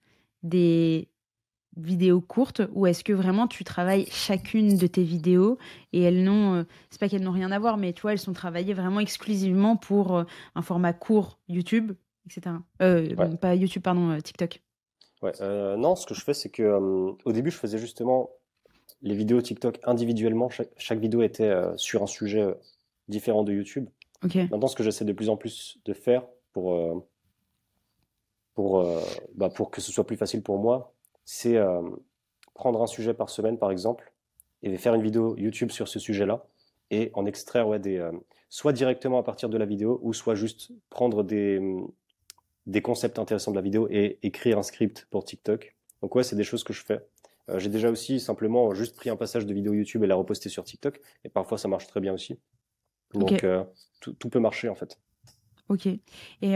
des 0.44 1.08
vidéos 1.76 2.20
courtes 2.20 2.62
ou 2.72 2.86
est-ce 2.86 3.02
que 3.02 3.12
vraiment 3.12 3.48
tu 3.48 3.64
travailles 3.64 4.06
chacune 4.10 4.76
de 4.76 4.86
tes 4.86 5.02
vidéos 5.02 5.58
et 5.92 6.02
elles 6.02 6.24
n'ont, 6.24 6.64
c'est 6.90 6.98
pas 6.98 7.08
qu'elles 7.08 7.22
n'ont 7.22 7.32
rien 7.32 7.52
à 7.52 7.58
voir, 7.58 7.76
mais 7.76 7.92
toi, 7.92 8.12
elles 8.12 8.18
sont 8.18 8.32
travaillées 8.32 8.74
vraiment 8.74 9.00
exclusivement 9.00 9.76
pour 9.76 10.24
un 10.54 10.62
format 10.62 10.92
court 10.92 11.38
YouTube, 11.48 11.92
etc. 12.26 12.56
Pas 13.40 13.54
YouTube, 13.54 13.82
pardon, 13.82 14.18
TikTok. 14.20 14.60
Ouais, 15.22 15.32
euh, 15.40 15.76
non, 15.76 15.96
ce 15.96 16.06
que 16.06 16.14
je 16.14 16.22
fais, 16.22 16.34
c'est 16.34 16.48
que 16.48 16.62
euh, 16.62 17.12
au 17.24 17.32
début, 17.32 17.50
je 17.50 17.56
faisais 17.56 17.78
justement 17.78 18.30
les 19.02 19.14
vidéos 19.14 19.40
TikTok 19.40 19.80
individuellement. 19.84 20.48
Chaque, 20.48 20.98
vidéo 20.98 21.22
était 21.22 21.44
euh, 21.44 21.76
sur 21.76 22.02
un 22.02 22.06
sujet 22.06 22.46
différent 23.08 23.42
de 23.42 23.52
YouTube. 23.52 23.88
Maintenant, 24.22 24.66
ce 24.66 24.76
que 24.76 24.82
j'essaie 24.82 25.04
de 25.04 25.12
plus 25.12 25.28
en 25.28 25.36
plus 25.36 25.78
de 25.84 25.92
faire 25.92 26.26
pour, 26.52 27.06
pour, 28.54 28.84
bah, 29.36 29.48
pour 29.48 29.70
que 29.70 29.80
ce 29.80 29.92
soit 29.92 30.04
plus 30.04 30.16
facile 30.16 30.42
pour 30.42 30.58
moi, 30.58 30.92
c'est 31.24 31.56
prendre 32.54 32.82
un 32.82 32.88
sujet 32.88 33.14
par 33.14 33.30
semaine, 33.30 33.58
par 33.58 33.70
exemple, 33.70 34.12
et 34.62 34.76
faire 34.76 34.94
une 34.94 35.02
vidéo 35.02 35.36
YouTube 35.36 35.70
sur 35.70 35.86
ce 35.86 36.00
sujet-là, 36.00 36.44
et 36.90 37.12
en 37.14 37.26
extraire 37.26 37.68
ouais, 37.68 37.78
des, 37.78 38.04
soit 38.48 38.72
directement 38.72 39.18
à 39.18 39.22
partir 39.22 39.48
de 39.48 39.56
la 39.56 39.66
vidéo, 39.66 40.00
ou 40.02 40.12
soit 40.12 40.34
juste 40.34 40.72
prendre 40.90 41.22
des, 41.22 41.60
des 42.68 42.82
concepts 42.82 43.18
intéressants 43.18 43.50
de 43.50 43.56
la 43.56 43.62
vidéo 43.62 43.88
et 43.90 44.18
écrire 44.22 44.58
un 44.58 44.62
script 44.62 45.08
pour 45.10 45.24
TikTok. 45.24 45.74
Donc 46.02 46.14
ouais, 46.14 46.22
c'est 46.22 46.36
des 46.36 46.44
choses 46.44 46.62
que 46.62 46.72
je 46.72 46.84
fais. 46.84 47.00
Euh, 47.48 47.58
j'ai 47.58 47.70
déjà 47.70 47.90
aussi 47.90 48.20
simplement 48.20 48.74
juste 48.74 48.94
pris 48.94 49.10
un 49.10 49.16
passage 49.16 49.46
de 49.46 49.54
vidéo 49.54 49.72
YouTube 49.72 50.04
et 50.04 50.06
la 50.06 50.14
reposté 50.14 50.48
sur 50.48 50.64
TikTok. 50.64 51.00
Et 51.24 51.30
parfois, 51.30 51.58
ça 51.58 51.66
marche 51.66 51.86
très 51.86 52.00
bien 52.00 52.12
aussi. 52.12 52.38
Donc 53.14 53.42
euh, 53.42 53.64
tout, 54.00 54.28
peut 54.28 54.38
marcher 54.38 54.68
en 54.68 54.74
fait. 54.74 54.98
Ok. 55.70 55.86
Et 55.86 56.00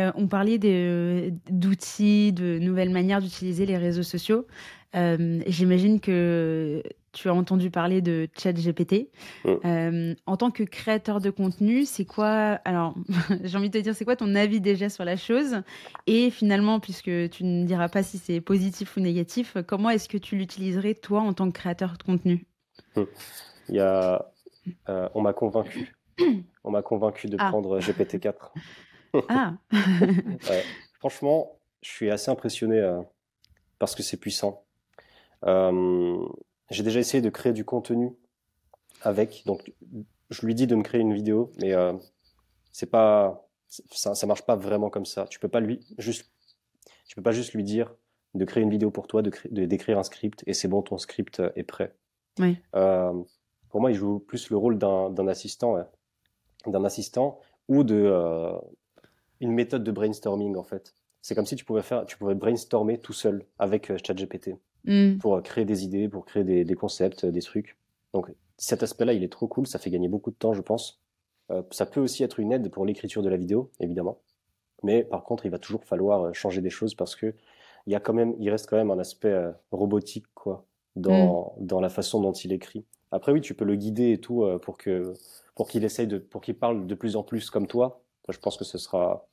euh, 0.02 0.10
on 0.14 0.28
parlait 0.28 0.58
d'outils, 0.58 2.32
de 2.32 2.58
nouvelles 2.58 2.90
manières 2.90 3.22
d'utiliser 3.22 3.64
les 3.64 3.78
réseaux 3.78 4.02
sociaux. 4.02 4.46
J'imagine 4.94 6.00
que 6.00 6.82
tu 7.12 7.28
as 7.28 7.34
entendu 7.34 7.70
parler 7.70 8.00
de 8.00 8.28
ChatGPT. 8.36 9.10
Mm. 9.44 9.50
Euh, 9.64 10.14
en 10.26 10.36
tant 10.36 10.50
que 10.50 10.62
créateur 10.62 11.20
de 11.20 11.30
contenu, 11.30 11.84
c'est 11.84 12.04
quoi 12.04 12.58
Alors, 12.64 12.94
j'ai 13.44 13.56
envie 13.56 13.70
de 13.70 13.78
te 13.78 13.82
dire, 13.82 13.94
c'est 13.94 14.04
quoi 14.04 14.16
ton 14.16 14.34
avis 14.34 14.60
déjà 14.60 14.88
sur 14.88 15.04
la 15.04 15.16
chose? 15.16 15.62
Et 16.06 16.30
finalement, 16.30 16.80
puisque 16.80 17.30
tu 17.30 17.44
ne 17.44 17.64
diras 17.64 17.88
pas 17.88 18.02
si 18.02 18.18
c'est 18.18 18.40
positif 18.40 18.96
ou 18.96 19.00
négatif, 19.00 19.56
comment 19.66 19.90
est-ce 19.90 20.08
que 20.08 20.18
tu 20.18 20.36
l'utiliserais 20.36 20.94
toi 20.94 21.20
en 21.20 21.32
tant 21.32 21.46
que 21.50 21.58
créateur 21.58 21.96
de 21.98 22.02
contenu? 22.02 22.46
Mm. 22.96 23.02
Il 23.68 23.76
y 23.76 23.80
a, 23.80 24.32
euh, 24.88 25.08
on 25.14 25.22
m'a 25.22 25.32
convaincu. 25.32 25.94
On 26.64 26.70
m'a 26.70 26.82
convaincu 26.82 27.28
de 27.28 27.36
ah. 27.38 27.48
prendre 27.48 27.78
GPT-4. 27.78 28.34
ah. 29.28 29.54
Franchement, 30.98 31.58
je 31.82 31.90
suis 31.90 32.10
assez 32.10 32.30
impressionné 32.30 32.78
euh, 32.78 33.00
parce 33.78 33.94
que 33.94 34.02
c'est 34.02 34.16
puissant. 34.16 34.64
J'ai 36.72 36.82
déjà 36.82 37.00
essayé 37.00 37.20
de 37.20 37.30
créer 37.30 37.52
du 37.52 37.64
contenu 37.64 38.16
avec. 39.02 39.42
Donc, 39.46 39.72
je 40.30 40.46
lui 40.46 40.54
dis 40.54 40.66
de 40.66 40.74
me 40.74 40.82
créer 40.82 41.00
une 41.00 41.14
vidéo, 41.14 41.52
mais 41.60 41.72
euh, 41.72 41.92
c'est 42.72 42.90
pas, 42.90 43.48
ça, 43.68 44.14
ça 44.14 44.26
marche 44.26 44.42
pas 44.42 44.56
vraiment 44.56 44.90
comme 44.90 45.06
ça. 45.06 45.26
Tu 45.26 45.38
peux 45.38 45.48
pas 45.48 45.60
lui 45.60 45.80
juste, 45.98 46.30
tu 47.06 47.14
peux 47.14 47.22
pas 47.22 47.32
juste 47.32 47.52
lui 47.52 47.64
dire 47.64 47.94
de 48.34 48.44
créer 48.44 48.62
une 48.62 48.70
vidéo 48.70 48.90
pour 48.90 49.06
toi, 49.06 49.22
de, 49.22 49.30
d'écrire 49.50 49.98
un 49.98 50.02
script 50.02 50.42
et 50.46 50.54
c'est 50.54 50.68
bon, 50.68 50.82
ton 50.82 50.98
script 50.98 51.40
euh, 51.40 51.50
est 51.56 51.64
prêt. 51.64 51.94
Oui. 52.38 52.56
Euh, 52.74 53.12
pour 53.68 53.80
moi, 53.80 53.90
il 53.90 53.94
joue 53.94 54.18
plus 54.20 54.50
le 54.50 54.56
rôle 54.56 54.78
d'un, 54.78 55.28
assistant, 55.28 55.76
d'un 56.66 56.84
assistant 56.84 57.38
ou 57.68 57.84
de 57.84 57.94
euh, 57.94 58.52
une 59.40 59.52
méthode 59.52 59.84
de 59.84 59.90
brainstorming 59.90 60.56
en 60.56 60.62
fait. 60.62 60.94
C'est 61.22 61.34
comme 61.34 61.46
si 61.46 61.56
tu 61.56 61.64
pouvais 61.64 61.82
faire, 61.82 62.04
tu 62.04 62.18
pouvais 62.18 62.34
brainstormer 62.34 62.98
tout 62.98 63.12
seul 63.14 63.44
avec 63.58 63.90
ChatGPT. 64.04 64.56
mmh. 64.84 65.18
pour 65.18 65.42
créer 65.42 65.64
des 65.64 65.84
idées, 65.84 66.08
pour 66.08 66.24
créer 66.24 66.44
des, 66.44 66.64
des 66.64 66.74
concepts, 66.74 67.24
des 67.26 67.42
trucs. 67.42 67.76
Donc 68.12 68.30
cet 68.56 68.82
aspect-là, 68.82 69.12
il 69.12 69.22
est 69.24 69.32
trop 69.32 69.48
cool, 69.48 69.66
ça 69.66 69.78
fait 69.78 69.90
gagner 69.90 70.08
beaucoup 70.08 70.30
de 70.30 70.36
temps, 70.36 70.54
je 70.54 70.60
pense. 70.60 71.00
Euh, 71.50 71.62
ça 71.70 71.86
peut 71.86 72.00
aussi 72.00 72.22
être 72.22 72.40
une 72.40 72.52
aide 72.52 72.70
pour 72.70 72.86
l'écriture 72.86 73.22
de 73.22 73.28
la 73.28 73.36
vidéo, 73.36 73.70
évidemment. 73.80 74.18
Mais 74.82 75.04
par 75.04 75.24
contre, 75.24 75.46
il 75.46 75.50
va 75.50 75.58
toujours 75.58 75.84
falloir 75.84 76.22
euh, 76.22 76.32
changer 76.32 76.60
des 76.60 76.70
choses 76.70 76.94
parce 76.94 77.16
que 77.16 77.34
il 77.86 77.92
y 77.92 77.96
a 77.96 78.00
quand 78.00 78.12
même, 78.12 78.34
il 78.38 78.48
reste 78.48 78.68
quand 78.68 78.76
même 78.76 78.92
un 78.92 78.98
aspect 79.00 79.32
euh, 79.32 79.50
robotique, 79.72 80.26
quoi, 80.34 80.64
dans, 80.94 81.54
mm. 81.58 81.66
dans 81.66 81.80
la 81.80 81.88
façon 81.88 82.20
dont 82.20 82.32
il 82.32 82.52
écrit. 82.52 82.84
Après, 83.10 83.32
oui, 83.32 83.40
tu 83.40 83.54
peux 83.54 83.64
le 83.64 83.74
guider 83.74 84.12
et 84.12 84.18
tout 84.18 84.46
pour 84.62 84.78
que, 84.78 85.12
pour 85.54 85.68
qu'il 85.68 85.84
essaye 85.84 86.06
de, 86.06 86.16
pour 86.16 86.40
qu'il 86.40 86.54
parle 86.54 86.86
de 86.86 86.94
plus 86.94 87.16
en 87.16 87.22
plus 87.22 87.50
comme 87.50 87.66
toi. 87.66 88.00
Je 88.30 88.38
pense 88.38 88.56
que 88.56 88.64
ce 88.64 88.78
sera, 88.78 89.28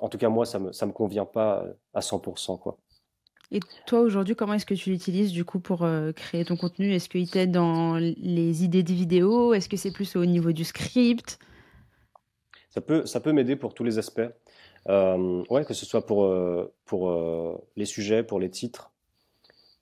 en 0.00 0.08
tout 0.08 0.18
cas, 0.18 0.28
moi, 0.28 0.46
ça 0.46 0.58
me, 0.58 0.72
ça 0.72 0.86
me 0.86 0.92
convient 0.92 1.24
pas 1.24 1.64
à 1.94 2.00
100%, 2.00 2.58
quoi. 2.58 2.78
Et 3.50 3.60
toi, 3.86 4.00
aujourd'hui, 4.00 4.36
comment 4.36 4.54
est-ce 4.54 4.66
que 4.66 4.74
tu 4.74 4.90
l'utilises 4.90 5.32
du 5.32 5.44
coup 5.44 5.58
pour 5.58 5.82
euh, 5.82 6.12
créer 6.12 6.44
ton 6.44 6.56
contenu? 6.56 6.92
Est-ce 6.92 7.08
qu'il 7.08 7.30
t'aide 7.30 7.50
dans 7.50 7.96
les 7.96 8.64
idées 8.64 8.82
des 8.82 8.92
vidéos 8.92 9.54
Est-ce 9.54 9.70
que 9.70 9.78
c'est 9.78 9.90
plus 9.90 10.16
au 10.16 10.26
niveau 10.26 10.52
du 10.52 10.64
script? 10.64 11.38
Ça 12.68 12.82
peut, 12.82 13.06
ça 13.06 13.20
peut 13.20 13.32
m'aider 13.32 13.56
pour 13.56 13.72
tous 13.72 13.84
les 13.84 13.98
aspects. 13.98 14.20
Euh, 14.88 15.42
ouais, 15.48 15.64
que 15.64 15.72
ce 15.72 15.86
soit 15.86 16.04
pour, 16.04 16.24
euh, 16.24 16.72
pour 16.84 17.10
les 17.76 17.86
sujets, 17.86 18.22
pour 18.22 18.38
les 18.38 18.50
titres, 18.50 18.92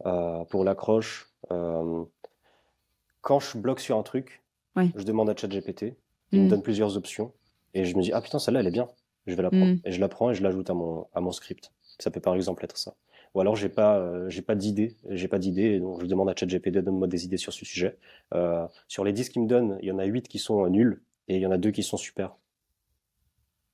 pour 0.05 0.65
l'accroche. 0.65 1.29
quand 1.49 3.41
je 3.41 3.59
bloque 3.59 3.81
sur 3.81 3.99
un 3.99 4.05
truc, 4.05 4.45
je 4.77 5.03
demande 5.03 5.29
à 5.29 5.35
ChatGPT, 5.37 5.97
il 6.31 6.43
me 6.43 6.47
mm. 6.47 6.49
donne 6.49 6.63
plusieurs 6.63 6.97
options, 6.97 7.33
et 7.75 7.85
je 7.85 7.97
me 7.97 8.03
dis, 8.03 8.13
ah 8.13 8.21
putain, 8.21 8.39
celle-là, 8.39 8.61
elle 8.61 8.69
est 8.69 8.71
bien, 8.71 8.89
je 9.27 9.35
vais 9.35 9.43
la 9.43 9.51
prendre. 9.51 9.75
Mm. 9.75 9.81
Et 9.85 9.93
je 9.93 10.01
la 10.01 10.09
prends 10.09 10.31
et 10.31 10.35
je 10.35 10.43
l'ajoute 10.43 10.71
à 10.71 10.75
mon, 10.75 11.07
à 11.15 11.21
mon 11.21 11.33
script. 11.33 11.73
Ça 11.99 12.11
peut 12.11 12.21
par 12.21 12.35
exemple 12.35 12.65
être 12.65 12.77
ça. 12.77 12.95
Ou 13.35 13.41
alors 13.41 13.57
j'ai 13.57 13.69
pas 13.69 13.99
euh, 13.99 14.31
j'ai 14.31 14.43
pas 14.43 14.55
d'idée, 14.55 14.97
j'ai 15.11 15.29
pas 15.29 15.39
d'idée, 15.39 15.79
donc 15.79 16.01
je 16.01 16.07
demande 16.07 16.31
à 16.31 16.35
ChatGPT 16.35 16.71
de 16.71 16.81
donner 16.81 16.99
moi 16.99 17.07
des 17.07 17.25
idées 17.25 17.37
sur 17.37 17.53
ce 17.53 17.65
sujet. 17.65 17.99
Euh, 18.35 18.67
sur 18.89 19.05
les 19.05 19.13
10 19.13 19.29
qu'il 19.29 19.43
me 19.43 19.47
donne, 19.47 19.79
il 19.83 19.89
y 19.89 19.93
en 19.93 19.99
a 19.99 20.05
8 20.05 20.29
qui 20.29 20.39
sont 20.39 20.67
nuls 20.69 21.03
et 21.29 21.37
il 21.37 21.43
y 21.43 21.47
en 21.47 21.51
a 21.51 21.59
2 21.59 21.71
qui 21.71 21.83
sont 21.83 21.97
super. 21.97 22.37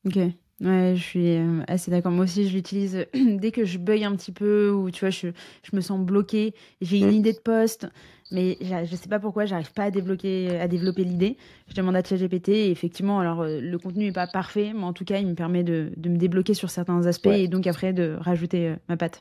Ok. 0.05 0.19
Ouais, 0.61 0.95
je 0.97 1.03
suis 1.03 1.37
euh, 1.37 1.63
assez 1.67 1.91
d'accord. 1.91 2.13
Moi 2.13 2.25
aussi, 2.25 2.49
je 2.49 2.55
l'utilise 2.55 3.07
dès 3.15 3.51
que 3.51 3.65
je 3.65 3.79
bug 3.79 4.05
un 4.05 4.15
petit 4.15 4.33
peu 4.33 4.71
ou 4.71 4.91
tu 4.91 5.01
vois, 5.01 5.11
je, 5.11 5.29
je 5.63 5.77
me 5.77 5.81
sens 5.81 5.99
bloqué. 6.01 6.55
J'ai 6.81 6.99
une 6.99 7.09
mmh. 7.09 7.13
idée 7.13 7.33
de 7.33 7.39
poste, 7.39 7.89
mais 8.31 8.59
je 8.61 8.95
sais 8.95 9.09
pas 9.09 9.19
pourquoi, 9.19 9.45
j'arrive 9.45 9.73
pas 9.73 9.85
à 9.85 9.91
débloquer, 9.91 10.61
à 10.61 10.69
développer 10.69 11.03
l'idée. 11.03 11.37
Je 11.67 11.75
demande 11.75 11.97
à 11.97 12.05
ChatGPT 12.05 12.51
et 12.51 12.71
effectivement, 12.71 13.19
alors 13.19 13.43
euh, 13.43 13.61
le 13.61 13.79
contenu 13.79 14.07
est 14.07 14.13
pas 14.13 14.29
parfait, 14.29 14.73
mais 14.73 14.85
en 14.85 14.93
tout 14.93 15.05
cas, 15.05 15.19
il 15.19 15.27
me 15.27 15.35
permet 15.35 15.65
de, 15.65 15.93
de 15.97 16.09
me 16.09 16.17
débloquer 16.17 16.55
sur 16.55 16.71
certains 16.71 17.07
aspects 17.07 17.27
et 17.27 17.49
donc 17.49 17.67
après 17.67 17.93
de 17.93 18.17
rajouter 18.21 18.69
euh, 18.69 18.77
ma 18.89 18.97
patte. 18.97 19.21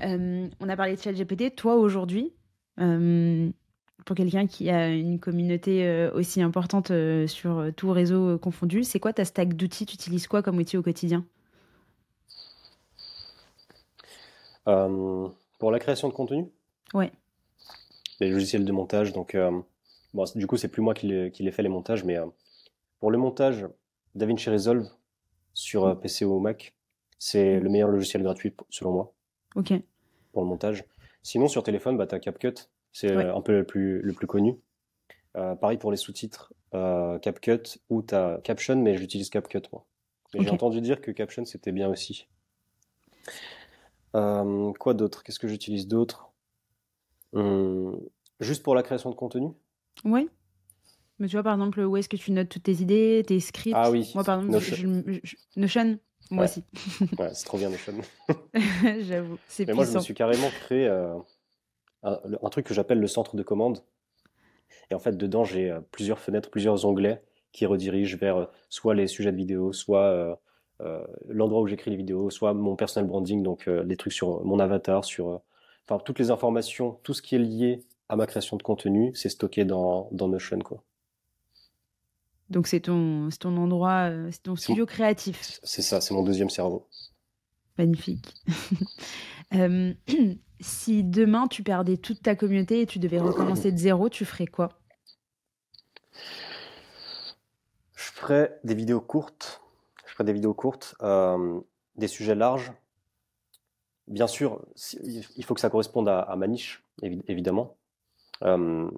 on 0.00 0.68
a 0.68 0.76
parlé 0.76 0.94
de 0.94 1.00
ChatGPT. 1.00 1.56
Toi, 1.56 1.74
aujourd'hui, 1.74 2.32
pour 4.04 4.16
quelqu'un 4.16 4.46
qui 4.46 4.70
a 4.70 4.88
une 4.88 5.18
communauté 5.18 5.86
euh, 5.86 6.10
aussi 6.12 6.42
importante 6.42 6.90
euh, 6.90 7.26
sur 7.26 7.58
euh, 7.58 7.70
tout 7.70 7.90
réseau 7.90 8.38
confondu, 8.38 8.84
c'est 8.84 9.00
quoi 9.00 9.12
ta 9.12 9.24
stack 9.24 9.54
d'outils? 9.54 9.86
Tu 9.86 9.94
utilises 9.94 10.26
quoi 10.26 10.42
comme 10.42 10.58
outil 10.58 10.76
au 10.76 10.82
quotidien? 10.82 11.24
Pour 14.64 15.70
la 15.70 15.78
création 15.78 16.08
de 16.08 16.12
contenu? 16.12 16.46
Ouais. 16.94 17.10
Les 18.20 18.30
logiciels 18.30 18.64
de 18.64 18.72
montage, 18.72 19.12
donc 19.12 19.36
bon, 20.14 20.24
du 20.36 20.46
coup 20.46 20.56
c'est 20.56 20.68
plus 20.68 20.82
moi 20.82 20.94
qui 20.94 21.06
les, 21.08 21.50
fait 21.50 21.62
les 21.62 21.68
montages, 21.68 22.04
mais 22.04 22.16
pour 23.00 23.10
le 23.10 23.18
montage, 23.18 23.66
DaVinci 24.14 24.50
Resolve 24.50 24.88
sur. 25.52 25.98
PC 26.00 26.24
ou 26.24 26.38
Mac, 26.38 26.74
c'est 27.18 27.58
le 27.58 27.68
meilleur 27.68 27.88
logiciel 27.88 28.22
gratuit 28.22 28.54
selon 28.70 28.92
moi. 28.92 29.14
Ok. 29.56 29.72
Pour 30.32 30.42
le 30.42 30.48
montage. 30.48 30.84
Sinon 31.24 31.48
sur 31.48 31.64
téléphone, 31.64 31.96
bah, 31.96 32.06
tu 32.06 32.14
as 32.14 32.20
CapCut 32.20 32.54
c'est 32.92 33.12
un 33.12 33.40
peu 33.40 33.52
le 33.58 33.64
plus, 33.64 34.00
le 34.02 34.12
plus 34.12 34.26
connu. 34.26 34.56
Euh, 35.36 35.54
pareil 35.54 35.78
pour 35.78 35.90
les 35.90 35.96
sous-titres, 35.96 36.52
euh, 36.74 37.18
CapCut 37.18 37.78
ou 37.88 38.04
as 38.12 38.38
Caption, 38.44 38.76
mais 38.76 38.96
j'utilise 38.98 39.30
CapCut 39.30 39.62
moi. 39.72 39.86
J'ai 40.34 40.50
entendu 40.50 40.80
dire 40.80 41.00
que 41.00 41.10
Caption 41.10 41.44
c'était 41.44 41.72
bien 41.72 41.88
aussi. 41.88 42.28
Euh, 44.14 44.72
quoi 44.78 44.94
d'autre? 44.94 45.22
Qu'est-ce 45.22 45.38
que 45.38 45.48
j'utilise 45.48 45.88
d'autre? 45.88 46.30
Hum, 47.32 47.98
Juste 48.40 48.62
pour 48.62 48.74
la 48.74 48.82
création 48.82 49.08
de 49.10 49.14
contenu? 49.14 49.52
Oui. 50.04 50.28
Mais 51.18 51.28
tu 51.28 51.36
vois, 51.36 51.42
par 51.44 51.54
exemple, 51.54 51.80
où 51.80 51.96
est-ce 51.96 52.08
que 52.08 52.16
tu 52.16 52.32
notes 52.32 52.48
toutes 52.48 52.64
tes 52.64 52.82
idées, 52.82 53.22
tes 53.26 53.38
scripts? 53.40 53.76
Ah 53.78 53.90
oui. 53.90 54.10
Moi, 54.14 54.24
par 54.24 54.40
exemple, 54.40 54.52
Notion. 54.52 55.04
Moi 56.30 56.44
aussi. 56.44 56.64
ouais, 57.18 57.30
c'est 57.34 57.44
trop 57.44 57.58
bien 57.58 57.70
Notion. 57.70 57.94
J'avoue, 59.00 59.38
c'est 59.48 59.66
Mais 59.66 59.74
moi, 59.74 59.84
je 59.84 59.92
me 59.92 60.00
suis 60.00 60.14
carrément 60.14 60.48
créé 60.50 60.88
un, 62.02 62.48
truc 62.50 62.66
que 62.66 62.74
j'appelle 62.74 63.00
le 63.00 63.06
centre 63.06 63.36
de 63.36 63.42
commande. 63.42 63.82
Et 64.90 64.94
en 64.94 64.98
fait, 64.98 65.16
dedans, 65.16 65.44
j'ai 65.44 65.70
euh, 65.70 65.80
plusieurs 65.90 66.18
fenêtres, 66.18 66.50
plusieurs 66.50 66.84
onglets 66.84 67.22
qui 67.52 67.66
redirigent 67.66 68.16
vers 68.16 68.36
euh, 68.36 68.46
soit 68.68 68.94
les 68.94 69.06
sujets 69.06 69.32
de 69.32 69.36
vidéo, 69.36 69.72
soit 69.72 70.36
euh, 70.80 71.04
l'endroit 71.28 71.60
où 71.60 71.66
j'écris 71.66 71.90
les 71.90 71.96
vidéos, 71.96 72.30
soit 72.30 72.54
mon 72.54 72.76
personal 72.76 73.08
branding, 73.08 73.42
donc 73.42 73.66
les 73.66 73.96
trucs 73.96 74.12
sur 74.12 74.44
mon 74.44 74.58
avatar, 74.58 75.04
sur 75.04 75.40
enfin 75.86 76.02
toutes 76.04 76.18
les 76.18 76.32
informations, 76.32 76.98
tout 77.04 77.14
ce 77.14 77.22
qui 77.22 77.36
est 77.36 77.38
lié 77.38 77.84
à 78.08 78.16
ma 78.16 78.26
création 78.26 78.56
de 78.56 78.64
contenu, 78.64 79.12
c'est 79.14 79.28
stocké 79.28 79.64
dans, 79.64 80.08
dans 80.10 80.26
Notion. 80.26 80.58
Quoi. 80.58 80.82
Donc 82.50 82.66
c'est 82.66 82.80
ton, 82.80 83.28
ton 83.38 83.56
endroit, 83.58 84.10
c'est 84.32 84.42
ton 84.42 84.56
studio 84.56 84.84
créatif. 84.84 85.60
C'est 85.62 85.82
ça, 85.82 86.00
c'est 86.00 86.14
mon 86.14 86.24
deuxième 86.24 86.50
cerveau. 86.50 86.88
Magnifique. 87.78 88.34
si 90.62 91.04
demain 91.04 91.48
tu 91.48 91.62
perdais 91.62 91.96
toute 91.96 92.22
ta 92.22 92.36
communauté 92.36 92.80
et 92.80 92.86
tu 92.86 92.98
devais 92.98 93.18
recommencer 93.18 93.72
de 93.72 93.76
zéro, 93.76 94.08
tu 94.08 94.24
ferais 94.24 94.46
quoi? 94.46 94.70
Je 97.94 98.10
ferais 98.12 98.58
des 98.64 98.74
vidéos 98.74 99.00
courtes. 99.00 99.62
Je 100.06 100.12
ferais 100.12 100.24
des 100.24 100.32
vidéos 100.32 100.54
courtes, 100.54 100.94
euh, 101.02 101.60
des 101.96 102.06
sujets 102.06 102.34
larges. 102.34 102.72
Bien 104.08 104.26
sûr, 104.26 104.60
il 105.02 105.44
faut 105.44 105.54
que 105.54 105.60
ça 105.60 105.70
corresponde 105.70 106.08
à, 106.08 106.34
ma 106.36 106.46
niche, 106.46 106.84
évidemment. 107.02 107.76
Euh, 108.42 108.90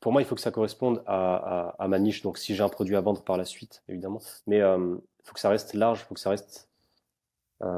pour 0.00 0.12
moi, 0.12 0.22
il 0.22 0.24
faut 0.24 0.34
que 0.34 0.40
ça 0.40 0.50
corresponde 0.50 1.04
à, 1.06 1.86
ma 1.88 1.98
niche. 1.98 2.22
Donc, 2.22 2.38
si 2.38 2.54
j'ai 2.54 2.62
un 2.62 2.68
produit 2.68 2.96
à 2.96 3.00
vendre 3.00 3.22
par 3.22 3.36
la 3.36 3.44
suite, 3.44 3.84
évidemment. 3.88 4.20
Mais 4.46 4.60
euh, 4.60 4.96
il 5.20 5.26
faut 5.26 5.34
que 5.34 5.40
ça 5.40 5.50
reste 5.50 5.74
large, 5.74 6.00
il 6.00 6.04
faut 6.06 6.14
que 6.14 6.20
ça 6.20 6.30
reste. 6.30 6.68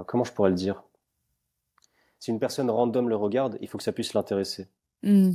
comment 0.07 0.25
je 0.25 0.33
pourrais 0.33 0.51
le 0.51 0.57
dire? 0.57 0.83
Si 2.23 2.31
une 2.31 2.39
personne 2.39 2.71
random 2.71 3.09
le 3.09 3.17
regarde, 3.17 3.59
il 3.61 3.67
faut 3.67 3.79
que 3.79 3.83
ça 3.83 3.91
puisse 3.91 4.15
l'intéresser. 4.15 4.69
Hmm. 5.03 5.33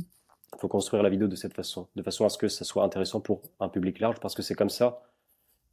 Il 0.54 0.58
faut 0.58 0.68
construire 0.68 1.02
la 1.02 1.10
vidéo 1.10 1.28
de 1.28 1.36
cette 1.36 1.52
façon, 1.52 1.86
de 1.96 2.02
façon 2.02 2.24
à 2.24 2.30
ce 2.30 2.38
que 2.38 2.48
ça 2.48 2.64
soit 2.64 2.82
intéressant 2.82 3.20
pour 3.20 3.42
un 3.60 3.68
public 3.68 4.00
large, 4.00 4.20
parce 4.20 4.34
que 4.34 4.40
c'est 4.40 4.54
comme 4.54 4.70
ça 4.70 5.02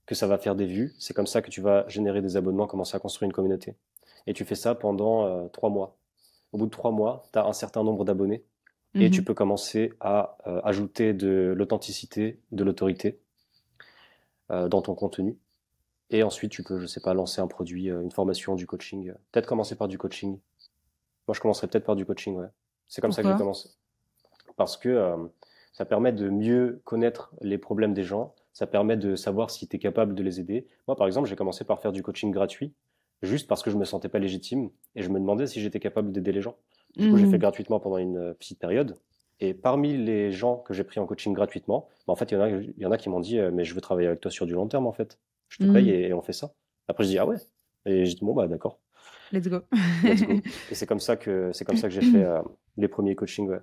que 0.05 0.13
ça 0.13 0.27
va 0.27 0.37
faire 0.37 0.55
des 0.55 0.65
vues, 0.65 0.93
c'est 0.99 1.13
comme 1.13 1.25
ça 1.25 1.41
que 1.41 1.49
tu 1.49 1.61
vas 1.61 1.87
générer 1.87 2.21
des 2.21 2.35
abonnements, 2.35 2.67
commencer 2.67 2.97
à 2.97 2.99
construire 2.99 3.27
une 3.27 3.33
communauté. 3.33 3.77
Et 4.27 4.33
tu 4.33 4.43
fais 4.43 4.55
ça 4.55 4.75
pendant 4.75 5.25
euh, 5.25 5.47
trois 5.47 5.69
mois. 5.69 5.95
Au 6.51 6.57
bout 6.57 6.65
de 6.65 6.71
trois 6.71 6.91
mois, 6.91 7.23
tu 7.31 7.39
as 7.39 7.45
un 7.45 7.53
certain 7.53 7.85
nombre 7.85 8.03
d'abonnés 8.03 8.43
et 8.93 9.09
tu 9.09 9.21
mhm. 9.21 9.25
peux 9.25 9.33
commencer 9.33 9.93
à 10.01 10.37
euh, 10.47 10.59
ajouter 10.65 11.13
de 11.13 11.53
l'authenticité, 11.55 12.41
de 12.51 12.63
l'autorité 12.65 13.21
euh, 14.51 14.67
dans 14.67 14.81
ton 14.81 14.95
contenu. 14.95 15.37
Et 16.09 16.23
ensuite, 16.23 16.51
tu 16.51 16.61
peux, 16.61 16.77
je 16.77 16.87
sais 16.87 16.99
pas, 16.99 17.13
lancer 17.13 17.39
un 17.39 17.47
produit, 17.47 17.87
une 17.87 18.11
formation, 18.11 18.55
du 18.55 18.67
coaching. 18.67 19.13
Peut-être 19.31 19.47
commencer 19.47 19.77
par 19.77 19.87
du 19.87 19.97
coaching 19.97 20.39
moi, 21.27 21.33
je 21.33 21.39
commencerai 21.39 21.67
peut-être 21.67 21.85
par 21.85 21.95
du 21.95 22.05
coaching, 22.05 22.35
ouais. 22.35 22.47
C'est 22.87 23.01
comme 23.01 23.11
ça 23.11 23.23
que 23.23 23.29
j'ai 23.29 23.37
commencé. 23.37 23.69
Parce 24.57 24.77
que 24.77 24.89
euh, 24.89 25.17
ça 25.73 25.85
permet 25.85 26.13
de 26.13 26.29
mieux 26.29 26.81
connaître 26.85 27.33
les 27.41 27.57
problèmes 27.57 27.93
des 27.93 28.03
gens, 28.03 28.33
ça 28.53 28.67
permet 28.67 28.95
de 28.95 29.15
savoir 29.15 29.49
si 29.49 29.67
tu 29.67 29.75
es 29.75 29.79
capable 29.79 30.15
de 30.15 30.23
les 30.23 30.39
aider. 30.39 30.67
Moi, 30.87 30.95
par 30.95 31.07
exemple, 31.07 31.27
j'ai 31.27 31.35
commencé 31.35 31.65
par 31.65 31.81
faire 31.81 31.91
du 31.91 32.03
coaching 32.03 32.31
gratuit, 32.31 32.73
juste 33.21 33.47
parce 33.47 33.63
que 33.63 33.69
je 33.69 33.77
me 33.77 33.85
sentais 33.85 34.07
pas 34.07 34.19
légitime 34.19 34.69
et 34.95 35.01
je 35.01 35.09
me 35.09 35.19
demandais 35.19 35.47
si 35.47 35.61
j'étais 35.61 35.79
capable 35.79 36.11
d'aider 36.11 36.31
les 36.31 36.41
gens. 36.41 36.55
Du 36.95 37.09
coup, 37.09 37.17
j'ai 37.17 37.25
fait 37.25 37.37
mmh. 37.37 37.39
gratuitement 37.39 37.79
pendant 37.81 37.97
une 37.97 38.17
euh, 38.17 38.33
petite 38.33 38.59
période. 38.59 38.97
Et 39.41 39.53
parmi 39.53 39.97
les 39.97 40.31
gens 40.31 40.57
que 40.57 40.73
j'ai 40.73 40.85
pris 40.85 41.01
en 41.01 41.05
coaching 41.05 41.33
gratuitement, 41.33 41.89
bah, 42.07 42.13
en 42.13 42.15
fait, 42.15 42.31
il 42.31 42.35
y, 42.35 42.37
en 42.37 42.41
a, 42.41 42.49
y 42.49 42.85
en 42.85 42.91
a 42.91 42.97
qui 42.97 43.09
m'ont 43.09 43.19
dit, 43.19 43.37
euh, 43.37 43.51
mais 43.51 43.65
je 43.65 43.75
veux 43.75 43.81
travailler 43.81 44.07
avec 44.07 44.21
toi 44.21 44.31
sur 44.31 44.45
du 44.45 44.53
long 44.53 44.67
terme, 44.67 44.87
en 44.87 44.93
fait. 44.93 45.19
Je 45.49 45.57
te 45.57 45.71
paye 45.71 45.91
mmh. 45.91 46.05
et, 46.05 46.13
on 46.13 46.21
fait 46.21 46.33
ça. 46.33 46.53
Après, 46.87 47.03
je 47.03 47.09
dis, 47.09 47.17
ah 47.17 47.25
ouais. 47.25 47.35
Et 47.85 48.05
je 48.05 48.15
dis, 48.15 48.23
bon, 48.23 48.33
bah, 48.33 48.47
d'accord. 48.47 48.79
Let's 49.31 49.47
go. 49.47 49.61
Et 50.71 50.75
c'est 50.75 50.85
comme 50.85 50.99
ça 50.99 51.15
que 51.15 51.51
c'est 51.53 51.65
comme 51.65 51.77
ça 51.77 51.87
que 51.87 51.93
j'ai 51.93 52.01
fait 52.01 52.23
euh, 52.23 52.41
les 52.77 52.87
premiers 52.87 53.15
coachings. 53.15 53.49
Ouais. 53.49 53.59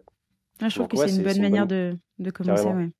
Ah, 0.60 0.68
je 0.68 0.76
trouve 0.76 0.88
que 0.88 0.96
c'est 0.96 1.16
une 1.16 1.22
bonne 1.22 1.40
manière 1.40 1.66
De, 1.66 1.96
de, 2.18 2.30
commencer. 2.30 2.66
Ouais. 2.66 2.90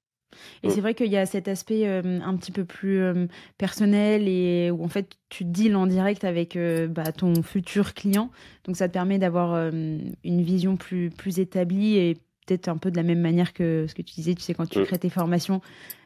Et 0.63 0.69
mm. 0.69 0.71
c'est 0.71 0.81
vrai 0.81 0.95
qu'il 0.95 1.11
y 1.11 1.17
a 1.17 1.27
cet 1.27 1.49
aspect 1.49 1.87
euh, 1.87 2.21
un 2.23 2.37
petit 2.37 2.53
peu 2.53 2.65
plus 2.65 3.01
euh, 3.01 3.27
personnel 3.59 4.27
et 4.27 4.71
où 4.71 4.83
en 4.83 4.89
fait 4.89 5.19
tu 5.29 5.45
deals 5.45 5.77
en 5.77 5.87
direct 5.87 6.25
avec 6.25 6.59
bah, 6.89 7.13
ton 7.13 7.43
futur 7.43 7.95
client. 7.95 8.31
Donc 8.65 8.77
ça 8.77 8.89
te 8.89 8.93
permet 8.93 9.19
d'avoir 9.19 9.55
une 9.73 10.15
vision 10.25 10.77
plus, 10.77 11.11
plus 11.11 11.39
établie 11.39 11.97
et 11.97 12.17
peut-être 12.47 12.69
un 12.69 12.77
peu 12.77 12.91
de 12.91 12.97
la 12.97 13.03
même 13.03 13.21
manière 13.21 13.53
que 13.53 13.87
ce 13.89 13.95
que 13.95 14.03
tu 14.03 14.15
disais, 14.15 14.35
tu 14.35 14.43
sais, 14.43 14.55
quand 14.55 14.67
tu 14.67 14.81
mm. 14.81 14.85
crées 14.85 14.99
tes 14.99 15.11
formations, 15.11 15.61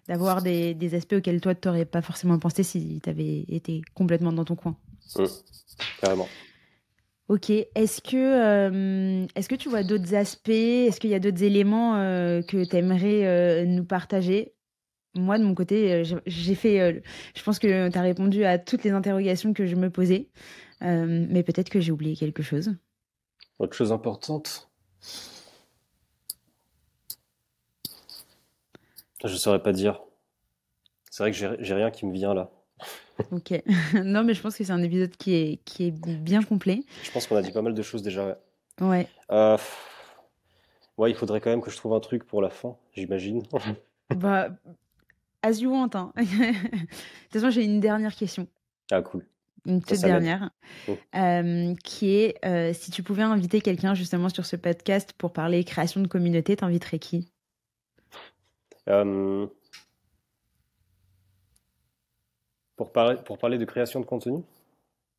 d'avoir 0.09 0.43
des, 0.43 0.75
des, 0.75 0.95
aspects 0.95 1.15
auxquels 1.15 1.41
toi 1.41 1.55
tu 1.55 1.69
n'aurais 1.69 1.85
pas 1.85 2.03
forcément 2.03 2.39
pensé 2.39 2.63
si 2.63 3.01
tu 3.03 3.11
avais 3.11 3.45
été 3.49 3.83
complètement 3.95 4.33
dans 4.33 4.45
ton 4.45 4.55
coin. 4.55 4.77
Mm. 5.17 5.25
Carrément. 6.01 6.29
Ok. 7.29 7.51
Est-ce 7.51 8.01
que, 8.01 8.16
euh, 8.16 9.27
est-ce 9.35 9.49
que 9.49 9.57
tu 9.57 9.68
vois 9.68 9.83
d'autres 9.83 10.14
aspects? 10.14 10.49
Est-ce 10.49 11.01
qu'il 11.01 11.11
y 11.11 11.14
a 11.14 11.18
d'autres 11.18 11.43
éléments 11.43 11.97
euh, 11.97 12.41
que 12.43 12.64
tu 12.64 12.77
aimerais 12.77 13.27
euh, 13.27 13.64
nous 13.64 13.85
partager? 13.85 14.55
Moi, 15.16 15.39
de 15.39 15.45
mon 15.45 15.55
côté, 15.55 16.05
j'ai 16.27 16.55
fait. 16.55 17.03
je 17.35 17.43
pense 17.43 17.59
que 17.59 17.89
tu 17.89 17.99
as 17.99 18.03
répondu 18.03 18.45
à 18.45 18.59
toutes 18.59 18.85
les 18.85 18.91
interrogations 18.91 19.55
que 19.55 19.64
je 19.66 19.74
me 19.74 19.89
posais. 19.91 20.29
mais 20.83 21.43
peut-être 21.43 21.70
que 21.70 21.81
j'ai 21.81 21.91
oublié 21.91 22.14
quelque 22.16 22.43
chose. 22.43 22.77
Autre 23.59 23.74
chose 23.74 23.93
importante? 23.93 24.68
Je 29.24 29.33
ne 29.33 29.39
saurais 29.39 29.62
pas 29.62 29.72
dire. 29.72 30.03
C'est 31.11 31.22
vrai 31.22 31.33
que 31.33 31.57
j'ai 31.64 31.74
rien 31.74 31.91
qui 31.91 32.05
me 32.05 32.12
vient 32.12 32.35
là. 32.35 32.51
Ok. 33.33 33.62
non, 34.05 34.25
mais 34.25 34.35
je 34.35 34.43
pense 34.43 34.57
que 34.57 34.64
c'est 34.64 34.73
un 34.73 34.83
épisode 34.83 35.17
qui 35.17 35.35
est, 35.35 35.61
qui 35.64 35.87
est 35.87 35.91
bien 35.91 36.43
complet. 36.43 36.83
Je 37.03 37.11
pense 37.11 37.27
qu'on 37.27 37.37
a 37.37 37.43
dit 37.43 37.53
pas 37.53 37.62
mal 37.62 37.75
de 37.75 37.83
choses 37.83 38.03
déjà. 38.03 38.39
Ouais. 38.81 39.09
Euh, 39.31 39.57
ouais, 40.99 41.11
il 41.11 41.17
faudrait 41.17 41.41
quand 41.41 41.51
même 41.51 41.62
que 41.62 41.71
je 41.71 41.77
trouve 41.77 41.95
un 41.95 42.01
truc 42.01 42.25
pour 42.25 42.43
la 42.43 42.51
fin, 42.51 42.77
j'imagine. 42.95 43.43
bah, 44.17 44.49
as 45.43 45.61
you 45.61 45.71
want. 45.71 45.91
Hein. 45.95 46.12
de 46.17 46.23
toute 46.23 47.33
façon, 47.33 47.51
j'ai 47.51 47.64
une 47.64 47.81
dernière 47.81 48.14
question. 48.14 48.47
Ah, 48.91 49.03
cool. 49.03 49.25
Une 49.64 49.83
toute 49.83 50.01
dernière, 50.01 50.51
oh. 50.87 50.97
euh, 51.17 51.75
qui 51.83 52.14
est 52.14 52.37
euh, 52.45 52.73
si 52.73 52.93
tu 52.93 53.03
pouvais 53.03 53.25
inviter 53.25 53.61
quelqu'un 53.61 53.95
justement 53.95 54.29
sur 54.29 54.47
ce 54.47 54.55
podcast 54.55 55.12
pour 55.19 55.33
parler 55.33 55.64
création 55.64 56.01
de 56.01 56.07
communauté, 56.07 56.55
t'inviterais 56.55 57.01
qui? 57.01 57.33
Pour 62.77 62.93
parler, 62.93 63.16
pour 63.24 63.39
parler 63.39 63.59
de 63.59 63.64
création 63.64 64.01
de 64.01 64.05
contenu 64.05 64.43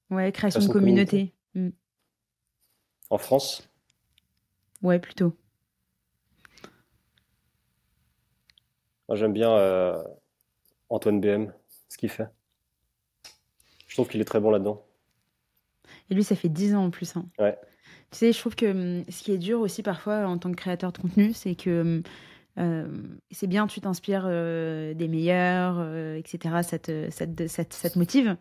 Ouais, 0.09 0.31
création, 0.31 0.61
de 0.61 0.67
communauté. 0.67 1.33
Mm. 1.53 1.69
En 3.09 3.17
France 3.17 3.69
Ouais, 4.81 4.99
plutôt. 4.99 5.35
Moi, 9.07 9.17
j'aime 9.17 9.33
bien 9.33 9.51
euh, 9.51 10.01
Antoine 10.89 11.19
BM, 11.19 11.51
ce 11.89 11.97
qu'il 11.97 12.09
fait. 12.09 12.27
Je 13.87 13.95
trouve 13.95 14.07
qu'il 14.07 14.21
est 14.21 14.25
très 14.25 14.39
bon 14.39 14.51
là-dedans. 14.51 14.85
Et 16.09 16.15
lui, 16.15 16.23
ça 16.23 16.35
fait 16.35 16.49
10 16.49 16.75
ans 16.75 16.85
en 16.85 16.89
plus. 16.89 17.15
Hein. 17.15 17.25
Ouais. 17.39 17.57
Tu 18.11 18.19
sais, 18.19 18.31
je 18.31 18.39
trouve 18.39 18.55
que 18.55 18.65
hum, 18.65 19.03
ce 19.09 19.23
qui 19.23 19.31
est 19.31 19.37
dur 19.37 19.59
aussi 19.59 19.83
parfois 19.83 20.27
en 20.27 20.37
tant 20.37 20.51
que 20.51 20.55
créateur 20.55 20.91
de 20.91 20.97
contenu, 20.99 21.33
c'est 21.33 21.55
que 21.55 21.81
hum, 21.81 22.03
c'est 23.31 23.47
bien, 23.47 23.67
tu 23.67 23.81
t'inspires 23.81 24.27
des 24.27 25.07
meilleurs, 25.07 25.79
etc. 26.15 26.55
Ça 26.63 26.79
te, 26.79 27.09
ça, 27.09 27.25
te, 27.27 27.99
motive. 27.99 28.35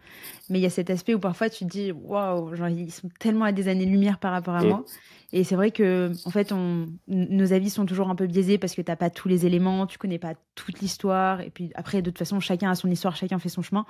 Mais 0.48 0.58
il 0.58 0.62
y 0.62 0.66
a 0.66 0.70
cet 0.70 0.90
aspect 0.90 1.14
où 1.14 1.18
parfois 1.18 1.50
tu 1.50 1.64
te 1.64 1.70
dis, 1.70 1.92
waouh, 1.92 2.54
ils 2.68 2.92
sont 2.92 3.10
tellement 3.18 3.44
à 3.44 3.52
des 3.52 3.68
années-lumière 3.68 4.18
par 4.18 4.32
rapport 4.32 4.54
à 4.54 4.64
moi. 4.64 4.84
Et 5.32 5.44
c'est 5.44 5.56
vrai 5.56 5.70
que, 5.70 6.12
en 6.24 6.30
fait, 6.30 6.52
on, 6.52 6.86
nos 7.08 7.52
avis 7.52 7.68
sont 7.68 7.84
toujours 7.84 8.08
un 8.10 8.14
peu 8.14 8.26
biaisés 8.26 8.58
parce 8.58 8.74
que 8.74 8.82
tu 8.82 8.90
n'as 8.90 8.96
pas 8.96 9.10
tous 9.10 9.28
les 9.28 9.44
éléments, 9.44 9.86
tu 9.86 9.98
connais 9.98 10.18
pas 10.18 10.34
toute 10.54 10.80
l'histoire. 10.80 11.40
Et 11.40 11.50
puis 11.50 11.70
après, 11.74 12.00
de 12.00 12.10
toute 12.10 12.18
façon, 12.18 12.38
chacun 12.38 12.70
a 12.70 12.74
son 12.74 12.88
histoire, 12.90 13.16
chacun 13.16 13.38
fait 13.38 13.48
son 13.48 13.62
chemin. 13.62 13.86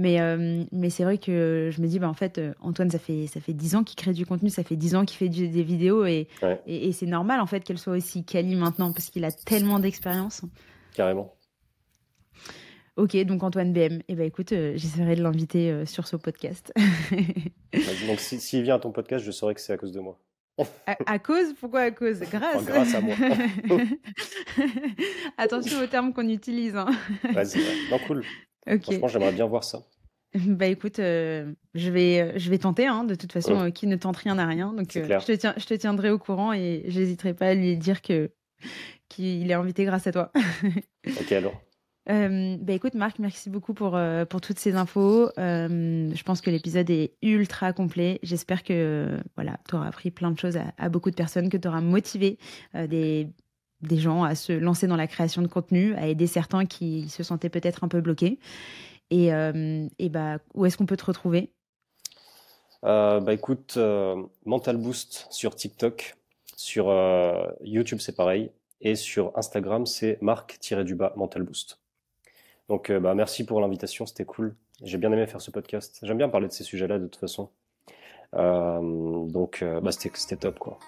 Mais, 0.00 0.18
euh, 0.18 0.64
mais 0.72 0.88
c'est 0.88 1.04
vrai 1.04 1.18
que 1.18 1.68
je 1.70 1.82
me 1.82 1.86
dis, 1.86 1.98
bah, 1.98 2.08
en 2.08 2.14
fait, 2.14 2.38
euh, 2.38 2.54
Antoine, 2.60 2.90
ça 2.90 2.98
fait, 2.98 3.26
ça 3.26 3.38
fait 3.38 3.52
10 3.52 3.74
ans 3.76 3.84
qu'il 3.84 3.96
crée 3.96 4.14
du 4.14 4.24
contenu, 4.24 4.48
ça 4.48 4.64
fait 4.64 4.74
10 4.74 4.94
ans 4.94 5.04
qu'il 5.04 5.18
fait 5.18 5.28
des 5.28 5.62
vidéos. 5.62 6.06
Et, 6.06 6.26
et, 6.66 6.90
c'est 6.92 7.04
normal, 7.04 7.38
en 7.38 7.44
fait, 7.44 7.60
qu'elle 7.60 7.76
soit 7.76 7.92
aussi 7.92 8.24
quali 8.24 8.54
maintenant 8.54 8.94
parce 8.94 9.10
qu'il 9.10 9.26
a 9.26 9.30
tellement 9.30 9.78
d'expérience. 9.78 10.40
Carrément. 10.94 11.34
Ok, 12.96 13.14
donc 13.24 13.42
Antoine 13.42 13.74
BM, 13.74 14.00
eh 14.08 14.14
ben 14.14 14.24
écoute, 14.24 14.52
euh, 14.52 14.72
j'essaierai 14.76 15.16
de 15.16 15.22
l'inviter 15.22 15.84
sur 15.84 16.06
ce 16.06 16.16
podcast. 16.16 16.72
donc 18.06 18.20
s'il 18.20 18.62
vient 18.62 18.76
à 18.76 18.78
ton 18.78 18.92
podcast, 18.92 19.22
je 19.22 19.30
saurai 19.30 19.54
que 19.54 19.60
c'est 19.60 19.74
à 19.74 19.76
cause 19.76 19.92
de 19.92 20.00
moi. 20.00 20.18
À, 20.86 21.18
cause? 21.18 21.54
Pourquoi 21.58 21.80
à 21.80 21.90
cause? 21.90 22.20
Grâce. 22.20 22.64
grâce 22.64 22.94
à 22.94 23.00
moi. 23.00 23.14
Attention 25.38 25.80
aux 25.80 25.86
termes 25.86 26.12
qu'on 26.12 26.28
utilise. 26.28 26.76
Hein. 26.76 26.90
Vas-y, 27.32 27.60
non, 27.90 27.98
cool. 28.06 28.24
Franchement, 28.66 29.08
j'aimerais 29.08 29.32
bien 29.32 29.46
voir 29.46 29.64
ça. 29.64 29.82
Bah 30.46 30.66
écoute, 30.66 31.00
euh, 31.00 31.52
je, 31.74 31.90
vais, 31.90 32.20
euh, 32.20 32.32
je 32.36 32.50
vais 32.50 32.58
tenter. 32.58 32.86
Hein. 32.86 33.02
De 33.02 33.16
toute 33.16 33.32
façon, 33.32 33.58
euh, 33.58 33.70
qui 33.70 33.88
ne 33.88 33.96
tente 33.96 34.16
rien 34.16 34.36
n'a 34.36 34.46
rien. 34.46 34.72
Donc, 34.72 34.92
je, 34.92 35.00
te 35.00 35.32
tiens, 35.32 35.54
je 35.56 35.66
te 35.66 35.74
tiendrai 35.74 36.10
au 36.10 36.18
courant 36.18 36.52
et 36.52 36.84
j'hésiterai 36.86 37.34
pas 37.34 37.48
à 37.48 37.54
lui 37.54 37.76
dire 37.76 38.00
que 38.00 38.30
qu'il 39.08 39.50
est 39.50 39.54
invité 39.54 39.84
grâce 39.84 40.06
à 40.06 40.12
toi. 40.12 40.30
ok, 41.20 41.32
alors. 41.32 41.60
Euh, 42.08 42.56
bah 42.58 42.72
écoute 42.72 42.94
Marc, 42.94 43.18
merci 43.18 43.50
beaucoup 43.50 43.74
pour, 43.74 43.94
euh, 43.94 44.24
pour 44.24 44.40
toutes 44.40 44.58
ces 44.58 44.74
infos. 44.74 45.30
Euh, 45.38 46.10
je 46.12 46.22
pense 46.22 46.40
que 46.40 46.50
l'épisode 46.50 46.88
est 46.90 47.12
ultra 47.22 47.72
complet. 47.72 48.18
J'espère 48.22 48.64
que 48.64 49.18
voilà, 49.36 49.58
tu 49.68 49.76
auras 49.76 49.88
appris 49.88 50.10
plein 50.10 50.30
de 50.30 50.38
choses 50.38 50.58
à, 50.76 50.88
beaucoup 50.88 51.10
de 51.10 51.14
personnes, 51.14 51.48
que 51.50 51.56
tu 51.56 51.68
auras 51.68 51.80
motivé 51.80 52.38
des, 52.74 53.28
des 53.82 53.98
gens 53.98 54.24
à 54.24 54.34
se 54.34 54.52
lancer 54.52 54.86
dans 54.86 54.96
la 54.96 55.06
création 55.06 55.42
de 55.42 55.46
contenu, 55.46 55.94
à 55.94 56.06
aider 56.06 56.26
certains 56.26 56.66
qui 56.66 57.08
se 57.08 57.22
sentaient 57.22 57.48
peut-être 57.48 57.84
un 57.84 57.88
peu 57.88 58.00
bloqués. 58.00 58.38
Et, 59.10 59.30
et 59.98 60.08
bah, 60.08 60.38
où 60.54 60.66
est-ce 60.66 60.76
qu'on 60.76 60.86
peut 60.86 60.96
te 60.96 61.06
retrouver? 61.06 61.50
Bah 62.82 63.32
écoute, 63.32 63.78
Mental 64.44 64.76
Boost 64.76 65.26
sur 65.30 65.56
TikTok, 65.56 66.16
sur 66.56 66.86
YouTube 67.62 67.98
c'est 68.00 68.14
pareil, 68.14 68.50
et 68.80 68.94
sur 68.94 69.32
Instagram 69.36 69.86
c'est 69.86 70.18
Marc-du-bas 70.22 71.14
Mental 71.16 71.42
Boost. 71.42 71.80
Donc, 72.70 72.88
euh, 72.88 73.00
bah, 73.00 73.16
merci 73.16 73.44
pour 73.44 73.60
l'invitation, 73.60 74.06
c'était 74.06 74.24
cool. 74.24 74.54
J'ai 74.80 74.96
bien 74.96 75.10
aimé 75.10 75.26
faire 75.26 75.40
ce 75.40 75.50
podcast. 75.50 75.98
J'aime 76.04 76.18
bien 76.18 76.28
parler 76.28 76.46
de 76.46 76.52
ces 76.52 76.62
sujets-là 76.62 77.00
de 77.00 77.08
toute 77.08 77.20
façon. 77.20 77.50
Euh, 78.36 79.26
donc, 79.26 79.62
euh, 79.62 79.80
bah, 79.80 79.90
c'était 79.90 80.36
top, 80.36 80.60
quoi. 80.60 80.78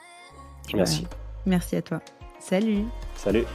Merci. 0.72 1.09
Merci 1.45 1.74
à 1.74 1.82
toi. 1.82 2.01
Salut. 2.43 2.90
Salut. 3.14 3.47